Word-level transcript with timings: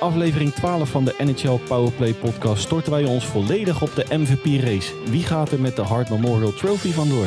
aflevering 0.00 0.52
12 0.52 0.88
van 0.88 1.04
de 1.04 1.14
NHL 1.18 1.58
Powerplay 1.68 2.14
podcast 2.14 2.62
storten 2.62 2.92
wij 2.92 3.04
ons 3.04 3.26
volledig 3.26 3.82
op 3.82 3.94
de 3.94 4.04
MVP 4.08 4.62
race. 4.62 4.92
Wie 5.10 5.22
gaat 5.22 5.52
er 5.52 5.60
met 5.60 5.76
de 5.76 5.82
Hart 5.82 6.10
Memorial 6.10 6.52
Trophy 6.52 6.90
vandoor? 6.90 7.26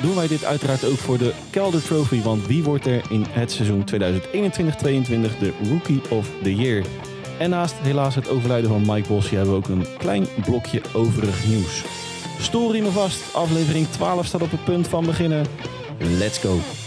Doen 0.00 0.14
wij 0.14 0.26
dit 0.26 0.44
uiteraard 0.44 0.84
ook 0.84 0.98
voor 0.98 1.18
de 1.18 1.32
Calder 1.50 1.82
Trophy, 1.82 2.22
want 2.22 2.46
wie 2.46 2.64
wordt 2.64 2.86
er 2.86 3.02
in 3.08 3.24
het 3.28 3.52
seizoen 3.52 3.84
2021-2022 3.92 5.38
de 5.38 5.52
Rookie 5.68 6.00
of 6.10 6.30
the 6.42 6.54
Year? 6.54 6.84
En 7.38 7.50
naast 7.50 7.74
helaas 7.82 8.14
het 8.14 8.28
overlijden 8.28 8.70
van 8.70 8.94
Mike 8.94 9.08
Bossy 9.08 9.34
hebben 9.34 9.52
we 9.52 9.58
ook 9.58 9.68
een 9.68 9.86
klein 9.98 10.26
blokje 10.44 10.80
overig 10.94 11.46
nieuws. 11.46 11.84
Story 12.40 12.80
me 12.80 12.90
vast, 12.90 13.34
aflevering 13.34 13.86
12 13.86 14.26
staat 14.26 14.42
op 14.42 14.50
het 14.50 14.64
punt 14.64 14.88
van 14.88 15.04
beginnen. 15.04 15.46
Let's 15.98 16.38
go! 16.38 16.85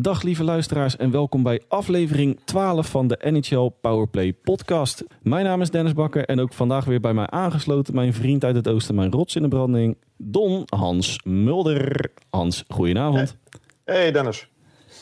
Dag 0.00 0.22
lieve 0.22 0.44
luisteraars 0.44 0.96
en 0.96 1.10
welkom 1.10 1.42
bij 1.42 1.62
aflevering 1.68 2.40
12 2.44 2.88
van 2.88 3.08
de 3.08 3.18
NHL 3.20 3.68
Powerplay 3.80 4.32
podcast. 4.32 5.04
Mijn 5.22 5.44
naam 5.44 5.60
is 5.60 5.70
Dennis 5.70 5.92
Bakker 5.92 6.24
en 6.24 6.40
ook 6.40 6.52
vandaag 6.52 6.84
weer 6.84 7.00
bij 7.00 7.14
mij 7.14 7.26
aangesloten 7.26 7.94
mijn 7.94 8.14
vriend 8.14 8.44
uit 8.44 8.56
het 8.56 8.68
oosten, 8.68 8.94
mijn 8.94 9.10
rots 9.10 9.36
in 9.36 9.42
de 9.42 9.48
branding, 9.48 9.96
Don 10.16 10.62
Hans 10.66 11.20
Mulder. 11.24 12.12
Hans, 12.30 12.64
goedenavond. 12.68 13.36
Hey 13.84 14.12
Dennis. 14.12 14.48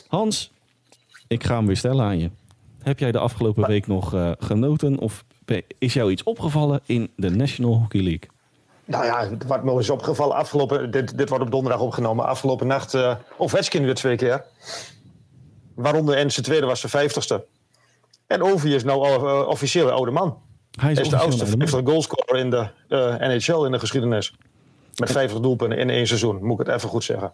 Hans, 0.07 0.51
ik 1.27 1.43
ga 1.43 1.55
hem 1.55 1.65
weer 1.65 1.77
stellen 1.77 2.05
aan 2.05 2.19
je. 2.19 2.29
Heb 2.81 2.99
jij 2.99 3.11
de 3.11 3.19
afgelopen 3.19 3.67
week 3.67 3.87
nog 3.87 4.13
uh, 4.13 4.31
genoten 4.39 4.97
of 4.97 5.25
is 5.77 5.93
jou 5.93 6.11
iets 6.11 6.23
opgevallen 6.23 6.79
in 6.85 7.09
de 7.15 7.29
National 7.29 7.79
Hockey 7.79 8.01
League? 8.01 8.29
Nou 8.87 9.05
ja, 9.05 9.29
wat 9.47 9.63
me 9.63 9.79
is 9.79 9.89
opgevallen 9.89 10.35
afgelopen... 10.35 10.91
Dit, 10.91 11.17
dit 11.17 11.29
wordt 11.29 11.43
op 11.43 11.51
donderdag 11.51 11.81
opgenomen. 11.81 12.25
Afgelopen 12.25 12.67
nacht 12.67 12.93
uh, 12.93 13.15
Ovechkin 13.37 13.83
weer 13.83 13.95
twee 13.95 14.15
keer. 14.15 14.45
Waaronder 15.75 16.15
en 16.15 16.31
zijn 16.31 16.45
tweede 16.45 16.65
was 16.65 16.81
de 16.81 16.89
vijftigste. 16.89 17.45
En 18.27 18.43
Ovi 18.43 18.75
is 18.75 18.83
nou 18.83 19.07
uh, 19.07 19.47
officieel 19.47 19.91
oude 19.91 20.11
man. 20.11 20.37
Hij 20.79 20.91
is, 20.91 20.99
is 20.99 21.09
de 21.09 21.17
oudste 21.17 21.45
50 21.45 21.81
goalscorer 21.83 22.37
in 22.37 22.49
de 22.49 22.67
uh, 22.89 23.15
NHL 23.15 23.65
in 23.65 23.71
de 23.71 23.79
geschiedenis. 23.79 24.33
Met 24.95 25.11
50 25.11 25.39
doelpunten 25.39 25.77
in 25.77 25.89
één 25.89 26.07
seizoen, 26.07 26.43
moet 26.45 26.59
ik 26.59 26.65
het 26.65 26.75
even 26.75 26.89
goed 26.89 27.03
zeggen. 27.03 27.31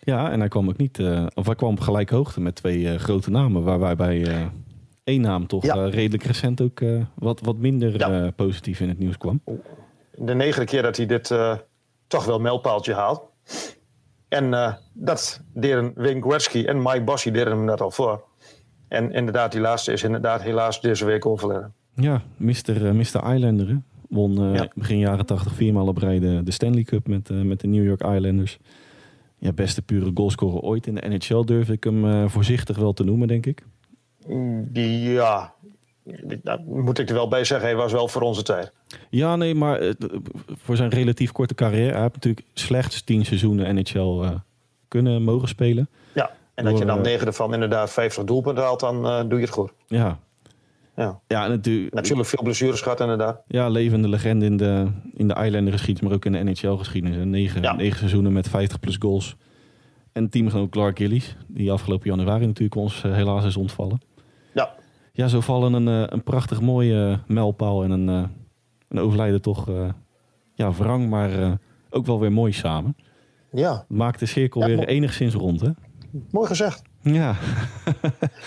Ja, 0.00 0.30
en 0.30 0.38
hij 0.40 0.48
kwam 0.48 0.68
ook 0.68 0.76
niet... 0.76 0.98
Uh, 0.98 1.26
of 1.34 1.46
hij 1.46 1.54
kwam 1.54 1.70
op 1.70 1.80
gelijke 1.80 2.14
hoogte 2.14 2.40
met 2.40 2.54
twee 2.54 2.98
grote 2.98 3.30
namen... 3.30 3.62
waar 3.62 3.78
wij 3.78 3.96
bij 3.96 4.50
één 5.04 5.20
naam 5.20 5.46
toch 5.46 5.64
ja. 5.64 5.88
redelijk 5.88 6.22
recent 6.22 6.60
ook 6.60 6.80
wat, 7.14 7.40
wat 7.40 7.56
minder 7.56 7.98
ja. 7.98 8.30
positief 8.30 8.80
in 8.80 8.88
het 8.88 8.98
nieuws 8.98 9.18
kwam. 9.18 9.40
De 10.16 10.34
negende 10.34 10.66
keer 10.66 10.82
dat 10.82 10.96
hij 10.96 11.06
dit 11.06 11.34
toch 12.06 12.24
wel 12.24 12.38
mijlpaaltje 12.38 12.94
haalt. 12.94 13.22
En 14.28 14.52
uh, 14.52 14.74
dat 14.92 15.40
deden 15.52 15.92
Wayne 15.94 16.20
Gretzky 16.20 16.64
en 16.64 16.82
Mike 16.82 17.02
Bossy 17.02 17.30
deden 17.30 17.52
hem 17.52 17.64
net 17.64 17.80
al 17.80 17.90
voor. 17.90 18.24
En 18.88 19.12
inderdaad, 19.12 19.52
die 19.52 19.60
laatste 19.60 19.92
is 19.92 20.02
inderdaad 20.02 20.42
helaas 20.42 20.80
deze 20.80 21.04
week 21.04 21.26
overleden. 21.26 21.72
Ja, 21.94 22.22
Mr. 22.36 22.82
Uh, 22.82 22.90
Mr. 22.90 23.34
Islander 23.34 23.80
won 24.08 24.52
ja. 24.52 24.68
begin 24.74 24.98
jaren 24.98 25.26
80 25.26 25.54
viermaal 25.54 25.86
op 25.86 25.96
rij 25.96 26.18
de, 26.18 26.42
de 26.44 26.50
Stanley 26.50 26.82
Cup 26.82 27.06
met, 27.06 27.28
met 27.44 27.60
de 27.60 27.66
New 27.66 27.84
York 27.84 28.02
Islanders. 28.02 28.58
Ja, 29.38 29.52
beste 29.52 29.82
pure 29.82 30.10
goalscorer 30.14 30.60
ooit 30.60 30.86
in 30.86 30.94
de 30.94 31.08
NHL 31.08 31.44
durf 31.44 31.68
ik 31.68 31.84
hem 31.84 32.30
voorzichtig 32.30 32.76
wel 32.76 32.92
te 32.92 33.04
noemen, 33.04 33.28
denk 33.28 33.46
ik. 33.46 33.62
Die, 34.72 35.12
ja, 35.12 35.54
dat 36.42 36.64
moet 36.64 36.98
ik 36.98 37.08
er 37.08 37.14
wel 37.14 37.28
bij 37.28 37.44
zeggen, 37.44 37.68
hij 37.68 37.76
was 37.76 37.92
wel 37.92 38.08
voor 38.08 38.22
onze 38.22 38.42
tijd. 38.42 38.72
Ja, 39.10 39.36
nee, 39.36 39.54
maar 39.54 39.82
uh, 39.82 39.92
voor 40.48 40.76
zijn 40.76 40.90
relatief 40.90 41.32
korte 41.32 41.54
carrière. 41.54 41.92
Hij 41.92 42.00
heeft 42.00 42.14
natuurlijk 42.14 42.46
slechts 42.54 43.02
tien 43.02 43.24
seizoenen 43.24 43.74
NHL 43.74 44.20
uh, 44.22 44.30
kunnen 44.88 45.22
mogen 45.22 45.48
spelen. 45.48 45.88
Ja, 46.12 46.30
en 46.54 46.64
dat 46.64 46.78
je 46.78 46.84
dan 46.84 47.00
negen 47.00 47.26
ervan 47.26 47.54
inderdaad 47.54 47.90
50 47.90 48.24
doelpunten 48.24 48.64
haalt, 48.64 48.80
dan 48.80 49.06
uh, 49.06 49.20
doe 49.20 49.38
je 49.38 49.44
het 49.44 49.54
goed. 49.54 49.72
Ja. 49.86 50.18
Ja, 50.96 51.20
ja 51.26 51.48
natuurlijk. 51.48 51.94
Natuurlijk 51.94 52.28
veel 52.28 52.42
blessures 52.42 52.80
gehad, 52.80 53.00
inderdaad. 53.00 53.42
Ja, 53.46 53.68
levende 53.68 54.08
legende 54.08 54.44
in 54.44 54.56
de, 54.56 54.86
in 55.14 55.28
de 55.28 55.34
Islander 55.44 55.72
geschiedenis, 55.72 56.00
maar 56.00 56.12
ook 56.12 56.24
in 56.24 56.32
de 56.32 56.42
NHL 56.42 56.76
geschiedenis. 56.76 57.24
Negen, 57.24 57.62
ja. 57.62 57.74
negen 57.74 57.98
seizoenen 57.98 58.32
met 58.32 58.48
50 58.48 58.80
plus 58.80 58.96
goals. 58.98 59.36
En 60.12 60.28
teamgenoot 60.28 60.70
Clark 60.70 60.98
Gillies, 60.98 61.36
die 61.46 61.72
afgelopen 61.72 62.10
januari 62.10 62.46
natuurlijk 62.46 62.74
ons 62.74 63.02
helaas 63.02 63.44
is 63.44 63.56
ontvallen. 63.56 64.00
Ja. 65.16 65.28
Zo 65.28 65.40
vallen 65.40 65.72
een, 65.72 66.12
een 66.12 66.22
prachtig 66.22 66.60
mooie 66.60 67.20
mijlpaal 67.26 67.84
en 67.84 67.90
een 67.90 68.30
en 68.88 68.98
overlijden 68.98 69.42
toch 69.42 69.68
ja, 70.54 70.72
wrang, 70.72 71.08
maar 71.08 71.58
ook 71.90 72.06
wel 72.06 72.20
weer 72.20 72.32
mooi 72.32 72.52
samen. 72.52 72.96
Ja. 73.50 73.84
Maakt 73.88 74.18
de 74.18 74.26
cirkel 74.26 74.60
ja, 74.60 74.66
weer 74.66 74.88
enigszins 74.88 75.34
rond, 75.34 75.60
hè? 75.60 75.70
Mooi 76.30 76.46
gezegd. 76.46 76.82
Ja. 77.02 77.36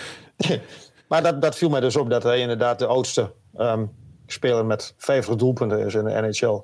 maar 1.09 1.23
dat, 1.23 1.41
dat 1.41 1.55
viel 1.55 1.69
mij 1.69 1.79
dus 1.79 1.95
op 1.95 2.09
dat 2.09 2.23
hij 2.23 2.39
inderdaad 2.39 2.79
de 2.79 2.85
oudste 2.85 3.33
um, 3.57 3.91
speler 4.25 4.65
met 4.65 4.93
50 4.97 5.35
doelpunten 5.35 5.85
is 5.85 5.93
in 5.93 6.03
de 6.03 6.21
NHL. 6.21 6.61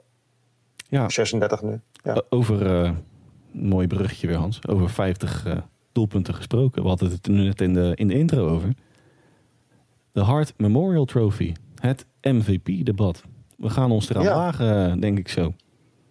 Ja. 0.90 1.10
36 1.10 1.62
nu. 1.62 1.82
Ja. 2.04 2.22
Over, 2.30 2.84
uh, 2.84 2.92
mooi 3.52 3.88
bruggetje 3.88 4.28
weer 4.28 4.38
Hans, 4.38 4.68
over 4.68 4.90
50 4.90 5.46
doelpunten 5.92 6.34
gesproken. 6.34 6.82
We 6.82 6.88
hadden 6.88 7.12
het 7.12 7.28
net 7.28 7.62
in 7.62 7.74
de, 7.74 7.92
in 7.96 8.08
de 8.08 8.14
intro 8.14 8.48
over. 8.48 8.74
De 10.14 10.22
Hart 10.22 10.54
Memorial 10.58 11.06
Trophy, 11.06 11.54
het 11.80 12.06
MVP-debat. 12.22 13.24
We 13.58 13.70
gaan 13.70 13.92
ons 13.92 14.10
eraan 14.10 14.24
ja. 14.24 14.36
wagen, 14.36 15.00
denk 15.00 15.18
ik 15.18 15.28
zo. 15.28 15.54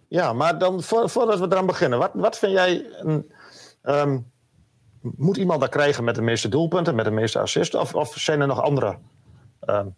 Ja, 0.07 0.33
maar 0.33 0.57
dan 0.57 0.81
voordat 0.83 1.39
we 1.39 1.45
eraan 1.45 1.65
beginnen, 1.65 1.99
wat, 1.99 2.11
wat 2.13 2.37
vind 2.37 2.51
jij. 2.51 2.85
Um, 3.83 4.31
moet 5.01 5.37
iemand 5.37 5.61
dat 5.61 5.69
krijgen 5.69 6.03
met 6.03 6.15
de 6.15 6.21
meeste 6.21 6.49
doelpunten, 6.49 6.95
met 6.95 7.05
de 7.05 7.11
meeste 7.11 7.39
assists? 7.39 7.75
Of, 7.75 7.95
of 7.95 8.13
zijn 8.17 8.41
er 8.41 8.47
nog 8.47 8.61
andere 8.61 8.97
um, 9.69 9.95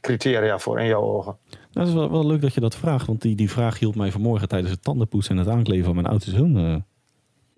criteria 0.00 0.58
voor 0.58 0.80
in 0.80 0.86
jouw 0.86 1.02
ogen? 1.02 1.36
Nou, 1.50 1.58
dat 1.70 1.86
is 1.86 1.92
wel, 1.92 2.10
wel, 2.10 2.26
leuk 2.26 2.40
dat 2.40 2.54
je 2.54 2.60
dat 2.60 2.76
vraagt, 2.76 3.06
want 3.06 3.22
die, 3.22 3.36
die 3.36 3.50
vraag 3.50 3.78
hield 3.78 3.94
mij 3.94 4.12
vanmorgen 4.12 4.48
tijdens 4.48 4.72
het 4.72 4.82
tandenpoetsen 4.82 5.32
en 5.32 5.44
het 5.44 5.54
aankleven 5.54 5.84
van 5.84 5.94
mijn 5.94 6.06
oudste 6.06 6.30
zoon. 6.30 6.56
Uh, 6.56 6.76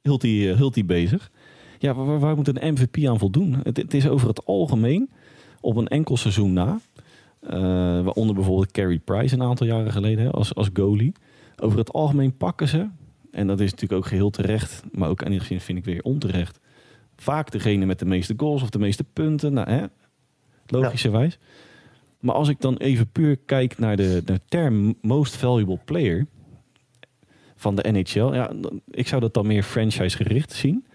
hield, 0.03 0.21
die, 0.21 0.49
uh, 0.49 0.57
hield 0.57 0.75
die 0.75 0.85
bezig. 0.85 1.31
Ja, 1.79 1.95
waar, 1.95 2.19
waar 2.19 2.37
moet 2.37 2.49
een 2.49 2.73
MVP 2.73 3.07
aan 3.07 3.19
voldoen? 3.19 3.61
Het, 3.63 3.77
het 3.77 3.95
is 3.95 4.09
over 4.09 4.29
het 4.29 4.45
algemeen 4.45 5.11
op 5.61 5.77
een 5.77 5.89
enkel 5.89 6.17
seizoen 6.17 6.53
na 6.53 6.81
uh, 7.43 7.51
waaronder 8.03 8.35
bijvoorbeeld 8.35 8.71
Carey 8.71 8.99
Price 8.99 9.35
een 9.35 9.43
aantal 9.43 9.67
jaren 9.67 9.93
geleden 9.93 10.33
als, 10.33 10.55
als 10.55 10.71
goalie. 10.73 11.13
Over 11.57 11.79
het 11.79 11.93
algemeen 11.93 12.37
pakken 12.37 12.69
ze, 12.69 12.89
en 13.31 13.47
dat 13.47 13.61
is 13.61 13.71
natuurlijk 13.71 14.01
ook 14.01 14.09
geheel 14.09 14.31
terecht, 14.31 14.83
maar 14.93 15.09
ook 15.09 15.23
enigszins 15.23 15.65
vind 15.65 15.79
ik 15.79 15.85
weer 15.85 16.03
onterecht. 16.03 16.61
Vaak 17.17 17.51
degene 17.51 17.87
met 17.87 17.99
de 17.99 18.05
meeste 18.05 18.35
goals 18.37 18.63
of 18.63 18.71
de 18.71 18.79
meeste 18.79 19.05
punten, 19.05 19.53
nou, 19.53 19.71
hè, 19.71 19.85
logischerwijs. 20.67 21.39
Ja. 21.41 21.47
Maar 22.21 22.35
als 22.35 22.49
ik 22.49 22.61
dan 22.61 22.77
even 22.77 23.11
puur 23.11 23.37
kijk 23.37 23.79
naar 23.79 23.97
de, 23.97 24.23
de 24.25 24.41
term 24.49 24.95
most 25.01 25.37
valuable 25.37 25.79
player 25.85 26.27
van 27.57 27.75
de 27.75 27.91
NHL, 27.91 28.35
ja, 28.35 28.53
ik 28.91 29.09
zou 29.09 29.21
dat 29.21 29.35
dan 29.35 29.47
meer 29.47 29.63
franchise 29.63 30.17
gericht 30.17 30.53
zien. 30.53 30.87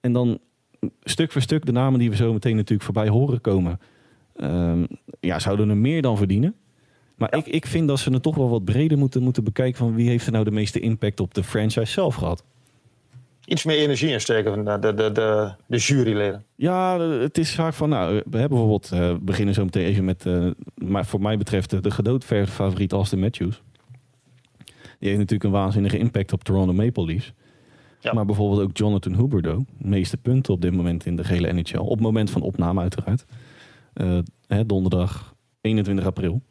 En 0.00 0.12
dan 0.12 0.38
stuk 1.02 1.32
voor 1.32 1.42
stuk 1.42 1.66
de 1.66 1.72
namen 1.72 1.98
die 1.98 2.10
we 2.10 2.16
zo 2.16 2.32
meteen 2.32 2.56
natuurlijk 2.56 2.82
voorbij 2.82 3.08
horen 3.08 3.40
komen 3.40 3.80
um, 4.36 4.86
ja, 5.20 5.38
zouden 5.38 5.68
er 5.68 5.76
meer 5.76 6.02
dan 6.02 6.16
verdienen. 6.16 6.54
Maar 7.16 7.28
ja. 7.30 7.38
ik, 7.38 7.46
ik 7.46 7.66
vind 7.66 7.88
dat 7.88 7.98
ze 7.98 8.12
het 8.12 8.22
toch 8.22 8.36
wel 8.36 8.50
wat 8.50 8.64
breder 8.64 8.98
moeten, 8.98 9.22
moeten 9.22 9.44
bekijken 9.44 9.78
van 9.78 9.94
wie 9.94 10.08
heeft 10.08 10.26
er 10.26 10.32
nou 10.32 10.44
de 10.44 10.50
meeste 10.50 10.80
impact 10.80 11.20
op 11.20 11.34
de 11.34 11.44
franchise 11.44 11.92
zelf 11.92 12.14
gehad. 12.14 12.44
Iets 13.46 13.64
meer 13.64 13.78
energie 13.78 14.10
insteken 14.10 14.54
van 14.54 14.80
de, 14.80 14.94
de, 14.94 15.12
de, 15.12 15.52
de 15.66 15.76
juryleden. 15.76 16.44
Ja, 16.54 17.00
het 17.00 17.38
is 17.38 17.54
vaak 17.54 17.74
van, 17.74 17.88
nou, 17.88 18.14
we 18.14 18.38
hebben 18.38 18.58
bijvoorbeeld, 18.58 18.90
uh, 18.94 18.98
we 18.98 19.18
beginnen 19.20 19.54
zo 19.54 19.64
meteen 19.64 19.86
even 19.86 20.04
met, 20.04 20.24
uh, 20.24 20.50
maar 20.74 21.06
voor 21.06 21.20
mij 21.20 21.38
betreft 21.38 21.70
de, 21.70 21.80
de 21.80 21.90
gedoodverfde 21.90 22.52
favoriet 22.52 22.92
Austin 22.92 23.20
Matthews. 23.20 23.62
Die 24.98 25.08
heeft 25.08 25.18
natuurlijk 25.18 25.44
een 25.44 25.60
waanzinnige 25.60 25.98
impact 25.98 26.32
op 26.32 26.44
Toronto 26.44 26.72
Maple 26.72 27.04
Leafs. 27.04 27.32
Ja. 28.04 28.12
Maar 28.12 28.24
bijvoorbeeld 28.24 28.60
ook 28.60 28.76
Jonathan 28.76 29.14
Huberdeau. 29.14 29.64
De 29.78 29.88
meeste 29.88 30.16
punten 30.16 30.52
op 30.52 30.60
dit 30.60 30.72
moment 30.72 31.06
in 31.06 31.16
de 31.16 31.24
gele 31.24 31.52
NHL. 31.52 31.76
Op 31.76 31.90
het 31.90 32.00
moment 32.00 32.30
van 32.30 32.42
opname 32.42 32.80
uiteraard. 32.80 33.24
Uh, 33.94 34.18
hè, 34.46 34.66
donderdag 34.66 35.34
21 35.60 36.06
april. 36.06 36.42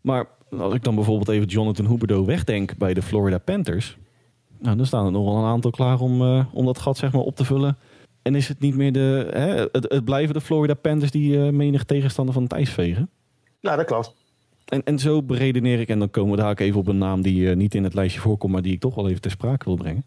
Maar 0.00 0.28
als 0.58 0.74
ik 0.74 0.84
dan 0.84 0.94
bijvoorbeeld 0.94 1.28
even 1.28 1.46
Jonathan 1.46 1.86
Huberdeau 1.86 2.24
wegdenk 2.24 2.76
bij 2.76 2.94
de 2.94 3.02
Florida 3.02 3.38
Panthers. 3.38 3.96
Nou, 4.58 4.76
dan 4.76 4.86
staan 4.86 5.06
er 5.06 5.12
nog 5.12 5.24
wel 5.24 5.36
een 5.36 5.50
aantal 5.50 5.70
klaar 5.70 6.00
om, 6.00 6.22
uh, 6.22 6.44
om 6.52 6.64
dat 6.64 6.78
gat 6.78 6.96
zeg 6.96 7.12
maar, 7.12 7.22
op 7.22 7.36
te 7.36 7.44
vullen. 7.44 7.78
En 8.22 8.34
is 8.34 8.48
het 8.48 8.60
niet 8.60 8.76
meer 8.76 8.92
de. 8.92 9.28
Hè, 9.32 9.68
het, 9.72 9.86
het 9.88 10.04
blijven 10.04 10.34
de 10.34 10.40
Florida 10.40 10.74
Panthers 10.74 11.10
die 11.10 11.36
uh, 11.36 11.48
menig 11.48 11.84
tegenstander 11.84 12.34
van 12.34 12.42
het 12.42 12.52
ijs 12.52 12.70
vegen? 12.70 13.10
Ja, 13.60 13.76
dat 13.76 13.86
klopt. 13.86 14.14
En, 14.64 14.84
en 14.84 14.98
zo 14.98 15.22
beredeneer 15.22 15.80
ik, 15.80 15.88
en 15.88 15.98
dan 15.98 16.10
komen 16.10 16.30
we 16.30 16.36
daar 16.36 16.50
ook 16.50 16.60
even 16.60 16.80
op 16.80 16.88
een 16.88 16.98
naam 16.98 17.22
die 17.22 17.40
uh, 17.40 17.56
niet 17.56 17.74
in 17.74 17.84
het 17.84 17.94
lijstje 17.94 18.20
voorkomt, 18.20 18.52
maar 18.52 18.62
die 18.62 18.72
ik 18.72 18.80
toch 18.80 18.94
wel 18.94 19.08
even 19.08 19.20
ter 19.20 19.30
sprake 19.30 19.64
wil 19.64 19.76
brengen. 19.76 20.04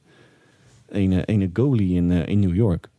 Een, 0.93 1.21
een 1.25 1.49
goalie 1.53 1.95
in, 1.95 2.11
in 2.11 2.39
New 2.39 2.55
York. 2.55 2.89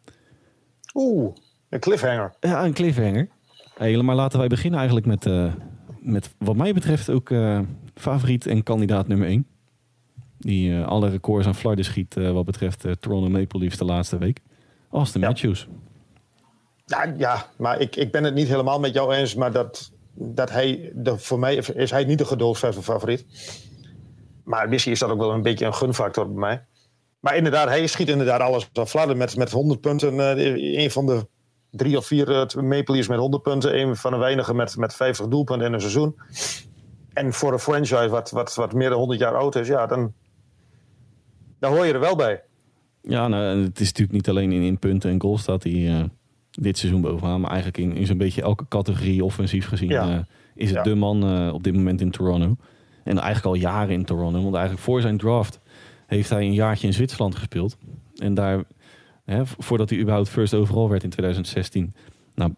Oeh, 0.94 1.35
een 1.69 1.81
cliffhanger. 1.81 2.35
Ja, 2.41 2.64
een 2.64 2.73
cliffhanger. 2.73 3.29
Hey, 3.75 4.02
maar 4.02 4.14
laten 4.14 4.38
wij 4.38 4.49
beginnen 4.49 4.79
eigenlijk 4.79 5.06
met, 5.06 5.26
uh, 5.26 5.52
met 6.00 6.35
wat 6.38 6.56
mij 6.56 6.73
betreft 6.73 7.11
ook 7.11 7.31
favoriet 7.94 8.46
en 8.46 8.62
kandidaat 8.62 9.08
nummer 9.08 9.26
1. 9.26 9.46
Die 10.38 10.76
eh, 10.76 10.87
alle 10.87 11.08
records 11.08 11.46
aan 11.46 11.55
flarden 11.55 11.85
schiet 11.85 12.17
eh, 12.17 12.31
wat 12.31 12.44
betreft 12.44 12.85
eh, 12.85 12.93
Toronto 12.93 13.29
Maple 13.29 13.58
Leafs 13.58 13.79
de 13.79 13.85
laatste 13.85 14.19
week. 14.19 14.40
Austin 14.90 15.20
Ja. 15.20 15.26
Matthews. 15.26 15.69
Ja, 16.87 17.14
ja 17.17 17.47
maar 17.56 17.81
ik, 17.81 17.97
ik 17.97 18.12
ben 18.12 18.25
het 18.25 18.35
niet 18.35 18.49
helemaal 18.49 18.81
met 18.81 18.94
jou 18.94 19.14
eens. 19.14 19.35
Maar 19.35 19.52
dat, 19.52 19.93
dat 20.14 20.50
hij, 20.50 20.93
de, 20.94 21.19
voor 21.19 21.38
mij 21.38 21.55
is 21.56 21.90
hij 21.90 22.05
niet 22.05 22.19
de 22.19 22.25
gedoofsverse 22.25 22.82
favoriet. 22.82 23.26
Maar 24.44 24.69
misschien 24.69 24.93
is 24.93 24.99
dat 24.99 25.11
ook 25.11 25.19
wel 25.19 25.32
een 25.32 25.43
beetje 25.43 25.67
een 25.67 25.75
gunfactor 25.75 26.26
bij 26.26 26.40
mij. 26.40 26.64
Maar 27.25 27.37
inderdaad, 27.37 27.69
hij 27.69 27.87
schiet 27.87 28.09
inderdaad 28.09 28.41
alles 28.41 28.69
aan 28.73 28.88
fladden 28.88 29.17
met, 29.17 29.37
met 29.37 29.50
100 29.50 29.81
punten. 29.81 30.21
eh, 30.37 30.82
een 30.82 30.91
van 30.91 31.06
de 31.06 31.26
drie 31.71 31.97
of 31.97 32.06
vier 32.06 32.31
eh, 32.31 32.62
Maple 32.62 32.94
Leafs 32.94 33.09
met 33.09 33.19
100 33.19 33.43
punten. 33.43 33.79
Een 33.79 33.97
van 33.97 34.12
de 34.12 34.19
weinigen 34.19 34.56
met, 34.56 34.76
met 34.76 34.94
50 34.94 35.26
doelpunten 35.26 35.67
in 35.67 35.73
een 35.73 35.81
seizoen. 35.81 36.15
En 37.12 37.32
voor 37.32 37.53
een 37.53 37.59
franchise 37.59 38.09
wat, 38.09 38.31
wat, 38.31 38.55
wat 38.55 38.73
meer 38.73 38.88
dan 38.88 38.99
100 38.99 39.21
jaar 39.21 39.37
oud 39.37 39.55
is, 39.56 39.69
ja, 39.69 39.87
dan, 39.87 40.12
dan 41.59 41.73
hoor 41.73 41.87
je 41.87 41.93
er 41.93 42.00
wel 42.00 42.17
bij. 42.17 42.43
Ja, 43.03 43.29
nou, 43.29 43.62
het 43.62 43.81
is 43.81 43.87
natuurlijk 43.87 44.12
niet 44.12 44.29
alleen 44.29 44.53
in, 44.53 44.62
in 44.62 44.79
punten 44.79 45.11
en 45.11 45.21
goals 45.21 45.41
staat 45.43 45.62
hij 45.62 45.88
eh, 45.88 46.05
dit 46.50 46.79
seizoen 46.79 47.00
bovenaan. 47.00 47.41
Maar 47.41 47.50
eigenlijk 47.50 47.79
in, 47.79 47.97
in 47.97 48.06
zo'n 48.06 48.19
beetje 48.19 48.43
elke 48.43 48.69
categorie 48.69 49.25
offensief 49.25 49.67
gezien 49.69 49.88
Ja. 49.88 50.26
is 50.55 50.69
het 50.69 50.76
Ja. 50.76 50.82
de 50.82 50.94
man 50.94 51.50
op 51.53 51.62
dit 51.62 51.75
moment 51.75 52.00
in 52.00 52.11
Toronto. 52.11 52.56
En 53.05 53.19
eigenlijk 53.19 53.47
al 53.47 53.55
jaren 53.55 53.94
in 53.94 54.05
Toronto. 54.05 54.43
Want 54.43 54.55
eigenlijk 54.55 54.85
voor 54.85 55.00
zijn 55.00 55.17
draft 55.17 55.61
heeft 56.14 56.31
hij 56.31 56.43
een 56.43 56.55
jaartje 56.55 56.87
in 56.87 56.93
Zwitserland 56.93 57.34
gespeeld. 57.34 57.76
En 58.16 58.34
daar, 58.34 58.62
hè, 59.25 59.46
voordat 59.46 59.90
hij 59.90 59.99
überhaupt 59.99 60.28
first 60.28 60.55
overall 60.55 60.88
werd 60.88 61.02
in 61.02 61.11
2016... 61.11 61.94
Nou, 62.34 62.55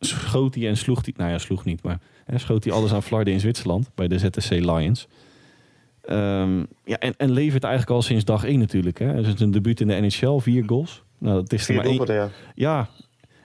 schoot 0.00 0.54
hij 0.54 0.68
en 0.68 0.76
sloeg 0.76 1.04
hij... 1.04 1.14
Nou 1.16 1.30
ja, 1.30 1.38
sloeg 1.38 1.64
niet, 1.64 1.82
maar 1.82 2.00
hè, 2.24 2.38
schoot 2.38 2.64
hij 2.64 2.72
alles 2.72 2.92
aan 2.92 3.02
flarden 3.02 3.32
in 3.32 3.40
Zwitserland 3.40 3.90
bij 3.94 4.08
de 4.08 4.18
ZTC 4.18 4.50
Lions... 4.50 5.08
Ehm, 6.08 6.58
ja, 6.84 6.98
en, 6.98 7.14
en 7.16 7.30
levert 7.30 7.64
eigenlijk 7.64 7.92
al 7.92 8.02
sinds 8.02 8.24
dag 8.24 8.44
één 8.44 8.58
natuurlijk. 8.58 8.98
Hè. 8.98 9.22
Dus 9.22 9.40
een 9.40 9.50
debuut 9.50 9.80
in 9.80 9.86
de 9.86 9.94
NHL, 9.94 10.38
vier 10.38 10.62
goals. 10.66 11.02
Nou, 11.18 11.34
dat 11.34 11.52
is 11.52 11.68
er 11.68 11.74
maar 11.74 11.84
één. 11.84 12.06
ja. 12.06 12.30
Ja, 12.54 12.88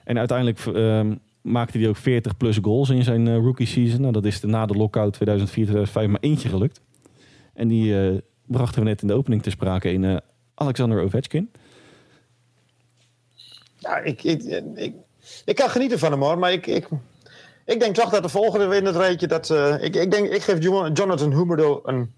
en 0.04 0.18
uiteindelijk 0.18 0.58
ehm, 0.58 1.14
maakte 1.40 1.78
hij 1.78 1.88
ook 1.88 1.96
40 1.96 2.36
plus 2.36 2.58
goals 2.62 2.90
in 2.90 3.02
zijn 3.02 3.28
eh, 3.28 3.36
rookie 3.36 3.66
season. 3.66 4.00
Nou, 4.00 4.12
dat 4.12 4.24
is 4.24 4.40
de 4.40 4.46
na 4.46 4.66
de 4.66 4.74
lockout 4.74 5.18
2004-2005 5.18 5.92
maar 5.92 6.20
eentje 6.20 6.48
gelukt. 6.48 6.80
En 7.54 7.68
die 7.68 8.00
eh, 8.00 8.18
brachten 8.46 8.82
we 8.82 8.88
net 8.88 9.02
in 9.02 9.08
de 9.08 9.14
opening 9.14 9.42
te 9.42 9.50
sprake 9.50 9.92
in 9.92 10.04
eh, 10.04 10.16
Alexander 10.54 11.02
Ovechkin. 11.02 11.50
Ja, 13.78 13.98
ik, 13.98 14.22
ik, 14.22 14.42
ik, 15.44 15.54
kan 15.56 15.70
genieten 15.70 15.98
van 15.98 16.10
hem 16.10 16.22
hoor, 16.22 16.38
maar 16.38 16.52
ik, 16.52 16.66
ik, 16.66 16.88
ik 17.64 17.80
denk 17.80 17.94
toch 17.94 18.10
dat 18.10 18.22
de 18.22 18.28
volgende 18.28 18.76
in 18.76 18.84
het 18.84 18.96
rijtje 18.96 19.26
dat 19.26 19.50
eh, 19.50 19.82
ik, 19.82 19.96
ik 19.96 20.10
denk 20.10 20.28
ik 20.28 20.42
geef 20.42 20.62
Jo- 20.62 20.88
Jonathan 20.88 21.32
Huberdeau 21.32 21.80
een 21.82 22.12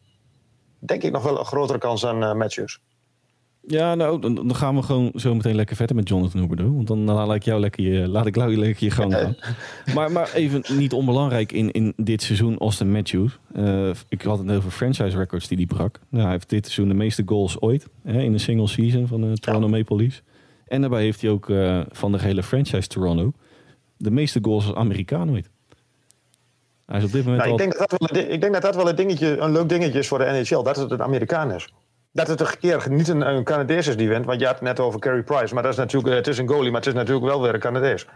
denk 0.78 1.02
ik 1.02 1.12
nog 1.12 1.22
wel 1.22 1.38
een 1.38 1.44
grotere 1.44 1.78
kans 1.78 2.06
aan 2.06 2.22
eh, 2.22 2.34
Matthews. 2.34 2.80
Ja, 3.68 3.94
nou, 3.94 4.20
dan, 4.20 4.34
dan 4.34 4.54
gaan 4.54 4.74
we 4.74 4.82
gewoon 4.82 5.12
zo 5.14 5.34
meteen 5.34 5.54
lekker 5.54 5.76
verder 5.76 5.96
met 5.96 6.08
Jonathan 6.08 6.40
Huberdeau. 6.40 6.72
Want 6.74 6.86
dan 6.86 7.04
laat 7.04 7.34
ik 7.34 7.42
jou 7.42 7.60
lekker 7.60 7.84
je, 7.84 8.08
laat 8.08 8.26
ik 8.26 8.36
jou 8.36 8.56
lekker 8.56 8.84
je 8.84 8.90
gang 8.90 9.14
gaan. 9.14 9.36
Maar, 9.94 10.12
maar 10.12 10.32
even 10.34 10.64
niet 10.76 10.92
onbelangrijk 10.92 11.52
in, 11.52 11.70
in 11.70 11.92
dit 11.96 12.22
seizoen 12.22 12.58
Austin 12.58 12.92
Matthews. 12.92 13.38
Eh, 13.54 13.90
ik 14.08 14.22
had 14.22 14.38
het 14.38 14.50
over 14.50 14.70
franchise 14.70 15.16
records 15.16 15.48
die 15.48 15.56
hij 15.56 15.66
brak. 15.66 16.00
Nou, 16.08 16.22
hij 16.22 16.32
heeft 16.32 16.48
dit 16.48 16.64
seizoen 16.64 16.88
de 16.88 16.94
meeste 16.94 17.22
goals 17.26 17.60
ooit 17.60 17.88
hè, 18.02 18.20
in 18.20 18.32
een 18.32 18.40
single 18.40 18.66
season 18.66 19.06
van 19.06 19.20
de 19.20 19.38
Toronto 19.38 19.68
Maple 19.68 19.96
Leafs. 19.96 20.22
En 20.66 20.80
daarbij 20.80 21.02
heeft 21.02 21.20
hij 21.20 21.30
ook 21.30 21.50
eh, 21.50 21.80
van 21.90 22.12
de 22.12 22.18
hele 22.20 22.42
franchise 22.42 22.88
Toronto 22.88 23.32
de 23.96 24.10
meeste 24.10 24.38
goals 24.42 24.66
als 24.66 24.74
Amerikaan 24.74 25.30
ooit. 25.30 25.50
Hij 26.86 26.98
is 26.98 27.04
op 27.04 27.12
dit 27.12 27.24
moment 27.24 27.44
Nou, 27.44 27.52
al... 27.52 27.60
ik, 27.60 27.62
denk 27.62 27.78
dat 27.78 27.90
dat 27.90 28.10
wel, 28.10 28.22
ik 28.32 28.40
denk 28.40 28.52
dat 28.52 28.62
dat 28.62 28.76
wel 28.76 28.88
een, 28.88 28.96
dingetje, 28.96 29.36
een 29.36 29.52
leuk 29.52 29.68
dingetje 29.68 29.98
is 29.98 30.08
voor 30.08 30.18
de 30.18 30.24
NHL, 30.24 30.62
dat 30.62 30.76
het 30.76 30.90
een 30.90 31.02
Amerikaan 31.02 31.52
is. 31.52 31.72
Dat 32.16 32.26
het 32.28 32.40
een 32.40 32.58
keer 32.60 32.86
niet 32.88 33.08
een, 33.08 33.20
een 33.28 33.44
Canadees 33.44 33.86
is 33.86 33.96
die 33.96 34.08
wint, 34.08 34.24
want 34.24 34.40
je 34.40 34.46
had 34.46 34.54
het 34.54 34.64
net 34.64 34.80
over 34.80 35.00
Carey 35.00 35.22
Price, 35.22 35.54
maar 35.54 35.62
dat 35.62 35.72
is 35.72 35.78
natuurlijk, 35.78 36.08
eh, 36.12 36.14
het 36.18 36.26
is 36.26 36.38
een 36.38 36.48
goalie, 36.48 36.70
maar 36.70 36.80
het 36.80 36.88
is 36.88 36.94
natuurlijk 36.94 37.26
wel 37.26 37.42
weer 37.42 37.54
een 37.54 37.60
Canadees. 37.60 38.06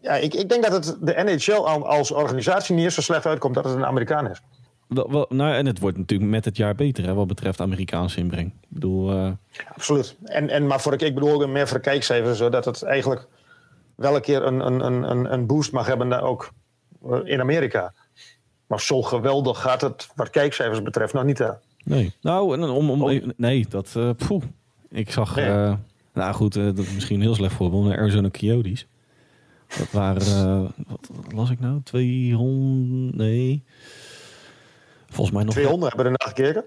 Ja, 0.00 0.12
ik, 0.14 0.34
ik 0.34 0.48
denk 0.48 0.62
dat 0.68 0.72
het 0.72 0.96
de 1.00 1.12
NHL 1.24 1.52
al- 1.66 1.86
als 1.88 2.10
organisatie 2.10 2.74
niet 2.74 2.84
eens 2.84 2.94
zo 2.94 3.00
slecht 3.00 3.26
uitkomt 3.26 3.54
dat 3.54 3.64
het 3.64 3.74
een 3.74 3.84
Amerikaan 3.86 4.30
is. 4.30 4.40
Wel- 4.88 5.10
wel- 5.10 5.26
nou, 5.28 5.54
en 5.54 5.66
het 5.66 5.78
wordt 5.78 5.96
natuurlijk 5.96 6.30
met 6.30 6.44
het 6.44 6.56
jaar 6.56 6.74
beter 6.74 7.04
hè, 7.04 7.14
wat 7.14 7.26
betreft 7.26 7.60
Amerikaanse 7.60 8.18
inbreng. 8.18 8.46
Ik 8.46 8.68
bedoel, 8.68 9.10
eh, 9.10 9.30
Absoluut. 9.74 10.16
En, 10.24 10.50
en, 10.50 10.66
maar 10.66 10.80
voor 10.80 10.96
de, 10.98 11.04
ik 11.04 11.14
bedoel 11.14 11.32
ook 11.42 11.46
meer 11.48 11.68
voor 11.68 11.76
de 11.76 11.82
kijkcijfers, 11.82 12.38
zodat 12.38 12.64
het 12.64 12.82
eigenlijk 12.82 13.26
wel 13.94 14.14
een 14.14 14.20
keer 14.22 14.42
een, 14.46 14.60
een, 14.66 14.80
een, 15.10 15.32
een- 15.32 15.46
boost 15.46 15.72
mag 15.72 15.86
hebben, 15.86 16.08
daar 16.08 16.22
ook 16.22 16.50
eh, 17.10 17.18
in 17.24 17.40
Amerika. 17.40 17.92
Maar 18.66 18.80
zo 18.80 19.02
geweldig 19.02 19.60
gaat 19.60 19.80
het, 19.80 20.08
wat 20.14 20.30
kijkcijfers 20.30 20.82
betreft, 20.82 21.12
nog 21.12 21.24
niet. 21.24 21.38
Hè. 21.38 21.48
Nee. 21.84 22.12
Nou, 22.20 22.54
en 22.54 22.62
om, 22.62 22.90
om, 22.90 23.02
Oh. 23.02 23.12
even- 23.12 23.34
nee, 23.36 23.66
dat. 23.68 23.92
eh 23.96 24.10
poeh. 24.26 24.42
Ik 24.90 25.10
zag. 25.10 25.36
Nee. 25.36 25.44
eh, 25.44 25.74
nou 26.14 26.34
goed, 26.34 26.56
eh, 26.56 26.64
dat 26.64 26.78
is 26.78 26.94
misschien 26.94 27.16
een 27.16 27.22
heel 27.22 27.34
slecht 27.34 27.54
voorbeeld. 27.54 27.86
De 27.88 27.96
Arizona 27.96 28.30
Coyotes. 28.30 28.86
Dat 29.78 29.90
waren. 29.90 30.20
eh, 30.22 30.60
wat, 30.88 31.10
wat 31.12 31.32
las 31.32 31.50
ik 31.50 31.60
nou? 31.60 31.80
200. 31.82 33.16
Nee. 33.16 33.62
Volgens 35.06 35.36
mij 35.36 35.44
nog. 35.44 35.54
200 35.54 35.94
hebben 35.96 36.12
er 36.12 36.18
naar 36.18 36.34
gekeken. 36.34 36.64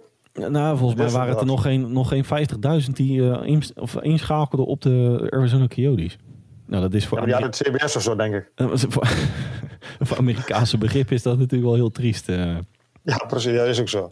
Nou, 0.52 0.78
volgens 0.78 0.96
mij 0.98 1.06
Dus 1.06 1.16
waren 1.16 1.30
het 1.32 1.40
er 1.40 1.46
nog 1.46 1.62
geen, 1.62 1.92
nog 1.94 2.08
geen 2.08 2.26
50.000 2.26 2.96
die 2.96 3.32
eh, 3.32 3.48
ins- 3.48 3.74
of 3.74 4.02
inschakelden 4.02 4.66
op 4.66 4.82
de 4.82 5.28
Arizona 5.30 5.68
Coyotes. 5.68 6.18
Nou, 6.66 6.82
dat 6.82 6.94
is 6.94 7.06
voor, 7.08 7.18
Ja, 7.18 7.24
die 7.24 7.34
hadden 7.34 7.52
het 7.52 7.62
CBS 7.68 7.96
of 7.96 8.02
zo, 8.02 8.16
denk 8.16 8.34
ik. 8.36 8.52
eh, 8.56 8.68
voor, 8.74 9.08
voor 10.08 10.18
Amerikaanse 10.18 10.78
begrip 10.78 11.12
is 11.12 11.22
dat 11.24 11.38
natuurlijk 11.38 11.64
wel 11.70 11.74
heel 11.76 11.92
triest. 11.92 12.30
eh. 12.30 12.58
Ja, 13.04 13.18
precies. 13.28 13.56
Dat 13.56 13.68
is 13.68 13.80
ook 13.80 13.90
zo. 13.90 14.12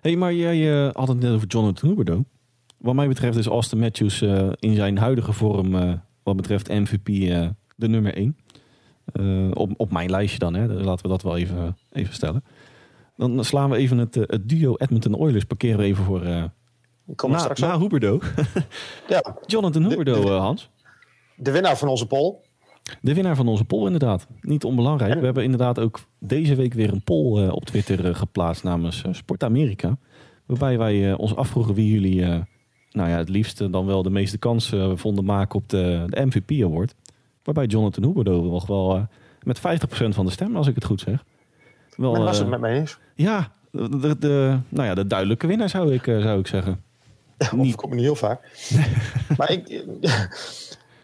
Hey, 0.00 0.16
maar 0.16 0.34
jij 0.34 0.86
eh, 0.86 0.92
had 0.92 1.08
het 1.08 1.20
net 1.20 1.32
over 1.32 1.46
Jonathan 1.46 1.88
Huberdeau. 1.88 2.24
Wat 2.78 2.94
mij 2.94 3.08
betreft 3.08 3.36
is 3.38 3.46
Austin 3.46 3.78
Matthews 3.78 4.20
eh, 4.22 4.48
in 4.58 4.74
zijn 4.74 4.98
huidige 4.98 5.32
vorm, 5.32 5.74
eh, 5.74 5.92
wat 6.22 6.36
betreft 6.36 6.68
MVP, 6.68 7.06
de 7.76 7.88
nummer 7.88 8.14
1. 8.16 8.36
op, 9.54 9.72
op 9.76 9.92
mijn 9.92 10.10
lijstje 10.10 10.38
dan, 10.38 10.54
hè. 10.54 10.66
laten 10.66 11.02
we 11.02 11.08
dat 11.08 11.22
wel 11.22 11.36
even, 11.36 11.76
even 11.92 12.14
stellen. 12.14 12.44
Dan 13.16 13.44
slaan 13.44 13.70
we 13.70 13.76
even 13.76 13.98
het, 13.98 14.14
het 14.14 14.48
duo 14.48 14.74
Edmonton 14.76 15.14
Oilers, 15.16 15.44
parkeren 15.44 15.78
we 15.78 15.84
even 15.84 16.04
voor 16.04 16.26
Ik 17.06 17.16
kom 17.16 17.30
na, 17.30 17.38
straks 17.38 17.60
na 17.60 17.74
op. 17.74 17.80
Huberdeau. 17.80 18.20
Ja, 19.08 19.34
Jonathan 19.46 19.88
de- 19.88 20.04
eh, 20.04 20.38
Hans. 20.40 20.70
de 21.36 21.50
winnaar 21.50 21.78
van 21.78 21.88
onze 21.88 22.06
poll. 22.06 22.34
De 23.00 23.14
winnaar 23.14 23.36
van 23.36 23.48
onze 23.48 23.64
poll 23.64 23.84
inderdaad. 23.84 24.26
Niet 24.40 24.64
onbelangrijk. 24.64 25.18
We 25.18 25.24
hebben 25.24 25.44
inderdaad 25.44 25.78
ook 25.78 26.00
deze 26.18 26.54
week 26.54 26.74
weer 26.74 26.92
een 26.92 27.02
poll 27.02 27.42
eh, 27.44 27.52
op 27.52 27.64
Twitter 27.64 28.06
eh, 28.06 28.14
geplaatst 28.14 28.64
namens 28.64 29.02
eh, 29.02 29.12
Sport 29.12 29.42
Amerika. 29.44 29.96
Waarbij 30.46 30.78
wij 30.78 31.12
ons 31.12 31.36
afvroegen 31.36 31.74
wie 31.74 31.92
jullie 31.92 32.20
nou 32.90 33.08
ja, 33.10 33.16
het 33.16 33.28
liefst 33.28 33.72
dan 33.72 33.86
wel 33.86 34.02
de 34.02 34.10
meeste 34.10 34.38
kansen 34.38 34.98
vonden 34.98 35.24
maken 35.24 35.58
op 35.58 35.68
de, 35.68 36.04
de 36.06 36.26
MVP 36.26 36.62
Award. 36.64 36.94
Waarbij 37.42 37.66
Jonathan 37.66 38.04
Huberdeau 38.04 38.42
nog 38.48 38.66
wel 38.66 39.06
met 39.42 39.58
50% 39.58 39.60
van 40.08 40.26
de 40.26 40.32
stem, 40.32 40.56
als 40.56 40.66
ik 40.66 40.74
het 40.74 40.84
goed 40.84 41.00
zeg. 41.00 41.24
Wel, 41.96 42.12
Men 42.12 42.22
was 42.22 42.38
het 42.38 42.48
met 42.48 42.60
mij 42.60 42.78
eens. 42.78 42.98
ja, 43.14 43.52
de, 43.70 43.98
de, 43.98 44.18
de- 44.18 44.58
nou 44.68 44.86
ja, 44.88 44.94
de 44.94 45.06
duidelijke 45.06 45.46
winnaar 45.46 45.68
zou 45.68 45.92
ik, 45.94 46.04
zou 46.04 46.38
ik 46.38 46.46
zeggen. 46.46 46.80
Ja. 47.38 47.50
Of 47.58 47.74
komt 47.74 47.88
me 47.90 47.94
niet 47.94 48.04
heel 48.04 48.14
vaak. 48.16 48.68
maar 49.38 49.50
ik... 49.50 49.84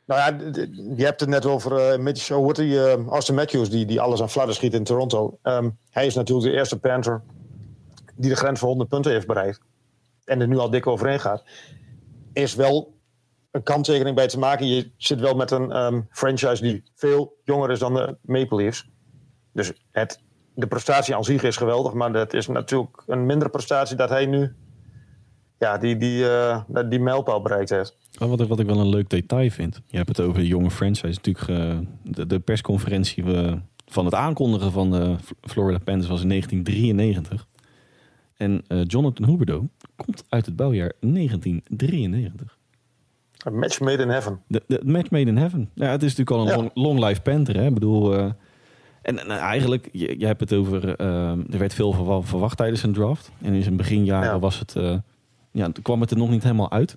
Nou 0.07 0.21
ja, 0.21 0.53
je 0.97 1.05
hebt 1.05 1.21
het 1.21 1.29
net 1.29 1.47
over 1.47 1.77
eh 1.77 1.99
Mitch, 1.99 2.29
heet 2.29 2.57
die, 2.57 2.87
eh, 2.87 3.07
Austin 3.07 3.35
Matthews, 3.35 3.71
die, 3.71 3.87
die 3.87 4.01
alles 4.01 4.23
aan 4.23 4.31
fladder 4.31 4.55
schiet 4.55 4.75
in 4.75 4.85
Toronto. 4.85 5.39
Ehm, 5.43 5.71
hij 5.91 6.07
is 6.07 6.15
natuurlijk 6.15 6.47
de 6.47 6.53
eerste 6.53 6.79
Panther 6.79 7.23
die 8.15 8.31
de 8.31 8.37
grens 8.37 8.59
van 8.59 8.69
100 8.69 8.91
punten 8.91 9.13
heeft 9.13 9.27
bereikt. 9.27 9.61
En 10.25 10.41
er 10.41 10.49
nu 10.49 10.59
al 10.59 10.71
dik 10.71 10.87
overheen 10.87 11.21
gaat. 11.21 11.45
Is 12.33 12.55
wel 12.55 12.95
een 13.51 13.63
kanttekening 13.63 14.17
bij 14.17 14.29
te 14.29 14.39
maken. 14.39 14.67
Je 14.67 14.91
zit 14.97 15.21
wel 15.21 15.35
met 15.35 15.51
een 15.51 15.73
ehm, 15.73 16.01
franchise 16.11 16.63
die 16.63 16.83
veel 16.95 17.37
jonger 17.45 17.71
is 17.71 17.79
dan 17.79 17.95
de 17.95 18.17
Maple 18.21 18.57
Leafs. 18.57 18.89
Dus 19.53 19.73
het, 19.91 20.21
de 20.55 20.67
prestatie 20.67 21.15
aan 21.15 21.25
zich 21.25 21.43
is 21.43 21.57
geweldig. 21.57 21.93
Maar 21.93 22.13
het 22.13 22.35
is 22.35 22.47
natuurlijk 22.47 23.03
een 23.07 23.27
mindere 23.27 23.51
prestatie 23.51 23.97
dat 23.97 24.09
hij 24.09 24.27
nu 24.27 24.55
ja, 25.65 25.79
die, 25.79 25.97
die, 25.97 26.29
eh, 26.29 26.61
die 26.89 27.01
mijlpaal 27.01 27.43
bereikt 27.43 27.71
heeft. 27.71 27.97
Oh, 28.21 28.29
Wat 28.29 28.41
ik, 28.41 28.49
wat 28.49 28.61
ik 28.61 28.67
wel 28.67 28.79
een 28.81 28.89
leuk 28.89 29.11
detail 29.11 29.51
vind. 29.51 29.81
Je 29.87 29.97
hebt 29.97 30.09
het 30.09 30.21
over 30.21 30.41
de 30.41 30.47
jonge 30.47 30.71
franchise. 30.71 31.21
Natuurlijk, 31.23 31.49
eh, 31.49 31.79
de, 32.03 32.27
de 32.27 32.39
persconferentie 32.41 33.35
eh, 33.37 33.53
van 33.87 34.05
het 34.05 34.15
aankondigen 34.15 34.73
van 34.73 34.91
de 34.91 35.15
Florida 35.41 35.79
Panthers 35.79 36.09
was 36.09 36.23
in 36.23 36.29
1993. 36.29 37.47
En 38.37 38.65
Jonathan 38.87 39.29
Huberdeau 39.29 39.69
komt 39.97 40.25
uit 40.29 40.47
het 40.47 40.57
bouwjaar 40.57 40.93
1993. 41.01 42.59
Een 43.45 43.59
match 43.59 43.81
made 43.81 44.03
in 44.03 44.09
heaven. 44.09 44.41
De, 44.47 44.63
de 44.67 44.81
match 44.85 45.11
made 45.11 45.31
in 45.31 45.37
heaven. 45.37 45.71
Ja, 45.75 45.91
het 45.91 46.03
is 46.03 46.17
natuurlijk 46.17 46.31
al 46.37 46.41
een 46.43 46.49
Ja. 46.49 46.57
long, 46.57 46.71
long 46.75 47.09
life 47.09 47.21
Panther. 47.21 47.57
Hè? 47.57 47.67
Ik 47.67 47.75
bedoel, 47.75 48.15
en, 48.15 48.35
en 49.03 49.31
eigenlijk, 49.31 49.89
je, 49.93 50.19
je 50.19 50.27
hebt 50.27 50.41
het 50.41 50.53
over... 50.53 50.97
er 51.51 51.59
werd 51.59 51.75
veel 51.75 51.93
verwa- 51.93 52.23
verwacht 52.23 52.57
tijdens 52.57 52.83
een 52.83 52.93
draft. 52.93 53.31
En 53.43 53.53
in 53.55 53.63
zijn 53.63 53.77
beginjaren 53.77 54.29
Ja. 54.33 54.39
was 54.39 54.59
het, 54.59 54.75
ja, 55.55 55.71
toen 55.71 55.83
kwam 55.83 56.01
het 56.01 56.11
er 56.11 56.17
nog 56.17 56.31
niet 56.31 56.43
helemaal 56.43 56.71
uit. 56.71 56.97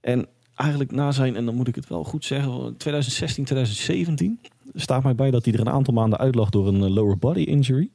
En 0.00 0.26
eigenlijk 0.54 0.90
na 0.92 1.12
zijn, 1.12 1.36
en 1.36 1.44
dan 1.44 1.54
moet 1.54 1.68
ik 1.68 1.74
het 1.74 1.88
wel 1.88 2.04
goed 2.04 2.24
zeggen, 2.24 2.76
2016, 2.76 3.44
2017... 3.44 4.40
staat 4.74 5.02
mij 5.02 5.14
bij 5.14 5.30
dat 5.30 5.44
hij 5.44 5.54
er 5.54 5.60
een 5.60 5.68
aantal 5.70 5.94
maanden 5.94 6.18
uit 6.18 6.34
lag 6.34 6.50
door 6.50 6.68
een 6.68 6.82
eh, 6.82 6.90
lower 6.90 7.18
body 7.18 7.40
injury. 7.40 7.90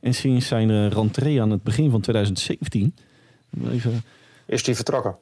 En 0.00 0.14
sinds 0.14 0.46
zijn 0.46 0.70
eh, 0.70 0.88
rentree 0.88 1.42
aan 1.42 1.50
het 1.50 1.62
begin 1.62 1.90
van 1.90 2.00
2017 2.00 2.94
Even, 3.70 4.02
Is 4.46 4.62
die 4.62 4.74
vertrokken? 4.74 5.16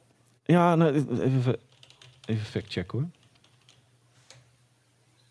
ja, 0.45 0.75
nou, 0.75 0.93
even, 1.21 1.55
even 2.25 2.45
fact 2.45 2.71
check 2.71 2.91
hoor. 2.91 3.05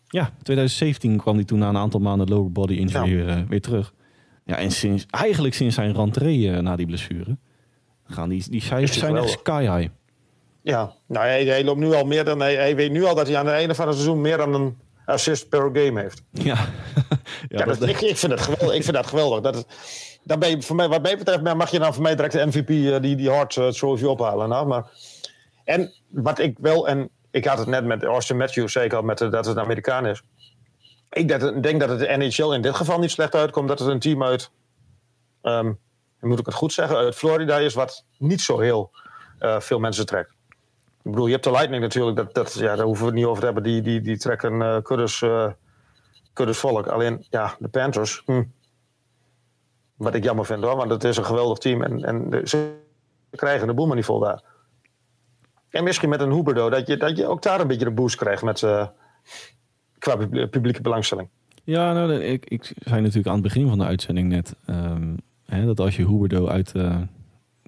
Ja, 0.09 0.31
2017 0.43 1.17
kwam 1.17 1.35
hij 1.35 1.43
toen 1.43 1.59
na 1.59 1.69
een 1.69 1.77
aantal 1.77 1.99
maanden 1.99 2.27
lower 2.29 2.51
body 2.51 2.73
injury 2.73 3.09
Ja. 3.09 3.15
weer, 3.25 3.29
eh, 3.29 3.41
weer 3.47 3.61
terug. 3.61 3.93
Ja, 4.45 4.55
en 4.57 4.71
sinds, 4.71 5.05
eigenlijk 5.09 5.53
sinds 5.53 5.75
zijn 5.75 5.93
rentree 5.93 6.61
na 6.61 6.75
die 6.75 6.85
blessure 6.85 7.37
gaan 8.07 8.29
die, 8.29 8.43
die 8.49 8.61
cijfers 8.61 8.91
hij 8.91 8.99
zijn 9.09 9.15
echt 9.23 9.29
sky 9.29 9.61
high. 9.77 9.91
Ja, 10.61 10.93
nou, 11.05 11.25
hij, 11.25 11.45
hij 11.45 11.63
loopt 11.63 11.79
nu 11.79 11.93
al 11.93 12.05
meer 12.05 12.23
dan. 12.25 12.39
Hij, 12.39 12.55
hij 12.55 12.75
weet 12.75 12.91
nu 12.91 13.03
al 13.05 13.15
dat 13.15 13.27
hij 13.27 13.37
aan 13.37 13.45
het 13.45 13.55
einde 13.55 13.75
van 13.75 13.85
het 13.87 13.95
seizoen 13.95 14.21
meer 14.21 14.37
dan 14.37 14.53
een 14.53 14.77
assist 15.05 15.49
per 15.49 15.69
game 15.73 16.01
heeft. 16.01 16.23
Ja, 16.31 16.43
ja, 16.55 16.57
Ja, 17.49 17.65
dat, 17.65 17.79
dat, 17.79 17.89
ik, 17.89 18.01
ik, 18.01 18.17
vind 18.17 18.31
dat 18.31 18.41
geweldig, 18.41 18.75
ik 18.75 18.83
vind 18.83 18.95
dat 18.95 19.07
geweldig. 19.07 19.41
Dat, 19.41 19.55
het- 19.55 19.67
dan 20.23 20.39
ben 20.39 20.49
je, 20.49 20.61
voor 20.61 20.75
mij, 20.75 20.87
wat 20.87 21.01
mij 21.01 21.17
betreft 21.17 21.41
mag 21.43 21.71
je 21.71 21.79
dan 21.79 21.93
voor 21.93 22.03
mij 22.03 22.15
direct 22.15 22.33
de 22.33 22.45
MVP, 22.45 22.69
eh, 22.69 23.01
die, 23.01 23.15
die 23.15 23.29
hard 23.29 23.57
eh, 23.57 23.67
trophy 23.67 24.03
ophalen. 24.03 24.49
Nou, 24.49 24.67
maar, 24.67 24.85
en 25.63 25.93
wat 26.07 26.39
ik 26.39 26.57
wel, 26.61 26.87
en 26.87 27.09
ik 27.31 27.45
had 27.45 27.57
het 27.57 27.67
net 27.67 27.85
met 27.85 28.03
Austin 28.03 28.37
Matthews 28.37 28.71
zeker 28.71 28.97
al, 28.97 29.03
met, 29.03 29.17
de- 29.17 29.29
dat 29.29 29.45
het 29.45 29.55
een 29.57 29.63
Amerikaan 29.63 30.05
is. 30.05 30.21
Ik 31.09 31.27
dat- 31.27 31.63
denk 31.63 31.79
dat 31.79 31.89
het 31.89 31.99
de 31.99 32.17
NHL 32.17 32.51
in 32.53 32.61
dit 32.61 32.75
geval 32.75 32.99
niet 32.99 33.11
slecht 33.11 33.35
uitkomt. 33.35 33.67
Dat 33.67 33.79
het 33.79 33.87
een 33.87 33.99
team 33.99 34.23
uit, 34.23 34.51
ehm, 35.41 35.71
moet 36.19 36.39
ik 36.39 36.45
het 36.45 36.55
goed 36.55 36.73
zeggen, 36.73 36.97
uit 36.97 37.15
Florida 37.15 37.57
is, 37.57 37.73
wat 37.73 38.05
niet 38.17 38.41
zo 38.41 38.59
heel 38.59 38.91
eh, 39.39 39.59
veel 39.59 39.79
mensen 39.79 40.05
trekt. 40.05 40.29
Ik 41.03 41.13
bedoel, 41.13 41.25
je 41.25 41.31
hebt 41.31 41.43
de 41.43 41.51
Lightning 41.51 41.81
natuurlijk, 41.81 42.17
dat, 42.17 42.33
dat, 42.33 42.53
ja, 42.53 42.75
daar 42.75 42.85
hoeven 42.85 43.05
we 43.05 43.11
het 43.11 43.19
niet 43.19 43.25
over 43.27 43.39
te 43.39 43.45
hebben. 43.45 43.63
Die, 43.63 43.81
die, 43.81 44.01
die 44.01 44.17
trekken 44.17 44.61
eh 44.61 44.81
kuddes, 44.81 45.21
eh, 45.21 45.51
volk. 46.33 46.87
Alleen, 46.87 47.25
ja, 47.29 47.55
de 47.59 47.67
Panthers. 47.67 48.21
Hm. 48.25 48.43
Wat 49.95 50.15
ik 50.15 50.23
jammer 50.23 50.45
vind 50.45 50.63
hoor, 50.63 50.75
want 50.75 50.91
het 50.91 51.03
is 51.03 51.17
een 51.17 51.25
geweldig 51.25 51.57
team. 51.57 51.83
En, 51.83 52.03
en 52.03 52.47
ze 52.47 52.75
krijgen 53.31 53.67
de 53.67 53.73
boel 53.73 53.87
maar 53.87 53.95
niet 53.95 54.05
vol 54.05 54.19
daar. 54.19 54.43
En 55.69 55.83
misschien 55.83 56.09
met 56.09 56.21
een 56.21 56.31
Huberdo, 56.31 56.69
dat 56.69 56.87
je, 56.87 56.97
dat 56.97 57.17
je 57.17 57.27
ook 57.27 57.41
daar 57.41 57.59
een 57.59 57.67
beetje 57.67 57.85
de 57.85 57.91
boost 57.91 58.15
krijgt 58.15 58.43
met, 58.43 58.63
eh, 58.63 58.87
qua 59.97 60.15
pub- 60.15 60.51
publieke 60.51 60.81
belangstelling. 60.81 61.29
Ja, 61.63 61.93
nou, 61.93 62.13
ik, 62.13 62.45
ik 62.45 62.73
zei 62.79 63.01
natuurlijk 63.01 63.27
aan 63.27 63.33
het 63.33 63.43
begin 63.43 63.67
van 63.67 63.77
de 63.77 63.85
uitzending 63.85 64.29
net... 64.29 64.55
ehm, 64.65 65.15
hè, 65.47 65.65
dat 65.65 65.79
als 65.79 65.95
je 65.95 66.07
Huberdo 66.07 66.47
uit, 66.47 66.71
eh, 66.75 67.01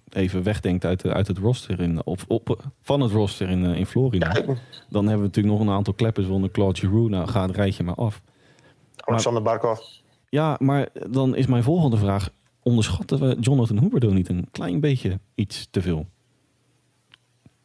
even 0.10 0.44
wegdenkt 0.44 0.86
uit, 0.86 1.02
de- 1.02 1.14
uit 1.14 1.28
het 1.28 1.38
roster... 1.38 1.80
In, 1.80 2.06
of 2.06 2.26
op, 2.28 2.72
van 2.82 3.02
het 3.02 3.12
roster 3.12 3.50
in, 3.50 3.66
eh, 3.66 3.76
in 3.78 3.86
Florida... 3.86 4.28
Ja, 4.28 4.42
dan 4.90 5.04
hebben 5.08 5.22
we 5.22 5.28
natuurlijk 5.28 5.58
nog 5.58 5.68
een 5.68 5.74
aantal 5.74 5.94
kleppers 5.94 6.28
onder 6.28 6.52
Claude 6.52 6.80
Giroux. 6.80 7.10
Nou, 7.10 7.28
ga 7.28 7.42
het 7.48 7.56
rijtje 7.56 7.84
maar 7.84 7.96
af. 7.96 8.22
Alexander 8.96 9.42
Barkov. 9.42 9.80
Ja, 10.30 10.56
maar 10.60 10.88
dan 11.10 11.36
is 11.36 11.46
mijn 11.48 11.64
volgende 11.64 11.98
vraag... 11.98 12.30
onderschatten 12.64 13.20
we 13.20 13.38
Jonathan 13.40 13.80
Huberdo 13.80 14.10
niet 14.12 14.30
een 14.30 14.48
klein 14.52 14.80
beetje 14.80 15.20
iets 15.36 15.68
te 15.72 15.82
veel? 15.82 16.06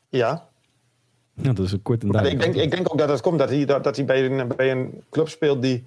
Ja, 0.09 0.49
Ja, 1.35 1.53
dat 1.53 1.67
is 1.67 1.73
een 1.73 1.83
kort 1.83 2.03
en 2.03 2.09
maar 2.09 2.27
ik 2.27 2.41
denk, 2.41 2.55
ik 2.55 2.71
denk 2.71 2.93
ook 2.93 2.99
dat 2.99 3.09
het 3.09 3.21
komt 3.21 3.39
dat 3.39 3.49
hij, 3.49 3.65
dat, 3.65 3.85
dat 3.85 3.97
hij 3.97 4.05
bij, 4.05 4.27
een, 4.27 4.49
bij 4.57 4.71
een 4.71 5.03
club 5.11 5.29
speelt 5.29 5.63
die 5.63 5.85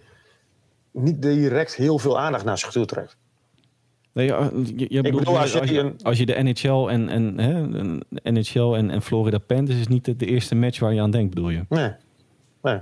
niet 0.92 1.22
direct 1.22 1.76
heel 1.76 2.00
veel 2.00 2.20
aandacht 2.20 2.46
naar 2.46 2.58
zich 2.58 2.72
toe 2.72 2.86
trekt. 2.86 3.18
Nee, 4.14 4.26
ja, 4.28 4.52
je, 4.76 4.86
je 4.90 5.02
bedoelt, 5.02 5.20
bedoel, 5.24 5.40
als, 5.40 5.60
als 5.60 5.70
je, 5.70 5.94
als, 6.02 6.18
de 6.18 6.44
NHL 6.44 6.88
en, 6.88 7.10
en, 7.10 7.40
hè, 7.40 7.62
NHL 8.32 8.74
en, 8.76 8.90
en 8.90 9.02
Florida 9.02 9.38
Panthers 9.38 9.80
is 9.80 9.88
niet 9.88 10.06
de, 10.06 10.16
de 10.16 10.26
eerste 10.26 10.56
match 10.56 10.80
waar 10.80 10.94
je 10.94 11.02
aan 11.02 11.12
denkt, 11.12 11.34
bedoel 11.34 11.50
je? 11.50 11.66
Nee. 11.70 11.92
nee. 12.62 12.80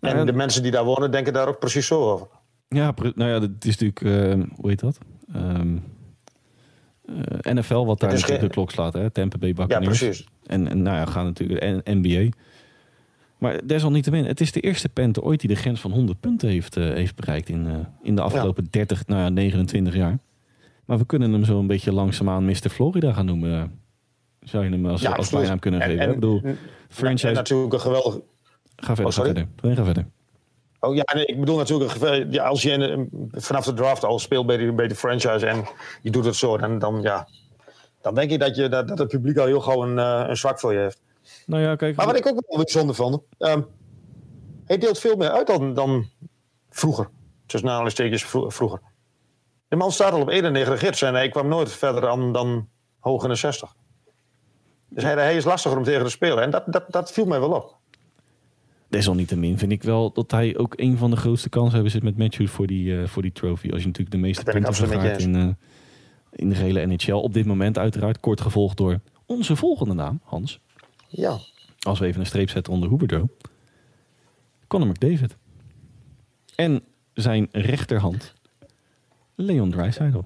En 0.00 0.16
Ja, 0.16 0.24
de 0.24 0.32
mensen 0.32 0.62
die 0.62 0.70
daar 0.70 0.84
wonen 0.84 1.10
denken 1.10 1.32
daar 1.32 1.48
ook 1.48 1.58
precies 1.58 1.86
zo 1.86 2.10
over. 2.10 2.26
Ja, 2.68 2.94
nou 3.14 3.30
ja, 3.30 3.40
het 3.40 3.64
is 3.64 3.78
natuurlijk, 3.78 4.00
eh, 4.02 4.44
hoe 4.56 4.68
heet 4.68 4.80
dat? 4.80 4.98
Ehm, 5.34 5.76
eh, 7.06 7.52
NFL 7.54 7.84
wat 7.84 8.00
daar 8.00 8.10
natuurlijk 8.10 8.38
geen- 8.38 8.48
de 8.48 8.54
klok 8.54 8.70
slaat, 8.70 8.92
hè? 8.92 9.10
Tampa 9.10 9.38
Bay 9.38 9.48
Ja, 9.48 9.54
Buccaneers. 9.54 9.98
precies. 9.98 10.26
En, 10.46 10.68
en 10.68 10.82
nou 10.82 10.96
ja, 10.96 11.04
gaan 11.06 11.24
natuurlijk 11.24 11.60
en 11.60 11.82
NBA. 12.00 12.28
Maar 13.38 13.66
desalniettemin, 13.66 14.24
het 14.24 14.40
is 14.40 14.52
de 14.52 14.60
eerste 14.60 14.88
Panther 14.88 15.22
ooit 15.22 15.40
die 15.40 15.48
de 15.48 15.54
grens 15.54 15.80
van 15.80 15.90
100 15.90 16.20
punten 16.20 16.48
heeft, 16.48 16.76
eh, 16.76 16.84
heeft 16.84 17.16
bereikt 17.16 17.48
in, 17.48 17.66
eh, 17.66 17.74
in 18.02 18.14
de 18.14 18.22
afgelopen 18.22 18.66
30, 18.70 19.06
nou 19.06 19.20
ja, 19.20 19.28
29 19.28 19.94
jaar. 19.94 20.18
Maar 20.84 20.98
we 20.98 21.06
kunnen 21.06 21.32
hem 21.32 21.44
zo 21.44 21.58
een 21.58 21.66
beetje 21.66 21.92
langzaamaan 21.92 22.44
Mr. 22.44 22.68
Florida 22.70 23.12
gaan 23.12 23.26
noemen. 23.26 23.80
Zou 24.40 24.64
je 24.64 24.70
hem 24.70 24.86
als, 24.86 25.00
Ja, 25.00 25.10
als 25.12 25.30
bijnaam 25.30 25.58
kunnen 25.58 25.80
En- 25.80 25.88
geven? 25.88 26.02
en-? 26.02 26.08
Ik 26.08 26.14
bedoel, 26.14 26.40
En 26.42 26.58
franchise... 26.88 27.32
natuurlijk 27.32 27.72
een 27.72 27.80
geweldig. 27.80 28.14
Ga 28.76 28.94
verder, 28.94 29.06
Oh, 29.06 29.12
ga 29.12 29.22
verder. 29.24 29.46
Nee, 29.62 29.76
Ga 29.76 29.84
verder. 29.84 30.06
Oh 30.80 30.94
ja, 30.94 31.02
nee, 31.14 31.26
ik 31.26 31.40
bedoel 31.40 31.56
natuurlijk, 31.56 31.92
ja, 32.32 32.44
als 32.44 32.62
je 32.62 32.70
in, 32.70 33.08
vanaf 33.30 33.64
de 33.64 33.72
draft 33.72 34.04
al 34.04 34.18
speelt 34.18 34.46
bij 34.46 34.56
de, 34.56 34.72
bij 34.72 34.88
de 34.88 34.94
franchise 34.94 35.46
en 35.46 35.64
je 36.02 36.10
doet 36.10 36.24
het 36.24 36.34
zo, 36.36 36.56
dan, 36.58 36.78
dan, 36.78 37.02
ja, 37.02 37.28
dan 38.00 38.14
denk 38.14 38.30
ik 38.30 38.40
dat, 38.40 38.56
je, 38.56 38.68
dat, 38.68 38.88
dat 38.88 38.98
het 38.98 39.08
publiek 39.08 39.36
al 39.38 39.46
heel 39.46 39.60
gauw 39.60 39.82
een, 39.82 39.98
eh, 39.98 40.24
een 40.28 40.36
zwak 40.36 40.60
voor 40.60 40.72
je 40.72 40.78
heeft. 40.78 41.00
Nou 41.46 41.62
ja, 41.62 41.76
kijk. 41.76 41.96
Maar 41.96 42.06
wat 42.06 42.16
ik 42.16 42.26
ook 42.26 42.42
wel 42.46 42.58
bijzonder 42.58 42.94
vond, 42.94 43.22
ehm, 43.38 43.60
hij 44.64 44.78
deelt 44.78 44.98
veel 44.98 45.16
meer 45.16 45.30
uit 45.30 45.46
dan, 45.46 45.74
dan 45.74 46.06
vroeger. 46.70 47.08
Tussen 47.46 47.68
aanhalingstekens 47.68 48.22
vro- 48.24 48.48
vroeger. 48.50 48.80
De 49.70 49.76
man 49.76 49.92
staat 49.92 50.12
al 50.12 50.20
op 50.20 50.28
91 50.28 50.78
gids 50.78 51.02
en 51.02 51.14
hij 51.14 51.28
kwam 51.28 51.48
nooit 51.48 51.72
verder 51.72 52.00
dan, 52.00 52.32
dan 52.32 52.68
hoog 52.98 53.22
in 53.22 53.28
de 53.28 53.34
60. 53.34 53.74
Dus 54.88 55.02
hij, 55.02 55.12
hij 55.12 55.36
is 55.36 55.44
lastiger 55.44 55.78
om 55.78 55.84
tegen 55.84 56.04
te 56.04 56.10
spelen 56.10 56.42
en 56.42 56.50
dat, 56.50 56.62
dat, 56.66 56.84
dat 56.88 57.12
viel 57.12 57.26
mij 57.26 57.40
wel 57.40 57.52
op. 57.52 57.76
Desalniettemin 58.88 59.58
vind 59.58 59.72
ik 59.72 59.82
wel 59.82 60.12
dat 60.12 60.30
hij 60.30 60.56
ook 60.56 60.74
een 60.76 60.96
van 60.96 61.10
de 61.10 61.16
grootste 61.16 61.48
kansen 61.48 61.74
hebben 61.74 61.90
zit 61.90 62.02
met 62.02 62.18
Matthews 62.18 62.50
voor 62.50 62.66
die, 62.66 63.00
eh, 63.00 63.06
voor 63.06 63.22
die 63.22 63.32
trophy. 63.32 63.70
Als 63.70 63.80
je 63.80 63.86
natuurlijk 63.86 64.16
de 64.16 64.20
meeste 64.22 64.44
punten 64.44 64.74
vergaart 64.74 65.20
in, 65.20 65.34
eh, 65.34 65.48
in 66.32 66.48
de 66.48 66.54
gehele 66.54 66.86
NHL. 66.86 67.12
Op 67.12 67.32
dit 67.32 67.46
moment 67.46 67.78
uiteraard 67.78 68.20
kort 68.20 68.40
gevolgd 68.40 68.76
door 68.76 69.00
onze 69.26 69.56
volgende 69.56 69.94
naam, 69.94 70.20
Hans. 70.24 70.60
Ja, 71.08 71.38
Als 71.80 71.98
we 71.98 72.06
even 72.06 72.20
een 72.20 72.26
streep 72.26 72.50
zetten 72.50 72.72
onder 72.72 72.88
Huberdo. 72.88 73.28
Conor 74.66 74.86
McDavid. 74.86 75.36
En 76.54 76.82
zijn 77.14 77.48
rechterhand, 77.52 78.34
Leon 79.40 79.70
Draisaitl. 79.70 80.18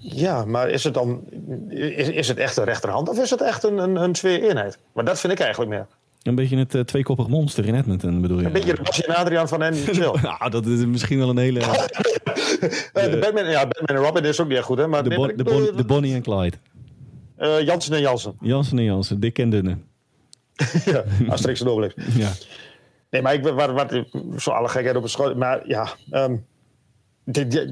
Ja, 0.00 0.44
maar 0.44 0.70
is 0.70 0.84
het 0.84 0.94
dan 0.94 1.20
is, 1.68 2.08
is 2.08 2.28
het 2.28 2.36
echt 2.38 2.56
een 2.56 2.64
rechterhand 2.64 3.08
of 3.08 3.18
is 3.22 3.30
het 3.30 3.40
echt 3.42 3.64
een, 3.64 3.78
een, 3.78 3.96
een 3.96 4.12
twee-eenheid? 4.12 4.78
Maar 4.94 5.04
dat 5.04 5.20
vind 5.20 5.32
ik 5.32 5.38
eigenlijk 5.40 5.70
meer. 5.70 5.86
Een 6.22 6.34
beetje 6.34 6.56
het 6.58 6.74
eh, 6.74 6.80
tweekoppig 6.80 7.28
monster 7.28 7.66
in 7.66 7.74
Edmonton 7.74 8.20
bedoel 8.20 8.38
je? 8.40 8.46
Een 8.46 8.52
beetje 8.52 8.74
de 8.74 8.82
Basje 8.82 9.06
en 9.06 9.14
Adriaan 9.14 9.48
van 9.48 9.74
Chill. 9.74 10.12
Nou, 10.22 10.50
dat 10.50 10.66
is 10.66 10.86
misschien 10.86 11.18
wel 11.18 11.28
een 11.28 11.38
hele... 11.38 11.60
Eh, 12.92 13.10
de 13.10 13.18
Batman, 13.20 13.50
ja, 13.50 13.66
Batman 13.66 13.96
en 13.96 14.02
Robin 14.04 14.24
is 14.24 14.40
ook 14.40 14.48
niet 14.48 14.56
echt 14.56 14.66
goed, 14.66 14.78
hè? 14.78 14.86
Maar 14.86 15.02
De, 15.04 15.14
Bon- 15.14 15.32
de, 15.36 15.44
Bon- 15.44 15.76
de 15.76 15.84
Bonnie 15.84 16.14
en 16.14 16.22
Clyde. 16.22 16.56
eh, 17.36 17.60
Jansen 17.64 17.94
en 17.94 18.00
Jansen. 18.00 18.36
Jansen 18.40 18.78
en 18.78 18.84
Jansen, 18.84 19.20
dik 19.20 19.38
en 19.38 19.50
dunne. 19.50 19.76
ja, 20.84 21.04
Asterix 21.28 21.60
en 21.60 21.68
Obelix. 21.68 21.94
Ja. 22.16 22.30
Nee, 23.10 23.22
maar 23.22 23.34
ik 23.34 23.42
wat, 23.42 23.70
wat, 23.70 24.02
zo 24.36 24.50
alle 24.50 24.68
gekheid 24.68 24.96
op 24.96 25.02
het 25.02 25.10
schoot. 25.10 25.36
Maar 25.36 25.68
ja, 25.68 25.88
ehm, 26.10 26.36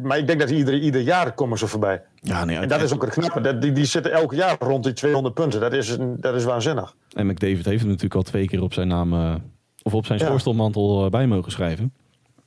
maar 0.03 0.19
ik 0.19 0.27
denk 0.27 0.41
dat 0.41 0.51
ieder, 0.51 0.79
ieder 0.79 1.01
jaar 1.01 1.33
komen 1.33 1.59
ze 1.59 1.67
voorbij. 1.67 2.03
Ja, 2.21 2.45
nee, 2.45 2.57
En 2.57 2.69
dat 2.69 2.83
is 2.83 2.93
ook 2.95 3.03
het 3.05 3.13
knappe. 3.13 3.41
Dat, 3.41 3.63
die, 3.63 3.73
die 3.73 3.85
zitten 3.85 4.13
elk 4.13 4.35
jaar 4.35 4.57
rond 4.59 4.85
die 4.85 4.93
200 4.93 5.35
punten. 5.35 5.61
Dat 5.61 5.73
is, 5.73 5.97
dat 6.17 6.35
is 6.35 6.45
waanzinnig. 6.45 6.95
En 7.13 7.27
McDavid 7.27 7.65
heeft 7.65 7.79
hem 7.81 7.87
natuurlijk 7.89 8.15
al 8.15 8.23
twee 8.23 8.47
keer 8.47 8.63
op 8.63 8.73
zijn 8.73 8.89
naam... 8.89 9.13
eh, 9.13 9.35
of 9.83 9.95
op 9.95 10.07
zijn 10.07 10.19
Ja. 10.19 10.25
schoorstolmantel 10.27 11.05
eh, 11.05 11.11
bij 11.11 11.27
mogen 11.27 11.53
schrijven. 11.53 11.93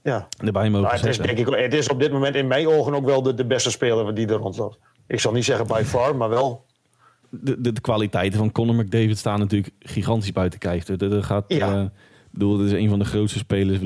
Ja. 0.04 0.28
Erbij 0.38 0.70
mogen 0.70 0.88
Maar 0.88 0.96
het 0.96 1.06
is, 1.06 1.18
denk 1.18 1.38
ik, 1.38 1.48
het 1.48 1.74
is 1.74 1.90
op 1.90 2.00
dit 2.00 2.12
moment 2.12 2.36
in 2.36 2.48
mijn 2.48 2.68
ogen 2.68 2.94
ook 2.94 3.06
wel 3.06 3.22
de, 3.22 3.34
de 3.34 3.46
beste 3.46 3.72
speler 3.72 4.16
die 4.16 4.28
er 4.28 4.34
rondloopt. 4.36 4.78
Ik 5.08 5.20
zal 5.20 5.32
niet 5.32 5.46
zeggen 5.46 5.68
by 5.68 5.82
far, 5.86 6.16
maar 6.16 6.30
wel. 6.30 6.66
de, 7.30 7.62
de, 7.62 7.72
de 7.72 7.82
kwaliteiten 7.82 8.40
van 8.40 8.52
Conor 8.52 8.76
McDavid 8.76 9.18
staan 9.18 9.40
natuurlijk 9.40 9.74
gigantisch 9.80 10.32
buiten 10.32 10.60
kijf. 10.60 10.88
Er, 10.88 11.24
gaat, 11.24 11.46
Ja. 11.48 11.74
eh, 11.76 11.82
ik 11.84 11.90
bedoel, 12.32 12.58
het 12.60 12.68
is 12.72 12.74
een 12.80 12.90
van 12.90 13.00
de 13.00 13.06
grootste 13.06 13.38
spelers 13.40 13.80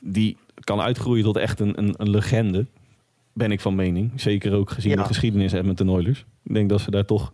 die 0.00 0.36
kan 0.64 0.80
uitgroeien 0.80 1.24
tot 1.24 1.36
echt 1.36 1.60
een, 1.60 1.78
een, 1.78 1.94
een 1.96 2.10
legende. 2.10 2.66
Ben 3.32 3.52
ik 3.52 3.60
van 3.60 3.74
mening. 3.74 4.12
Zeker 4.20 4.54
ook 4.54 4.70
gezien 4.70 4.90
Ja. 4.90 4.96
de 4.96 5.04
geschiedenis 5.04 5.52
met 5.52 5.78
de 5.78 5.90
Oilers. 5.90 6.24
Ik 6.44 6.54
denk 6.54 6.68
dat 6.68 6.80
ze 6.80 6.90
daar 6.90 7.04
toch 7.04 7.32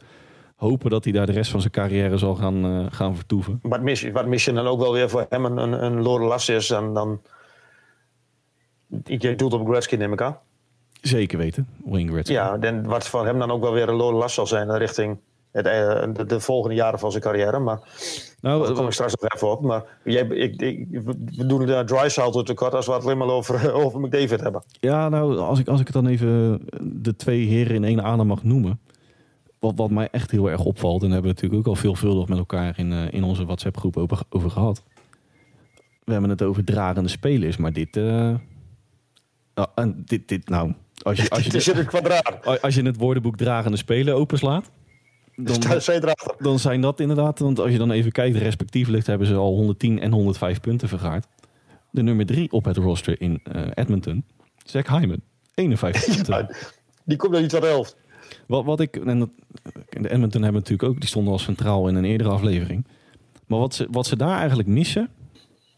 hopen 0.57 0.91
dat 0.91 1.05
hij 1.05 1.13
daar 1.13 1.27
de 1.27 1.33
rest 1.33 1.51
van 1.51 1.61
zijn 1.61 1.73
carrière 1.73 2.17
zal 2.17 2.35
gaan, 2.35 2.65
eh, 2.65 2.87
gaan 2.91 3.17
vertoeven. 3.17 3.59
Wat 3.63 3.81
mis, 3.83 4.11
wat 4.11 4.27
mis 4.27 4.45
je 4.45 4.53
dan 4.53 4.67
ook 4.67 4.81
wel 4.81 4.93
weer 4.93 5.09
voor 5.11 5.27
hem 5.29 5.45
een, 5.45 5.57
een, 5.57 6.05
een 6.07 6.39
is. 6.47 6.67
Dan, 6.67 6.95
dan, 6.95 7.21
je 9.05 9.35
doet 9.35 9.53
op 9.53 9.69
Gretzky, 9.69 9.97
neem 9.97 10.13
ik 10.13 10.21
aan. 10.23 10.39
Zeker 11.01 11.39
weten, 11.39 11.69
Wayne 11.85 12.11
Gretzky. 12.13 12.33
Ja, 12.33 12.59
en 12.61 12.87
wat 12.87 13.09
voor 13.09 13.27
hem 13.27 13.39
dan 13.39 13.51
ook 13.51 13.63
wel 13.63 13.73
weer 13.73 13.89
een 13.89 13.95
lode 13.95 14.17
last 14.17 14.35
zal 14.35 14.47
zijn 14.47 14.77
richting 14.77 15.19
het, 15.59 15.67
eh, 15.67 16.15
de, 16.15 16.27
de 16.27 16.41
volgende 16.41 16.77
jaren 16.77 16.99
van 16.99 17.11
zijn 17.11 17.23
carrière. 17.23 17.59
Maar 17.59 17.81
nou, 18.41 18.67
daar 18.67 18.75
kom 18.75 18.87
ik 18.87 18.93
straks 18.93 19.15
nog 19.21 19.31
even 19.35 19.50
op. 19.50 19.61
Maar 19.62 19.85
jij, 20.05 20.23
ik, 20.27 20.61
ik, 20.62 20.87
we 21.37 21.47
doen 21.47 21.67
de 21.67 21.83
dry 21.85 22.09
salto 22.09 22.43
tekort 22.43 22.75
als 22.75 22.87
we 22.87 22.93
het 22.93 23.03
alleen 23.03 23.19
maar 23.19 23.29
over, 23.29 23.73
over 23.85 24.00
McDavid 24.00 24.41
hebben. 24.41 24.62
Ja, 24.81 25.09
nou, 25.09 25.38
als 25.38 25.59
ik, 25.59 25.69
als 25.69 25.81
ik 25.81 25.87
het 25.87 25.95
dan 25.95 26.07
even 26.07 26.61
de 26.83 27.17
twee 27.17 27.47
heren 27.47 27.75
in 27.75 27.85
één 27.85 28.03
adem 28.03 28.27
mag 28.27 28.43
noemen. 28.43 28.81
Wat, 29.59 29.73
wat 29.77 29.91
mij 29.91 30.09
echt 30.11 30.31
heel 30.31 30.50
erg 30.50 30.65
opvalt, 30.65 31.03
en 31.03 31.09
daar 31.09 31.12
hebben 31.21 31.31
we 31.31 31.35
natuurlijk 31.35 31.61
ook 31.69 31.75
al 31.75 31.81
veelvuldig 31.81 32.29
met 32.29 32.38
elkaar 32.38 32.79
in, 32.79 32.93
eh, 32.93 33.12
in 33.12 33.25
onze 33.25 33.45
WhatsApp-groep 33.45 33.97
over, 33.97 34.21
over 34.31 34.50
gehad. 34.50 34.83
We 36.05 36.12
hebben 36.12 36.31
het 36.31 36.43
over 36.43 36.65
dragende 36.65 37.09
spelers, 37.09 37.57
maar 37.57 37.73
dit. 37.73 37.95
nou, 37.95 38.38
en 39.75 40.03
dit, 40.07 40.29
dit 40.29 40.49
nou, 40.49 40.73
als 41.03 41.19
je, 41.19 41.31
als, 41.31 41.45
je 41.45 41.50
de- 41.73 41.79
een 41.79 41.87
kwadraat. 41.87 42.62
als 42.62 42.75
je 42.75 42.83
het 42.83 42.97
woordenboek 42.97 43.37
dragende 43.37 43.77
spelen 43.77 44.15
openslaat. 44.15 44.71
Dan, 45.45 45.62
erachter. 45.87 46.35
dan 46.38 46.59
zijn 46.59 46.80
dat 46.80 47.00
inderdaad, 47.00 47.38
want 47.38 47.59
als 47.59 47.71
je 47.71 47.78
dan 47.78 47.90
even 47.90 48.12
kijkt, 48.12 48.37
respectievelijk 48.37 49.07
hebben 49.07 49.26
ze 49.26 49.35
al 49.35 49.54
110 49.54 50.00
en 50.00 50.12
105 50.12 50.61
punten 50.61 50.88
vergaard. 50.88 51.26
De 51.90 52.02
nummer 52.02 52.26
3 52.26 52.52
op 52.52 52.64
het 52.64 52.76
roster 52.76 53.21
in 53.21 53.40
eh, 53.42 53.62
Edmonton, 53.75 54.25
Zach 54.64 54.87
Hyman, 54.87 55.21
51 55.54 56.04
punten. 56.14 56.35
Ja, 56.35 56.50
die 57.04 57.16
komt 57.16 57.33
dan 57.33 57.40
niet 57.40 57.50
tot 57.50 57.61
de 57.61 57.66
helft. 57.66 57.97
Wat, 58.47 58.64
wat 58.64 58.80
ik, 58.80 58.97
en 58.97 59.18
dat, 59.18 59.28
de 59.88 60.11
Edmonton 60.11 60.42
hebben 60.42 60.61
natuurlijk 60.61 60.88
ook, 60.88 61.00
die 61.00 61.09
stonden 61.09 61.33
al 61.33 61.38
centraal 61.38 61.88
in 61.88 61.95
een 61.95 62.04
eerdere 62.04 62.30
aflevering. 62.30 62.87
Maar 63.47 63.59
wat 63.59 63.75
ze, 63.75 63.88
wat 63.90 64.07
ze 64.07 64.16
daar 64.16 64.38
eigenlijk 64.38 64.68
missen, 64.68 65.11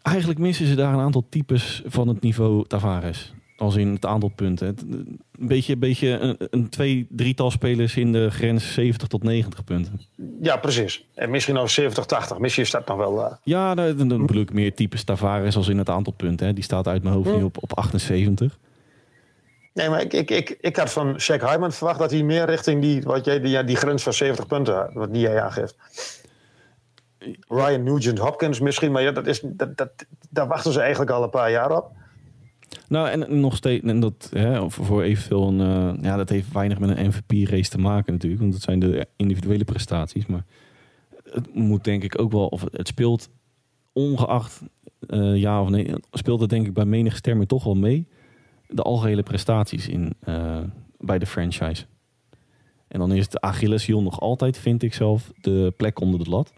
eigenlijk 0.03 0.39
missen 0.39 0.67
ze 0.67 0.75
daar 0.75 0.93
een 0.93 1.01
aantal 1.01 1.27
types 1.29 1.83
van 1.87 2.09
het 2.09 2.21
niveau 2.21 2.67
Tavares. 2.67 3.35
Als 3.61 3.77
in 3.77 3.93
het 3.93 4.07
aantal 4.07 4.29
punten. 4.29 4.67
Een 4.91 5.19
beetje, 5.47 5.73
een, 5.73 5.79
beetje 5.79 6.09
een, 6.09 6.37
een 6.51 6.69
twee, 6.69 7.07
drietal 7.11 7.51
spelers 7.51 7.97
in 7.97 8.13
de 8.13 8.31
grens 8.31 8.73
70 8.73 9.09
tot 9.09 9.23
90 9.23 9.65
punten. 9.65 10.01
Ja, 10.41 10.57
precies. 10.57 11.07
En 11.15 11.31
misschien 11.31 11.55
nog 11.55 11.71
70, 11.71 12.05
80. 12.07 12.39
Misschien 12.39 12.65
is 12.65 12.71
dat 12.71 12.87
nog 12.87 12.97
wel... 12.97 13.25
eh, 13.25 13.33
Ja, 13.43 13.75
dan, 13.75 13.97
dan 13.97 14.09
dan 14.09 14.27
bedoel 14.27 14.43
ik 14.43 14.53
meer 14.53 14.75
types 14.75 15.05
Tavares 15.05 15.57
als 15.57 15.69
in 15.69 15.79
het 15.79 15.89
aantal 15.89 16.13
punten. 16.13 16.47
Hè. 16.47 16.53
Die 16.53 16.65
staat 16.65 16.87
uit 16.87 17.03
mijn 17.03 17.15
hoofd 17.15 17.37
nu 17.37 17.43
op, 17.43 17.57
op 17.63 17.77
78. 17.77 18.59
Nee, 19.75 19.89
maar 19.89 20.01
ik, 20.01 20.13
ik, 20.13 20.31
ik, 20.31 20.57
ik 20.61 20.77
had 20.77 20.93
van 20.93 21.21
Shaq 21.21 21.41
Hyman 21.41 21.73
verwacht 21.73 21.99
dat 21.99 22.11
hij 22.11 22.23
meer 22.23 22.45
richting 22.47 22.83
die, 22.83 23.03
wat 23.03 23.25
jij, 23.25 23.41
die, 23.41 23.65
die 23.65 23.77
grens 23.77 24.03
van 24.03 24.13
70 24.13 24.47
punten 24.47 24.75
had, 24.75 24.93
wat 24.93 25.13
die 25.13 25.23
jij 25.23 25.43
aangeeft. 25.43 25.77
Ryan 27.49 27.83
Nugent 27.83 28.19
Hopkins 28.19 28.61
misschien, 28.61 28.93
maar 28.93 29.03
ja, 29.03 29.11
dat 29.13 29.27
is, 29.27 29.41
dat, 29.45 29.77
dat, 29.77 29.91
daar 30.31 30.47
wachten 30.49 30.73
ze 30.73 30.81
eigenlijk 30.81 31.11
al 31.11 31.23
een 31.23 31.31
paar 31.31 31.51
jaar 31.51 31.77
op. 31.77 31.91
Nou, 32.91 33.09
en 33.09 33.41
nog 33.41 33.57
steeds, 33.57 33.85
en 33.85 34.01
dat 34.01 34.31
hè, 34.35 34.71
voor 34.71 35.03
eventueel 35.03 35.49
een, 35.49 35.61
eh, 35.61 36.03
ja, 36.03 36.17
dat 36.17 36.29
heeft 36.29 36.53
weinig 36.53 36.79
met 36.79 36.99
een 36.99 37.07
MVP-race 37.07 37.71
te 37.71 37.79
maken 37.79 38.13
natuurlijk, 38.13 38.41
want 38.41 38.53
dat 38.53 38.63
zijn 38.63 38.79
de 38.79 39.07
individuele 39.17 39.65
prestaties. 39.65 40.27
Maar 40.27 40.45
het 41.31 41.55
moet 41.55 41.85
denk 41.85 42.03
ik 42.03 42.21
ook 42.21 42.33
wel, 42.33 42.47
of 42.47 42.65
het 42.71 42.89
speelt 42.89 43.31
ongeacht 43.93 44.63
eh, 45.07 45.37
ja 45.37 45.63
of 45.63 45.69
nee, 45.69 45.95
speelt 46.13 46.41
het 46.41 46.51
denk 46.51 46.67
ik 46.67 46.75
bij 46.75 46.85
menig 46.85 47.17
stemmer 47.17 47.47
toch 47.47 47.65
wel 47.65 47.75
mee. 47.75 48.07
De 48.69 48.83
algehele 48.83 49.23
prestaties 49.23 49.89
in, 49.89 50.13
eh, 50.21 50.63
bij 50.99 51.19
de 51.19 51.27
franchise. 51.27 51.85
En 52.89 52.99
dan 52.99 53.13
is 53.13 53.29
de 53.29 53.41
Achilleshiel 53.41 54.03
nog 54.03 54.21
altijd, 54.21 54.59
vind 54.59 54.83
ik 54.83 54.95
zelf, 54.95 55.33
de 55.41 55.73
plek 55.77 56.01
onder 56.01 56.25
de 56.25 56.31
lat. 56.31 56.53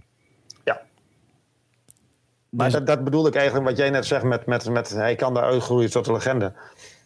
Maar 2.57 2.65
Dus- 2.67 2.75
dat, 2.75 2.87
dat 2.87 3.05
bedoel 3.05 3.27
ik 3.27 3.35
eigenlijk 3.35 3.67
wat 3.69 3.77
jij 3.77 3.91
net 3.91 4.07
zegt 4.07 4.25
met, 4.25 4.47
met, 4.47 4.69
met 4.69 4.91
hij 4.91 5.15
kan 5.15 5.35
daar 5.35 5.43
uitgroeien 5.43 5.91
tot 5.91 6.07
een 6.07 6.13
legende. 6.13 6.53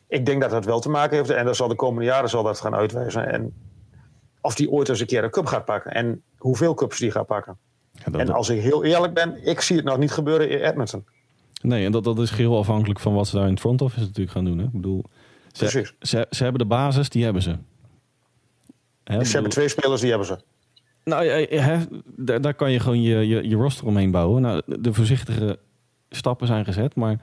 Ik 0.08 0.26
denk 0.26 0.40
dat 0.40 0.50
dat 0.50 0.64
wel 0.64 0.80
te 0.80 0.88
maken 0.88 1.16
heeft 1.16 1.30
en 1.30 1.44
dat 1.44 1.56
zal 1.56 1.68
de 1.68 1.74
komende 1.74 2.04
jaren 2.08 2.28
zal 2.28 2.42
dat 2.42 2.60
gaan 2.60 2.74
uitwijzen. 2.74 3.32
En 3.32 3.54
of 4.40 4.54
die 4.54 4.70
ooit 4.70 4.88
eens 4.88 5.00
een 5.00 5.06
keer 5.06 5.24
een 5.24 5.30
cup 5.30 5.46
gaat 5.46 5.64
pakken 5.64 5.92
en 5.94 6.22
hoeveel 6.38 6.74
cups 6.74 6.98
die 6.98 7.10
gaat 7.10 7.26
pakken. 7.26 7.56
Ja, 7.92 8.18
En 8.18 8.30
als 8.30 8.48
ik 8.48 8.60
heel 8.60 8.84
eerlijk 8.84 9.14
ben, 9.14 9.46
ik 9.46 9.60
zie 9.60 9.76
het 9.76 9.84
nog 9.84 9.98
niet 9.98 10.12
gebeuren 10.12 10.50
in 10.50 10.58
Edmonton. 10.58 11.04
Nee, 11.62 11.84
en 11.84 11.92
dat, 11.92 12.04
dat 12.04 12.18
is 12.18 12.30
geheel 12.30 12.58
afhankelijk 12.58 13.00
van 13.00 13.14
wat 13.14 13.26
ze 13.28 13.34
daar 13.36 13.44
in 13.44 13.50
het 13.50 13.60
front 13.60 13.82
office 13.82 14.00
natuurlijk 14.04 14.30
gaan 14.30 14.44
doen. 14.44 14.58
Hè? 14.58 14.64
Ik 14.64 14.72
bedoel, 14.72 15.04
ze, 15.52 15.58
Precies. 15.66 15.94
ze, 16.00 16.26
ze 16.30 16.42
hebben 16.42 16.60
de 16.62 16.66
basis, 16.68 17.08
die 17.08 17.24
hebben 17.24 17.42
ze. 17.42 17.50
Hè, 17.50 17.56
ze 19.14 19.16
bedoel- 19.18 19.32
hebben 19.32 19.50
twee 19.50 19.68
spelers, 19.68 20.00
die 20.00 20.10
hebben 20.10 20.26
ze. 20.28 20.38
Nou, 21.10 21.24
ja, 21.24 21.60
hè, 21.60 21.78
daar, 22.40 22.54
kan 22.54 22.72
je 22.72 22.80
gewoon 22.80 23.02
je, 23.02 23.28
je, 23.28 23.48
je 23.48 23.56
roster 23.56 23.86
omheen 23.86 24.10
bouwen. 24.10 24.42
Nou, 24.42 24.62
de, 24.66 24.92
voorzichtige 24.92 25.58
stappen 26.10 26.46
zijn 26.46 26.64
gezet, 26.64 26.94
maar 26.94 27.20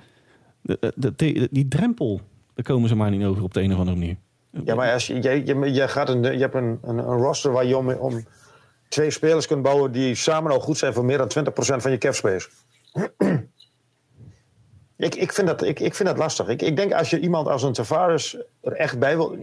de, 0.61 0.93
de, 0.95 1.47
die 1.51 1.67
drempel, 1.67 2.21
daar 2.53 2.65
komen 2.65 2.89
ze 2.89 2.95
maar 2.95 3.11
niet 3.11 3.25
over 3.25 3.43
op 3.43 3.53
de 3.53 3.61
een 3.61 3.73
of 3.73 3.77
andere 3.77 3.97
manier. 3.97 4.15
Ja, 4.65 4.75
maar 4.75 4.93
als 4.93 5.07
je, 5.07 5.21
je, 5.21 5.45
je, 5.45 5.73
je, 5.73 5.87
gaat 5.87 6.09
een, 6.09 6.23
je 6.23 6.39
hebt 6.39 6.55
een, 6.55 6.79
een, 6.83 6.97
een 6.97 7.17
roster 7.17 7.51
waar 7.51 7.65
je 7.65 7.77
om, 7.77 7.89
om 7.89 8.25
twee 8.87 9.11
spelers 9.11 9.47
kunt 9.47 9.61
bouwen 9.61 9.91
die 9.91 10.15
samen 10.15 10.51
al 10.51 10.59
goed 10.59 10.77
zijn 10.77 10.93
voor 10.93 11.05
meer 11.05 11.17
dan 11.17 11.31
20% 11.39 11.51
van 11.53 11.91
je 11.91 11.97
cap 11.97 12.13
space. 12.13 12.49
Ik, 15.03 15.15
ik, 15.15 15.33
vind 15.33 15.47
dat, 15.47 15.63
ik, 15.63 15.79
ik 15.79 15.95
vind 15.95 16.09
dat 16.09 16.17
lastig. 16.17 16.47
Ik, 16.47 16.61
ik 16.61 16.75
denk 16.75 16.93
als 16.93 17.09
je 17.09 17.19
iemand 17.19 17.47
als 17.47 17.63
een 17.63 17.73
Tavares 17.73 18.37
er 18.61 18.71
echt 18.71 18.99
bij 18.99 19.15
wil, 19.15 19.37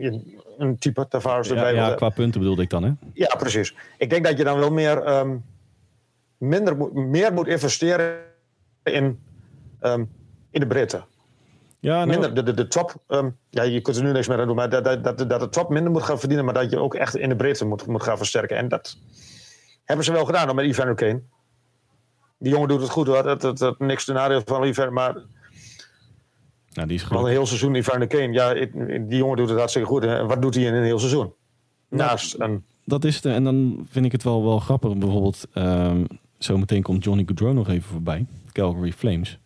een 0.58 0.78
type 0.78 1.08
Tavares 1.08 1.48
Ja, 1.48 1.54
erbij 1.54 1.74
wil 1.74 1.82
ja, 1.82 1.94
qua 1.94 2.08
punten 2.08 2.40
bedoelde 2.40 2.62
ik 2.62 2.70
dan, 2.70 2.82
hè? 2.82 2.92
Ja, 3.12 3.34
precies. 3.38 3.74
Ik 3.98 4.10
denk 4.10 4.24
dat 4.24 4.38
je 4.38 4.44
dan 4.44 4.58
wel 4.58 4.70
meer, 4.70 5.02
ehm, 5.02 5.36
minder, 6.38 6.76
moet- 6.76 6.94
meer 6.94 7.32
moet 7.32 7.46
investeren 7.46 8.18
in, 8.82 9.20
ehm, 9.80 10.04
in 10.50 10.60
de 10.60 10.66
breedte. 10.66 11.02
Ja, 11.80 11.94
nou, 11.94 12.08
Minder, 12.08 12.34
de, 12.34 12.42
de, 12.42 12.54
de 12.54 12.68
top, 12.68 12.94
ehm, 13.06 13.30
ja, 13.50 13.62
je 13.62 13.80
kunt 13.80 13.96
er 13.96 14.02
nu 14.02 14.12
niks 14.12 14.28
meer 14.28 14.38
aan 14.40 14.46
doen, 14.46 14.56
maar 14.56 14.68
dat, 14.68 14.84
dat, 14.84 15.04
dat, 15.04 15.28
dat 15.28 15.40
de 15.40 15.48
top 15.48 15.68
minder 15.70 15.92
moet 15.92 16.02
gaan 16.02 16.18
verdienen, 16.18 16.44
maar 16.44 16.54
dat 16.54 16.70
je 16.70 16.78
ook 16.78 16.94
echt 16.94 17.16
in 17.16 17.28
de 17.28 17.36
breedte 17.36 17.64
moet, 17.64 17.86
moet 17.86 18.02
gaan 18.02 18.16
versterken. 18.16 18.56
En 18.56 18.68
dat 18.68 18.96
hebben 19.84 20.04
ze 20.04 20.12
wel 20.12 20.24
gedaan 20.24 20.54
met 20.54 20.64
Ivan 20.64 20.94
Kane. 20.94 21.20
Die 22.38 22.52
jongen 22.52 22.68
doet 22.68 22.80
het 22.80 22.90
goed 22.90 23.06
hoor, 23.06 23.22
dat, 23.22 23.40
dat, 23.40 23.58
dat, 23.58 23.78
niks 23.78 24.04
ten 24.04 24.14
nadeel 24.14 24.42
van 24.44 24.64
Ivan, 24.64 24.92
maar 24.92 25.14
nou, 26.72 26.88
die 26.88 26.96
is 26.96 27.02
al 27.02 27.09
gewoon. 27.09 27.24
een 27.24 27.30
heel 27.30 27.46
seizoen 27.46 27.74
Ivan 27.74 28.06
Kane, 28.06 28.33
ja, 28.33 28.54
die 28.54 29.16
jongen 29.16 29.37
doet 29.37 29.48
het 29.48 29.59
hartstikke 29.59 29.88
goed. 29.88 30.04
En 30.04 30.26
wat 30.26 30.42
doet 30.42 30.54
hij 30.54 30.64
in 30.64 30.74
een 30.74 30.85
heel 30.85 30.98
seizoen? 30.98 31.33
Naast 31.88 32.35
een, 32.38 32.64
Dat 32.85 33.04
is 33.04 33.20
de, 33.20 33.33
en 33.33 33.44
dan 33.44 33.87
vind 33.90 34.04
ik 34.04 34.12
het 34.12 34.22
wel, 34.22 34.44
wel 34.44 34.59
grappig. 34.59 34.96
Bijvoorbeeld, 34.96 35.46
ehm 35.52 36.04
zometeen 36.38 36.83
komt 36.83 37.04
Johnny 37.04 37.22
Gaudreau 37.24 37.54
nog 37.54 37.68
even 37.68 37.90
voorbij. 37.90 38.26
Calgary 38.52 38.92
Flames. 38.92 39.38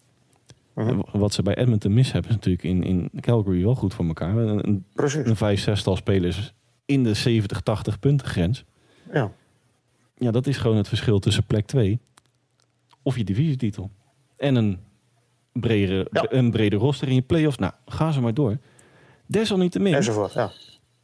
Mhm. 0.74 1.00
Wat 1.12 1.32
ze 1.32 1.42
bij 1.42 1.54
Edmonton 1.54 1.94
mis 1.94 2.12
hebben, 2.12 2.30
is 2.30 2.36
natuurlijk 2.36 2.64
in, 2.64 2.82
in 2.82 3.10
Calgary 3.20 3.62
wel 3.62 3.74
goed 3.74 3.94
voor 3.94 4.06
elkaar. 4.06 4.36
Een, 4.36 4.68
een, 4.68 4.84
precies, 4.92 5.26
een 5.26 5.36
vijf, 5.36 5.60
zestal 5.60 5.96
spelers 5.96 6.54
in 6.84 7.02
de 7.02 7.14
70, 7.14 7.60
80 7.60 7.98
punten 7.98 8.26
grens. 8.26 8.64
ja. 9.12 9.32
Ja, 10.16 10.30
dat 10.30 10.46
is 10.46 10.56
gewoon 10.56 10.76
het 10.76 10.88
verschil 10.88 11.18
tussen 11.18 11.44
plek 11.44 11.66
2 11.66 11.98
of 13.02 13.16
je 13.16 13.24
divisietitel. 13.24 13.90
En 14.36 14.54
een 14.54 14.78
bredere, 15.60 16.06
Ja. 16.10 16.26
een 16.28 16.50
breder 16.50 16.78
roster 16.78 17.08
in 17.08 17.14
je 17.14 17.22
playoffs. 17.22 17.58
Nou, 17.58 17.72
ga 17.86 18.12
ze 18.12 18.20
maar 18.20 18.34
door. 18.34 18.58
Desalniettemin 19.26 19.94
enzovoort, 19.94 20.32
ja. 20.32 20.50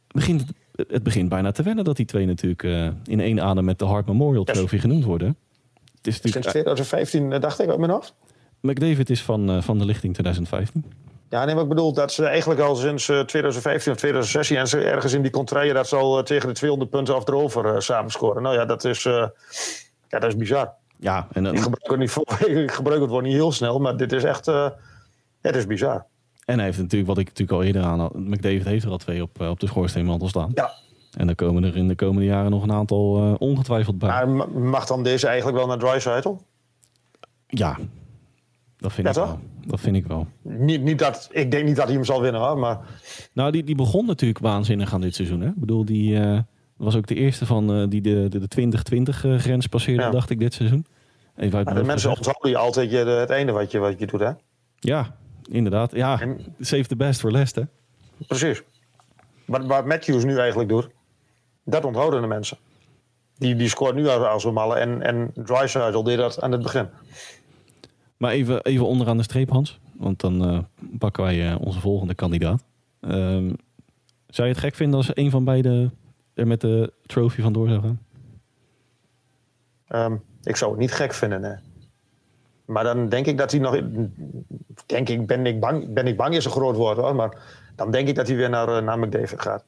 begint 0.07 0.41
het, 0.41 0.87
het 0.91 1.03
begint 1.03 1.29
bijna 1.29 1.51
te 1.51 1.63
wennen 1.63 1.83
dat 1.83 1.95
die 1.95 2.05
twee 2.05 2.25
natuurlijk 2.25 2.63
eh, 2.63 2.87
in 3.05 3.19
één 3.19 3.41
adem 3.41 3.65
met 3.65 3.79
de 3.79 3.85
Hart 3.85 4.07
Memorial 4.07 4.43
Yes. 4.45 4.57
Trophy 4.57 4.77
genoemd 4.77 5.03
worden. 5.03 5.27
Het 5.97 6.07
is 6.07 6.13
Sinds 6.15 6.23
natuurlijk, 6.35 6.51
2015 6.51 7.31
eh, 7.33 7.39
dacht 7.39 7.59
ik 7.59 7.69
uit 7.69 7.79
mijn 7.79 7.91
hoofd. 7.91 8.13
McDavid 8.61 9.09
is 9.09 9.21
van, 9.23 9.49
eh, 9.49 9.61
van 9.61 9.77
de 9.79 9.85
lichting 9.85 10.13
2015. 10.13 10.85
Ja, 11.29 11.45
nee, 11.45 11.53
maar 11.55 11.63
ik 11.63 11.69
bedoel 11.69 11.93
dat 11.93 12.11
ze 12.11 12.25
eigenlijk 12.25 12.59
al 12.59 12.75
sinds 12.75 13.09
eh, 13.09 13.19
2015 13.19 13.91
of 13.91 13.97
2016 13.97 14.57
en 14.57 14.67
ze 14.67 14.79
ergens 14.83 15.13
in 15.13 15.21
die 15.21 15.31
contraien 15.31 15.73
dat 15.73 15.87
ze 15.87 15.95
al 15.95 16.17
eh, 16.17 16.23
tegen 16.23 16.47
de 16.47 16.53
200 16.53 16.89
punten 16.91 17.15
of 17.15 17.27
erover 17.27 17.65
eh 17.75 17.79
samen 17.79 18.11
scoren. 18.11 18.41
Nou 18.41 18.55
ja, 18.55 18.65
dat 18.65 18.83
is, 18.83 19.05
eh, 19.05 19.27
ja, 20.07 20.19
dat 20.19 20.23
is 20.23 20.35
bizar. 20.35 20.73
Ja, 21.01 21.27
en, 21.31 21.43
dan- 21.43 21.53
Ik 21.53 21.59
gebruik, 21.61 21.89
het 21.89 21.99
niet 21.99 22.47
ik 22.63 22.71
gebruik 22.71 23.01
het 23.01 23.09
woord 23.09 23.23
niet 23.23 23.33
heel 23.33 23.51
snel, 23.51 23.79
maar 23.79 23.97
dit 23.97 24.11
is 24.11 24.23
echt, 24.23 24.47
eh, 24.47 24.69
het 25.41 25.55
is 25.55 25.65
bizar. 25.67 26.05
en 26.45 26.55
hij 26.55 26.65
heeft 26.65 26.77
natuurlijk, 26.77 27.09
wat 27.09 27.17
ik 27.17 27.27
natuurlijk 27.27 27.57
al 27.57 27.63
eerder 27.63 27.83
aan 27.83 27.99
had, 27.99 28.13
McDavid 28.15 28.63
heeft 28.65 28.85
er 28.85 28.91
al 28.91 28.97
twee 28.97 29.21
op, 29.21 29.41
eh, 29.41 29.49
op 29.49 29.59
de 29.59 29.67
schoorsteenmantel 29.67 30.27
staan. 30.27 30.51
Ja, 30.53 30.71
En 31.17 31.25
dan 31.25 31.35
komen 31.35 31.63
er 31.63 31.75
in 31.77 31.87
de 31.87 31.95
komende 31.95 32.25
jaren 32.27 32.51
nog 32.51 32.63
een 32.63 32.71
aantal 32.71 33.17
eh, 33.17 33.33
ongetwijfeld 33.37 33.97
bij. 33.97 34.09
maar 34.09 34.29
ma- 34.29 34.59
mag 34.59 34.85
dan 34.85 35.03
deze 35.03 35.27
eigenlijk 35.27 35.57
wel 35.57 35.67
naar 35.67 35.77
Dreisaitl? 35.77 36.35
Ja, 37.47 37.77
dat 38.77 38.93
vind 38.93 39.07
Ja, 39.07 39.13
ik 39.13 39.19
toch? 39.19 39.27
wel. 39.27 39.39
Dat 39.65 39.79
vind 39.79 39.95
ik 39.95 40.05
wel. 40.05 40.27
Niet, 40.41 40.81
niet 40.81 40.99
dat, 40.99 41.29
ik 41.31 41.51
denk 41.51 41.65
niet 41.65 41.75
dat 41.75 41.85
hij 41.85 41.93
hem 41.95 42.05
zal 42.05 42.21
winnen, 42.21 42.41
hoor, 42.41 42.57
maar 42.57 42.79
Nou, 43.33 43.51
die, 43.51 43.63
die 43.63 43.75
begon 43.75 44.05
natuurlijk 44.05 44.39
waanzinnig 44.39 44.93
aan 44.93 45.01
dit 45.01 45.15
seizoen. 45.15 45.41
Hè? 45.41 45.47
Ik 45.47 45.59
bedoel, 45.59 45.85
die 45.85 46.17
was 46.83 46.95
ook 46.95 47.07
de 47.07 47.15
eerste 47.15 47.45
van 47.45 47.73
eh, 47.73 47.87
die 47.89 48.01
de, 48.01 48.27
de, 48.29 48.47
de 48.47 48.69
2020-grens 48.69 49.67
passeerde, 49.67 50.01
Ja. 50.01 50.09
dacht 50.09 50.29
ik, 50.29 50.39
dit 50.39 50.53
seizoen. 50.53 50.85
Even 51.35 51.57
uit 51.57 51.75
de 51.77 51.83
mensen 51.83 52.09
onthouden 52.09 52.49
je 52.49 52.57
altijd 52.57 52.91
je, 52.91 52.97
het 52.97 53.29
einde 53.29 53.51
wat 53.51 53.71
je, 53.71 53.77
wat 53.79 53.99
je 53.99 54.07
doet, 54.07 54.19
hè? 54.19 54.31
Ja, 54.79 55.15
inderdaad. 55.51 55.91
Ja, 55.95 56.19
En- 56.21 56.55
save 56.59 56.83
the 56.85 56.95
best 56.95 57.19
for 57.19 57.31
last, 57.31 57.55
hè? 57.55 57.61
Precies. 58.27 58.61
Wat, 59.45 59.65
wat 59.65 59.85
Matthews 59.85 60.23
nu 60.23 60.37
eigenlijk 60.37 60.69
doet, 60.69 60.89
dat 61.63 61.85
onthouden 61.85 62.21
de 62.21 62.27
mensen. 62.27 62.57
Die, 63.37 63.55
die 63.55 63.69
scoort 63.69 63.95
nu 63.95 64.07
als, 64.07 64.25
als 64.25 64.43
een 64.43 64.53
malle 64.53 64.75
en, 64.75 65.01
en 65.01 65.31
Dreisaitl 65.33 66.03
deed 66.03 66.17
dat 66.17 66.41
aan 66.41 66.51
het 66.51 66.61
begin. 66.61 66.87
Maar 68.17 68.31
even, 68.31 68.63
even 68.63 68.85
onderaan 68.85 69.17
de 69.17 69.23
streep, 69.23 69.49
Hans. 69.49 69.79
Want 69.93 70.19
dan 70.19 70.45
eh, 70.45 70.59
pakken 70.97 71.23
wij 71.23 71.49
eh, 71.51 71.55
onze 71.61 71.79
volgende 71.79 72.15
kandidaat. 72.15 72.63
Ehm, 73.01 73.53
zou 74.27 74.47
je 74.47 74.53
het 74.53 74.63
gek 74.63 74.75
vinden 74.75 74.97
als 74.97 75.09
een 75.13 75.29
van 75.29 75.43
beiden 75.43 75.93
er 76.33 76.47
met 76.47 76.61
de 76.61 76.93
trophy 77.05 77.41
vandoor 77.41 77.67
zou 77.67 77.81
gaan? 77.81 77.99
Ehm, 79.87 80.15
ik 80.43 80.55
zou 80.55 80.71
het 80.71 80.79
niet 80.79 80.91
gek 80.93 81.13
vinden, 81.13 81.41
nee. 81.41 81.55
Maar 82.65 82.83
dan 82.83 83.09
denk 83.09 83.25
ik 83.25 83.37
dat 83.37 83.51
hij 83.51 83.59
nog... 83.59 83.79
Denk 84.85 85.09
ik, 85.09 85.27
ben 85.27 85.45
ik 85.45 85.59
bang, 85.59 85.93
ben 85.93 86.07
ik 86.07 86.17
bang 86.17 86.35
is 86.35 86.45
een 86.45 86.51
groot 86.51 86.75
woord 86.75 86.97
hoor, 86.97 87.15
maar 87.15 87.37
dan 87.75 87.91
denk 87.91 88.07
ik 88.07 88.15
dat 88.15 88.27
hij 88.27 88.35
weer 88.35 88.49
naar, 88.49 88.67
eh, 88.77 88.83
naar 88.83 88.99
McDavid 88.99 89.41
gaat. 89.41 89.63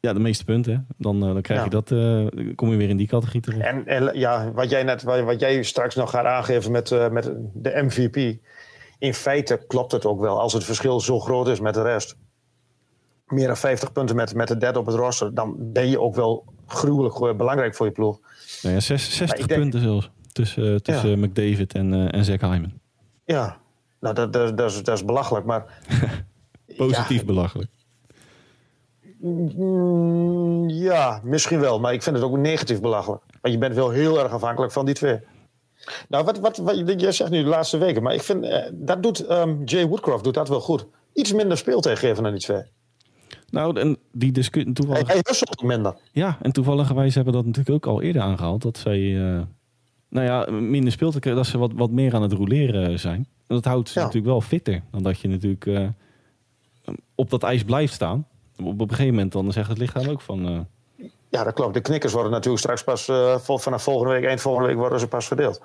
Ja, 0.00 0.12
de 0.12 0.20
meeste 0.20 0.44
punten. 0.44 0.72
hè? 0.72 0.78
Dan, 0.96 1.22
eh, 1.26 1.32
dan 1.32 1.42
krijg 1.42 1.58
Ja. 1.60 1.64
je 1.64 1.70
dat, 1.70 1.90
eh, 1.90 2.54
kom 2.54 2.70
je 2.70 2.76
weer 2.76 2.88
in 2.88 2.96
die 2.96 3.06
categorie 3.06 3.40
terecht. 3.40 3.62
En, 3.64 3.86
en 3.86 4.18
ja, 4.18 4.52
wat 4.52 4.70
jij, 4.70 4.82
net, 4.82 5.02
wat, 5.02 5.20
wat 5.20 5.40
jij 5.40 5.62
straks 5.62 5.94
nog 5.94 6.10
gaat 6.10 6.24
aangeven 6.24 6.72
met, 6.72 7.10
met 7.12 7.32
de 7.54 7.82
MVP. 7.82 8.38
In 8.98 9.14
feite 9.14 9.64
klopt 9.66 9.92
het 9.92 10.06
ook 10.06 10.20
wel 10.20 10.40
als 10.40 10.52
het 10.52 10.64
verschil 10.64 11.00
zo 11.00 11.20
groot 11.20 11.48
is 11.48 11.60
met 11.60 11.74
de 11.74 11.82
rest. 11.82 12.16
Meer 13.30 13.46
dan 13.46 13.56
50 13.56 13.92
punten 13.92 14.16
met, 14.16 14.34
met 14.34 14.48
de 14.48 14.56
derde 14.56 14.78
op 14.78 14.86
het 14.86 14.94
roster, 14.94 15.34
dan 15.34 15.54
ben 15.58 15.88
je 15.88 16.00
ook 16.00 16.14
wel 16.14 16.44
gruwelijk 16.66 17.36
belangrijk 17.36 17.74
voor 17.74 17.86
je 17.86 17.92
ploeg. 17.92 18.20
Nou 18.62 18.74
ja, 18.74 18.80
60 18.80 19.46
punten 19.46 19.80
zelfs 19.80 20.10
tussen, 20.32 20.64
uh, 20.64 20.76
tussen 20.76 21.20
McDavid 21.20 21.74
en, 21.74 21.92
uh, 21.92 22.14
en 22.14 22.24
Zach 22.24 22.40
Hyman. 22.40 22.72
Ja, 23.24 23.56
nou 24.00 24.14
dat, 24.14 24.32
dat, 24.32 24.56
dat, 24.56 24.70
is, 24.70 24.82
dat 24.82 24.96
is 24.96 25.04
belachelijk, 25.04 25.46
maar... 25.46 25.64
Positief 26.76 27.24
belachelijk. 27.24 27.70
Mm, 29.20 30.68
ja, 30.68 31.20
misschien 31.24 31.60
wel, 31.60 31.80
maar 31.80 31.92
ik 31.92 32.02
vind 32.02 32.16
het 32.16 32.24
ook 32.24 32.36
negatief 32.36 32.80
belachelijk. 32.80 33.22
Want 33.40 33.54
je 33.54 33.60
bent 33.60 33.74
wel 33.74 33.90
heel 33.90 34.22
erg 34.22 34.32
afhankelijk 34.32 34.72
van 34.72 34.86
die 34.86 34.94
twee. 34.94 35.20
Nou, 36.08 36.24
wat, 36.24 36.38
wat, 36.38 36.56
wat 36.56 37.00
je 37.00 37.12
zegt 37.12 37.30
nu 37.30 37.42
de 37.42 37.48
laatste 37.48 37.78
weken, 37.78 38.02
maar 38.02 38.14
ik 38.14 38.22
vind 38.22 38.44
eh, 38.44 38.70
dat 38.72 39.02
doet 39.02 39.30
um, 39.30 39.64
Jay 39.64 39.86
Woodcroft 39.86 40.24
doet 40.24 40.34
dat 40.34 40.48
wel 40.48 40.60
goed. 40.60 40.86
Iets 41.12 41.32
minder 41.32 41.56
speeltijd 41.56 41.98
geven 41.98 42.22
dan 42.22 42.32
die 42.32 42.40
twee. 42.40 42.62
Nou, 43.50 43.80
en 43.80 43.98
die 44.12 44.32
discussie 44.32 44.72
toevallig. 44.72 45.06
Hij, 45.06 45.16
hij 45.22 45.40
ook 45.50 45.62
minder. 45.62 45.96
Ja, 46.12 46.38
en 46.42 46.52
toevalligerwijs 46.52 47.14
hebben 47.14 47.32
we 47.32 47.38
dat 47.38 47.46
natuurlijk 47.46 47.86
ook 47.86 47.94
al 47.94 48.02
eerder 48.02 48.22
aangehaald. 48.22 48.62
Dat 48.62 48.78
zij, 48.78 48.98
uh, 48.98 49.40
nou 50.08 50.26
ja, 50.26 50.50
minder 50.50 50.92
speeltijd, 50.92 51.34
dat 51.34 51.46
ze 51.46 51.58
wat, 51.58 51.72
wat 51.74 51.90
meer 51.90 52.14
aan 52.14 52.22
het 52.22 52.32
roleren 52.32 53.00
zijn. 53.00 53.16
En 53.16 53.54
dat 53.54 53.64
houdt 53.64 53.88
ze 53.88 53.98
natuurlijk 53.98 54.26
wel 54.26 54.40
fitter 54.40 54.82
dan 54.90 55.02
dat 55.02 55.20
je 55.20 55.28
natuurlijk 55.28 55.66
uh, 55.66 55.88
op 57.14 57.30
dat 57.30 57.42
ijs 57.42 57.64
blijft 57.64 57.92
staan. 57.92 58.26
Op, 58.62 58.80
een 58.80 58.88
gegeven 58.88 59.14
moment 59.14 59.32
dan 59.32 59.52
zegt 59.52 59.68
het 59.68 59.78
lichaam 59.78 60.08
ook 60.08 60.20
van. 60.20 60.48
Uh, 60.48 60.60
ja, 61.28 61.44
dat 61.44 61.54
klopt. 61.54 61.74
De 61.74 61.80
knikkers 61.80 62.12
worden 62.12 62.32
natuurlijk 62.32 62.62
straks 62.62 62.84
pas 62.84 63.04
vanaf 63.62 63.82
volgende 63.82 64.12
week, 64.12 64.24
eind 64.24 64.40
volgende 64.40 64.68
week 64.68 64.76
worden 64.76 65.00
ze 65.00 65.08
pas 65.08 65.26
verdeeld. 65.26 65.60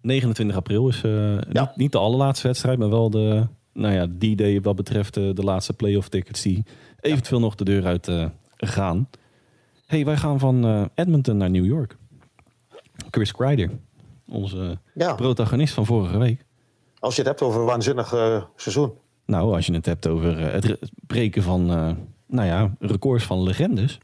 29 0.00 0.56
april 0.56 0.88
is 0.88 1.00
ja. 1.00 1.38
niet, 1.48 1.76
niet, 1.76 1.92
de 1.92 1.98
allerlaatste 1.98 2.46
wedstrijd, 2.46 2.78
maar 2.78 2.90
wel 2.90 3.10
de, 3.10 3.46
nou 3.74 3.94
ja, 3.94 4.06
die 4.10 4.36
day 4.36 4.60
wat 4.60 4.76
betreft 4.76 5.16
uh, 5.16 5.34
de 5.34 5.42
laatste 5.42 5.72
playoff 5.72 6.08
tickets 6.08 6.42
die 6.42 6.64
eventueel 7.00 7.40
nog 7.40 7.54
de 7.54 7.64
deur 7.64 7.84
uit 7.86 8.10
gaan. 8.56 9.08
hey, 9.86 10.04
wij 10.04 10.16
gaan 10.16 10.38
van 10.38 10.90
Edmonton 10.94 11.36
naar 11.36 11.50
New 11.50 11.64
York. 11.64 11.96
Chris 13.10 13.32
Kreider, 13.32 13.70
onze 14.28 14.78
ja. 14.94 15.14
protagonist 15.14 15.74
van 15.74 15.86
vorige 15.86 16.18
week. 16.18 16.44
Als 16.98 17.16
je 17.16 17.20
het 17.20 17.30
hebt 17.30 17.42
over 17.42 17.60
een 17.60 17.66
waanzinnig 17.66 18.08
seizoen. 18.56 18.92
Nou, 19.26 19.54
als 19.54 19.66
je 19.66 19.72
het 19.72 19.86
hebt 19.86 20.06
over 20.06 20.38
het 20.38 20.78
breken 21.06 21.42
van 21.42 21.66
nou 22.26 22.48
ja, 22.48 22.74
records 22.78 23.24
van 23.24 23.42
legendes. 23.42 23.98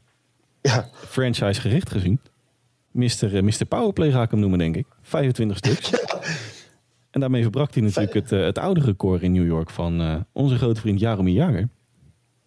Ja. 0.61 0.89
Franchise 0.93 1.61
gericht 1.61 1.89
gezien. 1.89 2.19
Mr. 2.91 3.43
Mr. 3.43 3.65
Powerplay 3.67 4.11
ga 4.11 4.21
ik 4.21 4.31
hem 4.31 4.39
noemen, 4.39 4.59
denk 4.59 4.75
ik. 4.75 4.85
25 5.01 5.57
stuks. 5.57 5.89
En 7.11 7.19
daarmee 7.19 7.41
verbrak 7.41 7.73
hij 7.73 7.83
natuurlijk 7.83 8.13
het, 8.13 8.31
uh, 8.31 8.43
het 8.43 8.57
oude 8.57 8.81
record 8.81 9.21
in 9.21 9.31
New 9.31 9.45
York 9.45 9.69
van 9.69 10.01
uh, 10.01 10.15
onze 10.31 10.57
grote 10.57 10.79
vriend 10.79 10.99
Jaromir 10.99 11.33
Jagr. 11.33 11.63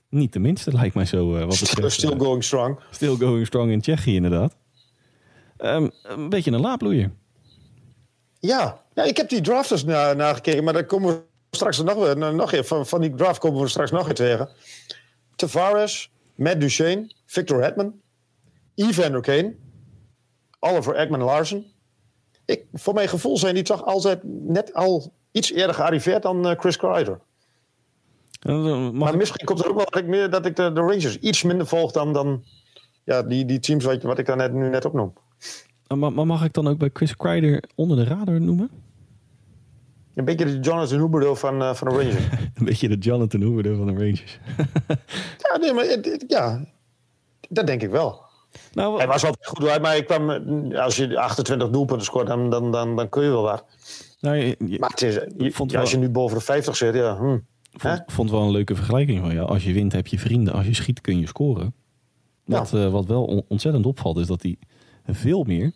Niet 0.09 0.33
de 0.33 0.39
minste, 0.39 0.73
lijkt 0.73 0.95
mij 0.95 1.05
zo. 1.05 1.31
wat 1.31 1.61
betreft, 1.61 1.93
still 2.01 2.19
going 2.19 2.45
strong. 2.45 2.79
Still 2.91 3.17
going 3.17 3.47
strong 3.47 3.71
in 3.71 3.81
Tsjechië, 3.81 4.15
inderdaad. 4.15 4.57
Um, 5.59 5.91
een 6.03 6.29
beetje 6.29 6.51
een 6.51 6.61
laaploeier. 6.61 7.11
Ja. 8.39 8.81
ja, 8.95 9.03
ik 9.03 9.17
heb 9.17 9.29
die 9.29 9.41
drafters 9.41 9.85
na, 9.85 10.13
nagekeken, 10.13 10.65
maar 10.65 10.73
daar 10.73 10.85
komen 10.85 11.15
we 11.15 11.23
straks 11.51 11.83
nog, 11.83 11.95
weer, 11.95 12.35
nog 12.35 12.53
even. 12.53 12.65
Van, 12.65 12.87
van 12.87 13.01
die 13.01 13.15
draft 13.15 13.39
komen 13.39 13.61
we 13.61 13.69
straks 13.69 13.91
nog 13.91 14.05
weer 14.05 14.15
tegen. 14.15 14.49
Tavares, 15.37 16.11
Matt 16.35 16.61
Duchesne, 16.61 17.15
Victor 17.27 17.63
Hedman, 17.63 18.01
Evander 18.75 19.21
Kane, 19.21 19.55
Oliver 20.61 20.95
Ekman 20.95 21.23
Larsen. 21.23 21.73
Ik, 22.45 22.65
voor 22.73 22.95
mijn 22.95 23.09
gevoel 23.09 23.39
zijn 23.39 23.55
die 23.55 23.63
toch 23.63 23.85
altijd 23.85 24.21
net 24.25 24.75
al 24.75 25.13
iets 25.31 25.53
eerder 25.53 25.75
gearriveerd 25.75 26.23
dan 26.23 26.51
uh, 26.51 26.59
Chris 26.59 26.77
Kreider. 26.77 27.21
maar 28.93 29.17
misschien 29.17 29.47
komt 29.47 29.61
er 29.61 29.69
ook 29.69 29.77
wel 29.77 29.87
dat 29.91 30.01
ik, 30.01 30.07
meer, 30.07 30.31
dat 30.31 30.47
ik 30.47 30.57
de, 30.57 30.73
de, 30.73 30.81
Rangers 30.81 31.19
iets 31.19 31.43
minder 31.43 31.67
volg 31.67 31.93
dan, 31.93 32.13
dan 32.13 32.45
ja, 33.05 33.23
die, 33.23 33.45
die 33.45 33.61
teams 33.61 33.85
wat, 33.85 34.03
wat 34.03 34.19
ik 34.19 34.27
daar 34.27 34.37
net, 34.37 34.53
nu 34.53 34.69
net 34.69 34.85
opnoem. 34.85 35.13
Maar, 35.87 36.13
maar 36.13 36.27
mag 36.27 36.45
ik 36.45 36.53
dan 36.53 36.69
ook 36.69 36.79
bij 36.79 36.91
Chris 36.93 37.17
Kreider 37.17 37.65
onder 37.75 37.97
de 37.97 38.05
radar 38.05 38.41
noemen? 38.41 38.71
Een 40.15 40.25
beetje 40.25 40.45
de 40.45 40.59
Jonathan 40.61 41.01
Huberdeau 41.01 41.37
van, 41.37 41.63
uh, 41.63 41.75
van 41.75 41.89
de 41.89 41.95
Rangers. 41.95 42.25
een 42.55 42.65
beetje 42.65 42.89
de 42.89 42.99
Jonathan 42.99 43.41
Huberdeau 43.41 43.77
van 43.77 43.87
de 43.87 43.93
Rangers. 43.93 44.39
ja, 45.49 45.57
nee, 45.61 45.73
maar 45.73 45.85
ja, 46.27 46.65
dat 47.49 47.67
denk 47.67 47.83
ik 47.83 47.91
wel. 47.91 48.23
Nou, 48.73 48.97
Hij 48.97 49.07
was 49.07 49.25
altijd 49.25 49.47
goed 49.47 49.69
uit, 49.69 49.83
maar 49.83 49.97
ik 49.97 50.07
kwam, 50.07 50.31
als 50.73 50.97
je 50.97 51.19
28 51.19 51.71
doelpunten 51.71 52.07
scoort, 52.07 52.27
dan, 52.27 52.51
dan, 52.51 52.73
dan, 52.73 52.97
dan 52.97 53.09
kun 53.09 53.23
je 53.23 53.31
wel 53.31 53.43
wat. 53.43 53.65
Nou, 54.21 54.37
je, 54.37 54.77
maar 54.79 54.91
het 54.91 55.03
is, 55.03 55.15
je, 55.37 55.53
vond 55.53 55.71
ja, 55.71 55.81
als 55.81 55.91
je 55.91 55.97
nu 55.97 56.09
boven 56.09 56.39
de 56.39 56.45
50 56.45 56.77
zit, 56.77 56.95
ja. 56.95 57.17
Hm. 57.17 57.39
Vond, 57.73 58.03
vond 58.07 58.31
wel 58.31 58.41
een 58.41 58.51
leuke 58.51 58.75
vergelijking 58.75 59.21
van 59.21 59.35
ja. 59.35 59.43
Als 59.43 59.65
je 59.65 59.73
wint, 59.73 59.93
heb 59.93 60.07
je 60.07 60.19
vrienden. 60.19 60.55
Als 60.55 60.67
je 60.67 60.75
schiet, 60.75 61.01
kun 61.01 61.19
je 61.19 61.27
scoren. 61.27 61.75
Wat, 62.45 62.71
ja. 62.71 62.85
uh, 62.85 62.91
wat 62.91 63.07
wel 63.07 63.45
ontzettend 63.49 63.87
opvalt, 63.87 64.19
is 64.19 64.27
dat 64.27 64.43
hij 64.43 64.59
veel 65.07 65.45
meer 65.45 65.73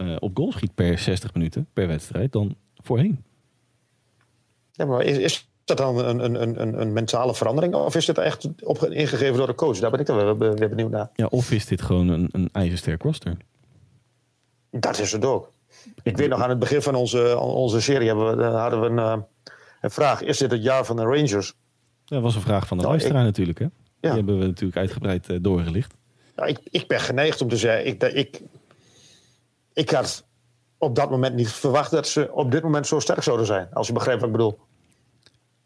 uh, 0.00 0.16
op 0.18 0.36
goal 0.36 0.52
schiet 0.52 0.74
per 0.74 0.98
60 0.98 1.34
minuten 1.34 1.66
per 1.72 1.86
wedstrijd 1.86 2.32
dan 2.32 2.56
voorheen. 2.76 3.24
Ja, 4.72 4.84
maar 4.84 5.02
is, 5.02 5.18
is 5.18 5.48
dat 5.64 5.76
dan 5.76 5.98
een, 5.98 6.24
een, 6.24 6.60
een, 6.62 6.80
een 6.80 6.92
mentale 6.92 7.34
verandering? 7.34 7.74
Of 7.74 7.94
is 7.94 8.06
dit 8.06 8.18
echt 8.18 8.48
op, 8.62 8.84
ingegeven 8.84 9.36
door 9.36 9.46
de 9.46 9.54
coach? 9.54 9.78
Daar 9.78 9.90
ben 9.90 10.00
ik 10.00 10.06
dan 10.06 10.36
weer, 10.38 10.54
weer 10.54 10.68
benieuwd 10.68 10.90
naar. 10.90 11.10
Ja, 11.14 11.26
of 11.26 11.50
is 11.50 11.66
dit 11.66 11.82
gewoon 11.82 12.08
een, 12.08 12.28
een 12.32 12.48
ijzersterk 12.52 13.02
roster? 13.02 13.36
Dat 14.70 14.98
is 14.98 15.12
het 15.12 15.24
ook. 15.24 15.52
Ik 16.02 16.16
weet 16.16 16.28
nog 16.28 16.42
aan 16.42 16.48
het 16.48 16.58
begin 16.58 16.82
van 16.82 16.94
onze, 16.94 17.38
onze 17.38 17.80
serie 17.80 18.06
hebben 18.06 18.36
we, 18.36 18.42
eh, 18.42 18.60
hadden 18.60 18.80
we 18.80 18.86
een, 18.86 18.98
eh, 18.98 19.16
een 19.80 19.90
vraag. 19.90 20.22
Is 20.22 20.38
dit 20.38 20.50
het 20.50 20.62
jaar 20.62 20.84
van 20.84 20.96
de 20.96 21.02
Rangers? 21.02 21.54
Dat 22.04 22.22
was 22.22 22.34
een 22.34 22.40
vraag 22.40 22.66
van 22.66 22.76
de 22.76 22.82
nou, 22.82 22.96
luisteraar 22.96 23.24
natuurlijk. 23.24 23.58
Hè? 23.58 23.64
Ja. 23.64 23.70
Die 24.00 24.10
hebben 24.10 24.38
we 24.38 24.46
natuurlijk 24.46 24.76
uitgebreid 24.76 25.28
uh, 25.28 25.38
doorgelicht. 25.40 25.94
Nou, 26.36 26.48
ik, 26.48 26.58
ik 26.70 26.88
ben 26.88 27.00
geneigd 27.00 27.40
om 27.40 27.48
te 27.48 27.56
zeggen... 27.56 27.86
Ik, 27.86 28.02
ik, 28.02 28.42
ik 29.72 29.90
had 29.90 30.24
op 30.78 30.94
dat 30.94 31.10
moment 31.10 31.34
niet 31.34 31.52
verwacht 31.52 31.90
dat 31.90 32.08
ze 32.08 32.32
op 32.32 32.50
dit 32.50 32.62
moment 32.62 32.86
zo 32.86 32.98
sterk 32.98 33.22
zouden 33.22 33.46
zijn. 33.46 33.68
Als 33.72 33.86
je 33.86 33.92
begrijpt 33.92 34.20
wat 34.20 34.30
ik 34.30 34.36
bedoel. 34.36 34.58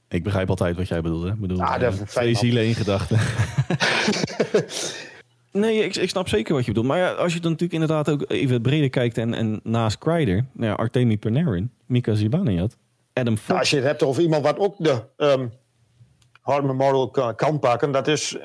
Ik 0.09 0.25
begrijp 0.25 0.51
altijd 0.51 0.77
wat 0.77 0.89
jij 0.89 1.01
bedoelt. 1.01 1.23
Hè? 1.23 1.29
Ik 1.29 1.41
bedoel, 1.41 1.63
ah, 1.63 1.93
twee 1.93 2.35
zielen 2.35 2.67
in 2.67 2.75
gedachten. 2.75 3.19
nee, 5.63 5.85
ik, 5.85 5.97
ik, 5.97 6.09
snap 6.09 6.29
zeker 6.29 6.55
wat 6.55 6.65
je 6.65 6.71
bedoelt. 6.71 6.87
Maar 6.87 6.99
ja, 6.99 7.11
als 7.11 7.35
je 7.35 7.41
dan 7.41 7.51
natuurlijk 7.51 7.81
inderdaad 7.81 8.11
ook 8.11 8.31
even 8.31 8.63
breder 8.63 8.91
kijkt 8.91 9.19
en, 9.19 9.35
en 9.35 9.61
naast 9.63 9.99
Kreider, 9.99 10.47
nou 10.53 10.71
ja, 10.71 10.77
Artemi 10.77 11.19
Panarin, 11.19 11.71
Mika 11.87 12.15
Zibanejad, 12.15 12.77
Adam 13.13 13.37
Fox. 13.37 13.49
Nou, 13.49 13.59
als 13.59 13.71
je 13.71 13.77
het 13.77 13.85
hebt 13.85 14.03
over 14.03 14.23
iemand 14.23 14.45
wat 14.45 14.59
ook 14.59 14.75
de 14.79 15.03
um, 15.17 15.53
Hard 16.41 16.65
Memorial 16.65 17.11
kan, 17.11 17.35
kan, 17.35 17.59
pakken, 17.59 17.93
dat 17.93 18.09
is 18.09 18.39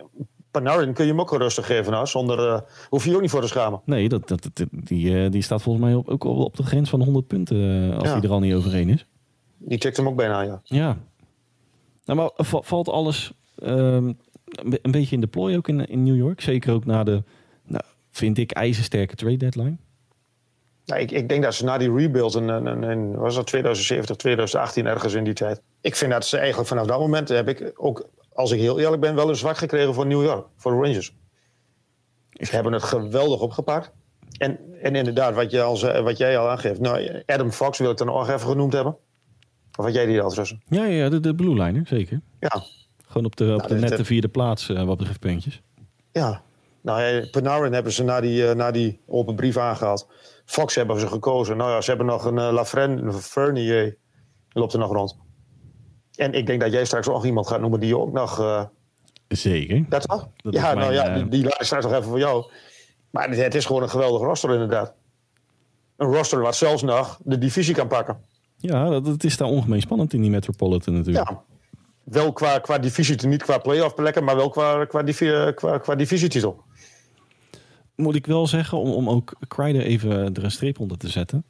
Panarin 0.52 0.94
kun 0.94 1.06
je 1.06 1.12
hem 1.12 1.20
ook 1.20 1.38
rustig 1.38 1.66
geven. 1.66 1.92
Nou, 1.92 2.08
zonder, 2.08 2.48
uh, 2.48 2.60
hoef 2.90 3.06
je 3.06 3.16
ook 3.16 3.22
niet 3.22 3.30
voor 3.30 3.42
te 3.42 3.48
schamen. 3.48 3.82
Nee, 3.86 4.10
dat, 4.10 4.28
dat, 4.28 4.50
die, 4.70 5.12
uh, 5.12 5.32
die 5.32 5.42
staat 5.42 5.62
volgens 5.62 5.86
mij 5.86 5.96
op, 5.96 6.10
ook 6.10 6.24
op 6.24 6.56
de 6.56 6.64
grens 6.64 6.90
van 6.90 7.02
100 7.02 7.28
punten 7.28 7.58
als 7.94 8.08
ja. 8.08 8.14
hij 8.14 8.22
er 8.22 8.32
al 8.32 8.40
niet 8.40 8.54
overheen 8.54 8.90
is. 8.90 9.06
Die 9.58 9.78
tikt 9.78 9.98
hem 9.98 10.08
ook 10.08 10.16
bijna, 10.16 10.42
ja. 10.42 10.62
Ja, 10.64 10.98
nou, 12.06 12.20
maar 12.20 12.32
valt 12.46 12.90
alles 12.90 13.34
um, 13.64 14.18
een 14.64 14.92
beetje 14.92 15.16
in 15.16 15.22
de 15.22 15.28
plooi 15.28 15.58
ook 15.58 15.68
in, 15.68 15.88
in 15.88 16.04
New 16.04 16.16
York? 16.16 16.42
Zeker 16.42 16.74
ook 16.74 16.86
na 16.86 17.04
de, 17.04 17.24
nou, 17.66 17.84
vind 18.12 18.38
ik, 18.38 18.52
ijzersterke 18.52 19.16
trade 19.16 19.38
deadline? 19.38 19.78
Nou, 20.86 21.02
ik, 21.02 21.12
ik, 21.12 21.30
denk 21.30 21.44
dat 21.44 21.54
ze 21.54 21.64
na 21.64 21.78
die 21.78 21.94
rebuild, 21.94 22.36
in, 22.36 22.50
in, 22.50 22.84
in, 22.84 23.16
was 23.16 23.36
dat 23.36 23.48
2070, 23.48 24.16
2018 24.16 24.86
ergens 24.86 25.14
in 25.14 25.24
die 25.24 25.34
tijd. 25.34 25.62
Ik 25.82 25.96
vind 25.96 26.12
dat 26.12 26.26
ze 26.26 26.38
eigenlijk 26.38 26.68
vanaf 26.68 26.86
dat 26.86 27.00
moment 27.00 27.30
heb 27.30 27.50
ik 27.50 27.72
ook, 27.76 28.10
als 28.34 28.52
ik 28.52 28.60
heel 28.60 28.80
eerlijk 28.80 29.02
ben, 29.02 29.16
wel 29.16 29.30
een 29.30 29.36
zwak 29.36 29.58
gekregen 29.58 29.94
voor 29.94 30.06
New 30.06 30.24
York, 30.24 30.48
voor 30.56 30.72
de 30.72 30.78
Rangers. 30.78 31.16
Ze 32.30 32.56
hebben 32.56 32.74
het 32.74 32.84
geweldig 32.84 33.42
opgepakt. 33.42 33.92
En, 34.38 34.60
en 34.82 34.96
inderdaad, 34.96 35.36
wat, 35.36 35.52
je 35.52 35.62
al, 35.62 36.04
wat 36.04 36.18
jij 36.18 36.38
al 36.38 36.50
aangeeft, 36.50 36.80
nou, 36.80 37.24
Adam 37.26 37.52
Fox 37.52 37.78
wil 37.78 37.92
ik 37.92 37.98
dan 37.98 38.08
nog 38.08 38.30
even 38.30 38.48
genoemd 38.48 38.74
hebben. 38.74 38.98
Of 39.78 39.86
had 39.86 39.94
jij 39.94 40.06
die 40.06 40.22
al? 40.22 40.34
Ja, 40.68 40.86
ja 40.86 41.10
de, 41.10 41.20
de 41.20 41.36
Blue 41.36 41.64
Liner, 41.64 41.88
zeker. 41.88 42.22
Ja. 42.40 42.64
Gewoon 43.08 43.26
op 43.26 43.36
de, 43.36 43.44
op 43.54 43.58
nou, 43.58 43.68
de 43.68 43.80
nette 43.80 44.06
vierde 44.06 44.28
plaats 44.28 44.70
uh, 44.70 44.84
wat 44.84 44.98
betreft 44.98 45.20
puntjes. 45.20 45.62
Ja. 46.12 46.42
Nou, 46.82 47.02
ja, 47.02 47.28
Panarin 47.32 47.74
hebben 47.74 47.92
ze 47.92 48.04
na 48.04 48.22
die, 48.22 48.44
uh, 48.44 48.52
na 48.52 48.72
die 48.72 49.00
open 49.08 49.36
brief 49.36 49.58
aangehaald. 49.58 50.08
Fox 50.46 50.76
hebben 50.76 51.00
ze 51.00 51.08
gekozen. 51.08 51.58
Nou 51.58 51.72
ja, 51.72 51.82
ze 51.82 51.90
hebben 51.90 52.08
nog 52.08 52.26
een 52.26 52.38
uh, 52.38 52.52
Lafren, 52.52 53.14
Fernier. 53.14 53.98
loopt 54.50 54.74
er 54.74 54.80
nog 54.80 54.92
rond. 54.92 55.18
En 56.16 56.34
ik 56.34 56.46
denk 56.46 56.62
dat 56.62 56.72
jij 56.72 56.86
straks 56.86 57.08
ook 57.08 57.26
iemand 57.26 57.48
gaat 57.48 57.62
noemen 57.62 57.80
die 57.80 57.90
je 57.90 57.98
ook 57.98 58.12
nog... 58.12 58.40
Uh... 58.40 58.64
Zeker. 59.28 59.86
Dat 59.90 60.08
toch? 60.08 60.30
Dat 60.36 60.54
ja, 60.54 60.74
nou 60.74 60.94
ja, 60.94 61.16
die, 61.16 61.28
die 61.28 61.44
laat 61.44 61.60
ik 61.60 61.66
straks 61.66 61.84
nog 61.84 61.94
even 61.94 62.04
voor 62.04 62.20
jou. 62.20 62.52
Maar 63.10 63.30
het, 63.30 63.38
het 63.38 63.56
is 63.56 63.66
gewoon 63.66 63.82
een 63.82 63.90
geweldig 63.90 64.22
roster 64.22 64.52
inderdaad. 64.52 64.94
Een 65.98 66.14
roster 66.14 66.42
wat 66.42 66.56
zelfs 66.56 66.82
nog 66.82 67.20
de 67.24 67.38
divisie 67.38 67.74
kan 67.74 67.88
pakken. 67.88 68.18
Ja, 68.72 69.00
dat, 69.00 69.24
is 69.24 69.38
daar 69.38 69.48
ongemeen 69.48 69.82
spannend 69.82 70.14
in 70.14 70.22
die 70.22 70.30
Metropolitan 70.30 70.94
natuurlijk. 70.94 71.30
Ja, 71.30 71.44
wel 72.04 72.34
qua, 72.34 72.60
qua 72.60 72.78
divisie, 72.78 73.28
niet 73.28 73.44
qua 73.44 73.58
play-off 73.58 73.96
plekken, 73.96 74.24
maar 74.24 74.36
wel 74.36 74.50
qua, 74.50 74.86
qua, 74.86 75.04
qua, 75.52 75.78
qua 75.78 75.96
divisietitel. 75.96 76.64
Moet 77.96 78.16
ik 78.16 78.26
wel 78.26 78.48
zeggen, 78.48 78.78
om, 78.78 78.92
om 78.92 79.10
ook 79.10 79.34
Kreider 79.48 79.82
even 79.82 80.34
er 80.34 80.44
een 80.44 80.52
streep 80.52 80.80
onder 80.80 80.98
te 80.98 81.10
zetten. 81.10 81.46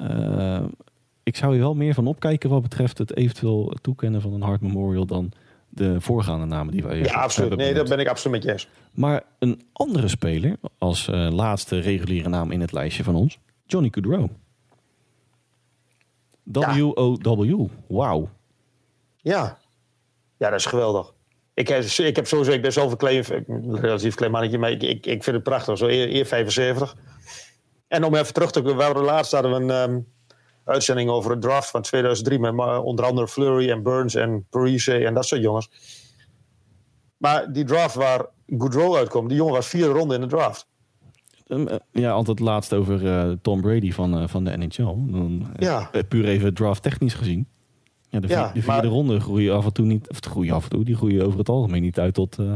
Uh, 0.00 0.64
ik 1.22 1.36
zou 1.36 1.52
hier 1.52 1.62
wel 1.62 1.74
meer 1.74 1.94
van 1.94 2.06
opkijken 2.06 2.50
wat 2.50 2.62
betreft 2.62 2.98
het 2.98 3.16
eventueel 3.16 3.76
toekennen 3.80 4.20
van 4.20 4.32
een 4.32 4.42
Hart 4.42 4.60
Memorial 4.60 5.06
dan 5.06 5.32
de 5.68 6.00
voorgaande 6.00 6.46
namen 6.46 6.72
die 6.72 6.82
wij 6.82 6.98
Ja, 6.98 7.12
absoluut. 7.12 7.56
Nee, 7.56 7.72
benoemd. 7.72 7.88
ben 7.88 7.98
ik 7.98 8.08
absoluut 8.08 8.36
met 8.36 8.44
je 8.44 8.52
eens. 8.52 8.68
Maar 8.92 9.22
een 9.38 9.62
andere 9.72 10.08
speler 10.08 10.56
als 10.78 11.08
eh, 11.08 11.28
laatste 11.30 11.78
reguliere 11.78 12.28
naam 12.28 12.50
in 12.50 12.60
het 12.60 12.72
lijstje 12.72 13.04
van 13.04 13.14
ons, 13.14 13.38
Johnny 13.66 13.90
Goodrow. 13.92 14.28
W-O-W. 16.52 17.68
Wauw. 17.86 18.28
Ja. 19.16 19.58
Ja, 20.36 20.50
dat 20.50 20.58
is 20.58 20.66
geweldig. 20.66 21.14
Ik 21.54 21.68
heb, 21.68 21.82
ik 21.82 22.16
heb 22.16 22.26
sowieso, 22.26 22.52
ik 22.52 22.62
ben 22.62 22.72
zelf 22.72 22.90
een 22.90 22.96
klein, 22.96 23.24
relatief 23.80 24.14
klein 24.14 24.32
mannetje, 24.32 24.58
maar 24.58 24.70
ik, 24.70 24.82
ik, 24.82 25.06
ik 25.06 25.22
vind 25.24 25.36
het 25.36 25.44
prachtig. 25.44 25.78
Zo 25.78 25.86
eer, 25.86 26.14
eer 26.14 26.26
75. 26.26 26.96
En 27.88 28.04
om 28.04 28.14
even 28.14 28.34
terug 28.34 28.50
te 28.50 28.62
komen, 28.62 29.02
laatst 29.02 29.32
hadden 29.32 29.50
we 29.50 29.56
een 29.56 29.70
ehm, 29.70 30.00
uitzending 30.64 31.10
over 31.10 31.30
het 31.30 31.40
draft 31.40 31.70
van 31.70 31.82
2003 31.82 32.38
met 32.38 32.54
ma- 32.54 32.80
onder 32.80 33.04
andere 33.04 33.28
Fleury 33.28 33.70
en 33.70 33.82
Burns 33.82 34.14
en 34.14 34.46
Parise 34.50 35.04
en 35.04 35.14
dat 35.14 35.26
soort 35.26 35.40
jongens. 35.42 35.70
Maar 37.16 37.52
die 37.52 37.64
draft 37.64 37.94
waar 37.94 38.26
Goodrow 38.58 38.96
uitkomt, 38.96 39.28
die 39.28 39.38
jongen 39.38 39.54
was 39.54 39.66
vierde 39.66 39.92
ronde 39.92 40.14
in 40.14 40.20
de 40.20 40.26
draft. 40.26 40.66
Ehm, 41.46 41.66
eh, 41.66 41.76
ja, 41.92 42.10
altijd 42.10 42.40
laatst 42.40 42.72
over 42.74 43.06
eh, 43.06 43.32
Tom 43.42 43.60
Brady 43.60 43.92
van, 43.92 44.18
eh, 44.18 44.28
van 44.28 44.44
de 44.44 44.56
NHL. 44.56 44.82
Dan, 44.84 45.46
Ja. 45.58 45.90
puur 46.08 46.24
even 46.24 46.54
draft 46.54 46.82
technisch 46.82 47.14
gezien. 47.14 47.46
Ja, 48.08 48.20
de, 48.20 48.26
vier- 48.26 48.36
Ja, 48.36 48.46
de 48.52 48.62
vierde 48.62 48.66
maar- 48.82 48.84
ronde 48.84 49.20
groeien 49.20 49.54
af 49.54 49.64
en 49.64 49.72
toe 49.72 49.86
niet, 49.86 50.08
of 50.10 50.18
groeien 50.20 50.54
af 50.54 50.64
en 50.64 50.70
toe, 50.70 50.84
die 50.84 50.96
groeien 50.96 51.26
over 51.26 51.38
het 51.38 51.48
algemeen 51.48 51.82
niet 51.82 51.98
uit 51.98 52.14
tot, 52.14 52.38
eh, 52.38 52.52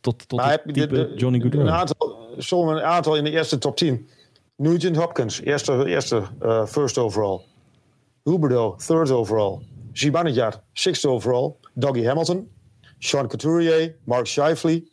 tot, 0.00 0.28
tot 0.28 0.38
Maar 0.38 0.50
het 0.50 0.60
heb 0.64 0.74
je 0.76 0.80
type 0.82 0.94
de- 0.94 1.08
de- 1.08 1.14
Johnny 1.16 1.40
Goodrow. 1.40 1.62
Een 1.62 1.70
aantal, 1.72 2.28
een 2.70 2.80
aantal 2.82 3.16
in 3.16 3.24
de 3.24 3.30
eerste 3.30 3.58
top 3.58 3.76
10. 3.76 4.08
Nugent 4.56 4.96
Hopkins, 4.96 5.40
eerste, 5.40 5.86
eerste 5.86 6.22
first 6.66 6.98
overall. 6.98 7.40
Huberdeau, 8.24 8.76
third 8.86 9.10
overall. 9.10 9.58
Zibanejad, 9.92 10.62
sixth 10.72 11.06
overall. 11.06 11.52
Dougie 11.74 12.06
Hamilton, 12.06 12.48
Sean 12.98 13.26
Couturier, 13.28 13.96
Mark 14.04 14.26
Scheifele. 14.26 14.84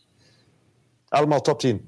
Allemaal 1.08 1.42
top 1.42 1.60
10. 1.60 1.86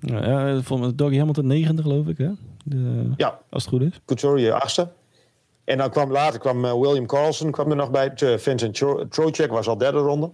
Ja, 0.00 0.48
ja, 0.48 0.60
van 0.62 0.92
Dougie 0.96 1.18
Hamilton 1.18 1.46
negende 1.46 1.82
geloof 1.82 2.06
ik, 2.06 2.18
hè? 2.18 2.30
De, 2.64 3.10
Ja, 3.16 3.38
als 3.50 3.64
het 3.64 3.72
goed 3.72 3.82
is. 3.82 4.00
Couturier 4.04 4.52
achtste. 4.52 4.88
En 5.64 5.78
dan 5.78 5.90
kwam 5.90 6.10
later 6.12 6.40
kwam 6.40 6.64
eh, 6.64 6.72
William 6.80 7.06
Carlson 7.06 7.50
kwam 7.50 7.70
er 7.70 7.76
nog 7.76 7.90
bij. 7.90 8.12
Eh, 8.14 8.38
Vincent 8.38 8.74
Tro- 8.74 9.08
Trocek 9.08 9.50
was 9.50 9.68
al 9.68 9.78
derde 9.78 9.98
ronde. 9.98 10.30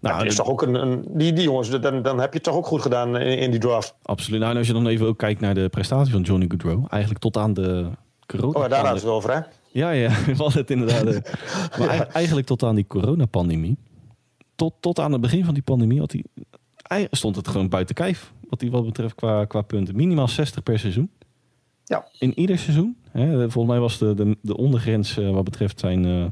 Nou, 0.00 0.18
dat 0.18 0.26
is 0.26 0.34
toch 0.36 0.48
ook 0.48 0.62
een, 0.62 0.74
een, 0.74 1.04
die, 1.08 1.32
die 1.32 1.44
jongens, 1.44 1.80
dan, 1.80 2.02
dan 2.02 2.18
heb 2.20 2.28
je 2.30 2.34
het 2.34 2.42
toch 2.42 2.54
ook 2.54 2.66
goed 2.66 2.82
gedaan 2.82 3.16
in, 3.16 3.38
in 3.38 3.50
die 3.50 3.60
draft. 3.60 3.94
Absoluut. 4.02 4.40
Nou, 4.40 4.52
en 4.52 4.58
als 4.58 4.66
je 4.66 4.72
dan 4.72 4.86
even 4.86 5.06
ook 5.06 5.18
kijkt 5.18 5.40
naar 5.40 5.54
de 5.54 5.68
prestatie 5.68 6.12
van 6.12 6.22
Johnny 6.22 6.46
Goodrow, 6.48 6.84
eigenlijk 6.90 7.22
tot 7.22 7.36
aan 7.36 7.54
de 7.54 7.86
corona. 8.26 8.58
Oh, 8.58 8.68
daar 8.68 8.78
hadden 8.84 8.92
we 8.94 8.98
het 9.08 9.16
over, 9.16 9.34
hè? 9.34 9.40
Ja, 9.72 9.90
ja, 9.90 10.08
we 10.26 10.34
hadden 10.36 10.60
het 10.60 10.70
inderdaad. 10.70 11.04
eh, 11.06 11.34
maar 11.78 11.88
ei- 11.88 12.00
eigenlijk 12.12 12.46
tot 12.46 12.62
aan 12.62 12.74
die 12.74 12.86
coronapandemie, 12.86 13.76
tot, 14.54 14.72
tot 14.80 14.98
aan 14.98 15.12
het 15.12 15.20
begin 15.20 15.44
van 15.44 15.54
die 15.54 15.62
pandemie, 15.62 15.98
had 15.98 16.12
hij, 16.12 16.24
stond 17.10 17.36
het 17.36 17.48
gewoon 17.48 17.68
buiten 17.68 17.94
kijf. 17.94 18.32
Wat 18.48 18.60
hij 18.60 18.70
wat 18.70 18.84
betreft 18.84 19.14
qua, 19.14 19.44
qua 19.44 19.62
punten. 19.62 19.96
Minimaal 19.96 20.28
60 20.28 20.62
per 20.62 20.78
seizoen. 20.78 21.10
Ja. 21.84 22.08
In 22.18 22.38
ieder 22.38 22.58
seizoen. 22.58 22.96
Hè, 23.10 23.50
volgens 23.50 23.74
mij 23.74 23.78
was 23.78 23.98
de, 23.98 24.14
de, 24.14 24.36
de 24.42 24.56
ondergrens 24.56 25.18
eh, 25.18 25.30
wat 25.30 25.44
betreft 25.44 25.80
zijn 25.80 26.04
eh, 26.04 26.24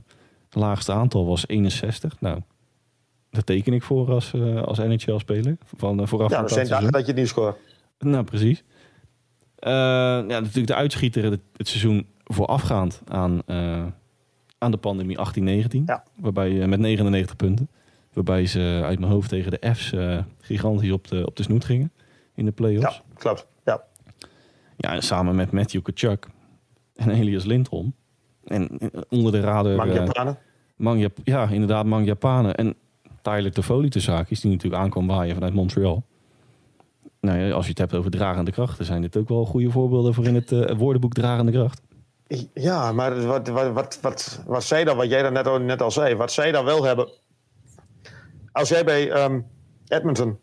laagste 0.51 0.93
aantal 0.93 1.27
was 1.27 1.49
61. 1.49 2.21
Nou, 2.21 2.41
daar 3.31 3.45
teken 3.45 3.73
ik 3.73 3.83
voor 3.83 4.11
als, 4.11 4.33
eh, 4.35 4.63
als 4.63 4.79
NHL-speler. 4.79 5.57
Van, 5.77 6.09
vooraf 6.09 6.31
Ja, 6.31 6.41
dat 6.41 6.51
zijn 6.51 6.69
dagen 6.69 6.93
dat 6.93 7.01
je 7.01 7.07
het 7.07 7.17
niet 7.17 7.29
scoort. 7.29 7.57
Nou, 7.99 8.25
precies. 8.25 8.65
Ja, 9.59 10.21
natuurlijk 10.23 10.67
de 10.67 10.75
uitschieter 10.75 11.25
het, 11.25 11.41
het 11.57 11.69
seizoen 11.69 12.07
voorafgaand 12.25 13.03
aan, 13.09 13.43
aan 14.59 14.71
de 14.71 14.77
pandemie 14.77 15.19
18-19. 15.19 15.85
Ja. 15.87 16.05
Waarbij, 16.17 16.67
met 16.67 16.79
99 16.79 17.37
punten. 17.37 17.69
Waarbij 18.17 18.47
ze 18.47 18.81
uit 18.85 18.99
mijn 18.99 19.13
hoofd 19.13 19.29
tegen 19.29 19.51
de 19.51 19.75
F's 19.75 19.93
eh, 19.93 20.19
gigantisch 20.41 20.91
op 20.93 21.09
de, 21.09 21.27
op 21.27 21.37
de 21.37 21.43
snoet 21.43 21.65
gingen 21.65 21.93
in 22.35 22.45
de 22.45 22.51
play-offs. 22.53 22.97
Ja, 22.97 23.03
klopt. 23.19 23.47
Ja. 23.65 23.83
Ja, 24.77 24.93
en 24.93 25.03
samen 25.03 25.35
met 25.35 25.51
Matthew 25.51 25.83
Kachuk 25.83 26.27
en 26.95 27.11
Elias 27.11 27.45
Lindholm. 27.45 27.95
En 28.45 28.69
eh, 28.79 29.01
onder 29.09 29.33
de 29.33 29.41
radar... 29.41 29.77
Mang 29.77 29.91
eh, 29.91 29.97
Japanen. 29.97 30.39
Mang 30.77 31.01
Jap- 31.01 31.19
ja, 31.25 31.49
inderdaad, 31.49 31.85
Mang 31.85 32.07
Japanen. 32.07 32.55
En 32.55 32.75
Tyler 33.23 33.53
Toffoli 33.53 33.89
de 33.89 34.01
zaakjes, 34.01 34.41
die 34.41 34.51
natuurlijk 34.51 34.83
aankwam 34.83 35.07
waaien 35.07 35.35
vanuit 35.35 35.55
Montreal. 35.55 36.05
Nou 37.21 37.39
ja, 37.39 37.51
als 37.55 37.65
je 37.65 37.71
het 37.71 37.79
hebt 37.79 37.95
over 37.95 38.11
dragende 38.11 38.51
krachten, 38.51 38.85
zijn 38.85 39.03
dit 39.03 39.17
ook 39.17 39.29
wel 39.29 39.45
goede 39.45 39.71
voorbeelden 39.71 40.15
voor 40.15 40.25
in 40.25 40.35
het 40.35 40.77
woordenboek 40.77 41.13
Dragende 41.13 41.53
Kracht. 41.53 41.81
Ja, 42.55 42.93
maar 42.93 43.27
wat, 43.27 43.49
wat, 43.49 43.73
wat, 43.73 43.99
wat, 44.01 44.43
wat 44.47 44.65
zij 44.65 44.85
dan, 44.85 44.97
wat 44.97 45.09
jij 45.09 45.23
dan 45.23 45.33
net, 45.33 45.47
al- 45.47 45.61
net 45.61 45.83
al 45.83 45.91
zei, 45.91 46.15
wat 46.15 46.33
zij 46.33 46.53
dan 46.53 46.65
wel 46.65 46.85
hebben. 46.85 47.09
Als 48.57 48.69
jij 48.69 48.85
bij 48.85 49.11
ehm, 49.11 49.41
Edmonton, 49.89 50.39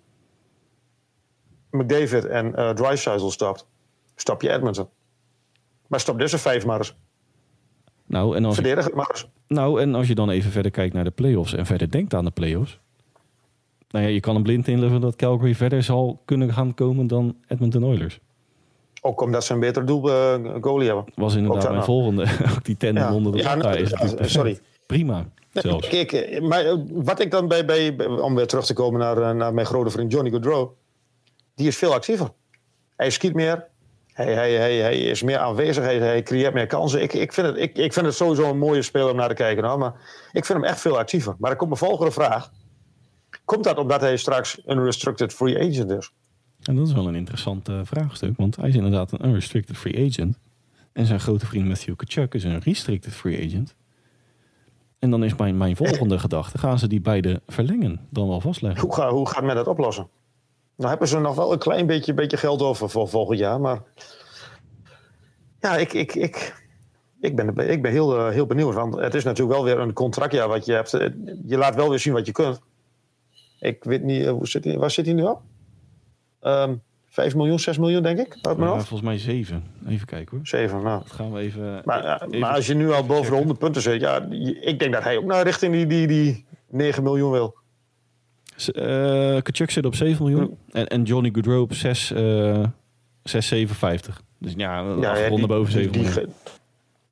McDavid 1.72 2.26
en 2.26 2.54
uh, 2.56 2.70
Drysdale 2.70 3.32
stapt, 3.32 3.68
stap 4.16 4.42
je 4.42 4.52
Edmonton. 4.52 4.88
Maar 5.88 6.00
stap 6.00 6.20
dus 6.20 6.32
een 6.32 6.40
vijf 6.40 6.66
maar 6.66 6.78
eens. 6.78 6.96
Nou 8.06 8.36
en, 8.36 8.46
als, 8.46 8.56
Verdedig 8.56 8.86
het 8.86 8.94
maar 8.94 9.10
eens. 9.10 9.30
nou, 9.48 9.82
en 9.82 9.96
als 9.96 10.08
je 10.08 10.16
dan 10.16 10.30
even 10.30 10.52
verder 10.52 10.72
kijkt 10.72 10.94
naar 10.94 11.04
de 11.04 11.12
playoffs 11.12 11.54
en 11.54 11.66
verder 11.66 11.92
denkt 11.92 12.14
aan 12.14 12.26
de 12.26 12.32
playoffs. 12.32 12.80
Nou 13.90 14.06
ja, 14.06 14.12
je 14.12 14.20
kan 14.20 14.36
een 14.36 14.44
blind 14.44 14.68
inleveren 14.68 15.02
dat 15.02 15.16
Calgary 15.16 15.56
verder 15.56 15.84
zal 15.84 16.22
kunnen 16.26 16.54
gaan 16.54 16.74
komen 16.74 17.08
dan 17.08 17.36
Edmonton 17.48 17.84
Oilers. 17.84 18.20
Ook 19.02 19.22
omdat 19.22 19.44
ze 19.44 19.54
een 19.54 19.60
beter 19.60 19.86
doel 19.86 20.10
eh, 20.12 20.36
goalie 20.62 20.88
hebben. 20.88 21.06
Was 21.16 21.36
inderdaad 21.36 21.70
mijn 21.70 21.84
volgende. 21.84 22.22
ook 22.56 22.64
die 22.64 22.78
tandem 22.78 23.04
Ja. 23.04 23.14
onder 23.14 23.32
de 23.32 23.38
Ja, 23.38 23.56
nou, 23.56 23.76
is 23.76 23.90
ja, 23.90 24.28
sorry. 24.28 24.60
Prima, 24.94 25.26
zelfs. 25.52 25.88
Kijk, 25.88 26.12
eh, 26.12 26.42
maar 26.42 26.66
eh, 26.66 26.76
wat 26.92 27.20
ik 27.20 27.32
dan 27.32 27.48
bij, 27.48 27.66
bij, 27.66 28.08
om 28.08 28.36
weer 28.36 28.48
terug 28.48 28.66
te 28.66 28.74
komen 28.74 29.00
naar, 29.00 29.18
eh, 29.18 29.32
naar 29.32 29.54
mijn 29.54 29.68
grote 29.68 29.90
vriend 29.90 30.12
Johnny 30.12 30.30
Gaudreau, 30.30 30.70
die 31.56 31.68
is 31.68 31.78
veel 31.78 31.94
actiever. 31.94 32.32
Hij 32.96 33.10
schiet 33.10 33.34
meer, 33.34 33.68
hij, 34.14 34.34
hij, 34.34 34.52
hij, 34.52 34.76
hij 34.76 34.98
is 34.98 35.24
meer 35.24 35.38
aanwezig, 35.38 35.84
hij, 35.84 35.98
hij 35.98 36.24
creëert 36.24 36.54
meer 36.54 36.68
kansen. 36.68 37.02
Ik, 37.02 37.14
ik, 37.14 37.34
vind 37.34 37.48
het, 37.48 37.58
ik, 37.58 37.78
ik 37.78 37.94
vind 37.94 38.06
het 38.06 38.16
sowieso 38.16 38.50
een 38.50 38.58
mooie 38.58 38.82
speler 38.82 39.10
om 39.10 39.16
naar 39.16 39.30
te 39.30 39.34
kijken, 39.34 39.64
nou, 39.64 39.80
maar 39.80 39.94
ik 40.32 40.46
vind 40.46 40.60
hem 40.60 40.68
echt 40.68 40.82
veel 40.82 40.98
actiever. 40.98 41.36
Maar 41.38 41.50
dan 41.50 41.60
komt 41.60 41.80
mijn 41.80 41.90
volgende 41.90 42.12
vraag. 42.12 42.52
Komt 43.46 43.64
dat 43.64 43.78
omdat 43.78 44.02
hij 44.02 44.18
straks 44.18 44.62
een 44.66 44.84
restricted 44.84 45.34
free 45.34 45.60
agent 45.60 45.92
is? 45.92 46.12
En 46.64 46.76
dat 46.76 46.88
is 46.88 46.94
wel 46.94 47.08
een 47.08 47.16
interessant 47.16 47.70
vraagstuk, 47.84 48.38
want 48.38 48.56
hij 48.56 48.70
is 48.70 48.76
inderdaad 48.76 49.12
een 49.12 49.26
unrestricted 49.26 49.78
free 49.78 50.10
agent. 50.10 50.38
En 50.92 51.06
zijn 51.06 51.20
grote 51.20 51.46
vriend 51.46 51.68
Matthew 51.68 51.96
Kachuk 51.96 52.34
is 52.34 52.44
een 52.44 52.60
restricted 52.60 53.14
free 53.14 53.46
agent. 53.46 53.76
En 55.04 55.10
dan 55.10 55.24
is 55.24 55.36
mijn, 55.36 55.58
mijn 55.58 55.76
volgende 55.76 56.20
gedachte, 56.26 56.58
gaan 56.58 56.80
ze 56.80 56.88
die 56.88 57.02
beide 57.02 57.42
verlengen 57.48 58.08
dan 58.10 58.28
wel 58.28 58.42
vastleggen? 58.42 58.82
Hoe, 58.82 58.96
ga, 58.96 59.12
hoe 59.12 59.30
gaat 59.30 59.44
men 59.44 59.56
dat 59.56 59.68
oplossen? 59.68 60.08
Nou 60.76 60.90
hebben 60.90 61.08
ze 61.08 61.20
nog 61.20 61.36
wel 61.36 61.52
een 61.52 61.60
klein 61.60 61.86
beetje, 61.86 62.14
beetje 62.14 62.38
geld 62.38 62.62
over 62.62 62.90
voor 62.90 63.10
volgend 63.10 63.40
jaar, 63.40 63.62
maar 63.62 63.82
ja, 65.60 65.78
ik, 65.78 65.94
ik, 65.94 66.16
ik, 66.16 66.64
ik 67.20 67.36
ben, 67.36 67.58
ik 67.58 67.82
ben 67.82 67.92
heel, 67.92 68.18
eh, 68.18 68.30
heel 68.30 68.46
benieuwd. 68.46 68.74
Want 68.74 68.96
het 68.96 69.14
is 69.14 69.24
natuurlijk 69.24 69.56
wel 69.56 69.66
weer 69.66 69.80
een 69.80 69.94
contractjaar 69.94 70.48
wat 70.48 70.66
je 70.66 70.74
hebt. 70.74 70.92
Je 71.46 71.58
laat 71.58 71.76
wel 71.76 71.90
weer 71.90 72.00
zien 72.00 72.14
wat 72.14 72.26
je 72.26 72.32
kunt. 72.32 72.62
Ik 73.60 73.84
weet 73.84 74.04
niet, 74.04 74.26
eh, 74.26 74.32
hoe 74.32 74.48
zit 74.48 74.64
hij, 74.64 74.78
waar 74.78 74.92
zit 74.92 75.06
hij 75.06 75.16
nu 75.16 75.24
op? 75.24 75.42
Ehm 76.40 76.74
5 77.14 77.36
miljoen, 77.36 77.60
6 77.60 77.78
miljoen 77.78 78.04
denk 78.04 78.20
ik, 78.20 78.38
uit 78.42 78.58
mijn 78.58 78.70
Ja, 78.70 78.76
hoofd. 78.76 78.88
volgens 78.88 79.10
mij 79.10 79.18
zeven. 79.18 79.64
Even 79.88 80.08
kijken 80.08 80.38
hoor. 80.38 80.48
7, 80.48 80.84
nou. 80.84 81.00
Dat 81.04 81.12
gaan 81.12 81.32
we 81.34 81.40
even... 81.40 81.82
Maar, 81.86 82.04
ja, 82.04 82.22
even- 82.24 82.40
maar 82.40 82.54
als 82.56 82.68
je 82.68 82.74
nu 82.74 82.92
al 82.92 83.06
boven 83.06 83.32
de 83.32 83.38
100 83.38 83.60
punten 83.60 83.82
zit, 83.82 84.02
ja, 84.02 84.22
ik 84.62 84.80
denk 84.80 84.94
dat 84.94 85.04
hij 85.04 85.18
ook 85.18 85.24
naar 85.26 85.44
richting 85.44 85.74
die, 85.74 85.86
die, 85.86 86.08
die 86.08 86.46
9 86.70 87.04
miljoen 87.04 87.32
wil. 87.32 87.56
Eh, 88.74 89.42
Kachuk 89.42 89.72
zit 89.72 89.86
op 89.86 89.96
7 89.96 90.24
miljoen 90.26 90.58
en, 90.72 90.88
en 90.88 91.04
Johnny 91.04 91.30
Goodrow 91.34 91.62
op 91.62 91.74
6, 91.74 92.12
eh 92.12 92.64
6, 93.24 93.48
57. 93.48 94.22
Dus 94.40 94.54
ja, 94.58 94.80
Ja, 95.02 95.16
ja 95.18 95.30
die- 95.30 95.48
boven 95.48 95.74
die- 95.74 95.84
7 95.84 95.92
die 95.92 96.02
miljoen. 96.02 96.14
ge- 96.14 96.30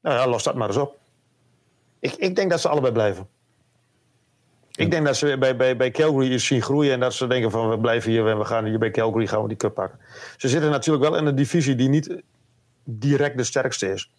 Nou 0.02 0.16
ja, 0.16 0.28
los 0.28 0.44
dat 0.44 0.56
maar 0.56 0.68
eens 0.68 0.78
op. 0.78 0.98
Ik, 2.00 2.12
ik 2.14 2.36
denk 2.36 2.50
dat 2.50 2.62
ze 2.62 2.70
allebei 2.70 2.94
blijven. 2.94 3.28
Ik 4.76 4.92
denk 4.92 5.06
dat 5.06 5.18
ze 5.18 5.38
bij, 5.38 5.56
bij, 5.56 5.78
bij 5.78 5.92
Calgary 5.92 6.32
iets 6.32 6.46
zien 6.46 6.62
groeien 6.62 6.94
en 6.94 7.00
dat 7.00 7.14
ze 7.14 7.28
denken 7.28 7.52
van 7.52 7.70
we 7.70 7.80
blijven 7.80 8.12
hier 8.12 8.28
en 8.28 8.38
we 8.38 8.46
gaan 8.46 8.66
hier 8.66 8.80
bij 8.80 8.92
Calgary 8.92 9.28
gaan 9.28 9.48
die 9.48 9.58
cup 9.58 9.74
pakken. 9.74 10.00
Ze 10.38 10.50
zitten 10.50 10.70
natuurlijk 10.70 11.10
wel 11.10 11.18
in 11.18 11.26
een 11.26 11.36
divisie 11.36 11.76
die 11.76 11.90
niet 11.90 12.22
direct 12.84 13.38
de 13.38 13.44
sterkste 13.44 13.92
is. 13.92 14.12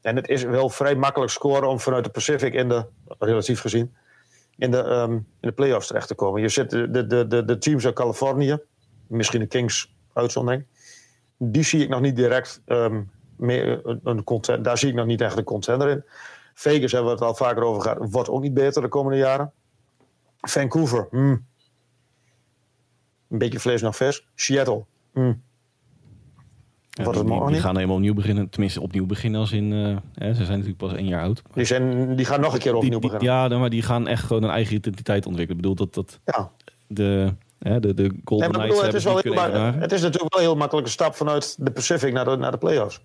En 0.00 0.16
het 0.16 0.28
is 0.28 0.42
wel 0.42 0.68
vrij 0.68 0.94
makkelijk 0.94 1.32
scoren 1.32 1.68
om 1.68 1.80
vanuit 1.80 2.04
de 2.04 2.10
Pacific 2.10 2.54
in 2.54 2.68
de, 2.68 2.86
relatief 3.18 3.60
gezien, 3.60 3.94
in 4.56 4.70
de, 4.70 4.82
ehm, 4.82 5.12
in 5.12 5.24
de 5.40 5.52
playoffs 5.52 5.86
terecht 5.86 6.08
te 6.08 6.14
komen. 6.14 6.40
Je 6.40 6.48
zit 6.48 6.70
de, 6.70 7.06
de, 7.06 7.26
de, 7.26 7.44
de 7.44 7.58
teams 7.58 7.84
uit 7.84 7.94
Californië, 7.94 8.58
misschien 9.06 9.40
de 9.40 9.46
Kings 9.46 9.94
uitzondering, 10.12 10.64
die 11.36 11.62
zie 11.62 11.82
ik 11.82 11.88
nog 11.88 12.00
niet 12.00 12.16
direct 12.16 12.62
ehm, 12.64 13.02
een, 13.38 14.24
daar 14.62 14.78
zie 14.78 14.88
ik 14.88 14.94
nog 14.94 15.06
niet 15.06 15.20
echt 15.20 15.36
een 15.36 15.44
contender 15.44 15.88
in. 15.88 16.04
Vegas 16.54 16.92
hebben 16.92 17.10
we 17.10 17.16
het 17.16 17.26
al 17.26 17.34
vaker 17.34 17.62
over 17.62 17.82
gehad, 17.82 17.98
wordt 18.00 18.28
ook 18.28 18.42
niet 18.42 18.54
beter 18.54 18.82
de 18.82 18.88
komende 18.88 19.18
jaren. 19.18 19.52
Vancouver, 20.40 21.06
hmm. 21.10 21.46
een 23.28 23.38
beetje 23.38 23.60
vlees 23.60 23.82
nog 23.82 23.96
vers. 23.96 24.26
Seattle, 24.34 24.84
hmm. 25.12 25.42
Ja, 26.96 27.10
die, 27.12 27.60
gaan 27.60 27.74
helemaal 27.76 27.96
opnieuw 27.96 28.14
beginnen. 28.14 28.48
Tenminste, 28.48 28.80
opnieuw 28.80 29.06
beginnen 29.06 29.40
als 29.40 29.52
in... 29.52 29.72
eh, 29.72 29.96
hè, 30.24 30.34
ze 30.34 30.44
zijn 30.44 30.58
natuurlijk 30.58 30.76
pas 30.76 30.92
één 30.92 31.06
jaar 31.06 31.22
oud. 31.22 31.42
Die, 31.52 31.64
zijn, 31.64 32.16
die 32.16 32.26
gaan 32.26 32.40
nog 32.40 32.52
een 32.52 32.58
keer 32.58 32.74
opnieuw 32.74 32.98
die- 32.98 33.10
beginnen. 33.10 33.50
ja, 33.50 33.58
maar 33.58 33.70
die 33.70 33.82
gaan 33.82 34.06
echt 34.08 34.24
gewoon 34.24 34.42
een 34.42 34.50
eigen 34.50 34.74
identiteit 34.74 35.26
ontwikkelen. 35.26 35.64
Ik 35.64 35.68
bedoel, 35.68 35.86
dat, 35.86 35.94
dat 35.94 36.20
Ja. 36.24 36.50
de, 36.86 37.34
hè, 37.58 37.80
de, 37.80 37.94
de 37.94 38.20
Golden 38.24 38.50
Knights 38.50 38.68
bedoel, 38.68 38.84
het, 38.84 38.94
is 38.94 39.04
wel 39.04 39.18
heel, 39.18 39.34
het 39.80 39.92
is 39.92 40.02
natuurlijk 40.02 40.34
wel 40.34 40.42
een 40.42 40.48
heel 40.48 40.56
makkelijke 40.56 40.90
stap 40.90 41.14
vanuit 41.14 41.64
de 41.64 41.70
Pacific 41.70 42.12
naar 42.12 42.24
de, 42.24 42.36
naar 42.36 42.50
de 42.50 42.58
playoffs. 42.58 43.00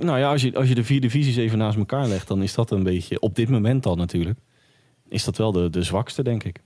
Nou 0.00 0.18
ja, 0.18 0.30
als 0.30 0.42
je, 0.42 0.54
als 0.56 0.68
je 0.68 0.74
de 0.74 0.84
vier 0.84 1.00
divisies 1.00 1.36
even 1.36 1.58
naast 1.58 1.78
elkaar 1.78 2.06
legt, 2.06 2.28
dan 2.28 2.42
is 2.42 2.54
dat 2.54 2.70
een 2.70 2.82
beetje, 2.82 3.20
op 3.20 3.34
dit 3.34 3.48
moment 3.48 3.86
al 3.86 3.96
natuurlijk, 3.96 4.38
is 5.08 5.24
dat 5.24 5.36
wel 5.36 5.52
de, 5.52 5.70
de 5.70 5.82
zwakste, 5.82 6.22
denk 6.22 6.44
ik. 6.44 6.60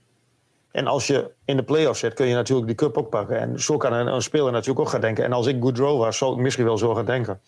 En 0.71 0.87
als 0.87 1.07
je 1.07 1.31
in 1.45 1.55
de 1.57 1.63
playoffs 1.63 1.99
zit, 1.99 2.13
kun 2.13 2.27
je 2.27 2.33
natuurlijk 2.33 2.67
die 2.67 2.75
cup 2.75 2.97
ook 2.97 3.09
pakken. 3.09 3.39
En 3.39 3.61
zo 3.61 3.77
kan 3.77 3.93
een, 3.93 4.07
een 4.07 4.21
speler 4.21 4.51
natuurlijk 4.51 4.79
ook 4.79 4.89
gaan 4.89 5.01
denken. 5.01 5.23
En 5.25 5.33
als 5.33 5.47
ik 5.47 5.61
Goodrow 5.61 5.99
was, 5.99 6.17
zou 6.17 6.33
ik 6.33 6.39
misschien 6.39 6.65
wel 6.65 6.77
zo 6.77 6.95
gaan 6.95 7.05
denken. 7.05 7.39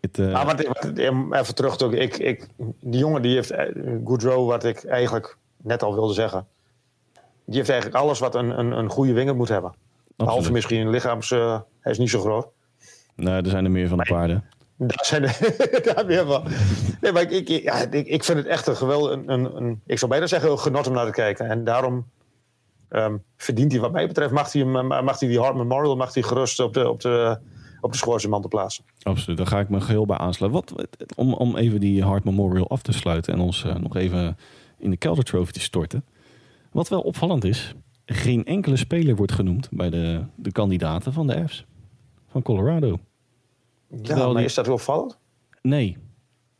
Het, 0.00 0.18
eh, 0.18 0.32
Maar 0.32 0.46
wat, 0.46 0.66
wat, 0.66 0.84
even 1.40 1.54
terug, 1.54 1.76
te- 1.76 1.96
ik, 1.98 2.16
ik, 2.16 2.46
die 2.80 3.00
jongen 3.00 3.22
die 3.22 3.34
heeft 3.34 3.50
eh, 3.50 3.74
Goodrow, 4.04 4.48
wat 4.48 4.64
ik 4.64 4.84
eigenlijk 4.84 5.36
net 5.56 5.82
al 5.82 5.94
wilde 5.94 6.12
zeggen. 6.14 6.46
Die 7.44 7.56
heeft 7.56 7.68
eigenlijk 7.68 8.00
alles 8.02 8.18
wat 8.18 8.34
een, 8.34 8.58
een, 8.58 8.72
een 8.78 8.88
goede 8.88 9.12
winger 9.12 9.36
moet 9.36 9.48
hebben. 9.48 9.74
Behalve 10.16 10.52
misschien 10.52 10.90
lichaams, 10.90 11.30
eh, 11.30 11.60
hij 11.80 11.92
is 11.92 11.98
niet 11.98 12.10
zo 12.10 12.20
groot. 12.20 12.46
Nou, 13.16 13.44
er 13.44 13.50
zijn 13.50 13.64
er 13.64 13.70
meer 13.70 13.88
van 13.88 13.98
de 13.98 14.04
paarden. 14.04 14.44
Daar 14.76 15.04
zijn 15.04 15.22
daar 15.94 16.06
weer 16.06 16.26
van. 16.26 16.44
Nee, 17.00 17.12
maar 17.12 17.30
ik, 17.30 17.48
ja, 17.48 17.90
ik, 17.90 18.06
ik 18.06 18.24
vind 18.24 18.38
het 18.38 18.46
echt 18.46 18.66
een 18.66 18.76
geweldig. 18.76 19.12
Een, 19.26 19.56
een, 19.56 19.80
ik 19.86 19.98
zou 19.98 20.10
bijna 20.10 20.26
zeggen, 20.26 20.50
een 20.50 20.58
genot 20.58 20.86
om 20.86 20.92
naar 20.92 21.06
te 21.06 21.12
kijken. 21.12 21.48
En 21.48 21.64
daarom 21.64 22.06
ehm, 22.88 23.16
verdient 23.36 23.72
hij, 23.72 23.80
wat 23.80 23.92
mij 23.92 24.06
betreft, 24.06 24.32
mag 24.32 24.52
hij, 24.52 24.62
eh, 24.62 25.06
hij 25.18 25.28
die 25.28 25.40
Hart 25.40 25.56
Memorial 25.56 25.96
mag 25.96 26.14
hij 26.14 26.22
gerust 26.22 26.60
op 26.60 26.74
de, 26.74 26.88
op 26.88 27.00
de, 27.00 27.38
op 27.80 27.92
de 27.92 27.98
schoorsteenmantel 27.98 28.50
plaatsen. 28.50 28.84
Absoluut, 29.02 29.38
daar 29.38 29.46
ga 29.46 29.60
ik 29.60 29.68
me 29.68 29.80
geheel 29.80 30.06
bij 30.06 30.16
aansluiten. 30.16 30.60
Wat, 30.60 30.86
om, 31.16 31.34
om 31.34 31.56
even 31.56 31.80
die 31.80 32.02
Hart 32.02 32.24
Memorial 32.24 32.68
af 32.68 32.82
te 32.82 32.92
sluiten 32.92 33.32
en 33.32 33.40
ons 33.40 33.64
eh, 33.64 33.74
nog 33.74 33.96
even 33.96 34.36
in 34.78 34.90
de 34.90 34.98
Calder 34.98 35.24
Trophy 35.24 35.52
te 35.52 35.60
storten. 35.60 36.04
Wat 36.72 36.88
wel 36.88 37.00
opvallend 37.00 37.44
is, 37.44 37.74
geen 38.06 38.44
enkele 38.44 38.76
speler 38.76 39.16
wordt 39.16 39.32
genoemd 39.32 39.68
bij 39.70 39.90
de, 39.90 40.24
de 40.34 40.52
kandidaten 40.52 41.12
van 41.12 41.26
de 41.26 41.48
F's 41.48 41.64
van 42.28 42.42
Colorado. 42.42 42.98
Ja, 44.02 44.16
maar 44.16 44.34
die- 44.34 44.44
is 44.44 44.54
dat 44.54 44.68
opvallend? 44.68 45.18
Nee. 45.62 45.96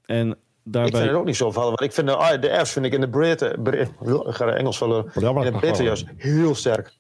En 0.05 0.29
Ik 0.31 0.37
daarbij... 0.63 1.01
vind 1.01 1.11
het 1.11 1.19
ook 1.21 1.25
niet 1.27 1.37
zo 1.37 1.47
opvallend. 1.47 1.79
Want 1.79 1.91
ik 1.91 1.97
vind 1.97 2.07
de, 2.09 2.39
de 2.49 2.65
F's 2.65 2.73
vind 2.73 2.85
ik 2.87 2.93
in 2.93 3.01
de 3.01 3.09
bre- 3.09 3.81
Ik 3.81 4.35
ga 4.35 4.45
de 4.47 4.53
Engels 4.53 4.79
vullen. 4.79 5.05
In 5.15 5.41
de 5.41 5.51
breedte 5.59 5.83
juist 5.83 6.07
heel 6.17 6.55
sterk. 6.55 6.97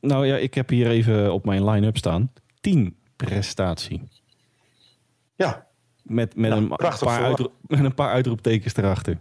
Nou 0.00 0.26
ja, 0.26 0.36
ik 0.36 0.54
heb 0.54 0.68
hier 0.68 0.86
even 0.88 1.32
op 1.32 1.44
mijn 1.44 1.64
line-up 1.70 1.96
staan. 1.96 2.32
10 2.60 2.96
prestatie. 3.16 4.02
Ja, 5.34 5.66
Met, 6.02 6.36
met, 6.36 6.50
Ja, 6.50 6.56
een, 6.56 6.68
paar 6.68 7.22
uitroep, 7.24 7.52
met 7.66 7.84
een 7.84 7.94
paar 7.94 8.10
uitroeptekens 8.10 8.76
erachter. 8.76 9.20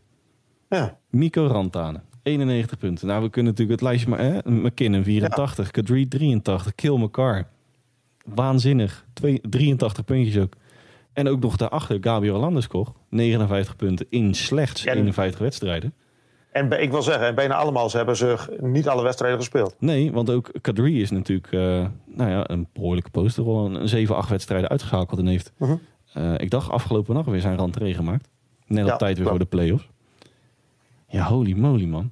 ja. 0.69 0.97
Mico 1.09 1.45
Rantanen, 1.47 2.03
91 2.23 2.77
punten. 2.77 3.07
Nou, 3.07 3.23
we 3.23 3.29
kunnen 3.29 3.51
natuurlijk 3.51 3.79
het 3.81 3.89
lijstje 3.89 4.09
maar... 4.09 4.19
Hè? 4.19 4.51
McKinnon, 4.51 5.03
84. 5.03 5.71
Kadri, 5.71 6.07
83. 6.07 6.75
Kill 6.75 6.97
McCarr. 6.97 7.47
Waanzinnig. 8.35 9.05
Twee, 9.13 9.41
83 9.49 10.05
puntjes 10.05 10.37
ook. 10.43 10.53
En 11.13 11.27
ook 11.27 11.39
nog 11.39 11.55
daarachter 11.57 11.97
Gabriel 12.01 12.39
Landeskog. 12.39 12.93
59 13.09 13.75
punten 13.75 14.05
in 14.09 14.33
slechts 14.33 14.85
En- 14.85 14.97
51 14.97 15.39
wedstrijden. 15.39 15.93
En 16.51 16.81
ik 16.81 16.91
wil 16.91 17.01
zeggen, 17.01 17.35
bijna 17.35 17.55
allemaal 17.55 17.91
hebben 17.91 18.15
ze 18.17 18.57
niet 18.61 18.87
alle 18.87 19.03
wedstrijden 19.03 19.39
gespeeld. 19.39 19.75
Nee, 19.79 20.11
want 20.11 20.29
ook 20.29 20.51
Kadri 20.61 21.01
is 21.01 21.11
natuurlijk 21.11 21.51
eh, 21.51 21.59
nou 22.05 22.29
ja, 22.31 22.49
een 22.49 22.67
behoorlijke 22.73 23.09
poster. 23.09 23.47
Een 23.47 23.87
7, 23.87 24.15
8 24.15 24.29
wedstrijden 24.29 24.69
uitgeschakeld 24.69 25.19
en 25.19 25.27
heeft... 25.27 25.51
Mhm. 25.57 25.75
eh, 26.13 26.33
ik 26.37 26.49
dacht 26.49 26.69
afgelopen 26.69 27.13
nacht 27.15 27.27
weer 27.27 27.41
zijn 27.41 27.57
rentree 27.57 27.93
gemaakt. 27.93 28.29
Net 28.67 28.83
op 28.83 28.89
Ja, 28.89 28.95
tijd 28.97 29.17
weer 29.17 29.25
klopt. 29.27 29.29
voor 29.41 29.49
de 29.49 29.57
play-offs. 29.57 29.89
Ja, 31.07 31.23
holy 31.23 31.53
moly 31.53 31.85
man. 31.85 32.11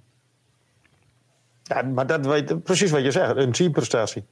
Ja, 1.63 1.81
maar 1.81 2.07
dat 2.07 2.25
weet, 2.25 2.63
precies 2.63 2.91
wat 2.91 3.03
je 3.03 3.11
zegt, 3.11 3.35
een 3.35 3.51
teamprestatie. 3.51 4.23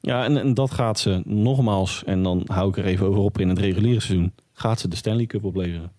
Ja, 0.00 0.24
en, 0.24 0.36
en 0.36 0.54
dat 0.54 0.70
gaat 0.70 0.98
ze 0.98 1.22
nogmaals, 1.24 2.04
en 2.04 2.22
dan 2.22 2.42
hou 2.46 2.68
ik 2.68 2.76
er 2.76 2.84
even 2.84 3.06
over 3.06 3.20
op 3.20 3.38
in 3.38 3.48
het 3.48 3.58
reguliere 3.58 4.00
seizoen, 4.00 4.32
gaat 4.52 4.80
ze 4.80 4.88
de 4.88 4.96
Stanley 4.96 5.26
Cup 5.26 5.44
opleveren. 5.44 5.92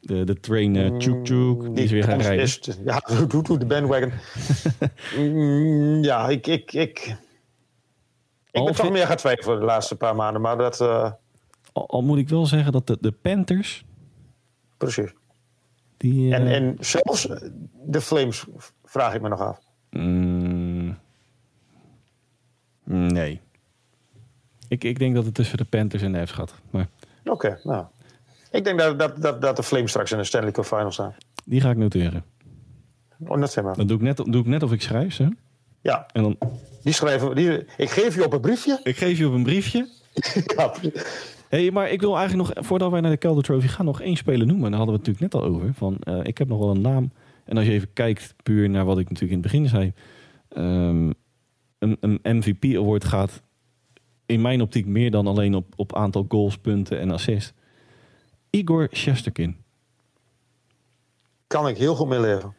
De, 0.00 0.24
de 0.24 0.40
train 0.40 0.74
uh, 0.74 0.96
Tjoek 0.98 1.24
Tjoek, 1.24 1.74
die 1.74 1.84
is 1.84 1.90
weer 1.90 2.04
gaan 2.04 2.20
rijden. 2.20 2.44
is- 2.44 2.60
ja, 2.84 3.02
doe, 3.28 3.42
doe 3.42 3.58
de 3.58 3.66
bandwagon. 3.66 4.12
Mm, 5.18 6.02
ja, 6.02 6.28
ik, 6.28 6.46
ik, 6.46 6.72
ik, 6.72 6.98
ik 8.50 8.60
Al 8.60 8.64
ben 8.64 8.74
toch 8.74 8.90
meer 8.90 9.06
gaan 9.06 9.16
twijfelen 9.16 9.58
de 9.58 9.64
laatste 9.64 9.96
paar 9.96 10.14
maanden. 10.16 10.42
Maar 10.42 10.56
dat, 10.58 10.80
eh, 10.80 11.12
Al, 11.72 11.88
al 11.88 12.02
moet 12.02 12.18
ik 12.18 12.28
wel 12.28 12.46
zeggen 12.46 12.72
dat 12.72 12.86
de, 12.86 12.96
de 13.00 13.12
Panthers, 13.12 13.84
precies. 14.76 15.12
die... 15.96 16.34
En, 16.34 16.46
eh, 16.46 16.54
en 16.54 16.76
zelfs 16.80 17.28
de 17.86 18.00
Flames 18.00 18.44
vraag 18.84 19.14
ik 19.14 19.20
me 19.20 19.28
nog 19.28 19.40
af. 19.40 19.58
mm, 19.90 20.71
nee. 22.84 23.40
Ik, 24.68 24.84
ik 24.84 24.98
denk 24.98 25.14
dat 25.14 25.24
het 25.24 25.34
tussen 25.34 25.56
de 25.58 25.64
Panthers 25.64 26.02
en 26.02 26.12
de 26.12 26.26
F's 26.26 26.32
gaat. 26.32 26.54
Maar 26.70 26.88
Oké, 27.24 27.60
nou. 27.62 27.84
Ik 28.50 28.64
denk 28.64 28.78
dat, 28.78 28.98
dat, 28.98 29.22
dat, 29.22 29.40
dat 29.42 29.56
de 29.56 29.62
Flames 29.62 29.90
straks 29.90 30.12
in 30.12 30.18
de 30.18 30.24
Stanley 30.24 30.50
Cup 30.50 30.64
Final 30.64 30.92
staan. 30.92 31.14
die 31.44 31.60
ga 31.60 31.70
ik 31.70 31.76
noteren. 31.76 32.24
Oh, 33.26 33.40
dat 33.40 33.52
zijn 33.52 33.64
maar. 33.64 33.76
Dan 33.76 33.86
doe 33.86 33.96
ik 33.96 34.02
net, 34.02 34.16
doe 34.16 34.40
ik 34.40 34.46
net 34.46 34.62
of 34.62 34.72
ik 34.72 34.82
schrijf 34.82 35.14
ze. 35.14 35.36
Ja, 35.80 36.06
En 36.12 36.22
dan, 36.22 36.38
die 36.82 36.92
schrijven... 36.92 37.34
Die, 37.34 37.64
ik 37.76 37.90
geef 37.90 38.14
je 38.14 38.24
op 38.24 38.32
een 38.32 38.40
briefje. 38.40 38.80
ik 38.84 38.96
geef 38.96 39.18
je 39.18 39.26
op 39.26 39.32
een 39.32 39.42
briefje. 39.42 39.88
Ja, 40.56 40.72
hey, 41.48 41.70
maar 41.70 41.90
ik 41.90 42.00
wil 42.00 42.16
eigenlijk 42.16 42.54
nog, 42.54 42.66
voordat 42.66 42.90
wij 42.90 43.00
naar 43.00 43.10
de 43.10 43.18
Calder 43.18 43.42
Trophy 43.44 43.66
gaan, 43.66 43.84
nog 43.84 44.00
één 44.00 44.16
speler 44.16 44.46
noemen. 44.46 44.70
Daar 44.70 44.78
hadden 44.78 44.94
we 44.98 45.00
het 45.00 45.08
natuurlijk 45.08 45.34
net 45.34 45.42
al 45.42 45.48
over. 45.56 45.74
Van, 45.74 45.96
eh, 46.00 46.18
ik 46.22 46.38
heb 46.38 46.48
nog 46.48 46.58
wel 46.58 46.70
een 46.70 46.80
naam. 46.80 47.12
En 47.44 47.56
als 47.56 47.66
je 47.66 47.72
even 47.72 47.92
kijkt, 47.92 48.34
puur 48.42 48.70
naar 48.70 48.84
wat 48.84 48.98
ik 48.98 49.08
natuurlijk 49.10 49.32
in 49.32 49.38
het 49.42 49.52
begin 49.52 49.68
zei. 49.68 49.92
ehm, 50.48 51.10
een, 51.82 51.96
een 52.00 52.36
MVP 52.36 52.76
award 52.76 53.04
gaat 53.04 53.42
in 54.26 54.40
mijn 54.40 54.60
optiek 54.60 54.86
meer 54.86 55.10
dan 55.10 55.26
alleen 55.26 55.54
op, 55.54 55.72
op 55.76 55.96
aantal 55.96 56.24
goals, 56.28 56.58
punten 56.58 57.00
en 57.00 57.10
assists. 57.10 57.52
Igor 58.50 58.88
Shesterkin. 58.92 59.56
Kan 61.46 61.68
ik 61.68 61.76
heel 61.76 61.94
goed 61.94 62.08
mee 62.08 62.20
leven. 62.20 62.54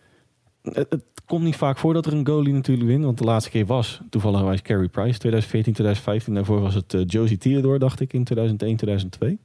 Het, 0.61 0.85
het 0.89 1.03
komt 1.25 1.43
niet 1.43 1.55
vaak 1.55 1.77
voor 1.77 1.93
dat 1.93 2.05
er 2.05 2.13
een 2.13 2.27
goalie 2.27 2.53
natuurlijk 2.53 2.87
wint. 2.87 3.03
Want 3.03 3.17
de 3.17 3.23
laatste 3.23 3.49
keer 3.49 3.65
was 3.65 4.01
toevallig 4.09 4.61
Carey 4.61 4.87
Price 4.87 5.19
2014, 5.19 5.73
2015. 5.73 6.33
Daarvoor 6.33 6.61
was 6.61 6.73
het 6.73 6.93
eh, 6.93 7.01
Josie 7.05 7.37
Theodore, 7.37 7.79
dacht 7.79 7.99
ik, 7.99 8.13
in 8.13 8.23
2001, 8.23 8.75
2002. 8.75 9.39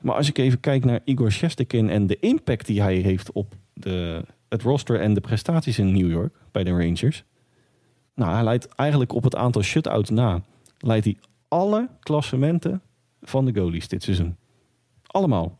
Maar 0.00 0.14
als 0.14 0.28
ik 0.28 0.38
even 0.38 0.60
kijk 0.60 0.84
naar 0.84 1.00
Igor 1.04 1.32
Shesterkin 1.32 1.90
en 1.90 2.06
de 2.06 2.18
impact 2.20 2.66
die 2.66 2.82
hij 2.82 2.96
heeft 2.96 3.32
op 3.32 3.54
de, 3.72 4.24
het 4.48 4.62
roster 4.62 5.00
en 5.00 5.14
de 5.14 5.20
prestaties 5.20 5.78
in 5.78 5.92
New 5.92 6.10
York 6.10 6.34
bij 6.52 6.64
de 6.64 6.70
Rangers. 6.70 7.24
Nou, 8.18 8.32
hij 8.32 8.44
leidt 8.44 8.68
eigenlijk 8.74 9.12
op 9.14 9.22
het 9.24 9.36
aantal 9.36 9.62
shutouts 9.62 10.10
na. 10.10 10.40
Leidt 10.78 11.04
hij 11.04 11.16
alle 11.48 11.88
klassementen 12.00 12.82
van 13.22 13.44
de 13.44 13.54
goalies 13.60 13.88
dit 13.88 14.02
seizoen. 14.02 14.36
Allemaal. 15.06 15.58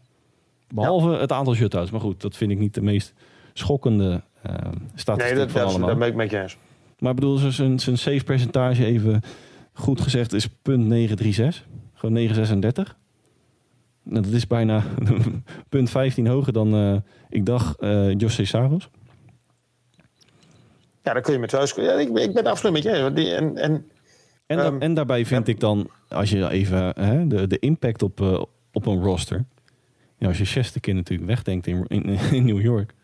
Behalve 0.74 1.10
het 1.10 1.32
aantal 1.32 1.54
shutouts. 1.54 1.90
Maar 1.90 2.00
goed, 2.00 2.20
dat 2.20 2.36
vind 2.36 2.50
ik 2.50 2.58
niet 2.58 2.74
de 2.74 2.82
meest 2.82 3.14
schokkende 3.52 4.22
eh 4.42 4.54
statistiek 4.94 5.34
Nee, 5.36 5.44
dat, 5.44 5.50
van 5.52 5.60
dat, 5.60 5.70
allemaal. 5.70 5.88
dat 5.88 5.98
ben 5.98 6.08
ik 6.08 6.14
met 6.14 6.30
je 6.30 6.40
eens. 6.42 6.56
Maar 6.98 7.10
ik 7.10 7.16
bedoel, 7.16 7.36
zijn- 7.36 7.80
zijn, 7.80 7.98
save 7.98 8.24
percentage 8.24 8.84
even 8.84 9.20
goed 9.72 10.00
gezegd 10.00 10.32
is 10.32 10.46
punt 10.48 10.86
936. 10.86 11.66
Gewoon 11.94 12.14
936. 12.14 12.96
Nou, 14.02 14.22
dat 14.22 14.32
is 14.32 14.46
bijna 14.46 14.82
punt 15.68 15.90
15 15.90 16.26
hoger 16.26 16.52
dan 16.52 16.74
eh, 16.74 16.96
ik 17.28 17.46
dacht 17.46 17.78
eh 17.80 18.12
José 18.18 18.44
Saros. 18.44 18.88
Ja, 21.08 21.14
dan 21.14 21.22
kun 21.22 21.32
je 21.32 21.38
met 21.38 21.50
thuis... 21.50 21.72
Ja, 21.74 21.92
ik, 21.92 22.12
ben- 22.12 22.22
ik 22.22 22.32
ben 22.32 22.46
absoluut 22.46 22.72
met 22.72 22.82
je 22.82 22.90
en, 22.90 23.56
en, 23.56 23.90
En, 24.46 24.58
Ehm, 24.58 24.80
en 24.80 24.94
daarbij 24.94 25.26
vind 25.26 25.48
ik 25.48 25.60
dan, 25.60 25.90
als 26.08 26.30
je 26.30 26.48
even 26.48 26.92
hè, 27.00 27.26
de, 27.26 27.46
de 27.46 27.58
impact 27.58 28.02
op, 28.02 28.20
eh, 28.20 28.42
op 28.72 28.86
een 28.86 29.02
roster. 29.02 29.44
Ja, 30.18 30.28
als 30.28 30.38
je 30.38 30.44
Chesterkin 30.44 30.94
natuurlijk 30.94 31.28
wegdenkt 31.28 31.66
in, 31.66 31.84
in, 31.86 32.04
in 32.32 32.44
New 32.44 32.60
York. 32.60 32.94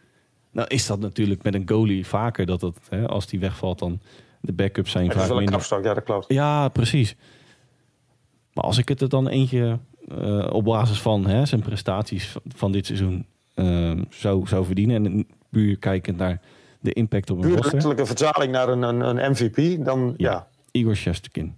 Nou 0.51 0.69
is 0.69 0.87
dat 0.87 1.01
natuurlijk 1.01 1.43
met 1.43 1.55
een 1.55 1.63
goalie 1.67 2.07
vaker 2.07 2.47
dat 2.47 2.61
het, 2.61 2.79
hè, 2.89 3.07
als 3.07 3.27
die 3.27 3.41
wegvalt, 3.41 3.79
dan 3.79 4.01
de 4.41 4.53
backups 4.53 4.91
zijn 4.91 5.13
vaak 5.13 5.29
minder. 5.29 5.51
kapstok, 5.51 5.85
ja, 5.85 5.95
dat 5.95 6.05
klopt. 6.05 6.33
Ja, 6.33 6.69
precies. 6.69 7.17
Maar 8.53 8.65
als 8.65 8.79
ik 8.79 8.89
het 8.89 9.01
er 9.01 9.09
dan 9.09 9.29
eentje 9.29 9.79
eh, 10.09 10.49
op 10.53 10.65
basis 10.65 11.01
van 11.01 11.27
hè, 11.27 11.47
zijn 11.47 11.63
prestaties 11.63 12.37
van, 12.49 12.73
dit 12.73 12.87
seizoen 12.87 13.27
eh, 13.55 13.93
zou, 14.11 14.47
zou 14.47 14.65
verdienen. 14.65 15.07
En 15.07 15.27
puur 15.51 15.79
kijkend 15.79 16.17
naar 16.17 16.41
de 16.85 16.93
impact 16.93 17.31
op 17.31 17.39
een 17.39 17.51
roster. 17.51 17.73
letterlijke 17.73 18.07
vertaling 18.07 18.53
naar 18.53 18.69
een, 18.69 18.83
een, 18.83 19.01
een 19.01 19.31
MVP, 19.31 19.85
dan 19.85 20.15
ja. 20.17 20.31
ja. 20.31 20.49
Igor 20.71 20.97
Shesterkin. 20.97 21.57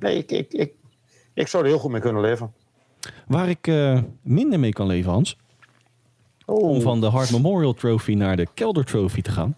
Nee, 0.00 0.16
ik, 0.16 0.30
ik, 0.30 0.52
ik, 0.52 0.72
ik 1.34 1.48
zou 1.48 1.62
er 1.62 1.68
heel 1.68 1.78
goed 1.78 1.90
mee 1.90 2.00
kunnen 2.00 2.22
leven. 2.22 2.52
Waar 3.26 3.48
ik 3.48 3.66
eh, 3.66 4.02
minder 4.22 4.60
mee 4.60 4.72
kan 4.72 4.86
leven, 4.86 5.12
Hans. 5.12 5.36
Oh, 6.46 6.68
Om 6.68 6.80
van 6.80 7.00
de 7.00 7.06
Hart 7.06 7.32
Memorial 7.32 7.72
Trophy 7.72 8.14
naar 8.14 8.36
de 8.36 8.46
Kelder 8.54 8.84
Trophy 8.84 9.20
te 9.20 9.30
gaan. 9.30 9.56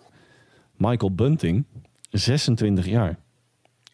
Michael 0.77 1.15
Bunting, 1.15 1.65
26 2.11 2.87
jaar. 2.87 3.19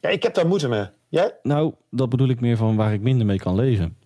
ja, 0.01 0.09
ik 0.09 0.23
heb 0.23 0.35
daar 0.35 0.47
moeite 0.47 0.69
mee. 0.69 0.87
Jij? 1.09 1.35
Nou, 1.43 1.75
dat 1.91 2.09
bedoel 2.09 2.29
ik 2.29 2.41
meer 2.41 2.57
van 2.57 2.77
waar 2.77 2.93
ik 2.93 3.01
minder 3.01 3.27
mee 3.27 3.39
kan 3.39 3.55
leven. 3.55 3.97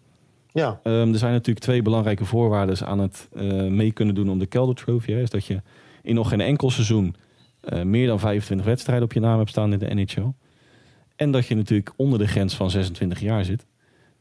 Ja. 0.53 0.81
Ehm, 0.83 1.13
er 1.13 1.19
zijn 1.19 1.33
natuurlijk 1.33 1.65
twee 1.65 1.83
belangrijke 1.83 2.25
voorwaarden 2.25 2.87
aan 2.87 2.99
het 2.99 3.29
eh, 3.33 3.45
mee 3.67 3.93
kunnen 3.93 4.15
doen 4.15 4.31
om 4.31 4.39
de 4.39 4.49
Calder 4.49 4.75
Trophy. 4.75 5.13
Hè. 5.13 5.21
Is 5.21 5.31
dat 5.31 5.45
je 5.45 5.63
in 6.03 6.15
nog 6.15 6.29
geen 6.29 6.41
enkel 6.41 6.71
seizoen 6.71 7.15
eh, 7.61 7.83
meer 7.83 8.07
dan 8.07 8.21
25 8.21 8.67
wedstrijden 8.67 9.05
op 9.05 9.13
je 9.13 9.21
naam 9.21 9.39
hebt 9.39 9.51
staan 9.51 9.73
in 9.73 9.79
de 9.79 9.95
NHL. 9.95 10.33
En 11.17 11.31
dat 11.31 11.47
je 11.47 11.55
natuurlijk 11.55 11.93
onder 11.97 12.19
de 12.19 12.27
grens 12.27 12.55
van 12.55 12.71
26 12.71 13.21
jaar 13.21 13.45
zit. 13.45 13.67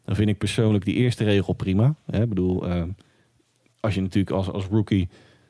Dan 0.05 0.15
vind 0.15 0.29
ik 0.29 0.37
persoonlijk 0.37 0.85
die 0.85 0.95
eerste 0.95 1.23
regel 1.23 1.53
prima. 1.53 1.95
Ik 2.11 2.29
bedoel, 2.29 2.67
ehm, 2.67 2.89
als 3.79 3.93
je 3.93 4.01
natuurlijk 4.01 4.35
als, 4.35 4.49
als 4.49 4.65
rookie 4.65 5.09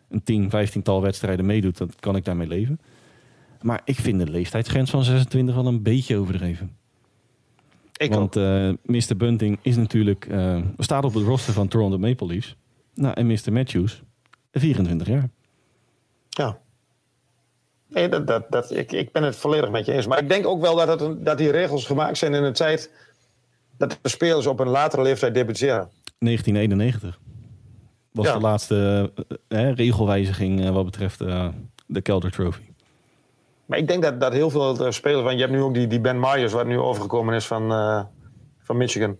een 0.09 0.23
10, 0.23 0.49
15 0.49 0.81
tal 0.81 1.01
wedstrijden 1.01 1.45
meedoet, 1.45 1.77
dan 1.77 1.89
kan 1.99 2.15
ik 2.15 2.25
daarmee 2.25 2.47
leven. 2.47 2.79
Maar 3.61 3.81
ik 3.85 3.95
vind 3.95 4.19
de 4.19 4.29
leeftijdsgrens 4.29 4.89
van 4.89 5.03
26 5.03 5.55
wel 5.55 5.67
een 5.67 5.81
beetje 5.81 6.17
overdreven. 6.17 6.75
Ik 7.97 8.13
Want 8.13 8.35
eh 8.35 8.69
Mr. 8.85 9.17
Bunting 9.17 9.59
is 9.61 9.75
natuurlijk, 9.75 10.25
eh, 10.25 10.61
staat 10.77 11.03
op 11.03 11.13
het 11.13 11.23
roster 11.23 11.53
van 11.53 11.67
Toronto 11.67 11.97
Maple 11.97 12.27
Leafs. 12.27 12.55
Nou, 12.93 13.13
en 13.13 13.27
Mr. 13.27 13.51
Matthews, 13.51 14.01
24 14.51 15.07
jaar. 15.07 15.29
Ja. 16.37 16.57
Nee, 17.87 18.09
dat, 18.09 18.27
dat, 18.27 18.45
dat, 18.49 18.71
ik, 18.71 18.91
ik 18.91 19.11
ben 19.11 19.23
het 19.23 19.35
volledig 19.35 19.69
met 19.69 19.85
je 19.85 19.91
eens. 19.93 20.07
Maar 20.07 20.19
ik 20.19 20.29
denk 20.29 20.47
ook 20.47 20.61
wel 20.61 20.75
dat, 20.75 21.01
een- 21.01 21.23
dat 21.23 21.37
die 21.37 21.51
regels 21.51 21.85
gemaakt 21.85 22.17
zijn 22.17 22.33
in 22.33 22.43
een 22.43 22.53
tijd 22.53 22.91
dat 23.77 23.97
de 24.01 24.09
spelers 24.09 24.45
op 24.47 24.59
een 24.59 24.67
latere 24.69 25.01
leeftijd 25.01 25.33
debuteren. 25.33 25.89
1991 26.19 27.19
was 28.11 28.25
Ja. 28.25 28.33
de 28.33 28.39
laatste 28.39 29.11
eh, 29.47 29.67
eh, 29.69 29.75
regelwijziging 29.75 30.65
eh, 30.65 30.69
wat 30.69 30.85
betreft 30.85 31.21
eh, 31.21 31.47
de 31.85 32.01
Calder 32.01 32.31
Trophy. 32.31 32.61
Maar 33.65 33.77
ik 33.79 33.87
denk 33.87 34.03
dat, 34.03 34.19
dat 34.19 34.33
heel 34.33 34.49
veel 34.49 34.91
spelers, 34.91 35.21
want 35.23 35.33
je 35.35 35.41
hebt 35.41 35.51
nu 35.51 35.61
ook 35.61 35.73
die, 35.73 35.87
die 35.87 35.99
Ben 35.99 36.19
Myers, 36.19 36.53
wat 36.53 36.65
nu 36.65 36.77
overgekomen 36.79 37.35
is 37.35 37.47
van, 37.47 37.69
van 38.59 38.77
Michigan. 38.77 39.17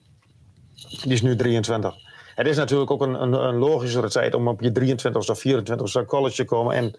Die 1.01 1.11
is 1.13 1.21
nu 1.21 1.35
23. 1.35 1.95
Het 2.35 2.47
is 2.47 2.57
natuurlijk 2.57 2.91
ook 2.91 3.01
een, 3.01 3.21
een, 3.21 3.33
een 3.33 3.55
logischere 3.57 4.09
tijd 4.09 4.33
om 4.35 4.47
op 4.47 4.61
je 4.61 4.71
23 4.71 5.29
of 5.29 5.39
24 5.39 5.95
aan 5.95 6.05
college 6.05 6.35
te 6.35 6.45
komen 6.45 6.75
en 6.75 6.95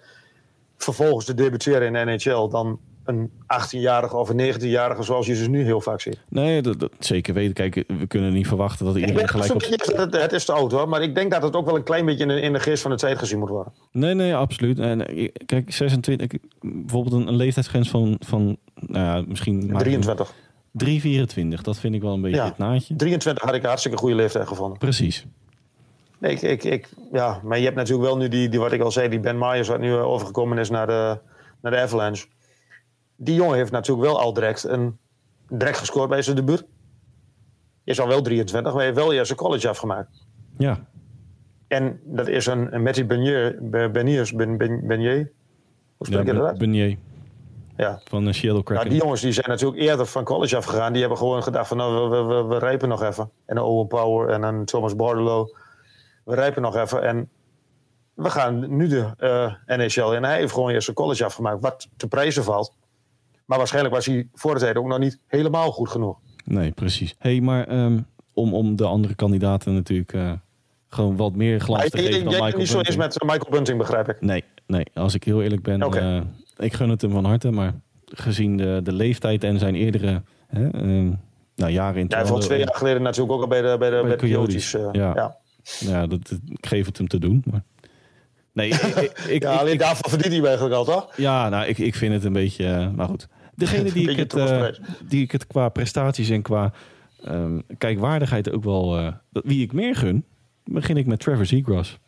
vervolgens 0.76 1.24
te 1.24 1.34
debuteren 1.34 1.86
in 1.86 2.06
de 2.06 2.14
NHL 2.14 2.48
dan 2.48 2.78
een 3.04 3.30
18-jarige 3.42 4.16
of 4.16 4.28
een 4.28 4.54
19-jarige 4.54 5.02
zoals 5.02 5.26
je 5.26 5.34
ze 5.34 5.50
nu 5.50 5.62
heel 5.64 5.80
vaak 5.80 6.00
ziet. 6.00 6.18
Nee, 6.28 6.62
dat, 6.62 6.80
dat 6.80 6.90
zeker 6.98 7.34
weten. 7.34 7.54
Kijk, 7.54 7.74
we 7.98 8.06
kunnen 8.06 8.32
niet 8.32 8.46
verwachten 8.46 8.86
dat 8.86 8.96
iedereen 8.96 9.28
gelijk 9.28 9.54
op... 9.54 9.60
het, 9.96 10.12
het 10.16 10.32
is 10.32 10.44
te 10.44 10.52
oud 10.52 10.72
hoor, 10.72 10.88
maar 10.88 11.02
ik 11.02 11.14
denk 11.14 11.30
dat 11.30 11.42
het 11.42 11.56
ook 11.56 11.66
wel 11.66 11.76
een 11.76 11.82
klein 11.82 12.04
beetje 12.04 12.22
in 12.22 12.28
de, 12.28 12.40
in 12.40 12.52
de 12.52 12.60
geest 12.60 12.82
van 12.82 12.90
de 12.90 12.96
tijd 12.96 13.18
gezien 13.18 13.38
moet 13.38 13.48
worden. 13.48 13.72
Nee, 13.92 14.14
nee, 14.14 14.34
absoluut. 14.34 14.78
En 14.78 15.06
eh, 15.08 15.28
kijk, 15.46 15.72
26, 15.72 16.26
ik- 16.30 16.40
bijvoorbeeld 16.60 17.14
een, 17.22 17.28
een 17.28 17.36
leeftijdsgrens 17.36 17.90
van, 17.90 18.16
van 18.26 18.56
nou 18.74 19.04
ja, 19.18 19.24
misschien... 19.28 19.66
maar- 19.70 19.80
23. 19.80 20.32
3,24, 20.72 21.60
dat 21.62 21.78
vind 21.78 21.94
ik 21.94 22.02
wel 22.02 22.12
een 22.12 22.20
beetje 22.20 22.36
Ja. 22.36 22.44
het 22.44 22.58
naadje. 22.58 22.96
23 22.96 23.44
had 23.44 23.54
ik 23.54 23.62
een 23.62 23.68
hartstikke 23.68 23.98
goede 23.98 24.14
leeftijd 24.14 24.48
gevonden. 24.48 24.78
Precies. 24.78 25.26
Nee, 26.18 26.32
ik, 26.32 26.42
ik, 26.42 26.64
ik, 26.64 26.88
ja, 27.12 27.40
maar 27.44 27.58
je 27.58 27.64
hebt 27.64 27.76
natuurlijk 27.76 28.08
wel 28.08 28.16
nu 28.16 28.28
die, 28.28 28.48
die, 28.48 28.60
wat 28.60 28.72
ik 28.72 28.80
al 28.80 28.90
zei, 28.90 29.08
die 29.08 29.20
Ben 29.20 29.38
Myers, 29.38 29.68
wat 29.68 29.80
nu 29.80 29.92
eh, 29.92 30.06
overgekomen 30.06 30.58
is 30.58 30.70
naar 30.70 30.86
de, 30.86 31.18
naar 31.60 31.72
de 31.72 31.78
Avalanche. 31.78 32.26
Die 33.16 33.34
jongen 33.34 33.56
heeft 33.56 33.70
natuurlijk 33.70 34.06
wel 34.06 34.20
al 34.20 34.32
direct, 34.32 34.64
een, 34.64 34.98
direct 35.48 35.78
gescoord 35.78 36.08
bij 36.08 36.22
zijn 36.22 36.36
debuut. 36.36 36.64
Is 37.84 38.00
al 38.00 38.08
wel 38.08 38.22
23, 38.22 38.74
maar 38.74 38.82
heeft 38.82 38.96
wel 38.96 39.12
eerst 39.12 39.26
zijn 39.26 39.38
college 39.38 39.68
afgemaakt. 39.68 40.26
Ja, 40.58 40.86
En 41.68 42.00
dat 42.04 42.28
is 42.28 42.46
een, 42.46 42.74
een 42.74 42.82
Matty 42.82 43.06
Benier, 43.06 43.58
Beniers, 43.92 44.32
ben, 44.32 44.56
ben, 44.56 44.86
Benier. 44.86 45.32
Hoe 45.96 46.06
spreek 46.06 46.26
je 46.26 46.32
ja 46.32 46.38
dat 46.38 46.48
uit? 46.48 46.58
Ja. 47.76 48.00
van 48.04 48.24
de 48.24 48.32
Seattle 48.32 48.52
Nou, 48.52 48.64
Kraken. 48.64 48.90
die 48.90 48.98
jongens 49.00 49.20
die 49.20 49.32
zijn 49.32 49.48
natuurlijk 49.48 49.80
eerder 49.80 50.06
van 50.06 50.24
college 50.24 50.56
afgegaan. 50.56 50.92
Die 50.92 51.00
hebben 51.00 51.18
gewoon 51.18 51.42
gedacht 51.42 51.68
van 51.68 51.76
nou, 51.76 52.10
we, 52.10 52.16
we, 52.16 52.34
we, 52.34 52.42
we 52.44 52.58
rijpen 52.58 52.88
nog 52.88 53.02
even. 53.02 53.30
En 53.46 53.56
een 53.56 53.62
Owen 53.62 53.86
Power 53.86 54.28
en 54.28 54.42
een 54.42 54.64
Thomas 54.64 54.96
Bordelot. 54.96 55.56
We 56.24 56.34
rijpen 56.34 56.62
nog 56.62 56.76
even. 56.76 57.02
En 57.02 57.28
we 58.14 58.30
gaan 58.30 58.76
nu 58.76 58.88
de 58.88 59.10
eh 59.18 59.76
NHL 59.78 60.12
in. 60.12 60.22
Hij 60.24 60.38
heeft 60.38 60.52
gewoon 60.52 60.70
eerst 60.70 60.84
zijn 60.84 60.96
college 60.96 61.24
afgemaakt. 61.24 61.60
Wat 61.62 61.88
te 61.96 62.08
prijzen 62.08 62.44
valt. 62.44 62.72
Maar 63.44 63.58
waarschijnlijk 63.58 63.94
was 63.94 64.06
hij 64.06 64.28
voor 64.34 64.54
de 64.54 64.60
tijd 64.60 64.76
ook 64.76 64.86
nog 64.86 64.98
niet 64.98 65.18
helemaal 65.26 65.70
goed 65.72 65.88
genoeg. 65.88 66.18
Nee, 66.44 66.70
precies. 66.70 67.14
hey, 67.18 67.40
maar 67.40 67.66
ehm, 67.66 67.98
om, 68.34 68.54
om 68.54 68.76
de 68.76 68.84
andere 68.84 69.14
kandidaten 69.14 69.74
natuurlijk 69.74 70.12
eh, 70.12 70.32
gewoon 70.88 71.16
wat 71.16 71.34
meer 71.34 71.60
glans 71.60 71.88
te 71.90 71.98
geven 71.98 72.24
dan 72.24 72.32
Michael 72.32 72.58
niet 72.58 72.68
zo 72.68 72.78
eens 72.78 72.96
Bunting. 72.96 73.20
met 73.22 73.32
Michael 73.32 73.50
Bunting, 73.50 73.78
begrijp 73.78 74.08
ik. 74.08 74.20
Nee, 74.20 74.44
nee, 74.66 74.84
als 74.94 75.14
ik 75.14 75.24
heel 75.24 75.42
eerlijk 75.42 75.62
ben, 75.62 75.80
eh, 75.80 76.20
ik 76.62 76.72
gun 76.72 76.88
het 76.88 77.00
hem 77.00 77.10
van 77.10 77.24
harte, 77.24 77.50
maar 77.50 77.74
gezien 78.04 78.56
de, 78.56 78.80
de 78.82 78.92
leeftijd 78.92 79.44
en 79.44 79.58
zijn 79.58 79.74
eerdere 79.74 80.22
hè, 80.46 80.68
ehm, 80.70 81.10
nou, 81.56 81.72
jaren 81.72 82.00
in 82.00 82.06
Ja, 82.08 82.16
hij 82.16 82.26
vond 82.26 82.42
twee 82.42 82.58
jaar 82.58 82.74
geleden 82.74 83.02
natuurlijk 83.02 83.32
ook 83.32 83.40
al 83.40 83.48
bij 83.48 83.62
de, 83.62 83.76
bij 83.78 83.90
de, 83.90 84.00
bij 84.02 84.10
de 84.10 84.16
Coyotes. 84.16 84.74
eh, 84.74 84.88
ja. 84.92 85.12
ja. 85.14 85.36
Ja, 85.78 86.06
dat, 86.06 86.38
ik 86.48 86.66
geef 86.66 86.86
het 86.86 86.98
hem 86.98 87.08
te 87.08 87.18
doen. 87.18 87.42
Maar... 87.50 87.62
Nee, 88.52 88.68
ik, 88.68 88.82
ik, 88.82 89.18
ik, 89.18 89.42
Ja, 89.48 89.54
alleen 89.54 89.78
daarvan 89.78 90.10
verdient 90.10 90.34
hij 90.34 90.44
eigenlijk 90.44 90.74
al, 90.74 90.84
toch? 90.84 91.16
ja, 91.16 91.48
nou, 91.48 91.66
ik, 91.66 91.78
ik 91.78 91.94
vind 91.94 92.12
het 92.12 92.24
een 92.24 92.32
beetje, 92.32 92.66
eh, 92.66 92.90
maar 92.90 93.08
goed. 93.08 93.28
Degene 93.54 93.92
die 93.92 94.10
ik, 94.10 94.16
het, 94.16 94.34
eh, 94.34 94.66
die 95.08 95.22
ik 95.22 95.32
het 95.32 95.46
qua 95.46 95.68
prestaties 95.68 96.30
en 96.30 96.42
qua 96.42 96.72
ehm, 97.24 97.60
kijkwaardigheid 97.78 98.50
ook 98.52 98.64
wel, 98.64 99.12
wie 99.30 99.62
ik 99.62 99.72
meer 99.72 99.96
gun, 99.96 100.24
begin 100.64 100.96
ik 100.96 101.06
met 101.06 101.20
Trevor 101.20 101.46
Seagrass. 101.46 101.98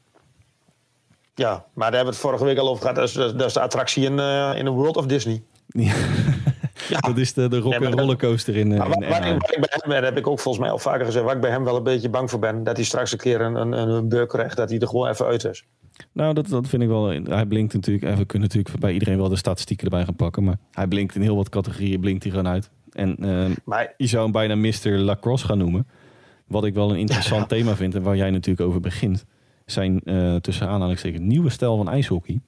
Ja, 1.35 1.51
maar 1.75 1.91
daar 1.91 1.95
hebben 2.01 2.01
we 2.05 2.11
het 2.11 2.17
vorige 2.19 2.45
week 2.45 2.59
al 2.59 2.69
over 2.69 2.81
gehad. 2.81 2.97
Dat 2.97 3.09
is, 3.09 3.13
dat 3.15 3.45
is 3.45 3.53
de 3.53 3.61
attractie 3.61 4.05
in, 4.05 4.19
eh, 4.19 4.53
in 4.57 4.65
de 4.65 4.71
World 4.71 4.97
of 4.97 5.07
Disney. 5.07 5.43
Ja. 5.69 5.95
Dat 7.01 7.19
is 7.19 7.33
de, 7.33 7.49
de 7.49 7.59
rock 7.59 7.73
en 7.73 7.91
rollercoaster 7.93 8.57
in, 8.57 8.67
eh, 8.67 8.73
in 8.73 8.79
waar, 8.79 8.89
waar, 8.89 8.97
Anaheim. 9.07 9.35
ik- 9.37 9.41
waar 9.43 9.53
ik 9.55 9.61
bij 9.61 9.69
hem, 9.79 9.91
dat 9.91 10.03
heb 10.05 10.17
ik 10.17 10.27
ook 10.27 10.39
volgens 10.41 10.65
mij 10.65 10.73
al 10.73 10.79
vaker 10.79 11.05
gezegd, 11.05 11.25
waar 11.25 11.35
ik 11.35 11.41
bij 11.41 11.51
hem 11.51 11.65
wel 11.65 11.77
een 11.77 11.83
beetje 11.83 12.09
bang 12.09 12.31
voor 12.31 12.39
ben, 12.39 12.65
dat 12.65 12.77
hij 12.77 12.85
straks 12.85 13.13
een 13.13 13.19
keer 13.19 13.41
een, 13.41 13.55
een, 13.55 13.73
een 13.73 14.09
beuk 14.09 14.29
krijgt, 14.29 14.57
dat 14.57 14.71
hij 14.71 14.79
er 14.79 14.87
gewoon 14.89 15.09
even 15.09 15.27
uit 15.27 15.45
is. 15.45 15.65
Nou, 16.13 16.35
dat, 16.35 16.49
dat 16.49 16.69
vind 16.69 16.83
ik 16.83 16.89
wel. 16.89 17.07
Hij 17.25 17.47
blinkt 17.47 17.75
natuurlijk. 17.75 18.05
En 18.05 18.17
we 18.17 18.25
kunnen 18.25 18.49
natuurlijk 18.49 18.81
bij 18.81 18.93
iedereen 18.93 19.17
wel 19.17 19.29
de 19.29 19.37
statistieken 19.37 19.85
erbij 19.85 20.05
gaan 20.05 20.17
pakken. 20.17 20.45
Maar 20.45 20.57
hij 20.71 20.87
blinkt 20.87 21.15
in 21.15 21.23
heel 21.23 21.37
wat 21.37 21.49
categorieën 21.49 22.01
blinkt 22.01 22.23
hij 22.23 22.33
gewoon 22.33 22.49
uit. 22.53 22.71
En 22.93 23.17
eh, 23.21 23.57
Maar 23.65 23.95
je 23.97 24.07
zou 24.07 24.23
hem 24.23 24.33
bijna 24.33 24.55
Mr. 24.55 24.89
Lacrosse 24.91 25.47
gaan 25.47 25.59
noemen. 25.59 25.87
Wat 26.47 26.65
ik 26.65 26.75
wel 26.75 26.91
een 26.91 26.97
interessant 26.99 27.49
thema 27.55 27.77
vind. 27.77 27.95
En 27.95 28.03
waar 28.03 28.17
jij 28.17 28.31
natuurlijk 28.31 28.69
over 28.69 28.81
begint. 28.81 29.25
Zijn 29.65 30.01
eh, 30.01 30.37
tussen 30.37 30.69
aanhalingstekens 30.69 31.23
nieuwe 31.23 31.51
stijl 31.51 31.77
van 31.77 31.89
ijshockey. 31.89 32.41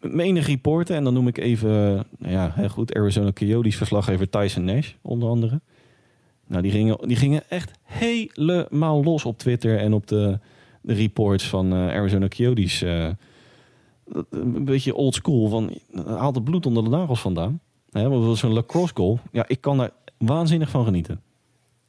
Menig 0.00 0.46
reporter. 0.46 0.96
En 0.96 1.04
dan 1.04 1.14
noem 1.14 1.28
ik 1.28 1.38
even. 1.38 1.70
nou 2.18 2.32
ja, 2.32 2.52
heel 2.54 2.68
goed. 2.68 2.94
Arizona 2.94 3.32
Coyotes 3.32 3.76
verslaggever 3.76 4.28
Tyson 4.28 4.64
Nash. 4.64 4.92
Onder 5.02 5.28
andere. 5.28 5.60
Nou, 6.46 6.62
die 6.62 6.70
gingen, 6.70 7.08
die 7.08 7.16
gingen 7.16 7.42
echt 7.48 7.70
helemaal 7.82 9.04
los 9.04 9.24
op 9.24 9.38
Twitter. 9.38 9.78
En 9.78 9.92
op 9.92 10.06
de, 10.06 10.38
de 10.80 10.92
reports 10.94 11.48
van 11.48 11.72
eh, 11.72 11.78
Arizona 11.78 12.28
Coyotes. 12.28 12.82
eh, 12.82 13.08
een 14.30 14.64
beetje 14.64 14.94
old 14.94 15.14
school. 15.14 15.48
Van, 15.48 15.72
haal 16.06 16.32
het 16.32 16.44
bloed 16.44 16.66
onder 16.66 16.84
de 16.84 16.90
nagels 16.90 17.20
vandaan. 17.20 17.60
Hè, 17.90 18.08
want 18.08 18.38
zo'n 18.38 18.52
lacrosse 18.52 18.94
goal. 18.94 19.18
Ja, 19.32 19.44
ik 19.48 19.60
kan 19.60 19.78
daar 19.78 19.90
waanzinnig 20.18 20.70
van 20.70 20.84
genieten. 20.84 21.20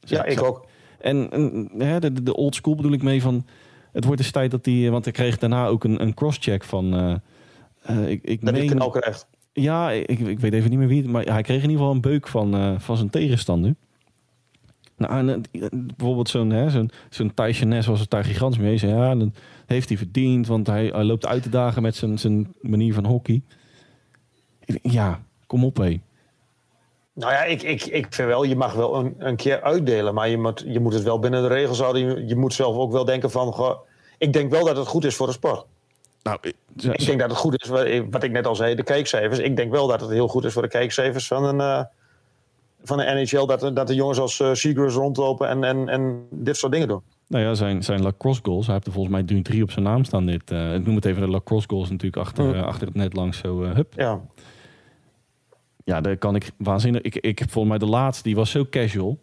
ja, 0.00 0.24
ik 0.24 0.42
ook. 0.42 0.66
En, 0.98 1.30
en 1.30 1.70
hè, 1.78 2.00
de, 2.00 2.22
de 2.22 2.36
old 2.36 2.54
school 2.54 2.74
bedoel 2.74 2.92
ik 2.92 3.02
mee 3.02 3.22
van... 3.22 3.46
Het 3.92 4.04
wordt 4.04 4.20
eens 4.20 4.30
tijd 4.30 4.50
dat 4.50 4.64
hij... 4.66 4.90
Want 4.90 5.04
hij 5.04 5.12
kreeg 5.12 5.38
daarna 5.38 5.66
ook 5.66 5.84
een, 5.84 6.02
een 6.02 6.14
crosscheck 6.14 6.64
van... 6.64 6.94
eh, 7.82 8.08
ik, 8.08 8.22
ik 8.22 8.44
Dat 8.44 8.52
meen- 8.54 8.90
krijgt. 8.90 9.26
ja, 9.52 9.90
ik, 9.90 10.18
ik 10.18 10.40
weet 10.40 10.52
even 10.52 10.70
niet 10.70 10.78
meer 10.78 10.88
wie 10.88 11.02
het... 11.02 11.10
Maar 11.10 11.24
hij 11.24 11.42
kreeg 11.42 11.56
in 11.62 11.70
ieder 11.70 11.76
geval 11.78 11.94
een 11.94 12.00
beuk 12.00 12.28
van, 12.28 12.54
eh, 12.54 12.74
van 12.78 12.96
zijn 12.96 13.10
tegenstander. 13.10 13.74
Nou, 14.96 15.28
en, 15.28 15.42
bijvoorbeeld 15.96 16.28
zo'n 16.28 16.70
zo'n 16.70 16.90
zo'n 17.10 17.34
Tyson 17.34 17.68
Ness 17.68 17.86
was 17.86 18.00
het 18.00 18.10
daar 18.10 18.24
gigantisch 18.24 18.60
mee. 18.60 18.76
Zei, 18.76 18.92
ja, 18.94 19.14
dat 19.14 19.28
heeft 19.66 19.88
hij 19.88 19.98
verdiend, 19.98 20.46
want 20.46 20.66
hij, 20.66 20.86
hij 20.86 21.04
loopt 21.04 21.26
uit 21.26 21.42
te 21.42 21.48
dagen 21.48 21.82
met 21.82 21.96
zijn, 21.96 22.18
zijn 22.18 22.54
manier 22.60 22.94
van 22.94 23.04
hockey. 23.04 23.42
Ja, 24.82 25.20
kom 25.46 25.64
op 25.64 25.76
hé. 25.76 26.00
Nou 27.14 27.32
ja, 27.32 27.42
ik, 27.44 27.62
ik, 27.62 27.84
ik 27.84 28.06
vind 28.10 28.28
wel, 28.28 28.42
je 28.44 28.56
mag 28.56 28.72
wel 28.72 28.94
een, 28.94 29.14
een 29.18 29.36
keer 29.36 29.62
uitdelen, 29.62 30.14
maar 30.14 30.28
je 30.28 30.38
moet, 30.38 30.64
je 30.66 30.80
moet 30.80 30.92
het 30.92 31.02
wel 31.02 31.18
binnen 31.18 31.42
de 31.42 31.48
regels 31.48 31.80
houden. 31.80 32.02
Je, 32.02 32.26
je 32.26 32.36
moet 32.36 32.54
zelf 32.54 32.76
ook 32.76 32.92
wel 32.92 33.04
denken 33.04 33.30
van, 33.30 33.52
goh, 33.52 33.78
ik 34.18 34.32
denk 34.32 34.50
wel 34.50 34.64
dat 34.64 34.76
het 34.76 34.86
goed 34.86 35.04
is 35.04 35.16
voor 35.16 35.26
de 35.26 35.32
sport. 35.32 35.64
Nou, 36.22 36.38
ik- 36.40 36.54
Ik 36.92 37.06
denk 37.06 37.20
dat 37.20 37.30
het 37.30 37.38
goed 37.38 37.62
is, 37.62 37.68
wat 37.68 37.84
ik, 37.84 38.06
wat 38.10 38.22
ik 38.22 38.30
net 38.30 38.46
al 38.46 38.54
zei, 38.56 38.74
de 38.74 38.82
kijkcijfers. 38.82 39.38
Ik 39.38 39.56
denk 39.56 39.70
wel 39.72 39.86
dat 39.86 40.00
het 40.00 40.10
heel 40.10 40.28
goed 40.28 40.44
is 40.44 40.52
voor 40.52 40.62
de 40.62 40.68
kijkcijfers 40.68 41.26
van 41.26 41.44
een, 41.44 41.60
eh, 41.60 41.84
van 42.82 42.96
de 42.98 43.04
NHL, 43.04 43.46
dat, 43.46 43.76
dat 43.76 43.86
de 43.86 43.94
jongens 43.94 44.18
als 44.18 44.38
uh, 44.38 44.52
Seagrass 44.54 44.96
rondlopen 44.96 45.48
en, 45.48 45.64
en, 45.64 45.88
en 45.88 46.26
dit 46.30 46.56
soort 46.56 46.72
dingen 46.72 46.88
doen. 46.88 47.02
Nou 47.26 47.44
ja, 47.44 47.54
zijn, 47.54 47.82
zijn 47.82 48.02
lacrosse 48.02 48.42
goals. 48.44 48.64
Hij 48.66 48.74
heeft 48.74 48.86
er 48.86 48.92
volgens 48.92 49.14
mij 49.14 49.42
3 49.42 49.62
op 49.62 49.70
zijn 49.70 49.84
naam 49.84 50.04
staan. 50.04 50.26
Dit, 50.26 50.50
eh, 50.50 50.74
ik 50.74 50.86
noem 50.86 50.94
het 50.94 51.04
even 51.04 51.22
de 51.22 51.28
lacrosse 51.28 51.68
goals 51.68 51.90
natuurlijk 51.90 52.22
achter, 52.22 52.64
achter 52.64 52.86
het 52.86 52.96
net 52.96 53.14
langs 53.14 53.38
zo. 53.38 53.62
hup. 53.62 53.92
Ja, 53.96 54.20
Ja, 55.84 56.00
daar 56.00 56.16
kan 56.16 56.34
ik 56.34 56.50
waanzinnig. 56.58 57.02
Ik, 57.02 57.16
ik 57.16 57.38
heb 57.38 57.50
volgens 57.50 57.78
mij 57.78 57.86
de 57.88 57.92
laatste, 57.94 58.22
die 58.22 58.34
was 58.36 58.50
zo 58.50 58.66
casual. 58.70 59.18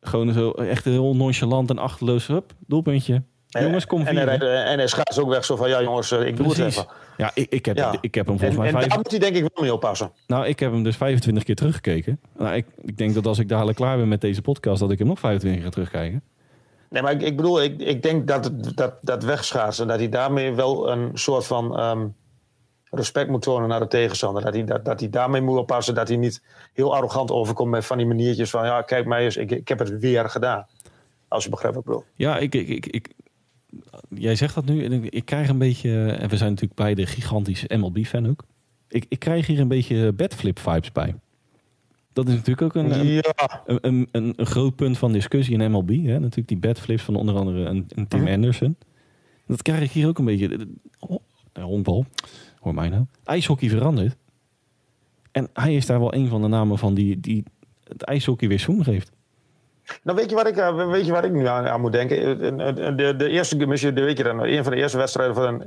Gewoon 0.00 0.32
zo 0.32 0.50
echt 0.50 0.84
heel 0.84 1.16
nonchalant 1.16 1.70
en 1.70 1.78
achterloos. 1.78 2.26
Hup, 2.26 2.52
doelpuntje. 2.66 3.22
Jongens, 3.48 3.86
kom 3.86 4.06
en, 4.06 4.16
hij 4.16 4.24
rijdt, 4.24 4.42
en 4.42 4.78
hij 4.78 4.86
schaats 4.86 5.18
ook 5.18 5.28
weg 5.28 5.44
zo 5.44 5.56
van, 5.56 5.68
ja 5.68 5.82
jongens, 5.82 6.10
eh, 6.10 6.26
ik 6.26 6.36
doe 6.36 6.48
het 6.48 6.58
even. 6.58 6.86
Ja, 7.16 7.30
ik, 7.34 7.50
ik, 7.52 7.64
heb, 7.66 7.76
Ja. 7.76 7.98
ik 8.00 8.14
heb 8.14 8.26
hem 8.26 8.34
En, 8.34 8.40
volgens 8.40 8.58
mij 8.58 8.66
en 8.66 8.72
vijf, 8.72 8.86
daar 8.86 8.96
moet 8.96 9.10
hij 9.10 9.20
denk 9.20 9.36
ik 9.36 9.40
wel 9.40 9.62
mee 9.64 9.72
oppassen. 9.72 10.12
nou, 10.26 10.46
ik 10.46 10.60
heb 10.60 10.72
hem 10.72 10.82
dus 10.82 10.96
25 10.96 11.44
keer 11.44 11.54
teruggekeken. 11.54 12.20
Nou, 12.38 12.54
ik, 12.56 12.66
ik 12.82 12.96
denk 12.96 13.14
dat 13.14 13.26
als 13.26 13.38
ik 13.38 13.48
dadelijk 13.48 13.76
klaar 13.76 13.96
ben 13.96 14.08
met 14.08 14.20
deze 14.20 14.42
podcast, 14.42 14.80
dat 14.80 14.90
ik 14.90 14.98
hem 14.98 15.06
nog 15.08 15.18
25 15.18 15.60
keer 15.60 15.68
ga 15.68 15.74
terugkijken. 15.74 16.22
Nee, 16.90 17.02
maar 17.02 17.12
ik, 17.12 17.22
ik 17.22 17.36
bedoel, 17.36 17.62
ik, 17.62 17.80
ik 17.80 18.02
denk 18.02 18.26
dat, 18.28 18.50
dat, 18.74 18.94
dat 19.00 19.24
wegschaatsen, 19.24 19.86
dat 19.86 19.98
hij 19.98 20.08
daarmee 20.08 20.54
wel 20.54 20.90
een 20.90 21.10
soort 21.14 21.46
van 21.46 21.78
ehm, 21.78 22.06
respect 22.96 23.30
moet 23.30 23.42
tonen 23.42 23.68
naar 23.68 23.80
de 23.80 23.86
tegenstander. 23.88 24.42
Dat 24.42 24.54
hij, 24.54 24.64
dat, 24.64 24.84
dat 24.84 25.00
hij 25.00 25.10
daarmee 25.10 25.40
moet 25.40 25.58
oppassen, 25.58 25.94
dat 25.94 26.08
hij 26.08 26.16
niet 26.16 26.42
heel 26.72 26.94
arrogant 26.94 27.30
overkomt 27.30 27.70
met 27.70 27.84
van 27.86 27.96
die 27.96 28.06
maniertjes 28.06 28.50
van, 28.50 28.64
ja, 28.64 28.82
kijk 28.82 29.06
mij 29.06 29.24
eens, 29.24 29.36
ik, 29.36 29.50
ik 29.50 29.68
heb 29.68 29.78
het 29.78 29.98
weer 29.98 30.28
gedaan. 30.30 30.66
Als 31.28 31.44
je 31.44 31.50
begrijpt 31.50 31.76
wat 31.76 31.84
ik 31.86 31.90
bedoel. 31.90 32.06
Ja, 32.14 32.38
ik, 32.38 32.54
ik, 32.54 32.68
ik, 32.68 32.86
ik- 32.86 33.10
jij 34.08 34.36
zegt 34.36 34.54
dat 34.54 34.64
nu 34.64 34.84
en 34.84 34.92
ik, 34.92 35.12
ik 35.12 35.24
krijg 35.24 35.48
een 35.48 35.58
beetje, 35.58 36.06
en 36.06 36.28
we 36.28 36.36
zijn 36.36 36.50
natuurlijk 36.50 36.80
beide 36.80 37.06
gigantische 37.06 37.76
MLB-fan 37.76 38.28
ook. 38.28 38.44
Ik, 38.88 39.04
ik 39.08 39.18
krijg 39.18 39.46
hier 39.46 39.60
een 39.60 39.68
beetje 39.68 40.12
bedflip-vibes 40.12 40.92
bij. 40.92 41.14
Dat 42.12 42.28
is 42.28 42.34
natuurlijk 42.34 42.62
ook 42.62 42.74
een, 42.74 42.98
een, 43.00 43.06
Ja, 43.06 43.62
een, 43.66 44.08
een, 44.10 44.32
een, 44.36 44.46
groot 44.46 44.76
punt 44.76 44.98
van 44.98 45.12
discussie 45.12 45.58
in 45.58 45.70
MLB. 45.70 45.88
Hè? 45.88 46.18
Natuurlijk 46.18 46.48
die 46.48 46.56
bedflips 46.58 47.02
van 47.02 47.16
onder 47.16 47.34
andere 47.36 47.64
een, 47.64 47.86
een 47.88 48.08
Tim 48.08 48.20
Mhm. 48.20 48.32
Anderson. 48.32 48.76
Dat 49.46 49.62
krijg 49.62 49.82
ik 49.82 49.90
hier 49.90 50.08
ook 50.08 50.18
een 50.18 50.24
beetje. 50.24 50.66
Oh, 50.98 51.16
eh, 51.52 51.62
honkbal, 51.64 52.04
hoor 52.66 52.74
mij 52.74 52.88
nou. 52.88 53.04
IJshockey 53.24 53.68
verandert. 53.68 54.16
En 55.32 55.48
hij 55.52 55.74
is 55.74 55.86
daar 55.86 56.00
wel 56.00 56.14
een 56.14 56.28
van 56.28 56.42
de 56.42 56.48
namen 56.48 56.78
van 56.78 56.94
die, 56.94 57.20
die 57.20 57.44
het 57.84 58.02
ijshockey 58.02 58.48
weer 58.48 58.58
zoen 58.60 58.84
geeft. 58.84 59.10
nou 60.02 60.16
weet 60.16 60.30
je 60.30 60.36
wat 60.36 60.46
ik, 60.46 60.56
eh, 60.56 60.90
weet 60.90 61.06
je 61.06 61.12
wat 61.12 61.24
ik 61.24 61.32
nu 61.32 61.46
aan, 61.46 61.66
aan 61.68 61.80
moet 61.80 61.92
denken? 61.92 62.16
Eh, 62.40 62.68
eh, 62.68 62.96
De, 62.96 63.16
de 63.16 63.28
eerste, 63.28 63.66
misschien 63.66 63.94
de 63.94 64.02
weet 64.02 64.16
je 64.18 64.24
dan, 64.24 64.40
een 64.42 64.62
van 64.62 64.72
de 64.72 64.78
eerste 64.78 64.98
wedstrijden 64.98 65.34
van 65.34 65.64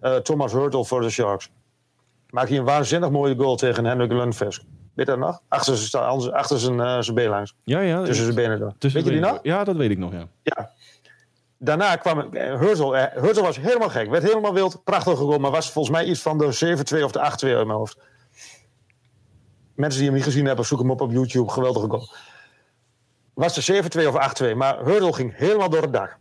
eh, 0.00 0.16
Thomas 0.16 0.52
Hurtle 0.52 0.84
voor 0.84 1.00
de 1.00 1.10
Sharks. 1.10 1.50
Maak 2.30 2.48
hij 2.48 2.58
een 2.58 2.64
waanzinnig 2.64 3.10
mooie 3.10 3.34
goal 3.36 3.56
tegen 3.56 3.84
Henrik 3.84 4.12
Lundqvist. 4.12 4.64
Weet 4.94 5.06
je 5.06 5.12
dat 5.12 5.18
nog? 5.18 5.40
Achter 5.48 5.76
zijn, 5.76 6.02
achter 6.32 6.58
zijn, 6.58 6.80
eh, 6.80 7.00
zijn 7.00 7.14
been 7.16 7.28
langs. 7.28 7.54
Ja, 7.64 7.80
ja. 7.80 8.04
Tussen 8.04 8.24
zijn 8.24 8.36
benen 8.36 8.58
door. 8.58 8.72
tussen 8.78 9.02
weet 9.02 9.12
je 9.12 9.20
die 9.20 9.28
nog? 9.28 9.38
Ja, 9.42 9.64
dat 9.64 9.76
weet 9.76 9.90
ik 9.90 9.98
nog, 9.98 10.12
ja. 10.12 10.26
Ja. 10.42 10.70
Daarna 11.64 11.96
kwam 11.96 12.20
eh, 12.20 12.58
Hurtle. 12.60 12.96
eh, 12.96 13.22
Hurtle 13.22 13.42
was 13.42 13.56
helemaal 13.56 13.88
gek. 13.88 14.10
Werd 14.10 14.22
helemaal 14.22 14.54
wild. 14.54 14.84
Prachtig 14.84 15.18
goal. 15.18 15.38
Maar 15.38 15.50
was 15.50 15.70
volgens 15.70 15.94
mij 15.96 16.04
iets 16.04 16.22
van 16.22 16.38
de 16.38 16.76
7-2 17.00 17.04
of 17.04 17.12
de 17.12 17.18
8-2 17.18 17.56
uit 17.56 17.66
mijn 17.66 17.78
hoofd. 17.78 17.98
Mensen 19.74 19.98
die 19.98 20.08
hem 20.08 20.16
niet 20.18 20.26
gezien 20.26 20.46
hebben, 20.46 20.64
zoek 20.64 20.78
hem 20.78 20.90
op 20.90 21.00
op 21.00 21.12
YouTube. 21.12 21.50
Geweldige 21.50 21.88
goal. 21.88 22.08
Was 23.34 23.54
de 23.54 23.82
7-2 24.04 24.06
of 24.06 24.42
8-2. 24.42 24.56
Maar 24.56 24.84
Hurtle 24.84 25.12
ging 25.12 25.36
helemaal 25.36 25.70
door 25.70 25.82
het 25.82 25.92
dak. 25.92 26.18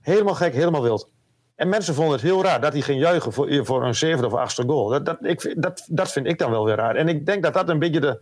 Helemaal 0.00 0.34
gek, 0.34 0.54
helemaal 0.54 0.82
wild. 0.82 1.10
En 1.54 1.68
mensen 1.68 1.94
vonden 1.94 2.12
het 2.12 2.22
heel 2.22 2.42
raar 2.42 2.60
dat 2.60 2.72
hij 2.72 2.82
ging 2.82 3.00
juichen 3.00 3.32
voor, 3.32 3.64
voor 3.64 3.84
een 3.84 3.94
zevende 3.94 4.26
of 4.26 4.34
achtste 4.34 4.62
goal. 4.62 4.88
Dat, 4.88 5.04
dat, 5.06 5.18
ik, 5.20 5.54
dat, 5.62 5.86
dat 5.88 6.12
vind 6.12 6.26
ik 6.26 6.38
dan 6.38 6.50
wel 6.50 6.64
weer 6.64 6.76
raar. 6.76 6.96
En 6.96 7.08
ik 7.08 7.26
denk 7.26 7.42
dat 7.42 7.54
dat 7.54 7.68
een 7.68 7.78
beetje 7.78 8.00
de, 8.00 8.20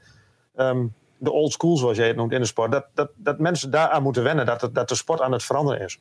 ehm, 0.55 0.87
de 1.19 1.33
old 1.33 1.53
school, 1.53 1.77
zoals 1.77 1.97
jij 1.97 2.07
het 2.07 2.17
noemt, 2.17 2.33
in 2.33 2.41
de 2.41 2.47
sport. 2.47 2.73
Dat, 2.73 2.87
dat, 2.95 3.11
dat 3.17 3.39
mensen 3.39 3.71
daaraan 3.71 4.03
moeten 4.03 4.23
wennen 4.23 4.47
dat, 4.47 4.69
dat 4.73 4.89
de 4.89 4.95
sport 4.95 5.21
aan 5.21 5.33
het 5.33 5.45
veranderen 5.45 5.81
is. 5.81 5.99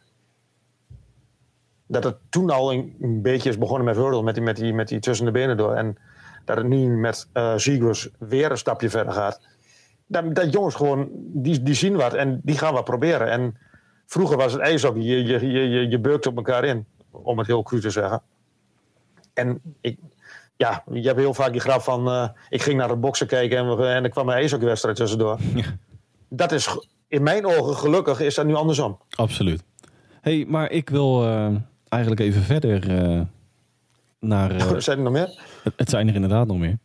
Dat 1.88 2.03
het 2.03 2.15
toen 2.29 2.49
al 2.49 2.73
een, 2.73 2.95
een 3.01 3.21
beetje 3.21 3.49
is 3.49 3.57
begonnen 3.57 3.86
met 3.86 3.95
Hurdle, 3.95 4.23
met 4.23 4.34
die, 4.36 4.43
met, 4.43 4.55
die, 4.55 4.73
met 4.73 4.88
die 4.88 4.99
tussen 4.99 5.25
de 5.25 5.31
benen 5.31 5.57
door. 5.57 5.73
En 5.73 5.97
dat 6.45 6.57
het 6.57 6.67
nu 6.67 6.88
met 6.97 7.27
eh 7.34 7.53
Zegers 7.55 8.09
weer 8.19 8.51
een 8.51 8.57
stapje 8.57 8.89
verder 8.89 9.13
gaat. 9.13 9.41
Dat, 10.07 10.36
dat 10.36 10.53
jongens 10.53 10.75
gewoon, 10.75 11.09
die, 11.13 11.63
die 11.63 11.73
zien 11.73 11.95
wat 11.95 12.13
en 12.13 12.41
die 12.43 12.57
gaan 12.57 12.73
wat 12.73 12.84
proberen. 12.84 13.29
En 13.31 13.57
vroeger 14.05 14.38
was 14.38 14.51
het 14.53 14.61
ijshockey, 14.61 15.01
je, 15.01 15.23
je, 15.25 15.47
je, 15.51 15.69
je, 15.69 15.88
je 15.89 15.99
beukt 15.99 16.27
op 16.27 16.36
elkaar 16.36 16.63
in, 16.63 16.86
om 17.11 17.38
het 17.38 17.47
heel 17.47 17.63
cru 17.63 17.79
te 17.81 17.89
zeggen. 17.89 18.21
En 19.34 19.61
ik, 19.81 19.97
ja, 20.55 20.84
je 20.91 21.01
hebt 21.01 21.19
heel 21.19 21.34
vaak 21.34 21.51
die 21.51 21.61
grap 21.61 21.81
van, 21.81 22.07
eh, 22.07 22.29
ik 22.49 22.61
ging 22.61 22.77
naar 22.77 22.89
het 22.89 23.01
boksen 23.01 23.27
kijken 23.27 23.57
en, 23.57 23.77
we- 23.77 23.88
en 23.88 24.03
er 24.03 24.09
kwam 24.09 24.29
een 24.29 24.36
ijshockeywedstrijd 24.36 24.95
tussendoor. 24.95 25.38
Ja. 25.55 25.63
Dat 26.29 26.51
is, 26.51 26.77
in 27.07 27.23
mijn 27.23 27.45
ogen, 27.45 27.75
gelukkig 27.75 28.19
is 28.19 28.36
dat 28.36 28.45
nu 28.45 28.53
andersom. 28.55 28.99
Absoluut. 29.09 29.63
hey, 30.21 30.45
maar 30.47 30.71
ik 30.71 30.89
wil 30.89 31.23
eh, 31.25 31.55
eigenlijk 31.93 32.21
even 32.21 32.41
verder 32.41 32.89
eh, 32.97 33.21
naar... 34.19 34.51
eh, 34.55 34.77
Zijn 34.77 34.97
er 34.97 35.03
nog 35.03 35.13
meer? 35.13 35.39
het, 35.63 35.73
het 35.75 35.89
zijn 35.89 36.07
er 36.07 36.15
inderdaad 36.15 36.47
nog 36.47 36.57
meer. 36.57 36.77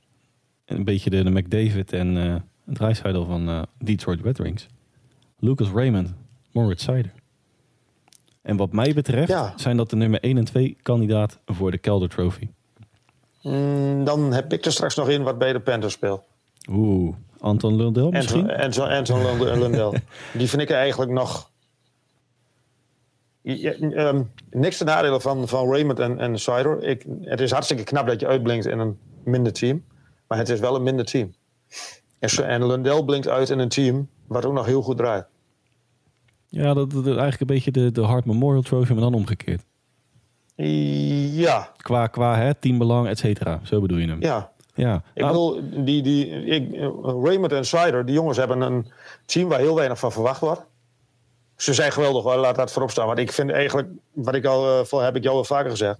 Een 0.64 0.84
beetje 0.84 1.10
de, 1.10 1.22
de 1.22 1.30
McDavid 1.30 1.92
en 1.92 2.16
eh 2.16 2.34
het 2.66 2.78
rijshuidel 2.78 3.24
van 3.24 3.66
Detroit 3.78 4.20
Red 4.22 4.38
Wings. 4.38 4.66
Lucas 5.38 5.68
Raymond, 5.70 6.14
Moritz 6.52 6.84
Seider. 6.84 7.12
En 8.42 8.56
wat 8.56 8.72
mij 8.72 8.94
betreft 8.94 9.28
Ja. 9.28 9.52
zijn 9.56 9.76
dat 9.76 9.90
de 9.90 9.96
nummer 9.96 10.20
1 10.20 10.36
en 10.38 10.44
2 10.44 10.76
kandidaat 10.82 11.38
voor 11.46 11.70
de 11.70 11.78
Calder 11.80 12.08
Trophy. 12.08 12.48
Mm, 13.42 14.04
dan 14.04 14.32
heb 14.32 14.52
ik 14.52 14.64
er 14.64 14.72
straks 14.72 14.94
nog 14.96 15.08
in 15.08 15.22
wat 15.22 15.38
bij 15.38 15.52
de 15.52 15.60
Panthers 15.60 15.92
speelt. 15.92 16.22
Oeh, 16.70 17.16
Anton 17.38 17.76
Lundell 17.76 18.08
misschien? 18.08 18.50
Anton, 18.50 18.88
Anton, 18.88 19.26
Anton 19.26 19.38
Lund- 19.38 19.58
Lundell. 19.58 20.00
Die 20.38 20.48
vind 20.48 20.62
ik 20.62 20.70
eigenlijk 20.70 21.10
nog... 21.10 21.50
Ehm, 23.48 24.22
niks 24.50 24.76
te 24.76 24.84
nadelen 24.84 25.20
van, 25.20 25.48
van 25.48 25.70
Raymond 25.70 25.98
en, 25.98 26.18
en 26.18 26.38
Sider. 26.38 26.82
Ik, 26.82 27.04
het 27.20 27.40
is 27.40 27.50
hartstikke 27.50 27.84
knap 27.84 28.06
dat 28.06 28.20
je 28.20 28.26
uitblinkt 28.26 28.66
in 28.66 28.78
een 28.78 28.98
minder 29.24 29.52
team. 29.52 29.84
Maar 30.26 30.38
het 30.38 30.48
is 30.48 30.60
wel 30.60 30.74
een 30.76 30.82
minder 30.82 31.04
team. 31.04 31.34
En, 32.18 32.46
en 32.48 32.66
Lundell 32.66 33.02
blinkt 33.04 33.28
uit 33.28 33.50
in 33.50 33.58
een 33.58 33.68
team 33.68 34.08
wat 34.26 34.44
ook 34.44 34.52
nog 34.52 34.66
heel 34.66 34.82
goed 34.82 34.96
draait. 34.96 35.26
Ja, 36.46 36.74
dat, 36.74 36.90
dat 36.90 37.06
is 37.06 37.16
eigenlijk 37.16 37.40
een 37.40 37.46
beetje 37.46 37.70
de, 37.70 37.92
de 37.92 38.00
Hart 38.02 38.24
Memorial 38.24 38.62
Trophy, 38.62 38.92
maar 38.92 39.00
dan 39.00 39.14
omgekeerd. 39.14 39.64
Ja, 40.56 41.72
Qua, 41.76 42.06
qua 42.06 42.36
hè, 42.36 42.54
teambelang, 42.54 43.08
et 43.08 43.18
cetera. 43.18 43.60
Zo 43.62 43.80
bedoel 43.80 43.98
je 43.98 44.06
hem. 44.08 44.22
ja. 44.22 44.52
Ja. 44.74 45.02
Ik 45.14 45.22
Nou, 45.22 45.60
bedoel, 45.60 45.84
die, 45.84 46.02
die, 46.02 46.26
ik, 46.44 46.74
Raymond 47.02 47.52
en 47.52 47.64
Sider, 47.64 48.04
die 48.04 48.14
jongens 48.14 48.36
hebben 48.36 48.60
een 48.60 48.86
team 49.26 49.48
waar 49.48 49.58
heel 49.58 49.74
weinig 49.74 49.98
van 49.98 50.12
verwacht 50.12 50.40
wordt. 50.40 50.64
Ze 51.58 51.74
zijn 51.74 51.92
geweldig 51.92 52.22
hoor, 52.22 52.36
laat 52.36 52.56
dat 52.56 52.72
voorop 52.72 52.90
staan. 52.90 53.06
Want 53.06 53.18
ik 53.18 53.32
vind 53.32 53.50
eigenlijk, 53.50 53.88
wat 54.12 54.34
ik 54.34 54.44
al, 54.44 54.78
eh, 54.78 54.84
voor 54.84 55.02
heb 55.02 55.16
ik 55.16 55.22
jou 55.22 55.36
al 55.36 55.44
vaker 55.44 55.70
gezegd. 55.70 55.98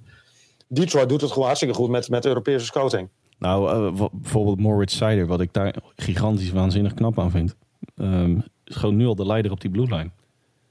Detroit 0.69 1.09
doet 1.09 1.21
het 1.21 1.31
gewoon 1.31 1.45
hartstikke 1.47 1.75
goed 1.75 1.89
met, 1.89 2.09
met 2.09 2.25
Europese 2.27 2.65
scouting. 2.65 3.09
Nou, 3.39 3.71
eh, 3.97 4.05
bijvoorbeeld 4.13 4.61
Moritz 4.61 4.97
Seider, 4.97 5.27
wat 5.27 5.41
ik 5.41 5.53
daar 5.53 5.75
gigantisch 5.97 6.51
waanzinnig 6.51 6.95
knap 6.95 7.19
aan 7.19 7.31
vind. 7.31 7.55
ehm, 7.97 8.39
is 8.65 8.77
gewoon 8.77 8.97
nu 8.97 9.07
al 9.07 9.15
de 9.15 9.27
leider 9.27 9.51
op 9.53 9.61
die 9.61 9.71
blue 9.71 9.85
line. 9.87 10.11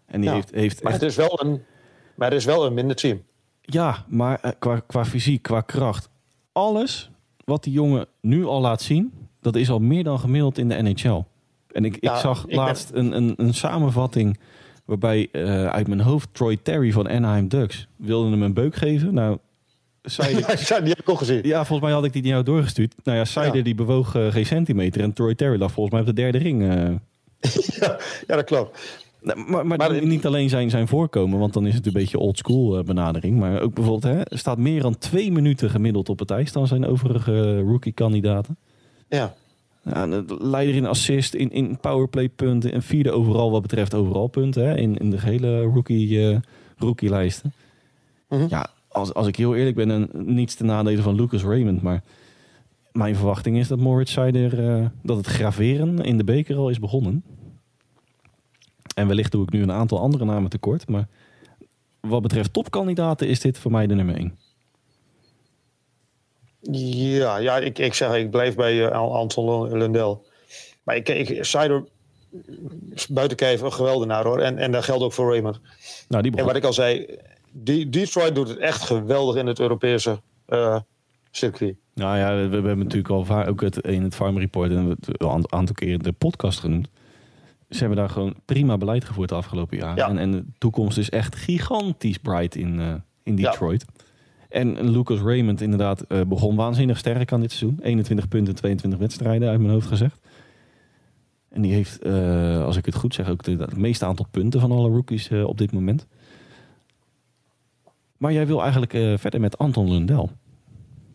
En 0.05 0.21
die 0.21 0.29
Ja, 0.29 0.35
heeft, 0.35 0.51
heeft 0.51 0.83
Maar 0.83 0.91
echt- 0.91 1.01
het 1.01 1.09
is 1.09 1.15
wel 1.17 1.39
een, 1.43 1.63
maar 2.15 2.29
het 2.29 2.37
is 2.37 2.45
wel 2.45 2.65
een 2.65 2.73
minder 2.73 2.95
team. 2.95 3.21
ja, 3.61 4.05
maar 4.07 4.39
eh, 4.41 4.51
qua, 4.59 4.79
qua 4.87 5.05
fysiek, 5.05 5.41
qua 5.41 5.61
kracht, 5.61 6.09
alles 6.51 7.09
wat 7.45 7.63
die 7.63 7.73
jongen 7.73 8.05
nu 8.21 8.45
al 8.45 8.61
laat 8.61 8.81
zien, 8.81 9.13
dat 9.41 9.55
is 9.55 9.69
al 9.69 9.79
meer 9.79 10.03
dan 10.03 10.19
gemiddeld 10.19 10.57
in 10.57 10.67
de 10.69 10.81
NHL. 10.81 11.23
En 11.71 11.85
ik, 11.85 11.97
ik 11.97 12.09
zag 12.15 12.41
ik 12.41 12.47
ben- 12.47 12.55
laatst 12.57 12.91
een, 12.93 13.11
een, 13.15 13.33
een 13.37 13.53
samenvatting 13.53 14.39
waarbij 14.87 15.27
eh, 15.31 15.65
uit 15.67 15.87
mijn 15.87 15.99
hoofd 16.01 16.29
Troy 16.31 16.57
Terry 16.63 16.91
van 16.91 17.09
Anaheim 17.09 17.47
Ducks 17.47 17.87
wilde 17.95 18.29
hem 18.29 18.41
een 18.43 18.53
beuk 18.53 18.75
geven. 18.75 19.13
Nou, 19.13 19.37
Seider, 20.03 20.41
Ja, 20.67 20.79
die 20.79 20.89
heb 20.89 20.99
ik 20.99 21.09
ook 21.09 21.17
gezien. 21.17 21.39
Ja, 21.43 21.57
volgens 21.65 21.87
mij 21.87 21.91
had 21.97 22.05
ik 22.05 22.13
die 22.13 22.21
naar 22.21 22.31
jou 22.31 22.43
doorgestuurd. 22.43 22.95
Nou 23.03 23.17
ja, 23.17 23.25
Seider 23.25 23.57
Ja. 23.57 23.63
die 23.63 23.75
bewoog 23.75 24.15
eh, 24.15 24.31
geen 24.31 24.45
centimeter. 24.45 25.01
En 25.01 25.13
Troy 25.13 25.35
Terry 25.35 25.59
lag 25.59 25.71
volgens 25.71 25.91
mij 25.95 26.01
op 26.09 26.15
de 26.15 26.21
derde 26.21 26.37
ring. 26.37 26.61
eh. 26.69 26.89
Ja, 27.79 27.97
ja, 28.27 28.35
dat 28.35 28.43
klopt. 28.43 29.03
Nou, 29.21 29.39
maar 29.49 29.67
maar, 29.67 29.77
Maar- 29.77 30.05
niet 30.05 30.25
alleen 30.25 30.49
zijn, 30.49 30.69
zijn 30.69 30.87
voorkomen, 30.87 31.39
want 31.39 31.53
dan 31.53 31.65
is 31.67 31.73
het 31.75 31.85
een 31.85 31.93
beetje 31.93 32.19
old 32.19 32.37
school 32.37 32.83
benadering. 32.83 33.37
Maar 33.39 33.61
ook 33.61 33.73
bijvoorbeeld, 33.73 34.13
hè, 34.15 34.37
staat 34.37 34.57
meer 34.57 34.81
dan 34.81 34.97
twee 34.97 35.31
minuten 35.31 35.69
gemiddeld 35.69 36.09
op 36.09 36.19
het 36.19 36.31
ijs 36.31 36.51
dan 36.51 36.67
zijn 36.67 36.85
overige 36.85 37.59
rookie-kandidaten. 37.59 38.57
Ja. 39.09 39.17
Ja, 39.17 39.33
de 39.89 40.37
leider 40.39 40.75
in 40.75 40.85
assist, 40.85 41.33
in, 41.33 41.51
in 41.51 41.77
powerplay 41.79 42.29
punten 42.29 42.71
en 42.71 42.81
vierde 42.81 43.11
overal 43.11 43.51
wat 43.51 43.61
betreft 43.61 43.93
overal 43.93 44.27
punten. 44.27 44.67
Hè, 44.67 44.77
in, 44.77 44.97
in 44.97 45.09
de 45.09 45.21
hele 45.21 45.61
rookie, 45.61 46.29
eh 46.29 46.37
rookie-lijsten. 46.77 47.53
Mhm. 48.29 48.45
Ja, 48.49 48.69
als, 48.87 49.13
als 49.13 49.27
ik 49.27 49.35
heel 49.35 49.55
eerlijk 49.55 49.75
ben, 49.75 49.91
en 49.91 50.09
niets 50.13 50.55
te 50.55 50.63
nadelen 50.63 51.03
van 51.03 51.15
Lucas 51.15 51.43
Raymond. 51.43 51.81
Maar 51.81 52.03
mijn 52.91 53.15
verwachting 53.15 53.57
is 53.57 53.67
dat 53.67 53.79
Moritz 53.79 54.11
Seider, 54.11 54.69
eh, 54.69 54.85
dat 55.03 55.17
het 55.17 55.25
graveren 55.25 55.97
in 55.97 56.17
de 56.17 56.23
beker 56.23 56.55
al 56.55 56.69
is 56.69 56.79
begonnen. 56.79 57.23
En 58.95 59.07
wellicht 59.07 59.31
doe 59.31 59.43
ik 59.43 59.51
nu 59.51 59.61
een 59.61 59.71
aantal 59.71 59.99
andere 59.99 60.25
namen 60.25 60.49
tekort. 60.49 60.87
Maar 60.87 61.07
wat 61.99 62.21
betreft 62.21 62.53
topkandidaten 62.53 63.27
is 63.27 63.39
dit 63.39 63.57
voor 63.57 63.71
mij 63.71 63.87
de 63.87 63.95
nummer 63.95 64.15
1. 64.15 64.37
Ja, 66.71 67.37
ja 67.37 67.57
ik, 67.57 67.79
ik 67.79 67.93
zeg, 67.93 68.15
ik 68.15 68.31
blijf 68.31 68.55
bij 68.55 68.91
Al- 68.91 69.15
Anton 69.15 69.77
Lundell. 69.77 70.17
Maar 70.83 70.95
ik, 70.95 71.09
ik 71.09 71.43
Sider, 71.43 71.83
buiten 73.09 73.37
kijf, 73.37 73.61
een 73.61 73.73
geweldenaar 73.73 74.23
hoor. 74.23 74.39
En, 74.39 74.57
en 74.57 74.71
dat 74.71 74.83
geldt 74.83 75.03
ook 75.03 75.13
voor 75.13 75.31
Raymond. 75.31 75.59
Nou, 76.07 76.23
die 76.23 76.35
En 76.35 76.45
wat 76.45 76.55
ik 76.55 76.63
al 76.63 76.73
zei, 76.73 77.05
die, 77.51 77.89
Detroit 77.89 78.35
doet 78.35 78.49
het 78.49 78.57
echt 78.57 78.81
geweldig 78.81 79.35
in 79.35 79.47
het 79.47 79.59
Europese 79.59 80.21
eh, 80.45 80.79
circuit. 81.31 81.75
Nou 81.93 82.17
ja, 82.17 82.35
we, 82.35 82.47
we 82.47 82.55
hebben 82.55 82.77
natuurlijk 82.77 83.09
al 83.09 83.25
vaak 83.25 83.47
ook 83.47 83.61
het, 83.61 83.77
in 83.77 84.03
het 84.03 84.15
Farm 84.15 84.37
Report 84.37 84.71
en 84.71 84.87
we 84.87 84.95
het 84.99 85.21
een 85.21 85.51
aantal 85.51 85.75
keer 85.75 85.89
in 85.91 85.99
de 85.99 86.11
podcast 86.11 86.59
genoemd. 86.59 86.87
Ze 87.69 87.79
hebben 87.79 87.97
daar 87.97 88.09
gewoon 88.09 88.35
prima 88.45 88.77
beleid 88.77 89.05
gevoerd 89.05 89.29
de 89.29 89.35
afgelopen 89.35 89.77
jaren. 89.77 89.95
Ja. 89.95 90.09
En, 90.09 90.17
en 90.17 90.31
de 90.31 90.45
toekomst 90.57 90.97
is 90.97 91.09
echt 91.09 91.35
gigantisch 91.35 92.17
bright 92.17 92.55
in, 92.55 92.79
eh, 92.79 92.93
in 93.23 93.37
Ja. 93.37 93.53
En 94.49 94.89
Lucas 94.89 95.19
Raymond 95.19 95.61
inderdaad 95.61 96.01
eh, 96.01 96.21
begon 96.27 96.55
waanzinnig 96.55 96.97
sterk 96.97 97.31
aan 97.31 97.41
dit 97.41 97.51
seizoen. 97.51 97.79
21 97.81 98.27
punten, 98.27 98.55
22 98.55 98.99
wedstrijden 98.99 99.49
uit 99.49 99.59
mijn 99.59 99.71
hoofd 99.71 99.87
gezegd. 99.87 100.19
En 101.49 101.61
die 101.61 101.73
heeft, 101.73 102.01
eh, 102.01 102.63
als 102.65 102.77
ik 102.77 102.85
het 102.85 102.95
goed 102.95 103.13
zeg, 103.13 103.29
ook 103.29 103.43
de, 103.43 103.51
het 103.51 103.77
meeste 103.77 104.05
aantal 104.05 104.25
punten 104.31 104.59
van 104.59 104.71
alle 104.71 104.89
rookies 104.89 105.29
eh, 105.29 105.43
op 105.47 105.57
dit 105.57 105.71
moment. 105.71 106.05
Maar 108.17 108.33
jij 108.33 108.47
wil 108.47 108.61
eigenlijk 108.61 109.19
verder 109.19 109.39
met 109.39 109.57
Anton 109.57 109.91
Lundell. 109.91 110.29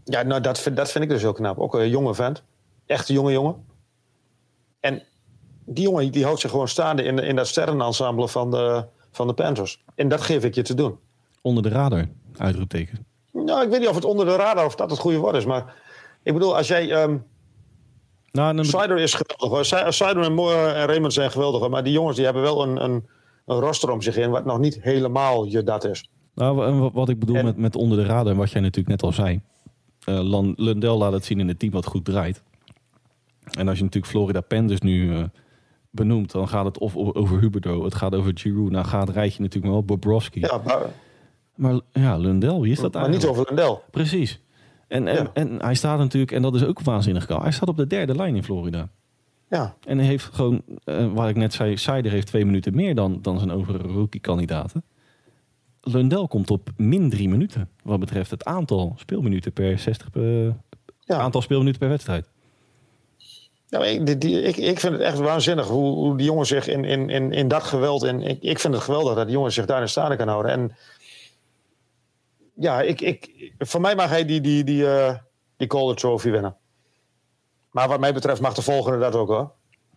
Ja, 0.05 0.23
nou, 0.23 0.41
dat, 0.41 0.61
vind- 0.61 0.77
dat 0.77 0.93
vind 0.93 1.05
ik 1.05 1.11
dus 1.11 1.21
heel 1.23 1.33
knap. 1.33 1.59
Ook 1.59 1.75
een 1.75 1.89
jonge 1.91 2.15
vent. 2.15 2.43
Echt 2.87 3.09
een 3.09 3.15
jonge 3.15 3.33
jongen. 3.33 3.55
En 4.81 5.03
die 5.65 5.85
jongen 5.85 6.13
die 6.13 6.25
houdt 6.25 6.41
zich 6.41 6.51
gewoon 6.51 6.69
staande 6.69 7.03
in, 7.03 7.19
in 7.19 7.37
dat 7.37 7.47
sterrenensemble 7.47 8.29
van 8.29 8.51
de, 8.51 8.85
van 9.11 9.27
de 9.27 9.33
Panthers. 9.33 9.85
En 9.95 10.09
dat 10.09 10.21
geef 10.21 10.45
ik 10.45 10.55
je 10.55 10.63
te 10.63 10.75
doen. 10.75 10.97
Onder 11.41 11.63
de 11.63 11.69
radar, 11.69 12.09
uitroepteken. 12.37 13.07
Nou, 13.33 13.63
ik 13.65 13.71
weet 13.71 13.81
niet 13.81 13.89
of 13.89 13.95
het 13.95 14.05
onder 14.05 14.27
de 14.27 14.37
radar 14.37 14.65
of 14.65 14.75
dat 14.75 14.91
het 14.91 14.99
goede 14.99 15.19
woord 15.19 15.35
is. 15.37 15.45
Maar 15.47 15.75
ik 16.23 16.33
bedoel, 16.33 16.57
als 16.57 16.69
jij... 16.69 16.91
ehm 16.91 17.17
Nou, 18.33 18.57
dan, 18.57 18.65
Sider 18.65 18.99
is 18.99 19.15
geweldig. 19.15 19.49
hoor. 19.49 19.65
Si- 19.65 19.93
Sider 20.05 20.23
en, 20.23 20.35
Mo- 20.35 20.51
en 20.53 20.87
Raymond 20.87 21.13
zijn 21.13 21.31
geweldig. 21.31 21.61
hoor. 21.61 21.71
Maar 21.71 21.85
die 21.85 21.93
jongens 21.93 22.17
die 22.17 22.25
hebben 22.25 22.43
wel 22.43 22.63
een, 22.63 22.85
een, 22.85 23.07
een 23.47 23.61
roster 23.61 23.91
om 23.91 24.03
zich 24.03 24.15
heen... 24.15 24.31
wat 24.31 24.45
nog 24.45 24.59
niet 24.59 24.79
helemaal 24.83 25.45
je 25.45 25.63
dat 25.63 25.85
is. 25.85 26.09
Nou, 26.35 26.91
wat- 26.93 27.09
ik 27.09 27.19
bedoel 27.19 27.37
En- 27.37 27.45
met, 27.45 27.57
met 27.57 27.77
onder 27.77 27.99
de 27.99 28.05
radar, 28.05 28.33
en 28.33 28.39
wat 28.39 28.51
jij 28.51 28.61
natuurlijk 28.61 28.89
net 28.89 29.03
al 29.03 29.13
zei. 29.13 29.41
Lan- 30.05 30.55
Lundell 30.57 30.91
laat 30.97 31.13
het 31.13 31.25
zien 31.25 31.41
in 31.41 31.49
het 31.49 31.59
team 31.59 31.73
wat 31.73 31.87
goed 31.87 32.05
draait. 32.05 32.43
En 33.59 33.69
als 33.69 33.79
je 33.79 33.85
natuurlijk 33.85 34.13
Florida 34.13 34.41
Panthers 34.41 34.81
nu 34.81 35.17
eh, 35.17 35.25
benoemt, 35.91 36.31
dan 36.33 36.49
gaat 36.49 36.65
het 36.65 36.79
of 36.79 36.97
over 36.97 37.41
Huberdo, 37.41 37.85
het 37.85 37.95
gaat 37.95 38.15
over 38.15 38.31
Giroud. 38.35 38.71
Nou 38.71 38.85
gaat 38.87 39.07
het 39.07 39.17
rijtje 39.17 39.43
natuurlijk 39.43 39.73
wel 39.73 39.85
Bobrovski. 39.85 40.41
Ja, 40.41 40.61
maar, 40.65 40.81
Maar 41.55 41.81
ja, 41.93 42.17
Lundell, 42.17 42.59
wie 42.61 42.73
is 42.73 42.81
dat 42.81 42.93
maar 42.93 43.03
niet 43.03 43.13
eigenlijk? 43.25 43.41
over 43.41 43.55
Lendel. 43.55 43.83
Precies. 43.91 44.41
En, 44.89 45.09
en, 45.09 45.15
Ja. 45.15 45.31
en 45.35 45.63
hij 45.63 45.75
staat 45.75 45.99
natuurlijk, 45.99 46.33
en 46.33 46.43
dat 46.43 46.55
is 46.55 46.65
ook 46.65 46.81
waanzinnig 46.81 47.27
kaal, 47.27 47.43
hij 47.43 47.53
staat 47.53 47.69
op 47.69 47.77
de 47.77 47.87
derde 47.87 48.15
lijn 48.15 48.37
in 48.37 48.45
Florida. 48.45 48.89
Ja, 49.49 49.75
En 49.87 49.99
hij 49.99 50.07
heeft 50.07 50.25
gewoon, 50.25 50.63
eh, 50.85 51.13
waar 51.13 51.29
ik 51.29 51.37
net 51.37 51.53
zei, 51.53 51.77
Seider 51.77 52.13
heeft 52.13 52.27
twee 52.27 52.45
minuten 52.45 52.75
meer 52.75 52.95
dan, 52.95 53.19
dan 53.23 53.39
zijn 53.39 53.51
overige 53.51 53.87
rookie-kandidaten. 53.87 54.85
Lundell 55.81 56.27
komt 56.27 56.51
op 56.51 56.69
min 56.77 57.11
drie 57.11 57.29
minuten. 57.29 57.69
Wat 57.83 58.01
betreft 58.01 58.31
het 58.31 58.45
aantal 58.45 58.95
speelminuten 58.99 59.53
per 59.53 59.79
60 59.79 60.11
per, 60.11 60.57
ja. 61.01 61.19
aantal 61.19 61.43
speelminuten 61.43 61.81
per 61.81 61.89
wedstrijd. 61.89 62.29
Maar 63.69 63.87
ik, 63.87 64.21
die, 64.21 64.43
ik, 64.43 64.57
ik 64.57 64.81
vind 64.81 64.93
het 64.93 65.03
echt 65.03 65.19
waanzinnig 65.19 65.69
hoe, 65.69 65.95
hoe 65.95 66.17
die 66.17 66.27
jongen 66.27 66.47
zich 66.47 66.69
in, 66.69 66.85
in, 66.85 67.11
in, 67.11 67.33
in 67.33 67.49
dat 67.49 67.63
geweld... 67.63 68.03
En 68.03 68.23
ik, 68.23 68.43
ik 68.43 68.59
vind 68.59 68.75
het 68.75 68.83
geweldig 68.83 69.15
dat 69.15 69.27
die 69.27 69.35
jongen 69.35 69.53
zich 69.53 69.67
daarin 69.67 69.89
staande 69.89 70.17
kan 70.17 70.29
houden. 70.29 70.53
En 70.53 70.73
ja, 72.55 72.81
ik, 72.81 73.01
ik, 73.01 73.53
voor 73.59 73.81
mij 73.81 73.95
mag 73.95 74.09
hij 74.09 74.25
die, 74.25 74.41
die, 74.41 74.65
die, 74.65 74.87
eh, 74.87 75.15
die 75.57 75.67
Calder 75.69 75.97
Trophy 75.97 76.31
winnen. 76.31 76.57
Maar 77.71 77.89
wat 77.89 78.01
mij 78.01 78.13
betreft 78.15 78.41
mag 78.41 78.55
de 78.55 78.63
volgende 78.63 78.99
dat 78.99 79.15
ook 79.15 79.29
hoor. 79.29 79.53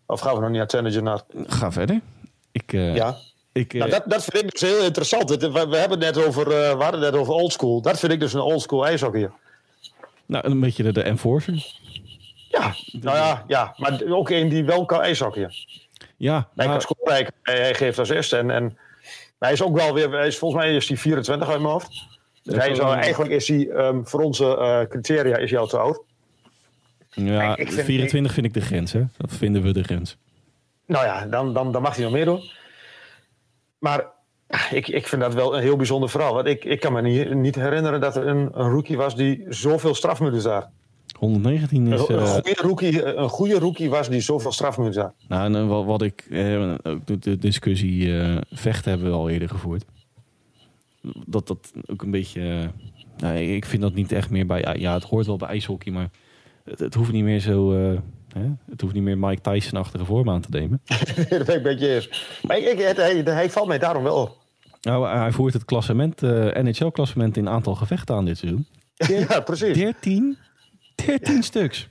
Of 0.06 0.20
gaan 0.20 0.34
we 0.34 0.40
nog 0.40 0.50
niet 0.50 0.58
naar 0.58 0.68
Tennessee 0.68 1.02
naar? 1.02 1.22
Ga 1.48 1.72
verder. 1.72 2.02
Ik, 2.52 2.74
eh, 2.74 2.96
Ja. 2.96 3.16
ik, 3.52 3.74
eh, 3.74 3.80
Nou, 3.80 3.92
dat, 3.92 4.04
dat 4.06 4.24
vind 4.24 4.44
ik 4.44 4.52
dus 4.52 4.62
heel 4.62 4.84
interessant. 4.84 5.30
We, 5.30 5.52
we 5.52 5.78
hebben 5.78 5.90
het 6.04 6.16
net 6.16 6.26
over, 6.26 6.48
we 6.48 6.84
hadden 6.84 7.02
het 7.02 7.12
net 7.12 7.22
over 7.22 7.34
oldschool. 7.34 7.82
Dat 7.82 8.00
vind 8.00 8.12
ik 8.12 8.20
dus 8.20 8.34
een 8.34 8.40
oldschool 8.42 8.86
ijshockeyer. 8.86 9.32
nou, 10.26 10.48
een 10.50 10.60
beetje 10.60 10.84
de, 10.84 10.92
de 10.92 11.02
enforcer. 11.02 11.80
Ja, 12.50 12.76
nou 12.92 13.18
ja, 13.18 13.44
ja, 13.48 13.74
maar 13.78 14.02
ook 14.08 14.30
een 14.30 14.50
die 14.50 14.66
wel 14.66 14.86
kan 14.86 15.02
ijshockeyen. 15.02 15.54
Ja, 16.18 16.34
Hij 16.34 16.66
kan 16.66 16.68
maar, 16.68 16.82
scoren, 16.82 17.14
hij, 17.14 17.30
hij 17.42 17.74
geeft 17.76 18.00
assist. 18.00 18.34
En, 18.34 18.50
en 18.50 18.64
maar 19.38 19.50
hij 19.50 19.52
is 19.52 19.62
ook 19.64 19.76
wel 19.76 19.94
weer, 19.94 20.12
hij 20.12 20.28
is, 20.28 20.38
volgens 20.38 20.64
mij 20.64 20.76
is 20.76 20.88
hij 20.88 20.98
24 20.98 21.48
uit 21.50 21.60
mijn 21.60 21.72
hoofd. 21.72 22.04
Dus 22.46 22.56
hij 22.56 22.70
is 22.70 22.80
eigenlijk 22.80 23.32
is 23.32 23.48
hij, 23.48 23.70
ehm, 23.70 24.04
voor 24.04 24.22
onze 24.22 24.58
eh, 24.58 24.82
criteria 24.90 25.38
is 25.38 25.52
hij 25.52 25.60
al 25.60 25.68
te 25.68 25.78
oud. 25.78 26.02
ja, 27.10 27.56
ik 27.58 27.72
vind- 27.72 27.86
24 27.86 28.34
vind 28.34 28.46
ik 28.46 28.54
de 28.54 28.62
grens, 28.62 28.92
hè? 28.92 29.04
Dat 29.18 29.34
vinden 29.34 29.62
we 29.62 29.74
de 29.74 29.84
grens. 29.84 30.18
Nou 30.86 31.06
ja, 31.06 31.26
dan, 31.26 31.54
dan, 31.54 31.72
dan 31.72 31.82
mag 31.82 31.96
hij 31.96 32.04
nog 32.04 32.14
meer 32.14 32.26
doen. 32.26 32.42
Maar 33.80 34.06
ik, 34.72 34.88
ik 34.88 35.08
vind 35.08 35.22
dat 35.22 35.34
wel 35.34 35.56
een 35.56 35.62
heel 35.62 35.76
bijzonder 35.76 36.10
verhaal. 36.10 36.34
Want 36.34 36.48
ik, 36.48 36.66
ik 36.66 36.80
kan 36.80 36.94
me 36.94 37.02
niet, 37.02 37.34
niet 37.34 37.56
herinneren 37.56 38.02
dat 38.02 38.16
er 38.16 38.28
een, 38.28 38.50
een 38.54 38.70
rookie 38.72 38.98
was 38.98 39.16
die 39.16 39.46
zoveel 39.50 39.96
strafminuten 39.96 40.52
had. 40.52 40.68
119 41.18 41.88
is... 41.88 42.08
Een, 42.08 42.16
een, 42.16 42.20
eh, 42.20 42.32
goede 42.34 42.56
rookie, 42.62 43.04
een 43.04 43.30
goede 43.30 43.60
rookie 43.60 43.90
was 43.90 44.10
die 44.10 44.22
zoveel 44.22 44.52
strafminuten 44.52 45.02
had. 45.02 45.14
Nou, 45.28 45.46
en 45.46 45.56
eh, 45.56 45.68
wat, 45.68 45.86
wat 45.86 46.02
ik, 46.02 46.26
eh, 46.32 46.74
ook 46.84 47.22
de, 47.22 47.38
discussie 47.38 48.20
eh, 48.20 48.38
vechten 48.52 48.90
hebben 48.92 49.10
we 49.10 49.16
al 49.16 49.30
eerder 49.30 49.50
gevoerd. 49.50 49.86
Dat 51.26 51.48
dat 51.48 51.72
ook 51.86 52.02
een 52.02 52.12
beetje, 52.12 52.42
eh, 52.42 52.68
nou, 53.18 53.38
ik 53.38 53.66
vind 53.66 53.82
dat 53.82 53.94
niet 53.94 54.12
echt 54.12 54.30
meer 54.30 54.46
bij, 54.46 54.76
ja, 54.80 54.94
het 54.94 55.04
hoort 55.04 55.26
wel 55.26 55.38
bij 55.38 55.48
ijshockey, 55.48 55.92
maar 55.94 56.10
het, 56.64 56.80
het 56.80 56.94
hoeft 56.94 57.12
niet 57.12 57.24
meer 57.24 57.40
zo, 57.40 57.74
eh, 57.74 58.00
hè? 58.34 58.48
het 58.70 58.82
hoeft 58.82 58.94
niet 58.94 59.04
meer 59.04 59.18
Mike 59.18 59.42
Tyson-achtige 59.42 60.06
vorm 60.06 60.30
aan 60.30 60.42
te 60.42 60.50
nemen. 60.50 60.82
dat 61.16 61.28
ben 61.30 61.40
ik 61.42 61.48
een 61.48 61.62
beetje 61.64 61.96
eens. 61.96 62.40
Maar 62.48 62.58
ik, 62.58 62.66
ik, 62.66 62.80
het- 62.80 62.98
hij, 62.98 63.16
hij 63.26 63.50
valt 63.50 63.68
mij 63.68 63.78
daarom 63.80 64.04
wel 64.04 64.16
op. 64.22 64.44
Nou, 64.82 65.08
hij 65.08 65.32
voert 65.32 65.54
het 65.54 65.66
klassement, 65.66 66.24
eh, 66.24 66.64
NHL-klassement 66.64 67.38
in 67.38 67.50
aantal 67.50 67.76
gevechten 67.76 68.16
aan 68.16 68.26
dit 68.26 68.38
seizoen. 68.38 68.68
Ja, 69.30 69.40
precies. 69.40 69.78
13, 69.78 70.38
13 71.06 71.44
stuks. 71.44 71.90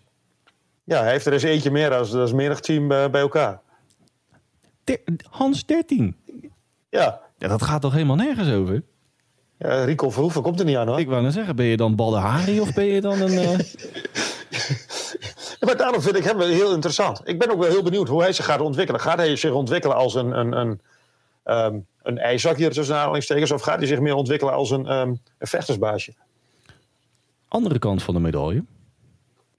Ja, 0.85 1.01
hij 1.03 1.11
heeft 1.11 1.27
er 1.27 1.33
eens 1.33 1.43
eentje 1.43 1.71
meer 1.71 1.95
als, 1.95 2.15
als 2.15 2.33
menig 2.33 2.61
team 2.61 2.93
eh, 2.93 3.09
bij 3.11 3.21
elkaar. 3.21 3.61
Der- 4.85 5.01
Hans 5.31 5.67
13. 5.67 6.17
Ja, 6.91 7.21
Ja, 7.39 7.49
dat 7.49 7.63
gaat 7.63 7.81
toch 7.83 7.93
helemaal 7.93 8.17
nergens 8.17 8.51
over? 8.51 8.83
Ja 9.59 9.85
Rico 9.85 10.11
Verhoeven 10.11 10.43
komt 10.43 10.59
er 10.59 10.67
niet 10.67 10.77
aan 10.77 10.89
hoor. 10.89 11.01
Ik 11.01 11.09
wou 11.09 11.23
net 11.23 11.33
zeggen, 11.33 11.57
ben 11.57 11.67
je 11.67 11.77
dan 11.77 11.95
Badahari 11.95 12.61
of 12.61 12.75
ben 12.75 12.85
je 12.85 13.01
dan 13.01 13.21
een... 13.21 13.39
eh, 13.39 13.59
maar 15.67 15.77
daarom 15.77 16.03
vind 16.03 16.17
ik 16.17 16.25
hem 16.25 16.41
heel 16.41 16.73
interessant. 16.73 17.21
Ik 17.25 17.39
ben 17.39 17.51
ook 17.51 17.59
wel 17.59 17.71
heel 17.71 17.83
benieuwd 17.83 18.09
hoe 18.09 18.23
hij 18.23 18.33
zich 18.33 18.45
gaat 18.45 18.61
ontwikkelen. 18.61 19.01
Gaat 19.01 19.19
hij 19.19 19.37
zich 19.37 19.53
ontwikkelen 19.53 19.97
als 19.97 20.15
een, 20.15 20.39
een, 20.39 20.53
een, 20.53 20.81
ehm 21.45 21.79
een 22.05 22.19
ijzakje 22.19 22.69
tussen 22.69 22.97
aanhalingstekens... 22.97 23.51
of 23.51 23.63
gaat 23.63 23.79
hij 23.79 23.87
zich 23.87 24.01
meer 24.01 24.15
ontwikkelen 24.15 24.55
als 24.55 24.71
een, 24.71 24.87
ehm, 24.87 25.09
een 25.39 25.47
vechtersbaasje? 25.47 26.15
andere 27.49 27.79
kant 27.79 28.03
van 28.03 28.15
de 28.15 28.21
medaille, 28.21 28.65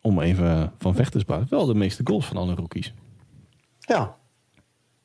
om 0.02 0.22
even 0.22 0.74
van 0.80 0.96
vechtersbaas, 0.96 1.50
wel 1.50 1.66
de 1.66 1.76
meeste 1.76 2.02
goals 2.04 2.26
van 2.26 2.38
alle 2.38 2.56
rookies. 2.56 2.94
Ja. 3.80 4.18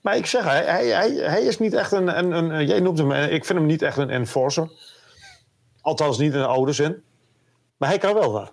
Maar 0.00 0.16
ik 0.16 0.26
zeg, 0.26 0.44
hij, 0.44 0.64
hij, 0.64 1.10
hij, 1.10 1.42
is 1.42 1.58
niet 1.58 1.72
echt 1.72 1.92
een, 1.92 2.18
een, 2.18 2.32
een... 2.32 2.66
Jij 2.66 2.80
noemt 2.80 2.98
hem, 2.98 3.12
eh, 3.12 3.32
ik 3.32 3.44
vind 3.44 3.58
hem 3.58 3.68
niet 3.68 3.82
echt 3.82 3.96
een 3.96 4.10
enforcer. 4.10 4.70
Althans 5.80 6.18
niet 6.18 6.32
in 6.32 6.38
de 6.38 6.46
oude 6.46 6.72
zin. 6.72 7.02
Maar 7.76 7.88
hij 7.88 7.98
kan 7.98 8.14
wel 8.14 8.32
wat. 8.32 8.52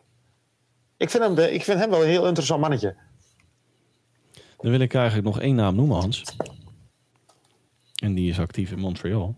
Ik 0.97 1.09
vind 1.09 1.23
hem, 1.23 1.37
ik 1.37 1.63
vind 1.63 1.79
hem 1.79 1.89
wel 1.89 2.01
een 2.01 2.09
heel 2.09 2.27
interessant 2.27 2.61
mannetje. 2.61 2.95
Dan 4.57 4.71
wil 4.71 4.79
ik 4.79 4.93
eigenlijk 4.93 5.25
nog 5.25 5.39
één 5.39 5.55
naam 5.55 5.75
noemen, 5.75 5.97
Hans. 5.97 6.23
En 8.01 8.13
die 8.13 8.29
is 8.29 8.39
actief 8.39 8.71
in 8.71 8.79
Montreal. 8.79 9.35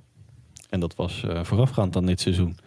En 0.69 0.79
dat 0.79 0.95
was 0.95 1.23
eh, 1.23 1.43
voorafgaand 1.43 1.95
aan 1.95 2.05
dit 2.05 2.21
seizoen 2.21 2.57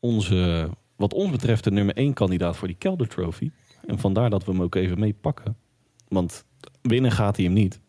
onze, 0.00 0.70
wat 0.96 1.14
ons 1.14 1.30
betreft, 1.30 1.64
de 1.64 1.70
nummer 1.70 1.96
één 1.96 2.12
kandidaat 2.12 2.56
voor 2.56 2.68
die 2.68 2.76
Kelder 2.76 3.08
Trophy. 3.08 3.50
En 3.86 3.98
vandaar 3.98 4.30
dat 4.30 4.44
we 4.44 4.50
hem 4.50 4.62
ook 4.62 4.74
even 4.74 4.98
meepakken. 4.98 5.56
Want 6.08 6.44
winnen 6.82 7.12
gaat 7.12 7.36
hij 7.36 7.44
hem 7.44 7.54
niet. 7.54 7.80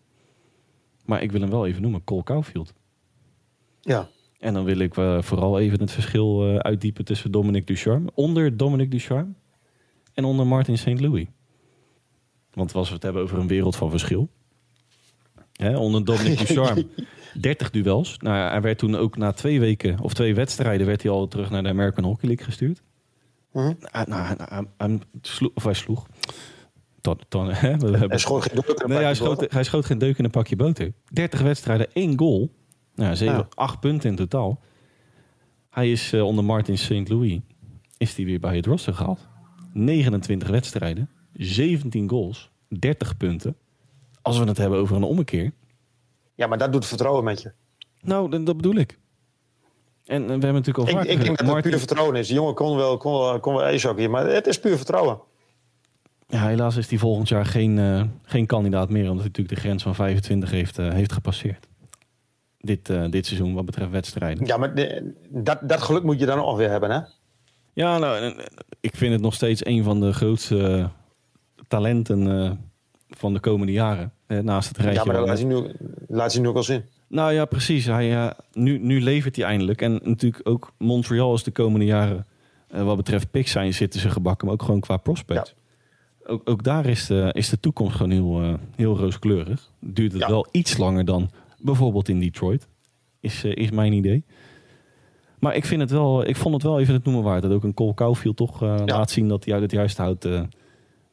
Maar 1.10 1.22
ik 1.24 1.32
wil 1.32 1.42
hem 1.42 1.50
wel 1.50 1.68
even 1.68 1.82
noemen, 1.82 2.04
Cole 2.04 2.24
Caulfield. 2.24 2.74
Ja. 3.82 4.08
En 4.40 4.54
dan 4.54 4.64
wil 4.64 4.78
ik 4.80 4.98
eh, 4.98 5.22
vooral 5.22 5.60
even 5.60 5.80
het 5.80 5.92
verschil 5.92 6.48
eh, 6.48 6.56
uitdiepen 6.56 7.06
tussen 7.06 7.32
Dominic 7.32 7.68
Ducharme, 7.68 8.10
onder 8.14 8.58
Dominic 8.58 8.92
Ducharme 8.92 9.32
en 10.14 10.24
onder 10.26 10.48
Martin 10.48 10.78
St. 10.78 11.00
Louis. 11.00 11.28
Want 12.54 12.74
als 12.76 12.88
we 12.88 12.94
het 12.94 13.04
hebben 13.04 13.22
over 13.22 13.38
een 13.38 13.48
wereld 13.48 13.76
van 13.76 13.90
verschil. 13.90 14.30
Hè, 15.54 15.78
onder 15.78 16.06
Dominic 16.06 16.38
Ducharme 16.48 16.88
30 17.40 17.70
duels. 17.72 18.18
Nou, 18.18 18.50
hij 18.50 18.62
werd 18.62 18.78
toen 18.78 18.96
ook 18.96 19.18
na 19.18 19.32
twee 19.32 19.60
weken 19.60 20.00
of 20.00 20.14
twee 20.14 20.36
wedstrijden 20.36 20.88
werd 20.88 21.02
hij 21.02 21.12
al 21.12 21.28
terug 21.28 21.50
naar 21.50 21.64
de 21.64 21.70
American 21.70 22.04
Hockey 22.04 22.28
League 22.28 22.46
gestuurd. 22.46 22.82
Ah, 23.92 24.06
nou, 24.08 24.22
hij- 24.22 24.36
hij, 24.40 24.66
hij 24.78 25.00
sloeg, 25.22 25.52
of 25.54 25.64
hij 25.64 25.74
sloeg. 25.74 26.08
Dan, 27.02 27.20
dan, 27.28 27.50
hè, 27.52 27.78
we 27.78 27.90
hebben, 27.90 28.10
Hij 28.10 28.18
schoot 28.18 28.44
geen 28.44 28.62
druk. 28.62 28.88
Nee, 28.88 28.98
hij 28.98 29.16
schoot, 29.16 29.52
hij 29.52 29.64
schoot 29.64 29.86
geen 29.86 29.98
deuk 29.98 30.18
in 30.18 30.24
een 30.24 30.30
pakje 30.30 30.56
boter. 30.56 30.94
30 31.14 31.42
wedstrijden, 31.42 31.88
één 31.94 32.20
goal. 32.20 32.50
Nou, 32.96 33.16
7, 33.16 33.36
Ja. 33.36 33.48
8 33.54 33.80
punten 33.80 34.10
in 34.10 34.16
totaal. 34.16 34.60
Hij 35.70 35.92
is 35.92 36.14
eh, 36.14 36.26
onder 36.26 36.44
Martin 36.44 36.78
St. 36.78 37.10
Louis. 37.10 37.40
Is 37.98 38.16
hij 38.16 38.26
weer 38.26 38.40
bij 38.40 38.56
het 38.56 38.66
roster 38.66 38.94
gehaald. 38.94 39.28
29 39.74 40.50
wedstrijden, 40.50 41.10
17 41.34 42.10
goals, 42.10 42.52
30 42.68 43.18
punten. 43.18 43.56
Als 44.22 44.40
we 44.40 44.46
het 44.46 44.58
hebben 44.58 44.80
over 44.80 44.96
een 44.96 45.04
ommekeer. 45.04 45.52
Ja, 46.36 46.48
maar 46.48 46.58
dat 46.58 46.72
doet 46.72 46.86
vertrouwen 46.86 47.24
met 47.24 47.42
je. 47.42 47.52
Nou, 48.02 48.30
dat, 48.30 48.46
dat 48.46 48.56
bedoel 48.56 48.76
ik. 48.76 49.00
En 50.06 50.22
eh, 50.22 50.28
we 50.28 50.32
hebben 50.32 50.54
natuurlijk 50.54 50.90
al 50.90 51.02
Ik, 51.02 51.08
ik 51.10 51.24
denk 51.24 51.38
dat 51.38 51.56
het 51.56 51.64
puur 51.64 51.78
vertrouwen 51.78 52.16
is. 52.16 52.28
Die 52.28 52.36
jongen 52.36 52.54
kon 52.54 52.76
wel, 52.78 52.98
kon 52.98 53.12
wel, 53.12 53.40
kon 53.40 53.54
wel 53.54 53.64
ijshockey, 53.64 54.08
maar 54.08 54.28
het 54.28 54.48
is 54.48 54.60
puur 54.60 54.78
vertrouwen. 54.78 55.20
Ja, 56.32 56.48
helaas 56.48 56.76
is 56.76 56.90
hij 56.90 56.98
volgend 56.98 57.30
jaar 57.30 57.46
geen, 57.46 57.78
uh, 57.78 58.04
geen 58.24 58.46
kandidaat 58.46 58.90
meer, 58.90 59.02
omdat 59.02 59.18
hij 59.18 59.28
natuurlijk 59.28 59.56
de 59.56 59.62
grens 59.62 59.84
van 59.84 59.96
25 59.96 60.52
heeft, 60.52 60.80
uh, 60.80 60.92
heeft 60.92 61.12
gepasseerd. 61.12 61.68
Dit, 62.58 62.90
uh, 62.90 63.10
dit 63.10 63.26
seizoen 63.26 63.54
wat 63.54 63.66
betreft 63.66 63.92
wedstrijden. 63.92 64.46
Ja, 64.46 64.58
maar 64.58 64.76
de, 64.76 65.14
dat, 65.30 65.60
dat 65.62 65.82
geluk 65.82 66.04
moet 66.04 66.20
je 66.20 66.26
dan 66.26 66.44
ook 66.44 66.58
weer 66.58 66.70
hebben, 66.70 66.92
hè? 66.92 67.00
Ja, 67.74 67.98
nou, 67.98 68.42
ik 68.80 68.96
vind 68.96 69.14
het 69.14 69.22
nog 69.22 69.34
steeds 69.34 69.66
een 69.66 69.84
van 69.84 70.00
de 70.00 70.14
grootste 70.14 70.90
talenten 71.68 72.60
van 73.10 73.34
de 73.34 73.40
komende 73.40 73.72
jaren. 73.72 74.14
naast 74.28 74.68
het 74.68 74.78
rijtje. 74.78 75.00
Ja, 75.00 75.06
maar 75.06 75.16
dat 75.16 75.28
laat 75.28 75.38
hij 75.38 75.48
nu, 75.48 75.72
laat 76.08 76.34
hij 76.34 76.42
nu 76.42 76.48
ook 76.48 76.56
al 76.56 76.64
zien. 76.64 76.84
Nou 77.08 77.34
ja, 77.34 77.46
precies. 77.46 77.86
Hij, 77.86 78.34
nu, 78.54 78.78
nu 78.78 79.02
levert 79.02 79.36
hij 79.36 79.46
eindelijk. 79.46 79.82
En 79.82 80.00
natuurlijk 80.04 80.50
ook 80.50 80.74
Montreal 80.78 81.34
is 81.34 81.44
de 81.44 81.52
komende 81.52 81.86
jaren... 81.86 82.26
wat 82.68 82.98
betreft 82.98 83.32
pick 83.32 83.48
zijn 83.48 83.74
zitten 83.74 84.00
ze 84.00 84.10
gebakken, 84.10 84.46
maar 84.46 84.56
ook 84.56 84.64
gewoon 84.64 84.80
qua 84.80 84.98
prospects. 84.98 85.50
Ja 85.50 85.58
ook, 86.30 86.50
ook 86.50 86.64
daar 86.64 86.86
is 86.86 87.06
de, 87.06 87.30
is 87.34 87.50
de 87.50 87.60
toekomst 87.60 87.96
gewoon 87.96 88.12
heel, 88.12 88.44
uh, 88.44 88.54
heel 88.76 88.98
rooskleurig. 88.98 89.70
Duurt 89.80 90.14
het 90.14 90.28
wel 90.28 90.48
iets 90.52 90.78
langer 90.78 91.06
dan 91.06 91.30
bijvoorbeeld 91.58 92.10
in 92.10 92.20
Detroit, 92.20 92.68
is, 93.20 93.44
uh, 93.44 93.56
is 93.56 93.72
mijn 93.72 93.94
idee. 93.94 94.24
Maar 95.40 95.56
ik, 95.56 95.66
vind 95.66 95.82
het 95.82 95.92
wel, 95.92 96.28
ik 96.28 96.36
vond 96.36 96.54
het 96.54 96.64
wel 96.64 96.80
even 96.80 96.94
het 96.94 97.04
noemen 97.04 97.24
waard. 97.24 97.42
Dat 97.42 97.52
ook 97.52 97.64
een 97.64 97.74
Cole 97.74 97.94
Caulfield 97.94 98.38
toch 98.38 98.64
uh, 98.64 98.76
ja. 98.78 98.98
laat 98.98 99.12
zien 99.12 99.28
dat 99.28 99.46
hij 99.46 99.54
uit 99.54 99.64
het 99.64 99.72
juist 99.72 99.98
houdt. 99.98 100.28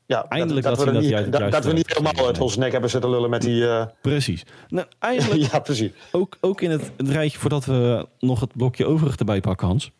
ja, 0.06 0.26
eindelijk 0.28 0.66
dat, 0.66 0.76
dat, 0.76 0.84
we, 0.84 1.00
niet, 1.00 1.32
dat, 1.32 1.50
dat 1.50 1.64
we 1.64 1.72
niet 1.72 1.88
helemaal 1.88 2.26
uit 2.26 2.40
ons 2.40 2.56
nek 2.56 2.72
hebben 2.72 2.90
zitten 2.90 3.10
lullen 3.10 3.30
met 3.30 3.42
die... 3.42 3.64
Precies. 4.00 4.44
Nou, 4.68 4.86
eigenlijk 4.98 5.52
ja, 5.52 5.58
precies. 5.58 5.90
Ook, 6.12 6.36
ook 6.40 6.60
in 6.60 6.70
het, 6.70 6.92
het, 6.96 7.08
rijtje, 7.08 7.38
voordat 7.38 7.64
we 7.64 8.06
nog 8.20 8.40
het 8.40 8.56
blokje 8.56 8.86
overig 8.86 9.16
erbij 9.16 9.40
pakken, 9.40 9.66
Hans... 9.66 9.90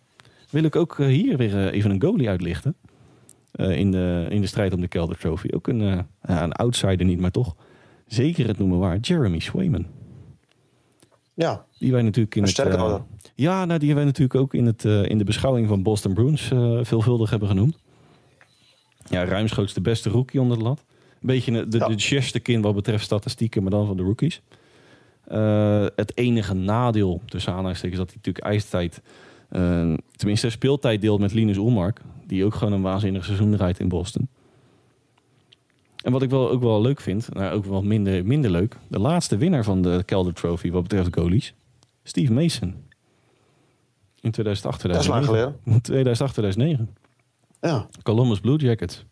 wil 0.50 0.64
ik 0.64 0.76
ook 0.76 0.96
hier 0.98 1.36
weer 1.36 1.70
even 1.70 1.90
een 1.90 2.02
goalie 2.02 2.28
uitlichten. 2.28 2.76
Uh, 3.56 3.78
in, 3.78 3.90
de, 3.90 4.26
in 4.28 4.40
de 4.40 4.46
strijd 4.46 4.72
om 4.72 4.80
de 4.80 4.88
Kelder 4.88 5.18
Trophy. 5.18 5.48
Ook 5.50 5.68
een, 5.68 5.80
uh, 5.80 5.98
een 6.20 6.52
outsider 6.52 7.06
niet, 7.06 7.20
maar 7.20 7.30
toch 7.30 7.56
zeker 8.06 8.46
het 8.46 8.58
noemen 8.58 8.78
waar. 8.78 8.98
Jeremy 8.98 9.38
Swayman. 9.38 9.86
Ja. 11.34 11.64
Die 11.78 11.92
wij 11.92 12.02
natuurlijk 12.02 12.34
in 12.34 12.42
het. 12.42 12.58
Uh, 12.58 12.96
ja, 13.34 13.64
nou, 13.64 13.78
die 13.78 13.94
wij 13.94 14.04
natuurlijk 14.04 14.40
ook 14.40 14.54
in, 14.54 14.66
het, 14.66 14.84
in 14.84 15.18
de 15.18 15.24
beschouwing 15.24 15.68
van 15.68 15.82
Boston 15.82 16.14
Bruins 16.14 16.42
veelvuldig 16.82 17.30
hebben 17.30 17.48
genoemd. 17.48 17.78
Ja, 19.08 19.24
ruimschoots 19.24 19.74
de 19.74 19.80
beste 19.80 20.10
rookie 20.10 20.40
onder 20.40 20.58
de 20.58 20.62
lat. 20.62 20.84
Een 21.10 21.26
beetje 21.26 21.52
de, 21.52 21.68
de, 21.68 21.78
ja. 21.96 22.20
de 22.32 22.40
kind 22.40 22.64
wat 22.64 22.74
betreft 22.74 23.04
statistieken, 23.04 23.62
maar 23.62 23.70
dan 23.70 23.86
van 23.86 23.96
de 23.96 24.02
rookies. 24.02 24.42
het 25.96 26.16
enige 26.16 26.54
nadeel 26.54 27.22
tussen 27.26 27.52
aanhalingstekens 27.52 27.98
dat 27.98 28.08
hij 28.08 28.16
natuurlijk 28.16 28.44
ijstijd 28.44 29.02
tenminste, 30.16 30.50
speeltijd 30.50 31.00
deelt 31.00 31.20
met 31.20 31.32
Linus 31.32 31.56
Ulmark. 31.56 32.00
Die 32.26 32.44
ook 32.44 32.54
gewoon 32.54 32.72
een 32.72 32.82
waanzinnig 32.82 33.24
seizoen 33.24 33.50
draait 33.50 33.80
in 33.80 33.88
Boston. 33.88 34.28
En 36.02 36.12
wat 36.12 36.22
ik 36.22 36.30
wel, 36.30 36.50
ook 36.50 36.62
wel 36.62 36.80
leuk 36.80 37.00
vind, 37.00 37.34
nou 37.34 37.54
ook 37.54 37.64
wel 37.64 37.82
minder, 37.82 38.26
minder 38.26 38.50
leuk. 38.50 38.76
De 38.88 38.98
laatste 38.98 39.36
winnaar 39.36 39.64
van 39.64 39.82
de 39.82 40.02
Calder 40.06 40.34
Trophy 40.34 40.70
wat 40.70 40.82
betreft 40.82 41.14
goalies. 41.14 41.54
Steve 42.02 42.32
Mason. 42.32 42.74
In 44.20 44.30
2008, 44.30 44.78
2009. 44.78 45.60
2008, 45.82 46.32
2009. 46.32 46.96
Ja. 47.60 47.86
Columbus 48.02 48.40
Blue 48.40 48.56
Jackets. 48.56 49.04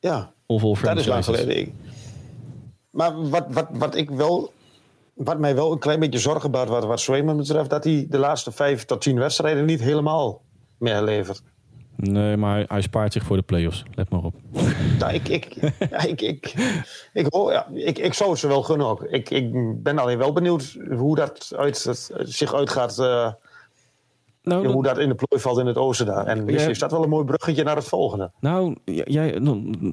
Ja, 0.00 0.32
of 0.46 0.80
dat 0.80 0.98
is 0.98 1.06
lang 1.06 1.24
geleden. 1.24 1.74
Maar 2.90 3.28
wat, 3.28 3.46
wat, 3.50 3.68
wat 3.72 3.96
ik 3.96 4.10
wel 4.10 4.52
wat 5.14 5.38
mij 5.38 5.54
wel 5.54 5.72
een 5.72 5.78
klein 5.78 6.00
beetje 6.00 6.18
zorgen 6.18 6.50
baart 6.50 6.68
wat, 6.68 6.84
wat 6.84 7.36
betreft, 7.36 7.70
dat 7.70 7.84
hij 7.84 8.06
de 8.08 8.18
laatste 8.18 8.52
vijf 8.52 8.84
tot 8.84 9.00
tien 9.00 9.18
wedstrijden 9.18 9.64
niet 9.64 9.80
helemaal 9.80 10.42
meer 10.78 11.02
levert. 11.02 11.42
Nee, 11.96 12.36
maar 12.36 12.64
hij 12.68 12.80
spaart 12.80 13.12
zich 13.12 13.24
voor 13.24 13.36
de 13.36 13.42
play-offs. 13.42 13.82
Let 13.94 14.10
maar 14.10 14.22
op. 14.22 14.34
Nou, 14.98 15.14
ik, 15.14 15.28
ik, 15.28 15.56
ik, 16.06 16.20
ik, 16.20 16.54
ik, 17.12 17.26
ja, 17.30 17.66
ik, 17.74 17.98
ik 17.98 18.14
zou 18.14 18.36
ze 18.36 18.48
wel 18.48 18.62
gunnen 18.62 18.86
ook. 18.86 19.02
Ik, 19.02 19.30
ik 19.30 19.50
ben 19.82 19.98
alleen 19.98 20.18
wel 20.18 20.32
benieuwd 20.32 20.78
hoe 20.96 21.16
dat 21.16 21.52
uit, 21.56 22.08
zich 22.18 22.54
uitgaat. 22.54 22.98
Uh, 22.98 23.32
nou, 24.42 24.66
hoe 24.66 24.82
dat 24.82 24.98
in 24.98 25.08
de 25.08 25.14
plooi 25.14 25.42
valt 25.42 25.58
in 25.58 25.66
het 25.66 25.76
oosten 25.76 26.06
daar. 26.06 26.26
En 26.26 26.44
misschien 26.44 26.70
is 26.70 26.78
dat 26.78 26.90
wel 26.90 27.02
een 27.02 27.08
mooi 27.08 27.24
bruggetje 27.24 27.62
naar 27.62 27.76
het 27.76 27.84
volgende. 27.84 28.30
Nou, 28.40 28.76
jij, 28.84 29.38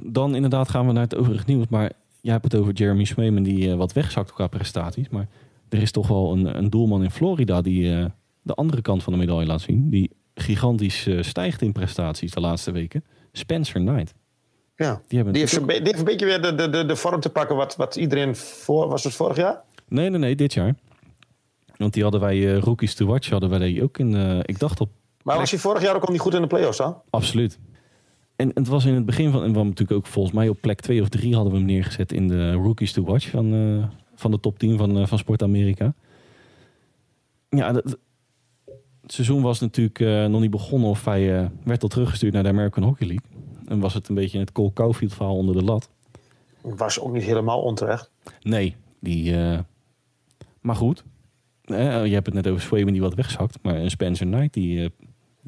dan 0.04 0.36
inderdaad 0.36 0.70
gaan 0.70 0.88
we 0.88 0.94
naar 0.94 1.04
het 1.04 1.16
overig 1.16 1.46
nieuws. 1.46 1.66
Maar 1.70 1.92
jij 2.22 2.32
hebt 2.32 2.52
het 2.52 2.56
over 2.56 2.74
Jeremy 2.74 3.04
Swayman 3.04 3.44
die 3.44 3.68
uh, 3.68 3.76
wat 3.76 3.94
wegzakt 3.94 4.34
qua 4.34 4.48
prestaties. 4.48 5.10
Maar 5.10 5.28
er 5.70 5.82
is 5.82 5.92
toch 5.92 6.08
wel 6.08 6.32
een, 6.32 6.58
een 6.58 6.70
doelman 6.70 7.04
in 7.04 7.12
Florida 7.12 7.62
die 7.62 7.84
uh, 7.84 8.06
de 8.42 8.54
andere 8.54 8.82
kant 8.82 9.04
van 9.04 9.14
de 9.14 9.20
medaille 9.20 9.46
laat 9.46 9.62
zien. 9.62 9.90
Die 9.90 10.10
gigantisch 10.34 11.08
uh, 11.08 11.22
stijgt 11.22 11.62
in 11.62 11.72
prestaties 11.72 12.32
de 12.32 12.40
laatste 12.40 12.72
weken. 12.72 13.04
Spencer 13.32 13.82
Knight. 13.82 14.14
Ja, 14.76 15.02
die, 15.08 15.16
hebben 15.16 15.34
die, 15.34 15.42
heeft, 15.42 15.68
die 15.68 15.82
heeft 15.84 16.00
een 16.00 16.06
beetje 16.06 16.26
weer 16.26 16.42
de, 16.42 16.70
de, 16.70 16.86
de 16.86 16.96
vorm 16.96 17.20
te 17.20 17.30
pakken 17.30 17.56
wat, 17.56 17.76
wat 17.76 17.96
iedereen 17.96 18.36
voor... 18.36 18.88
Was 18.88 19.04
het 19.04 19.14
vorig 19.14 19.38
jaar? 19.38 19.62
Nee, 19.88 20.10
nee, 20.10 20.20
nee, 20.20 20.36
dit 20.36 20.54
jaar. 20.54 20.76
Want 21.78 21.94
die 21.94 22.04
hadden 22.04 22.22
wij, 22.22 22.54
Rookies 22.54 22.96
to 22.96 23.06
Watch, 23.06 23.30
hadden 23.30 23.50
wij 23.50 23.60
die 23.60 23.84
ook 23.84 23.98
in... 23.98 24.42
ik 24.46 24.60
dacht 24.60 24.82
op... 24.82 24.90
Maar 25.24 25.38
was 25.38 25.52
hij 25.52 25.60
vorig 25.60 25.82
jaar 25.82 25.96
ook 25.96 26.04
al 26.04 26.12
niet 26.12 26.22
goed 26.22 26.34
in 26.34 26.42
de 26.42 26.48
playoffs 26.48 26.78
dan? 26.78 27.02
Absoluut. 27.10 27.60
En 28.40 28.52
het 28.54 28.68
was 28.68 28.86
in 28.86 28.94
het 28.94 29.06
begin 29.06 29.32
van, 29.32 29.44
en 29.44 29.54
we 29.54 29.64
natuurlijk 29.64 29.92
ook 29.92 30.06
volgens 30.06 30.36
mij 30.36 30.50
op 30.50 30.62
plek 30.62 30.82
2 30.82 31.02
of 31.02 31.10
3 31.10 31.36
hadden 31.36 31.52
we 31.52 31.58
hem 31.58 31.68
neergezet 31.68 32.12
in 32.12 32.28
de 32.28 32.52
Rookies 32.52 32.92
to 32.92 33.04
Watch 33.04 33.30
van, 33.30 33.54
uh, 33.54 33.84
van 34.16 34.32
de 34.32 34.40
top 34.40 34.60
10 34.60 34.78
van, 34.78 34.98
uh, 34.98 35.06
van 35.06 35.18
Sport 35.18 35.44
Amerika. 35.44 35.94
Ja, 37.50 37.72
dat, 37.72 37.98
het 39.02 39.12
seizoen 39.12 39.42
was 39.42 39.60
natuurlijk 39.60 40.00
uh, 40.00 40.26
nog 40.26 40.42
niet 40.42 40.50
begonnen 40.50 40.90
of 40.90 41.06
hij 41.06 41.52
werd 41.64 41.84
al 41.84 41.90
teruggestuurd 41.90 42.34
naar 42.34 42.44
de 42.44 42.50
American 42.50 42.84
Hockey 42.84 43.08
League. 43.08 43.26
En 43.66 43.80
was 43.80 43.94
het 43.94 44.10
een 44.10 44.16
beetje 44.16 44.40
het 44.40 44.52
Cole 44.52 44.74
Caulfield 44.74 45.14
verhaal 45.14 45.36
onder 45.36 45.56
de 45.56 45.64
lat. 45.64 45.90
Was 46.62 47.00
ook 47.00 47.14
niet 47.14 47.24
helemaal 47.24 47.62
onterecht. 47.62 48.12
Nee, 48.42 48.76
die, 49.00 49.36
maar 50.62 50.76
goed. 50.76 51.04
je 51.66 51.74
hebt 52.12 52.26
het 52.26 52.36
net 52.36 52.48
over 52.48 52.62
Swayman 52.62 52.94
die 52.94 53.02
wat 53.02 53.16
wegzakt. 53.16 53.58
Maar 53.62 53.76
een 53.76 53.90
Spencer 53.92 54.28
Knight 54.28 54.54
die 54.54 54.92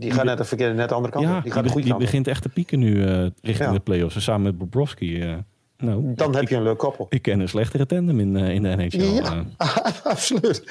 die 0.02 0.12
gaat 0.12 0.26
net 0.26 0.38
de 0.38 0.44
verkeerde, 0.44 0.74
net 0.74 0.90
de 0.90 0.96
andere 0.96 1.14
kant. 1.14 1.26
Ja, 1.26 1.42
die, 1.42 1.52
gaat 1.52 1.74
die, 1.74 1.84
die 1.84 1.96
begint 1.96 2.28
echt 2.28 2.42
te 2.42 2.50
pieken 2.50 2.80
nu 2.80 2.96
uh, 2.96 3.28
richting 3.42 3.72
de 3.72 3.80
play-offs. 3.80 4.24
Samen 4.24 4.42
met 4.42 4.58
Bobrovski. 4.58 5.24
Uh, 5.24 5.38
nou, 5.78 6.14
Dan 6.16 6.36
heb 6.36 6.48
je 6.48 6.56
een 6.56 6.64
leuk 6.64 6.78
koppel. 6.78 7.06
Ik 7.10 7.22
ken 7.22 7.40
een 7.40 7.50
slechtere 7.50 7.86
tandem 7.86 8.20
in, 8.20 8.38
uh, 8.38 8.54
in 8.54 8.64
de 8.64 8.76
NHL. 8.76 9.04
Ja, 9.04 9.46
absoluut. 10.04 10.64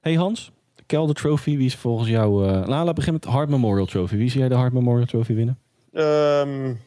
Hey 0.00 0.14
Hans, 0.14 0.52
Kelder 0.86 1.14
Trophy, 1.14 1.56
wie 1.56 1.66
is 1.66 1.74
volgens 1.74 2.08
jou... 2.08 2.46
Uh, 2.46 2.52
nou, 2.52 2.66
laten 2.66 2.86
we 2.86 2.92
beginnen 2.92 3.20
met 3.24 3.32
Hart 3.34 3.48
Memorial 3.48 3.86
Trophy. 3.86 4.16
Wie 4.16 4.30
zie 4.30 4.40
jij 4.40 4.48
de 4.48 4.54
Hart 4.54 4.72
Memorial 4.72 5.06
Trophy 5.06 5.34
winnen? 5.34 5.58
Um, 5.92 6.80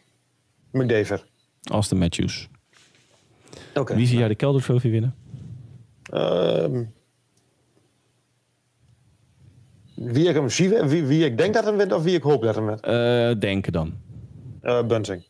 McDavid. 0.72 1.26
Aston 1.64 1.98
Matthews. 1.98 2.50
Oké. 3.70 3.80
Okay, 3.80 3.96
wie 3.96 4.08
zie 4.08 4.18
jij 4.18 4.28
de 4.28 4.36
Kelder 4.36 4.62
Trophy 4.62 4.90
winnen? 4.90 5.16
Um, 6.14 6.94
wie 9.94 10.28
ik 10.28 10.36
hem 10.36 10.50
zie, 10.50 10.70
wie, 10.70 11.04
wie 11.04 11.26
ik 11.26 11.38
denk 11.38 11.54
dat 11.54 11.66
hem 11.66 11.78
wint 11.78 11.94
of 11.94 12.04
wie 12.04 12.16
ik 12.16 12.24
hoop 12.24 12.42
dat 12.42 12.56
hem 12.56 12.66
wint? 12.66 12.88
Uh, 12.88 13.40
denken 13.40 13.72
dan. 13.72 13.94
Uh, 14.64 14.84
Bunting. 14.84 15.24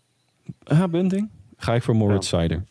Ah, 0.63 0.89
Bunting? 0.89 1.29
Ga 1.57 1.73
ik 1.73 1.83
voor 1.83 1.95
Moritz 1.95 2.29
ja. 2.31 2.37
Seider. 2.37 2.63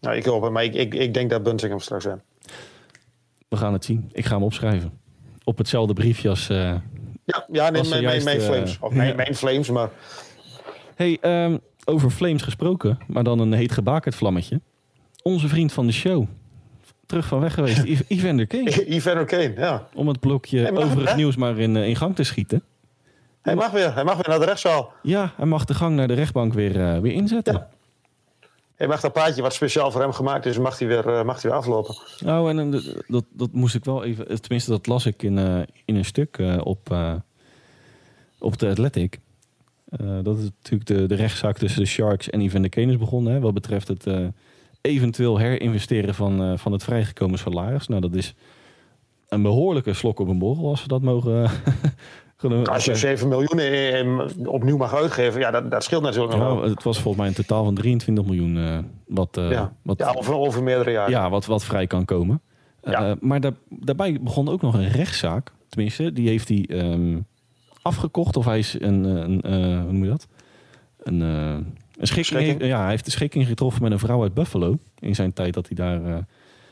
Nou, 0.00 0.16
ik 0.16 0.24
hoop 0.24 0.42
het, 0.42 0.52
maar 0.52 0.64
ik, 0.64 0.74
ik, 0.74 0.94
ik 0.94 1.14
denk 1.14 1.30
dat 1.30 1.42
Bunting 1.42 1.70
hem 1.70 1.80
straks 1.80 2.04
wint. 2.04 2.22
We 3.48 3.56
gaan 3.56 3.72
het 3.72 3.84
zien. 3.84 4.10
Ik 4.12 4.24
ga 4.24 4.34
hem 4.34 4.42
opschrijven. 4.42 4.98
Op 5.44 5.58
hetzelfde 5.58 5.92
briefje 5.92 6.28
als... 6.28 6.50
Uh, 6.50 6.56
ja, 7.24 7.46
ja 7.52 7.70
nee, 7.70 7.88
mijn, 7.88 8.02
juist, 8.02 8.28
Flames. 8.28 8.78
Of 8.80 8.92
mijn, 8.92 9.16
mijn 9.16 9.34
Flames, 9.34 9.70
maar... 9.70 9.90
Hey, 10.94 11.18
um, 11.44 11.60
over 11.84 12.10
Flames 12.10 12.42
gesproken, 12.42 12.98
maar 13.06 13.24
dan 13.24 13.38
een 13.38 13.52
heet 13.52 13.72
gebakerd 13.72 14.14
vlammetje. 14.14 14.60
Onze 15.22 15.48
vriend 15.48 15.72
van 15.72 15.86
de 15.86 15.92
show, 15.92 16.26
terug 17.06 17.26
van 17.26 17.40
weg 17.40 17.54
geweest. 17.54 17.84
Evander 18.08 18.46
Kane. 18.46 18.86
Evander 18.86 19.24
Kane, 19.24 19.52
ja. 19.56 19.88
Om 19.94 20.08
het 20.08 20.20
blokje 20.20 20.76
overig 20.76 21.16
nieuws 21.16 21.36
maar 21.36 21.58
in, 21.58 21.76
in 21.76 21.96
gang 21.96 22.16
te 22.16 22.22
schieten. 22.22 22.62
Hij 23.46 23.54
mag 23.54 23.70
weer, 23.70 23.94
hij 23.94 24.04
mag 24.04 24.14
weer 24.14 24.28
naar 24.28 24.38
de 24.38 24.44
rechtszaal. 24.44 24.92
Ja, 25.02 25.32
hij 25.36 25.46
mag 25.46 25.64
de 25.64 25.74
gang 25.74 25.96
naar 25.96 26.08
de 26.08 26.14
rechtbank 26.14 26.52
weer, 26.52 26.76
uh, 26.76 26.98
weer 26.98 27.12
inzetten. 27.12 27.54
Ja. 27.54 27.68
Hij 28.74 28.86
mag 28.86 29.00
dat 29.00 29.12
paadje 29.12 29.42
wat 29.42 29.54
speciaal 29.54 29.90
voor 29.90 30.00
hem 30.00 30.12
gemaakt 30.12 30.46
is, 30.46 30.58
mag 30.58 30.78
hij 30.78 30.88
weer, 30.88 31.06
uh, 31.06 31.22
mag 31.22 31.42
hij 31.42 31.50
weer 31.50 31.60
aflopen. 31.60 31.94
Nou, 32.18 32.50
en 32.50 32.74
uh, 32.74 32.94
dat, 33.06 33.24
dat 33.32 33.52
moest 33.52 33.74
ik 33.74 33.84
wel 33.84 34.04
even, 34.04 34.40
tenminste 34.40 34.70
dat 34.70 34.86
las 34.86 35.06
ik 35.06 35.22
in, 35.22 35.38
in 35.84 35.96
een 35.96 36.04
stuk 36.04 36.38
op, 36.62 36.96
op 38.38 38.58
de 38.58 38.68
Athletic. 38.68 39.18
dat 40.22 40.38
is 40.38 40.44
natuurlijk 40.62 40.86
de, 40.86 41.06
de 41.06 41.14
rechtszaak 41.14 41.58
tussen 41.58 41.80
de 41.80 41.86
Sharks 41.86 42.30
en 42.30 42.40
Evander 42.40 42.70
Kane 42.70 42.92
is 42.92 42.98
begonnen. 42.98 43.32
Hè, 43.32 43.40
wat 43.40 43.54
betreft 43.54 43.88
het 43.88 44.06
eventueel 44.86 45.38
herinvesteren 45.38 46.14
van, 46.14 46.50
uh, 46.50 46.58
van 46.58 46.72
het 46.72 46.84
vrijgekomen 46.84 47.38
salaris. 47.38 47.88
Nou, 47.88 48.00
dat 48.00 48.14
is 48.14 48.34
een 49.28 49.42
behoorlijke 49.42 49.92
slok 49.92 50.18
op 50.18 50.28
een 50.28 50.38
borrel 50.38 50.68
als 50.68 50.82
we 50.82 50.88
dat 50.88 51.02
mogen. 51.02 51.50
als 52.64 52.84
je 52.84 52.94
7 52.94 53.28
miljoen 53.28 54.46
opnieuw 54.46 54.76
mag 54.76 54.94
uitgeven, 54.94 55.40
ja, 55.40 55.50
dat, 55.50 55.70
dat 55.70 55.84
scheelt 55.84 56.02
natuurlijk 56.02 56.32
ja, 56.32 56.38
wel. 56.38 56.62
Het 56.62 56.82
was 56.82 57.00
volgens 57.00 57.16
mij 57.16 57.26
een 57.26 57.46
totaal 57.46 57.64
van 57.64 57.74
23 57.74 58.24
miljoen. 58.24 58.56
Uh, 58.56 58.78
wat, 59.06 59.36
uh, 59.38 59.50
ja. 59.50 59.72
wat, 59.82 59.98
ja, 59.98 60.12
over, 60.16 60.34
over 60.34 60.62
meerdere 60.62 60.90
jaren. 60.90 61.10
Ja, 61.10 61.30
wat, 61.30 61.46
wat 61.46 61.64
vrij 61.64 61.86
kan 61.86 62.04
komen. 62.04 62.40
Ja. 62.82 63.16
maar 63.20 63.40
daar, 63.40 63.52
daarbij 63.68 64.18
begon 64.20 64.48
ook 64.48 64.62
nog 64.62 64.74
een 64.74 64.88
rechtszaak. 64.88 65.52
Tenminste, 65.68 66.12
die 66.12 66.28
heeft 66.28 66.48
hij 66.48 66.68
um, 66.68 67.26
afgekocht. 67.82 68.36
Of 68.36 68.44
hij 68.44 68.58
is 68.58 68.76
een, 68.80 69.04
een 69.04 69.40
hoe 69.82 69.92
noem 69.92 70.02
je 70.02 70.10
dat? 70.10 70.28
Een 70.98 71.20
Een 71.98 72.06
schikking, 72.06 72.26
Schikking? 72.26 72.58
heeft- 72.60 72.70
ja, 72.72 72.80
hij 72.80 72.90
heeft 72.90 73.04
de 73.04 73.10
schikking 73.10 73.46
getroffen 73.46 73.82
met 73.82 73.92
een 73.92 73.98
vrouw 73.98 74.22
uit 74.22 74.34
Buffalo. 74.34 74.78
In 74.98 75.14
zijn 75.14 75.32
tijd 75.32 75.54
dat 75.54 75.66
hij 75.66 75.76
daar 75.76 76.04
eh, 76.04 76.22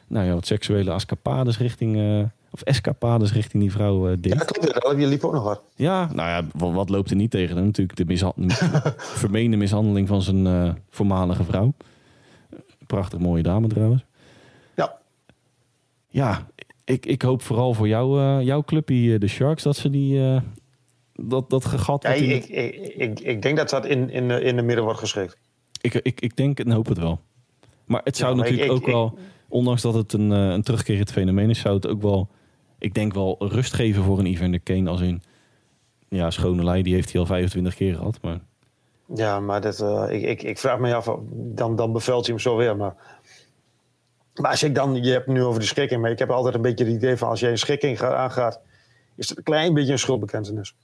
nou 0.08 0.26
ja, 0.26 0.34
wat 0.34 0.46
seksuele 0.46 0.92
escapades 0.92 1.58
richting, 1.58 1.96
eh, 1.96 2.22
of 2.50 2.62
escapades 2.62 3.32
richting 3.32 3.62
die 3.62 3.72
vrouw 3.72 4.08
eh, 4.08 4.16
deed. 4.20 4.32
Ja, 4.32 4.38
Ja, 4.38 4.44
klopt. 4.44 4.82
Ja, 4.84 4.94
die 4.94 5.06
liep 5.06 5.24
ook 5.24 5.32
nog 5.32 5.42
wat. 5.44 5.62
nou 6.12 6.14
ja, 6.14 6.42
wat, 6.56 6.72
wat 6.72 6.88
loopt 6.88 7.10
er 7.10 7.16
niet 7.16 7.30
tegen? 7.30 7.56
hem? 7.56 7.64
Natuurlijk 7.64 7.98
de 7.98 8.04
mishan- 8.04 8.50
vermeende 9.20 9.56
mishandeling 9.56 10.08
van 10.08 10.22
zijn 10.22 10.46
eh, 10.46 10.70
voormalige 10.90 11.44
vrouw. 11.44 11.72
Prachtig 12.86 13.18
mooie 13.18 13.42
dame 13.42 13.68
trouwens. 13.68 14.04
Ja, 14.74 14.96
Ja, 16.08 16.46
ik, 16.84 17.06
ik 17.06 17.22
hoop 17.22 17.42
vooral 17.42 17.74
voor 17.74 17.88
jou, 17.88 18.20
eh, 18.20 18.42
jouw 18.46 18.62
clubje, 18.62 19.14
eh, 19.14 19.20
de 19.20 19.26
Sharks, 19.28 19.62
dat 19.62 19.76
ze 19.76 19.90
die... 19.90 20.40
dat, 21.14 21.50
dat 21.50 21.64
gegat... 21.64 22.02
ja 22.02 22.08
ik, 22.12 22.44
ik, 22.44 22.76
ik, 22.96 23.20
ik 23.20 23.42
denk 23.42 23.56
dat 23.56 23.70
dat 23.70 23.86
in, 23.86 24.10
in, 24.10 24.28
de- 24.28 24.40
in 24.42 24.56
de 24.56 24.62
midden 24.62 24.84
wordt 24.84 24.98
geschikt. 24.98 25.38
Ik, 25.80 25.94
ik, 25.94 26.20
ik 26.20 26.36
denk 26.36 26.60
en 26.60 26.70
hoop 26.70 26.86
het 26.86 26.98
wel. 26.98 27.20
Maar 27.86 28.00
het 28.04 28.16
zou 28.16 28.30
Ja, 28.30 28.36
maar 28.36 28.44
natuurlijk 28.50 28.72
ik- 28.72 28.78
ook 28.82 28.86
ik- 28.88 28.92
wel, 28.94 29.18
ondanks 29.48 29.82
dat 29.82 29.94
het 29.94 30.12
een, 30.12 30.32
eh, 30.32 30.38
een 30.50 30.62
terugkerend 30.62 31.12
fenomeen 31.12 31.50
is, 31.50 31.58
zou 31.58 31.74
het 31.74 31.86
ook 31.86 32.02
wel, 32.02 32.28
ik 32.78 32.94
denk 32.94 33.14
wel 33.14 33.36
rust 33.38 33.72
geven 33.72 34.02
voor 34.02 34.18
een 34.18 34.26
Evander 34.26 34.60
Kane. 34.60 34.90
Als 34.90 35.00
in, 35.00 35.22
ja, 36.08 36.30
schone 36.30 36.64
lei, 36.64 36.82
die 36.82 36.94
heeft 36.94 37.10
hij 37.12 37.20
al 37.20 37.26
25 37.26 37.74
keer 37.74 37.94
gehad. 37.94 38.18
Maar 38.22 38.40
Ja, 39.14 39.40
maar 39.40 39.60
dat, 39.60 39.80
eh, 39.80 40.04
ik, 40.10 40.22
ik, 40.22 40.42
ik 40.42 40.58
vraag 40.58 40.78
me 40.78 40.94
af, 40.94 41.16
dan, 41.32 41.76
dan 41.76 41.92
bevelt 41.92 42.26
hij 42.26 42.34
hem 42.34 42.42
zo 42.42 42.56
weer. 42.56 42.76
Maar, 42.76 42.94
maar 44.34 44.50
als 44.50 44.62
ik 44.62 44.74
dan, 44.74 44.94
je 45.02 45.10
hebt 45.10 45.26
het 45.26 45.34
nu 45.34 45.42
over 45.42 45.60
de 45.60 45.66
schikking, 45.66 46.00
maar 46.00 46.10
ik 46.10 46.18
heb 46.18 46.30
altijd 46.30 46.54
een 46.54 46.62
beetje 46.62 46.84
het 46.84 46.94
idee 46.94 47.16
van 47.16 47.28
als 47.28 47.40
jij 47.40 47.50
een 47.50 47.58
schikking 47.58 47.98
ga- 47.98 48.14
aangaat, 48.14 48.60
is 49.16 49.28
het 49.28 49.38
een 49.38 49.44
klein 49.44 49.74
beetje 49.74 49.92
een 49.92 49.98
schuldbekentenis. 49.98 50.74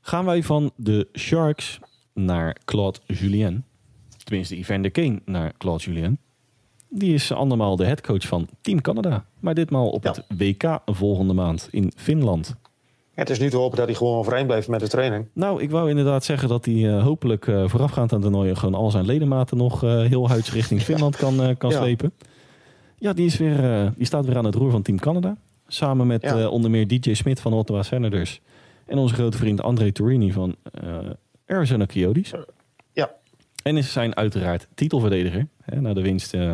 Gaan 0.00 0.24
wij 0.24 0.42
van 0.42 0.70
de 0.76 1.08
Sharks 1.18 1.78
naar 2.14 2.56
Claude 2.64 2.98
Julien. 3.06 3.64
Tenminste, 4.24 4.56
Evander 4.56 4.90
Kane 4.90 5.20
naar 5.24 5.52
Claude 5.58 5.84
Julien. 5.84 6.18
Die 6.88 7.14
is 7.14 7.32
andermaal 7.32 7.76
de 7.76 7.84
headcoach 7.84 8.26
van 8.26 8.48
Team 8.60 8.80
Canada. 8.80 9.24
Maar 9.40 9.54
ditmaal 9.54 9.90
op 9.90 10.04
Ja. 10.04 10.10
het 10.10 10.38
WK 10.38 10.78
volgende 10.86 11.32
maand 11.32 11.68
in 11.70 11.92
Finland. 11.96 12.54
Het 13.14 13.30
is 13.30 13.38
nu 13.38 13.50
te 13.50 13.56
hopen 13.56 13.76
dat 13.78 13.86
hij 13.86 13.96
gewoon 13.96 14.16
overeind 14.18 14.46
blijft 14.46 14.68
met 14.68 14.80
de 14.80 14.88
training. 14.88 15.26
Nou, 15.32 15.62
ik 15.62 15.70
wou 15.70 15.88
inderdaad 15.90 16.24
zeggen 16.24 16.48
dat 16.48 16.64
hij 16.64 16.96
eh, 16.96 17.02
hopelijk 17.02 17.46
eh, 17.46 17.68
voorafgaand 17.68 18.12
aan 18.12 18.22
het 18.22 18.30
toernooi 18.30 18.54
gewoon 18.56 18.74
al 18.74 18.90
zijn 18.90 19.04
ledematen 19.04 19.56
nog 19.56 19.82
eh, 19.84 20.00
heel 20.04 20.28
huids 20.28 20.52
richting 20.52 20.82
Finland 20.90 21.16
kan, 21.16 21.56
kan 21.58 21.70
Ja. 21.70 21.76
slepen. 21.78 22.12
Ja, 22.98 23.12
die, 23.12 23.26
is 23.26 23.36
weer, 23.36 23.92
die 23.96 24.06
staat 24.06 24.24
weer 24.26 24.36
aan 24.36 24.44
het 24.44 24.54
roer 24.54 24.70
van 24.70 24.82
Team 24.82 24.98
Canada. 24.98 25.36
Samen 25.66 26.06
met 26.06 26.46
onder 26.48 26.70
meer 26.70 26.86
DJ 26.88 27.14
Smit 27.14 27.40
van 27.40 27.52
Ottawa 27.52 27.82
Senators. 27.82 28.40
En 28.90 28.98
onze 28.98 29.14
grote 29.14 29.36
vriend 29.36 29.62
André 29.62 29.92
Torini 29.92 30.32
van 30.32 30.56
eh, 30.72 30.98
Arizona 31.46 31.86
Coyotes. 31.86 32.32
Ja, 32.92 33.10
En 33.62 33.76
is 33.76 33.92
zijn 33.92 34.16
uiteraard 34.16 34.68
titelverdediger. 34.74 35.46
Hè, 35.64 35.80
na 35.80 35.92
de 35.94 36.02
winst 36.02 36.34
eh, 36.34 36.52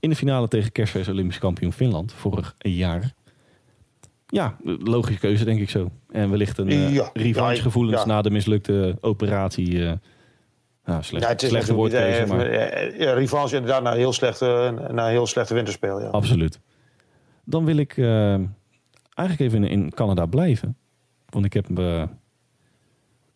in 0.00 0.10
de 0.10 0.16
finale 0.16 0.48
tegen 0.48 0.72
Kerstvers 0.72 1.08
Olympisch 1.08 1.38
kampioen 1.38 1.72
Finland 1.72 2.12
vorig 2.12 2.54
jaar. 2.58 3.12
Ja, 4.26 4.56
logische 4.64 5.20
keuze 5.20 5.44
denk 5.44 5.60
ik 5.60 5.70
zo. 5.70 5.90
En 6.10 6.30
wellicht 6.30 6.58
een 6.58 6.92
Ja. 6.92 7.10
revanchegevoelens 7.12 8.00
Ja. 8.00 8.06
na 8.06 8.22
de 8.22 8.30
mislukte 8.30 8.96
operatie. 9.00 9.78
nou, 10.84 11.02
slecht, 11.02 11.24
ja 11.24 11.30
het 11.30 11.42
is 11.42 11.48
slechte 11.48 11.74
woordkeuze, 11.74 12.26
maar 12.26 12.52
ja, 13.00 13.12
revanche 13.12 13.56
inderdaad 13.56 13.82
na 13.82 13.90
een 13.90 13.96
heel 13.98 14.12
slechte, 14.12 14.74
na 14.92 15.06
heel 15.08 15.26
slechte 15.26 15.54
winterspeel. 15.54 16.00
Ja. 16.00 16.06
absoluut. 16.08 16.60
Dan 17.44 17.64
wil 17.64 17.76
ik 17.76 17.98
eigenlijk 17.98 19.40
even 19.40 19.64
in, 19.64 19.70
in 19.70 19.90
Canada 19.94 20.26
blijven. 20.26 20.76
Want 21.36 21.48
ik 21.48 21.52
heb... 21.52 21.78
eh, 21.78 22.02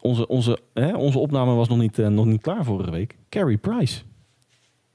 onze, 0.00 0.26
onze, 0.26 0.58
hè, 0.74 0.96
onze 0.96 1.18
opname 1.18 1.54
was 1.54 1.68
nog 1.68 1.78
niet, 1.78 1.98
eh, 1.98 2.08
nog 2.08 2.26
niet 2.26 2.40
klaar 2.42 2.64
vorige 2.64 2.90
week. 2.90 3.18
Carey 3.28 3.56
Price. 3.58 4.02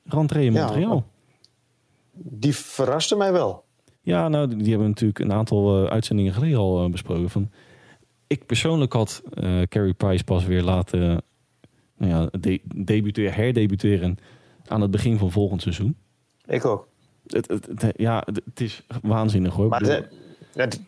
Rentree 0.03 0.45
in 0.45 0.53
Ja, 0.53 0.65
Montreal. 0.65 1.05
Die 2.13 2.55
verraste 2.55 3.15
mij 3.15 3.31
wel. 3.31 3.63
Ja, 4.01 4.27
nou, 4.27 4.47
die 4.47 4.57
die 4.57 4.69
hebben 4.69 4.87
natuurlijk 4.87 5.19
een 5.19 5.33
aantal 5.33 5.83
eh, 5.85 5.91
uitzendingen 5.91 6.33
geleden 6.33 6.57
al 6.57 6.89
besproken. 6.89 7.29
Van, 7.29 7.49
ik 8.27 8.45
persoonlijk 8.45 8.93
had 8.93 9.21
Carey 9.69 9.93
Price 9.93 10.23
pas 10.23 10.45
weer 10.45 10.63
laten 10.63 11.21
nou 11.97 12.11
ja, 12.11 12.29
de, 12.39 12.61
debuteren, 12.75 13.33
herdebuteren 13.33 14.17
aan 14.67 14.81
het 14.81 14.91
begin 14.91 15.17
van 15.17 15.31
volgend 15.31 15.61
seizoen. 15.61 15.95
Ik 16.45 16.65
ook. 16.65 16.87
Het, 17.27 17.47
het, 17.47 17.67
het- 17.75 17.93
ja, 17.97 18.23
het, 18.45 18.59
is 18.61 18.85
waanzinnig 19.01 19.53
hoor. 19.53 19.67
Maar 19.67 19.79
bedoel, 19.81 20.17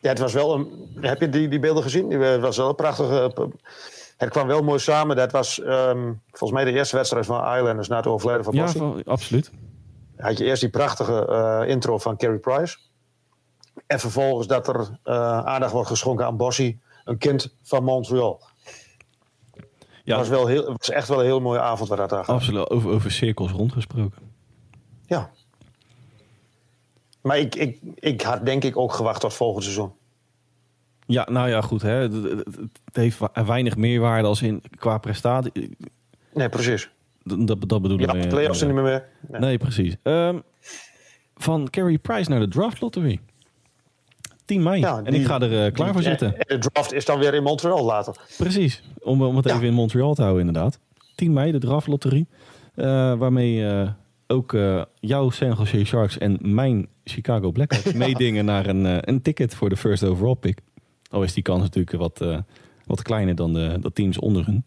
het, 0.01 0.19
was 0.19 0.33
wel 0.33 0.53
een. 0.53 0.67
Heb 1.01 1.19
je 1.19 1.29
die, 1.29 1.47
die 1.47 1.59
beelden 1.59 1.83
gezien? 1.83 2.09
Die 2.09 2.25
eh, 2.33 2.41
was 2.41 2.57
wel 2.57 2.69
een 2.69 2.75
prachtige. 2.75 3.33
eh, 3.35 3.43
Het 4.17 4.29
kwam 4.29 4.47
wel 4.47 4.63
mooi 4.63 4.79
samen. 4.79 5.15
Dat 5.15 5.31
was 5.31 5.61
ehm, 5.61 6.13
volgens 6.31 6.51
mij 6.51 6.63
de 6.71 6.77
eerste 6.77 6.95
wedstrijd 6.95 7.25
van 7.25 7.55
Islanders 7.55 7.87
na 7.87 7.95
het 7.97 8.07
overlijden 8.07 8.45
van 8.45 8.53
ja, 8.53 8.61
Bossie. 8.61 8.81
van- 8.81 9.03
absoluut. 9.05 9.51
Had 10.17 10.37
je 10.37 10.45
eerst 10.45 10.61
die 10.61 10.69
prachtige 10.69 11.25
eh, 11.27 11.69
intro 11.69 11.97
van 11.97 12.17
Carey 12.17 12.37
Price. 12.37 12.77
En 13.87 13.99
vervolgens 13.99 14.47
dat 14.47 14.67
er 14.67 14.97
aandacht 15.45 15.71
wordt 15.71 15.87
geschonken 15.89 16.25
aan 16.25 16.37
Bossie, 16.37 16.79
een 17.05 17.17
kind 17.17 17.53
van 17.63 17.83
Montreal. 17.83 18.41
Ja, 20.03 20.17
Het 20.17 20.27
was, 20.27 20.37
wel 20.37 20.47
heel, 20.47 20.59
het 20.67 20.77
was 20.87 20.89
echt 20.89 21.07
wel 21.07 21.19
een 21.19 21.25
heel 21.25 21.39
mooie 21.41 21.59
avond 21.59 21.89
waar 21.89 21.97
dat 21.97 22.13
aan 22.13 22.25
absoluut. 22.25 22.69
Over, 22.69 22.89
over 22.91 23.11
cirkels 23.11 23.51
rondgesproken. 23.51 24.21
Ja. 25.05 25.29
Maar 27.27 27.37
ik, 27.39 27.55
ik, 27.55 27.79
ik 27.95 28.21
had 28.21 28.45
denk 28.45 28.63
ik 28.63 28.77
ook 28.77 28.93
gewacht 28.93 29.21
tot 29.21 29.33
volgend 29.33 29.63
seizoen. 29.63 29.91
Ja, 31.05 31.27
nou 31.31 31.49
ja, 31.49 31.61
goed. 31.61 31.81
Hè. 31.81 31.89
Het, 31.91 32.43
heeft 32.91 33.19
weinig 33.45 33.75
meerwaarde 33.77 34.27
als 34.27 34.41
in 34.41 34.61
qua 34.77 34.97
prestatie. 34.97 35.77
Nee, 36.33 36.49
precies. 36.49 36.89
Dat, 37.23 37.37
dat 37.69 37.81
bedoelen 37.81 38.07
Ja, 38.07 38.13
we. 38.13 38.19
de 38.19 38.27
play-offs 38.27 38.59
zijn 38.59 38.73
niet 38.73 38.81
meer 38.83 39.03
meer. 39.29 39.39
Nee. 39.39 39.57
Precies. 39.57 39.95
Ehm, 40.03 40.39
van 41.35 41.69
Carey 41.69 41.97
Price 41.97 42.29
naar 42.29 42.39
de 42.39 42.47
draft 42.47 42.81
lottery. 42.81 43.19
10 44.45 44.63
mei. 44.63 44.79
Ja, 44.79 44.97
en 44.97 45.03
die- 45.11 45.19
ik 45.21 45.25
ga 45.25 45.39
er 45.41 45.65
eh, 45.65 45.73
klaar 45.73 45.87
voor 45.87 45.97
En- 45.97 46.03
zitten. 46.03 46.37
en 46.37 46.59
de 46.59 46.69
draft 46.69 46.93
is 46.93 47.05
dan 47.05 47.19
weer 47.19 47.33
in 47.33 47.43
Montreal 47.43 47.85
later. 47.85 48.15
Precies. 48.37 48.83
Om, 48.99 49.21
om 49.23 49.35
het 49.35 49.45
Ja. 49.45 49.53
even 49.55 49.67
in 49.67 49.73
Montreal 49.73 50.13
te 50.13 50.21
houden, 50.21 50.47
inderdaad. 50.47 50.79
10 51.15 51.33
mei, 51.33 51.51
de 51.51 51.59
draft 51.59 51.87
lottery. 51.87 52.25
Eh, 52.75 52.85
waarmee 53.13 53.67
eh, 53.67 53.89
ook 54.27 54.53
eh, 54.53 54.81
jouw 54.99 55.29
San 55.29 55.53
Jose 55.57 55.85
Sharks 55.85 56.17
en 56.17 56.37
mijn 56.41 56.87
Chicago 57.09 57.51
Blackhawks 57.51 57.93
meedingen 58.05 58.45
naar 58.45 58.65
een, 58.65 58.85
eh, 58.85 58.97
een 59.01 59.21
ticket 59.21 59.55
voor 59.55 59.69
de 59.69 59.77
first 59.77 60.03
overall 60.03 60.35
pick. 60.35 60.59
Al 61.09 61.23
is 61.23 61.33
die 61.33 61.43
kans 61.43 61.61
natuurlijk 61.61 61.97
wat, 61.97 62.21
eh, 62.21 62.37
wat 62.85 63.01
kleiner 63.01 63.35
dan 63.35 63.53
de, 63.53 63.77
de 63.81 63.91
teams 63.93 64.17
onder 64.19 64.45
hun. 64.45 64.63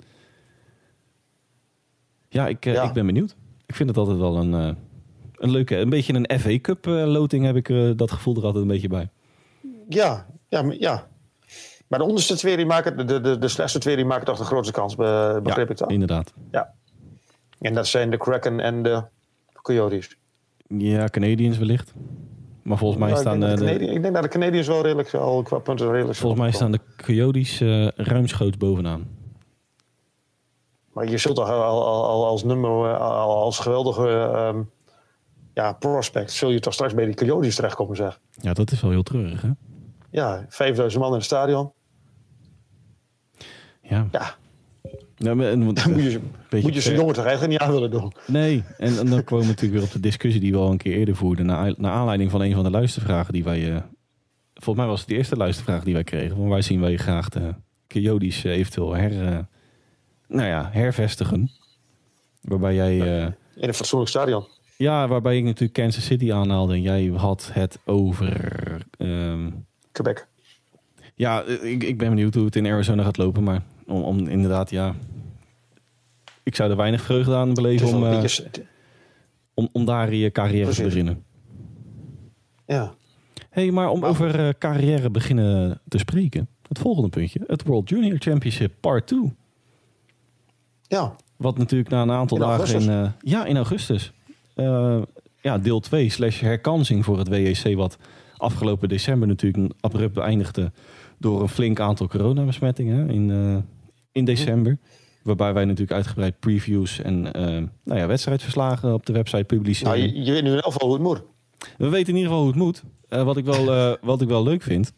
Ja, 2.29 2.49
ik, 2.49 2.67
eh, 2.67 2.73
Ja. 2.73 2.83
ik 2.83 2.93
ben 2.93 3.07
benieuwd. 3.07 3.37
Ik 3.67 3.75
vind 3.75 3.89
het 3.89 3.99
altijd 3.99 4.19
wel 4.19 4.37
een, 4.37 4.53
een 5.35 5.51
leuke, 5.51 5.77
een 5.77 5.89
beetje 5.91 6.15
een 6.15 6.39
FA 6.41 6.59
Cup 6.61 6.85
loting 6.87 7.45
heb 7.45 7.57
ik 7.57 7.99
dat 7.99 8.11
gevoel 8.11 8.37
er 8.37 8.45
altijd 8.45 8.63
een 8.63 8.69
beetje 8.71 8.89
bij. 8.89 9.09
Ja, 9.89 10.27
ja, 10.49 10.63
maar- 10.63 10.77
ja. 10.79 11.09
Maar 11.87 11.99
de 11.99 12.05
onderste 12.05 12.37
twee, 12.37 12.57
die 12.57 12.67
maken, 12.67 12.97
de, 12.97 13.05
de, 13.05 13.21
de, 13.21 13.39
de 13.39 13.49
slechtste 13.49 13.79
twee, 13.79 13.97
die 13.97 14.05
maken 14.05 14.25
toch 14.27 14.39
de 14.39 14.45
grootste 14.45 14.73
kans, 14.73 14.95
be- 14.97 15.41
begreep 15.43 15.71
ik 15.71 15.77
dat? 15.77 15.91
inderdaad. 15.91 16.33
Ja. 16.51 16.75
En 17.61 17.75
dat 17.75 17.87
zijn 17.87 18.11
de 18.11 18.17
Kraken 18.17 18.61
en 18.61 18.83
de 18.83 19.03
Coyotes. 19.63 20.17
Ja, 20.69 21.09
Canadiens 21.09 21.59
wellicht. 21.59 21.93
Maar 22.71 22.79
volgens 22.79 23.01
mij 23.01 23.09
Ja, 23.09 23.15
ik, 23.15 23.21
staan 23.21 23.41
denk 23.41 23.59
de 23.59 23.65
de, 23.65 23.85
ik 23.85 24.03
denk 24.03 24.15
dat 24.15 24.23
de 24.23 24.29
Canadiens 24.29 24.67
wel 24.67 24.83
redelijk, 24.83 25.15
al 25.15 25.43
qua 25.43 25.59
punten 25.59 25.91
redelijk 25.91 26.19
Volgens 26.19 26.41
mij 26.41 26.51
staan 26.51 26.73
de 26.73 26.81
Coyotes 27.05 27.61
eh 27.61 27.89
ruimschoots 27.89 28.57
bovenaan. 28.57 29.09
Maar 30.93 31.09
je 31.09 31.19
zult 31.19 31.37
toch 31.37 31.49
al, 31.49 31.85
al, 31.85 32.07
al 32.07 32.27
als 32.27 32.45
nummer, 32.45 32.71
eh, 32.71 33.01
al 33.01 33.37
als 33.43 33.59
geweldige 33.59 34.09
ehm, 34.09 34.63
ja, 35.55 35.73
prospect, 35.73 36.33
zul 36.33 36.51
je 36.51 36.61
toch 36.61 36.73
straks 36.73 36.95
bij 36.95 37.05
die 37.05 37.15
Coyotes 37.15 37.55
terechtkomen, 37.55 37.97
zeg. 37.97 38.21
Ja, 38.31 38.53
dat 38.53 38.71
is 38.71 38.81
wel 38.81 38.91
heel 38.91 39.03
treurig, 39.03 39.43
hè? 39.43 39.51
Ja, 40.11 40.47
5000 40.49 41.03
man 41.03 41.11
in 41.11 41.17
het 41.17 41.27
stadion. 41.27 41.73
Ja. 43.83 44.09
Ja, 44.13 44.35
Nou, 45.21 45.37
maar- 45.37 45.47
en, 45.51 45.65
want, 45.65 45.77
dan 45.85 45.93
moet 45.93 46.03
je, 46.03 46.21
moet 46.63 46.75
je 46.75 46.83
ver- 46.83 46.95
jongen 46.95 47.15
toch 47.15 47.25
eigenlijk 47.25 47.53
niet 47.53 47.69
aan 47.69 47.73
willen 47.75 47.91
doen. 47.91 48.13
Nee, 48.27 48.63
en, 48.79 48.99
en 48.99 49.07
dan 49.07 49.25
komen 49.25 49.45
we 49.45 49.51
natuurlijk 49.51 49.81
weer 49.81 49.89
op 49.89 49.93
de 49.93 50.01
discussie 50.01 50.41
die 50.41 50.53
we 50.53 50.59
al 50.59 50.71
een 50.71 50.77
keer 50.77 50.97
eerder 50.97 51.17
voerden. 51.17 51.47
Naar, 51.47 51.75
naar 51.77 51.93
aanleiding 51.93 52.31
van 52.31 52.41
een 52.43 52.55
van 52.55 52.63
de 52.65 52.71
luistervragen 52.71 53.33
die 53.33 53.45
wij... 53.45 53.73
eh, 53.75 53.83
volgens 54.55 54.77
mij 54.77 54.87
was 54.87 55.01
het 55.01 55.09
de 55.09 55.15
eerste 55.15 55.37
luistervraag 55.37 55.85
die 55.85 55.95
wij 55.95 56.05
kregen. 56.05 56.37
Van 56.37 56.49
waar 56.49 56.63
zien 56.63 56.81
wij 56.81 56.97
graag 56.97 57.29
de 57.29 57.55
Coyotes 57.89 58.45
eh, 58.45 58.53
eventueel 58.53 58.95
her, 58.95 59.27
eh, 59.27 59.39
nou 60.29 60.49
ja, 60.49 60.69
hervestigen. 60.73 61.51
Waarbij 62.41 62.75
jij... 62.75 62.97
In 63.57 63.69
een 63.69 63.75
fatsoenlijk 63.75 64.11
stadion. 64.11 64.47
ja, 64.77 65.09
waarbij 65.09 65.37
ik 65.37 65.45
natuurlijk 65.45 65.73
Kansas 65.73 66.05
City 66.05 66.33
aanhaalde. 66.33 66.73
En 66.75 66.83
jij 66.83 67.07
had 67.17 67.51
het 67.53 67.79
over... 67.85 68.87
ehm, 68.99 69.51
Quebec. 69.93 70.29
Ja, 71.15 71.43
ik, 71.43 71.83
ik 71.85 71.99
ben 71.99 72.09
benieuwd 72.09 72.35
hoe 72.35 72.45
het 72.45 72.57
in 72.57 72.67
Arizona 72.67 73.03
gaat 73.03 73.17
lopen. 73.17 73.43
Maar 73.43 73.63
om, 73.87 74.03
om 74.03 74.19
inderdaad, 74.29 74.71
ja. 74.71 74.95
Ik 76.51 76.57
zou 76.57 76.71
er 76.71 76.77
weinig 76.77 77.03
vreugde 77.03 77.35
aan 77.35 77.55
beleven 77.55 77.89
om, 77.89 78.05
eh, 78.05 78.21
beetje... 78.21 78.45
om, 79.55 79.69
om 79.73 79.85
daar 79.85 80.15
je 80.15 80.31
carrière 80.31 80.71
te 80.73 80.83
beginnen. 80.83 81.25
Ja. 82.67 82.95
hey, 83.51 83.71
maar 83.71 83.89
om 83.91 84.01
Maar- 84.01 84.11
over 84.11 84.47
eh, 84.47 84.49
carrière 84.59 85.11
beginnen 85.11 85.81
te 85.89 85.99
spreken. 85.99 86.49
Het 86.69 86.79
volgende 86.79 87.09
puntje. 87.09 87.41
Het 87.47 87.63
World 87.63 87.89
Junior 87.89 88.17
Championship 88.19 88.73
Part 88.81 89.07
2. 89.07 89.35
ja. 90.83 91.17
Wat 91.37 91.59
natuurlijk 91.59 91.91
na 91.91 92.03
een 92.03 92.11
aantal 92.11 92.37
In 92.37 92.43
dagen 92.43 92.59
augustus? 92.59 92.87
in... 92.87 93.03
eh, 93.05 93.11
ja, 93.21 93.45
in 93.47 93.57
augustus. 93.57 94.13
Ja, 95.43 95.59
deel 95.59 95.81
2 95.81 96.09
slash 96.09 96.41
herkansing 96.41 97.05
voor 97.05 97.19
het 97.19 97.29
WEC... 97.29 97.75
wat 97.77 97.99
afgelopen 98.37 98.89
december 98.89 99.29
natuurlijk 99.29 99.75
abrupt 99.81 100.15
beëindigde... 100.15 100.73
door 101.19 101.41
een 101.43 101.49
flink 101.49 101.81
aantal 101.81 102.07
coronabesmettingen 102.09 103.11
in, 103.11 103.65
in 104.13 104.25
december. 104.25 104.79
Waarbij 105.31 105.55
wij 105.55 105.65
natuurlijk 105.65 105.93
uitgebreid 105.93 106.39
previews 106.41 107.01
en 107.03 107.33
eh, 107.33 107.45
nou 107.85 108.01
ja, 108.01 108.07
wedstrijdverslagen 108.07 108.95
op 108.95 109.07
de 109.07 109.13
website 109.13 109.45
publiceren. 109.45 109.99
Nou, 109.99 110.13
je, 110.13 110.25
je 110.25 110.33
weet 110.33 110.43
nu 110.43 110.49
in 110.49 110.55
elk 110.55 110.73
geval 110.73 110.89
hoe 110.89 110.97
het 110.97 111.07
moet. 111.07 111.23
We 111.79 111.89
weten 111.89 112.09
in 112.09 112.15
ieder 112.15 112.23
geval 112.31 112.39
hoe 112.39 112.49
het 112.53 112.59
moet. 112.63 112.83
Eh, 113.09 113.23
wat, 113.23 113.37
ik 113.37 113.45
wel, 113.45 113.73
eh, 113.75 113.93
wat 114.01 114.21
ik 114.21 114.29
wel 114.29 114.43
leuk 114.43 114.63
vind. 114.63 114.93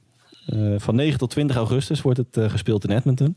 eh, 0.46 0.74
van 0.76 0.94
9 0.94 1.18
tot 1.18 1.30
20 1.30 1.56
augustus 1.56 2.02
wordt 2.02 2.18
het 2.18 2.50
gespeeld 2.50 2.84
in 2.84 2.96
Edmonton. 2.96 3.36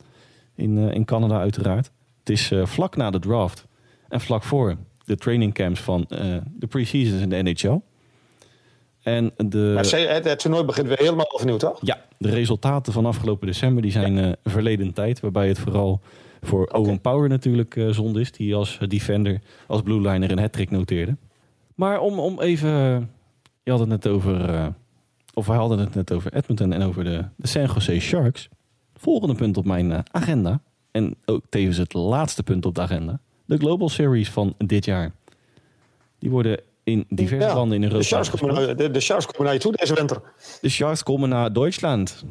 In, 0.55 0.77
in 0.77 1.05
Canada 1.05 1.39
uiteraard. 1.39 1.91
Het 2.19 2.29
is 2.29 2.51
vlak 2.63 2.95
na 2.95 3.09
de 3.09 3.19
draft. 3.19 3.65
En 4.09 4.21
vlak 4.21 4.43
voor 4.43 4.77
de 5.05 5.15
training 5.15 5.53
camps 5.53 5.79
van 5.81 6.05
de 6.57 6.67
pre-seasons 6.69 7.21
in 7.21 7.29
de 7.29 7.41
NHL. 7.43 7.79
En 9.05 9.31
de, 9.37 9.71
Maar 9.73 9.83
het, 9.91 10.23
het 10.23 10.39
toernooi 10.39 10.63
begint 10.63 10.87
weer 10.87 10.97
helemaal 10.97 11.25
opnieuw, 11.25 11.57
toch? 11.57 11.79
ja, 11.81 12.05
de 12.17 12.29
resultaten 12.29 12.93
van 12.93 13.05
afgelopen 13.05 13.47
december 13.47 13.81
die 13.81 13.91
zijn 13.91 14.17
eh, 14.17 14.31
verleden 14.43 14.93
tijd. 14.93 15.19
Waarbij 15.19 15.47
het 15.47 15.59
vooral 15.59 16.01
voor 16.45 16.65
Owen 16.65 17.01
Power 17.01 17.29
natuurlijk 17.29 17.75
eh 17.75 17.89
zonde 17.89 18.19
is. 18.19 18.31
Die 18.31 18.55
als 18.55 18.79
defender, 18.87 19.41
als 19.67 19.81
blue 19.81 20.01
liner 20.01 20.31
een 20.31 20.39
hat 20.39 20.69
noteerde. 20.69 21.17
Maar 21.75 21.99
om, 21.99 22.19
om 22.19 22.39
even... 22.39 22.69
Je 23.63 23.71
had 23.71 23.79
het 23.79 23.89
net 23.89 24.07
over... 24.07 24.49
eh, 24.49 24.67
of 25.33 25.45
wij 25.45 25.57
hadden 25.57 25.79
het 25.79 25.95
net 25.95 26.11
over 26.11 26.33
Edmonton 26.33 26.73
en 26.73 26.81
over 26.81 27.03
de, 27.03 27.25
de 27.35 27.47
San 27.47 27.65
Jose 27.65 27.99
Sharks. 27.99 28.49
Volgende 28.95 29.35
punt 29.35 29.57
op 29.57 29.65
mijn 29.65 29.91
eh, 29.91 29.99
agenda. 30.11 30.61
En 30.91 31.15
ook 31.25 31.43
tevens 31.49 31.77
het 31.77 31.93
laatste 31.93 32.43
punt 32.43 32.65
op 32.65 32.75
de 32.75 32.81
agenda. 32.81 33.19
De 33.45 33.57
Global 33.57 33.89
Series 33.89 34.29
van 34.29 34.53
dit 34.57 34.85
jaar. 34.85 35.11
Die 36.19 36.29
worden 36.29 36.59
in 36.83 37.05
diverse 37.09 37.47
Ja, 37.47 37.55
landen 37.55 37.75
in 37.75 37.83
Europa 37.83 37.99
De 37.99 38.05
Sharks, 38.05 38.29
komen 38.29 38.53
naar, 38.53 38.75
de, 38.75 38.91
de 38.91 38.99
Sharks 38.99 39.25
komen 39.25 39.43
naar 39.43 39.53
je 39.53 39.59
toe 39.59 39.71
deze 39.71 39.93
winter. 39.93 40.21
De 40.61 40.69
Sharks 40.69 41.03
komen 41.03 41.29
naar 41.29 41.53
Duitsland. 41.53 42.25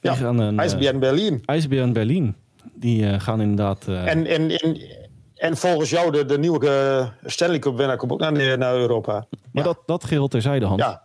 Die 0.00 0.10
Ja, 0.10 0.16
gaan 0.16 0.38
een, 0.38 0.52
eh, 0.58 0.58
IJsbjörn 0.64 0.98
Berlin. 0.98 1.42
IJsbjörn 1.44 1.92
Berlin. 1.92 2.34
Die 2.74 3.06
eh, 3.10 3.20
gaan 3.20 3.40
inderdaad... 3.40 3.88
eh, 3.88 4.06
En, 4.10 4.26
en, 4.26 4.50
en, 4.50 4.80
en 5.34 5.56
volgens 5.56 5.90
jou, 5.90 6.10
de, 6.12 6.24
de 6.24 6.38
nieuwe 6.38 7.12
Stanley 7.24 7.58
Cup 7.58 7.76
winnaar 7.76 7.96
komt 7.96 8.12
ook 8.12 8.20
naar, 8.20 8.58
naar 8.58 8.74
Europa. 8.76 9.12
maar 9.12 9.28
ja. 9.52 9.62
dat, 9.62 9.78
dat 9.86 10.04
geheel 10.04 10.28
terzijde, 10.28 10.66
Hans. 10.66 10.82
Ja, 10.82 11.02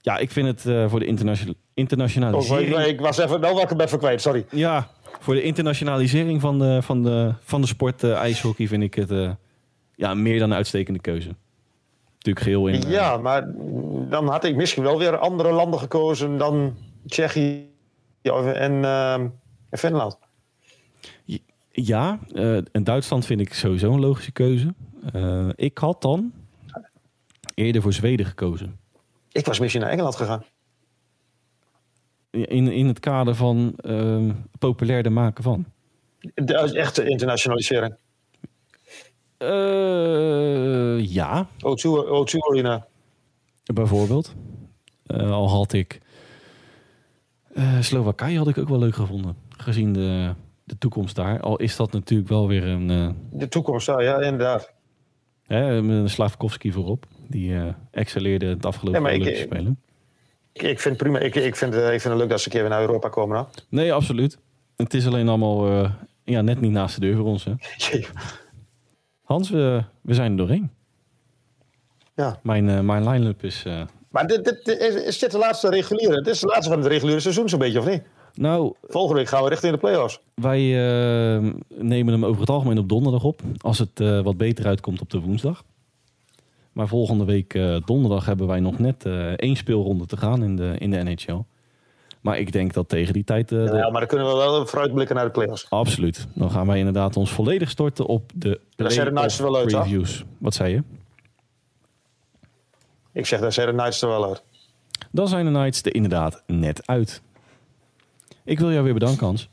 Ja, 0.00 0.18
ik 0.18 0.30
vind 0.30 0.46
het 0.46 0.90
voor 0.90 0.98
de 0.98 1.06
internationale 1.06 1.56
oh, 1.56 1.56
internationalisering... 1.74 2.76
ik, 2.78 2.86
ik 2.86 3.00
was 3.00 3.18
even, 3.18 3.40
nou 3.40 3.54
was 3.54 3.62
ik 3.62 3.68
hem 3.68 3.80
even 3.80 3.98
kwijt, 3.98 4.20
sorry. 4.20 4.44
Ja, 4.50 4.88
voor 5.20 5.34
de 5.34 5.42
internationalisering 5.42 6.40
van 6.40 6.58
de, 6.58 6.82
van 6.82 7.02
de, 7.02 7.32
van 7.40 7.60
de 7.60 7.66
sport 7.66 8.04
eh, 8.04 8.12
ijshockey 8.12 8.66
vind 8.66 8.82
ik 8.82 8.94
het 8.94 9.36
ja, 9.94 10.14
meer 10.14 10.38
dan 10.38 10.50
een 10.50 10.56
uitstekende 10.56 11.00
keuze. 11.00 11.28
Natuurlijk 12.14 12.44
geheel 12.44 12.66
in... 12.66 12.90
Ja, 12.90 13.16
maar 13.16 13.46
dan 14.10 14.28
had 14.28 14.44
ik 14.44 14.56
misschien 14.56 14.82
wel 14.82 14.98
weer 14.98 15.18
andere 15.18 15.52
landen 15.52 15.80
gekozen 15.80 16.38
dan 16.38 16.76
Tsjechië 17.06 17.68
en, 18.22 18.84
eh, 18.84 19.12
en 19.70 19.78
Finland. 19.78 20.18
Ja, 21.70 22.18
eh, 22.32 22.56
en 22.56 22.84
Duitsland 22.84 23.26
vind 23.26 23.40
ik 23.40 23.54
sowieso 23.54 23.92
een 23.92 24.00
logische 24.00 24.32
keuze. 24.32 24.74
Eh, 25.12 25.48
ik 25.54 25.78
had 25.78 26.02
dan 26.02 26.32
eerder 27.54 27.82
voor 27.82 27.92
Zweden 27.92 28.26
gekozen. 28.26 28.78
Ik 29.32 29.46
was 29.46 29.58
misschien 29.58 29.80
naar 29.80 29.90
Engeland 29.90 30.16
gegaan. 30.16 30.44
In, 32.30 32.68
in 32.72 32.86
het 32.86 33.00
kader 33.00 33.34
van 33.34 33.72
ehm 33.76 34.32
populairder 34.58 35.12
maken 35.12 35.42
van. 35.44 35.64
De 36.34 36.78
echte 36.78 37.08
internationalisering. 37.08 37.96
Eh, 39.38 41.04
ja, 41.12 41.48
O2, 41.58 42.06
O2 42.06 42.38
Arena. 42.50 42.86
bijvoorbeeld. 43.64 44.34
Eh, 45.06 45.30
al 45.30 45.48
had 45.50 45.72
ik... 45.72 46.00
eh, 47.58 47.80
Slowakije 47.80 48.38
had 48.38 48.48
ik 48.48 48.58
ook 48.58 48.68
wel 48.68 48.78
leuk 48.78 48.94
gevonden. 48.94 49.36
Gezien 49.56 49.92
de, 49.92 50.34
de 50.64 50.78
toekomst 50.78 51.16
daar. 51.16 51.40
Al 51.40 51.56
is 51.56 51.76
dat 51.76 51.92
natuurlijk 51.92 52.28
wel 52.28 52.48
weer 52.48 52.64
een... 52.66 52.90
eh 52.90 53.08
De 53.30 53.48
toekomst, 53.48 53.86
ja, 53.86 54.00
ja 54.00 54.20
inderdaad. 54.20 54.72
hè, 55.46 55.82
met 55.82 55.96
een 55.96 56.10
Slavkovski 56.10 56.72
voorop. 56.72 57.06
Die 57.28 57.54
eh, 57.54 57.66
excelleerde 57.90 58.46
het 58.46 58.66
afgelopen 58.66 59.00
Ja, 59.00 59.06
maar 59.06 59.14
ik- 59.14 59.20
Olympische 59.20 59.46
Spelen. 59.46 59.78
Ik, 60.52 60.62
ik 60.62 60.80
vind 60.80 60.94
het 60.94 61.02
prima. 61.02 61.18
Ik, 61.18 61.34
ik, 61.34 61.56
vind, 61.56 61.74
ik 61.74 61.80
vind 62.00 62.02
het 62.04 62.16
leuk 62.16 62.28
dat 62.28 62.40
ze 62.40 62.46
een 62.46 62.52
keer 62.52 62.60
weer 62.60 62.70
naar 62.70 62.80
Europa 62.80 63.08
komen. 63.08 63.46
Nee, 63.68 63.92
absoluut. 63.92 64.38
Het 64.76 64.94
is 64.94 65.06
alleen 65.06 65.28
allemaal 65.28 65.88
ja, 66.24 66.40
net 66.40 66.60
niet 66.60 66.70
naast 66.72 66.94
de 66.94 67.00
deur 67.00 67.16
voor 67.16 67.24
ons. 67.26 67.44
Hè. 67.44 67.52
Hans, 69.22 69.50
we, 69.50 69.82
we 70.00 70.14
zijn 70.14 70.30
er 70.30 70.36
doorheen. 70.36 70.70
Ja. 72.14 72.38
Mijn, 72.42 72.86
mijn 72.86 73.08
line-up 73.08 73.44
is... 73.44 73.64
Maar 74.08 74.26
dit, 74.26 74.44
dit, 74.44 74.68
is, 74.80 74.94
is 74.94 75.18
dit 75.18 75.30
de 75.30 75.38
laatste 75.38 75.70
reguliere? 75.70 76.22
Dit 76.22 76.34
is 76.34 76.40
de 76.40 76.46
laatste 76.46 76.70
van 76.70 76.78
het 76.78 76.88
reguliere 76.88 77.20
seizoen 77.20 77.48
zo'n 77.48 77.58
beetje, 77.58 77.78
of 77.78 77.86
niet? 77.86 78.02
nou, 78.34 78.72
Volgende 78.82 79.18
week 79.18 79.28
gaan 79.28 79.42
we 79.42 79.48
richting 79.48 79.72
de 79.72 79.78
play-offs. 79.78 80.20
wij 80.34 80.58
eh, 80.58 81.50
nemen 81.68 82.12
hem 82.12 82.24
over 82.24 82.40
het 82.40 82.50
algemeen 82.50 82.78
op 82.78 82.88
donderdag 82.88 83.24
op. 83.24 83.40
Als 83.58 83.78
het 83.78 84.00
eh, 84.00 84.20
wat 84.20 84.36
beter 84.36 84.66
uitkomt 84.66 85.00
op 85.00 85.10
de 85.10 85.20
woensdag. 85.20 85.64
Maar 86.72 86.88
volgende 86.88 87.24
week 87.24 87.54
eh, 87.54 87.76
donderdag 87.84 88.26
hebben 88.26 88.46
wij 88.46 88.60
nog 88.60 88.78
net 88.78 89.04
één 89.36 89.56
speelronde 89.56 90.06
te 90.06 90.16
gaan 90.16 90.42
in 90.42 90.56
de, 90.56 90.74
in 90.78 90.90
de 90.90 91.02
NHL. 91.02 91.42
Maar 92.20 92.38
ik 92.38 92.52
denk 92.52 92.72
dat 92.72 92.88
tegen 92.88 93.12
die 93.12 93.24
tijd... 93.24 93.50
Ja, 93.50 93.90
maar 93.90 94.00
dan 94.00 94.06
kunnen 94.06 94.26
we 94.26 94.34
wel 94.34 94.66
vooruitblikken 94.66 95.16
naar 95.16 95.24
de 95.24 95.30
play-offs. 95.30 95.66
Absoluut. 95.70 96.26
Dan 96.34 96.50
gaan 96.50 96.66
wij 96.66 96.78
inderdaad 96.78 97.16
ons 97.16 97.30
volledig 97.32 97.70
storten 97.70 98.06
op 98.06 98.30
de 98.34 98.60
Daar 98.76 98.90
zijn 98.90 99.06
de 99.06 99.12
play-off 99.12 99.54
uit, 99.54 99.66
previews. 99.66 100.24
Wat 100.38 100.54
zei 100.54 100.72
je? 100.72 100.82
Ik 103.18 103.26
zeg, 103.26 103.40
daar 103.40 103.52
zijn 103.52 103.66
de 103.66 103.72
Knights 103.72 104.02
er 104.02 104.08
wel 104.08 104.28
uit. 104.28 104.42
Dan 105.10 105.28
zijn 105.28 105.44
de 105.44 105.50
Knights 105.50 105.82
er 105.82 105.94
inderdaad 105.94 106.42
net 106.46 106.86
uit. 106.86 107.22
Ik 108.44 108.58
wil 108.58 108.72
jou 108.72 108.84
weer 108.84 108.94
bedanken, 108.94 109.26
Hans. 109.26 109.48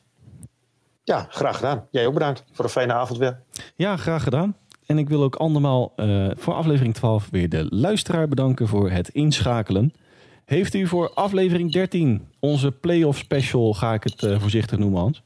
Ja, 1.03 1.27
graag 1.29 1.55
gedaan. 1.55 1.87
Jij 1.91 2.07
ook 2.07 2.13
bedankt 2.13 2.43
voor 2.51 2.65
een 2.65 2.71
fijne 2.71 2.93
avond 2.93 3.19
weer. 3.19 3.39
Ja, 3.75 3.97
graag 3.97 4.23
gedaan. 4.23 4.55
En 4.85 4.97
ik 4.97 5.09
wil 5.09 5.23
ook 5.23 5.35
andermaal 5.35 5.93
eh, 5.95 6.27
voor 6.35 6.53
aflevering 6.53 6.93
12 6.93 7.27
weer 7.31 7.49
de 7.49 7.67
luisteraar 7.69 8.27
bedanken 8.27 8.67
voor 8.67 8.89
het 8.89 9.09
inschakelen. 9.09 9.93
Heeft 10.45 10.73
u 10.73 10.87
voor 10.87 11.11
aflevering 11.13 11.71
13, 11.71 12.27
onze 12.39 12.71
playoff 12.71 13.17
special, 13.17 13.73
ga 13.73 13.93
ik 13.93 14.03
het 14.03 14.23
eh, 14.23 14.39
voorzichtig 14.39 14.77
noemen, 14.77 14.99
Hans. 14.99 15.23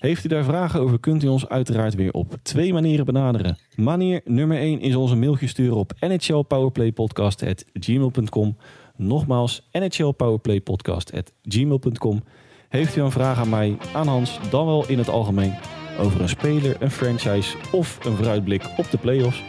Heeft 0.00 0.24
u 0.24 0.28
daar 0.28 0.44
vragen 0.44 0.80
over, 0.80 1.00
kunt 1.00 1.24
u 1.24 1.28
ons 1.28 1.48
uiteraard 1.48 1.94
weer 1.94 2.12
op 2.12 2.36
twee 2.42 2.72
manieren 2.72 3.04
benaderen. 3.04 3.58
Manier 3.76 4.20
nummer 4.24 4.58
1 4.58 4.80
is 4.80 4.94
onze 4.94 5.16
mailtje 5.16 5.46
sturen 5.46 5.76
op 5.76 5.92
nhlpowerplaypodcast.gmail.com. 6.00 8.56
Nogmaals, 8.96 9.68
nhlpowerplaypodcast.gmail.com. 9.72 12.22
Heeft 12.68 12.96
u 12.96 13.00
een 13.00 13.10
vraag 13.10 13.38
aan 13.38 13.48
mij, 13.48 13.76
aan 13.94 14.06
Hans, 14.06 14.38
dan 14.50 14.66
wel 14.66 14.88
in 14.88 14.98
het 14.98 15.08
algemeen 15.08 15.54
over 15.98 16.20
een 16.20 16.28
speler, 16.28 16.76
een 16.78 16.90
franchise 16.90 17.56
of 17.72 18.04
een 18.04 18.16
vooruitblik 18.16 18.70
op 18.76 18.90
de 18.90 18.98
playoffs? 18.98 19.42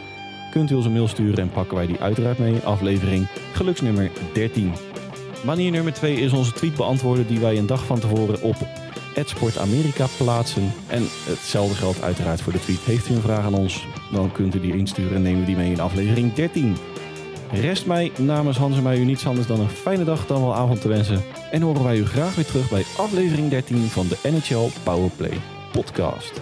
Kunt 0.50 0.70
u 0.70 0.74
ons 0.74 0.84
een 0.84 0.92
mail 0.92 1.08
sturen 1.08 1.38
en 1.38 1.50
pakken 1.50 1.76
wij 1.76 1.86
die 1.86 2.00
uiteraard 2.00 2.38
mee 2.38 2.54
in 2.54 2.64
aflevering 2.64 3.28
geluksnummer 3.52 4.10
13. 4.32 4.72
Manier 5.44 5.70
nummer 5.70 5.92
2 5.92 6.16
is 6.16 6.32
onze 6.32 6.52
tweet 6.52 6.76
beantwoorden 6.76 7.26
die 7.26 7.40
wij 7.40 7.58
een 7.58 7.66
dag 7.66 7.86
van 7.86 8.00
tevoren 8.00 8.42
op 8.42 8.56
Sport 9.24 9.58
Amerika 9.58 10.06
plaatsen. 10.16 10.72
En 10.86 11.02
hetzelfde 11.24 11.74
geldt 11.74 12.02
uiteraard 12.02 12.40
voor 12.40 12.52
de 12.52 12.60
tweet. 12.60 12.80
Heeft 12.80 13.08
u 13.08 13.14
een 13.14 13.20
vraag 13.20 13.44
aan 13.44 13.54
ons, 13.54 13.86
dan 14.12 14.32
kunt 14.32 14.54
u 14.54 14.60
die 14.60 14.76
insturen 14.76 15.16
en 15.16 15.22
nemen 15.22 15.40
we 15.40 15.46
die 15.46 15.56
mee 15.56 15.72
in 15.72 15.80
aflevering 15.80 16.32
13. 16.32 16.76
Rest 17.52 17.86
mij 17.86 18.12
namens 18.18 18.56
Hans 18.56 18.76
en 18.76 18.82
mij 18.82 18.98
u 18.98 19.04
niets 19.04 19.26
anders 19.26 19.46
dan 19.46 19.60
een 19.60 19.68
fijne 19.68 20.04
dag 20.04 20.26
dan 20.26 20.40
wel 20.40 20.54
avond 20.54 20.80
te 20.80 20.88
wensen. 20.88 21.22
En 21.50 21.62
horen 21.62 21.84
wij 21.84 21.96
u 21.96 22.06
graag 22.06 22.34
weer 22.34 22.46
terug 22.46 22.70
bij 22.70 22.84
aflevering 22.96 23.50
13 23.50 23.76
van 23.76 24.08
de 24.08 24.18
NHL 24.22 24.70
Powerplay 24.82 25.40
podcast. 25.72 26.40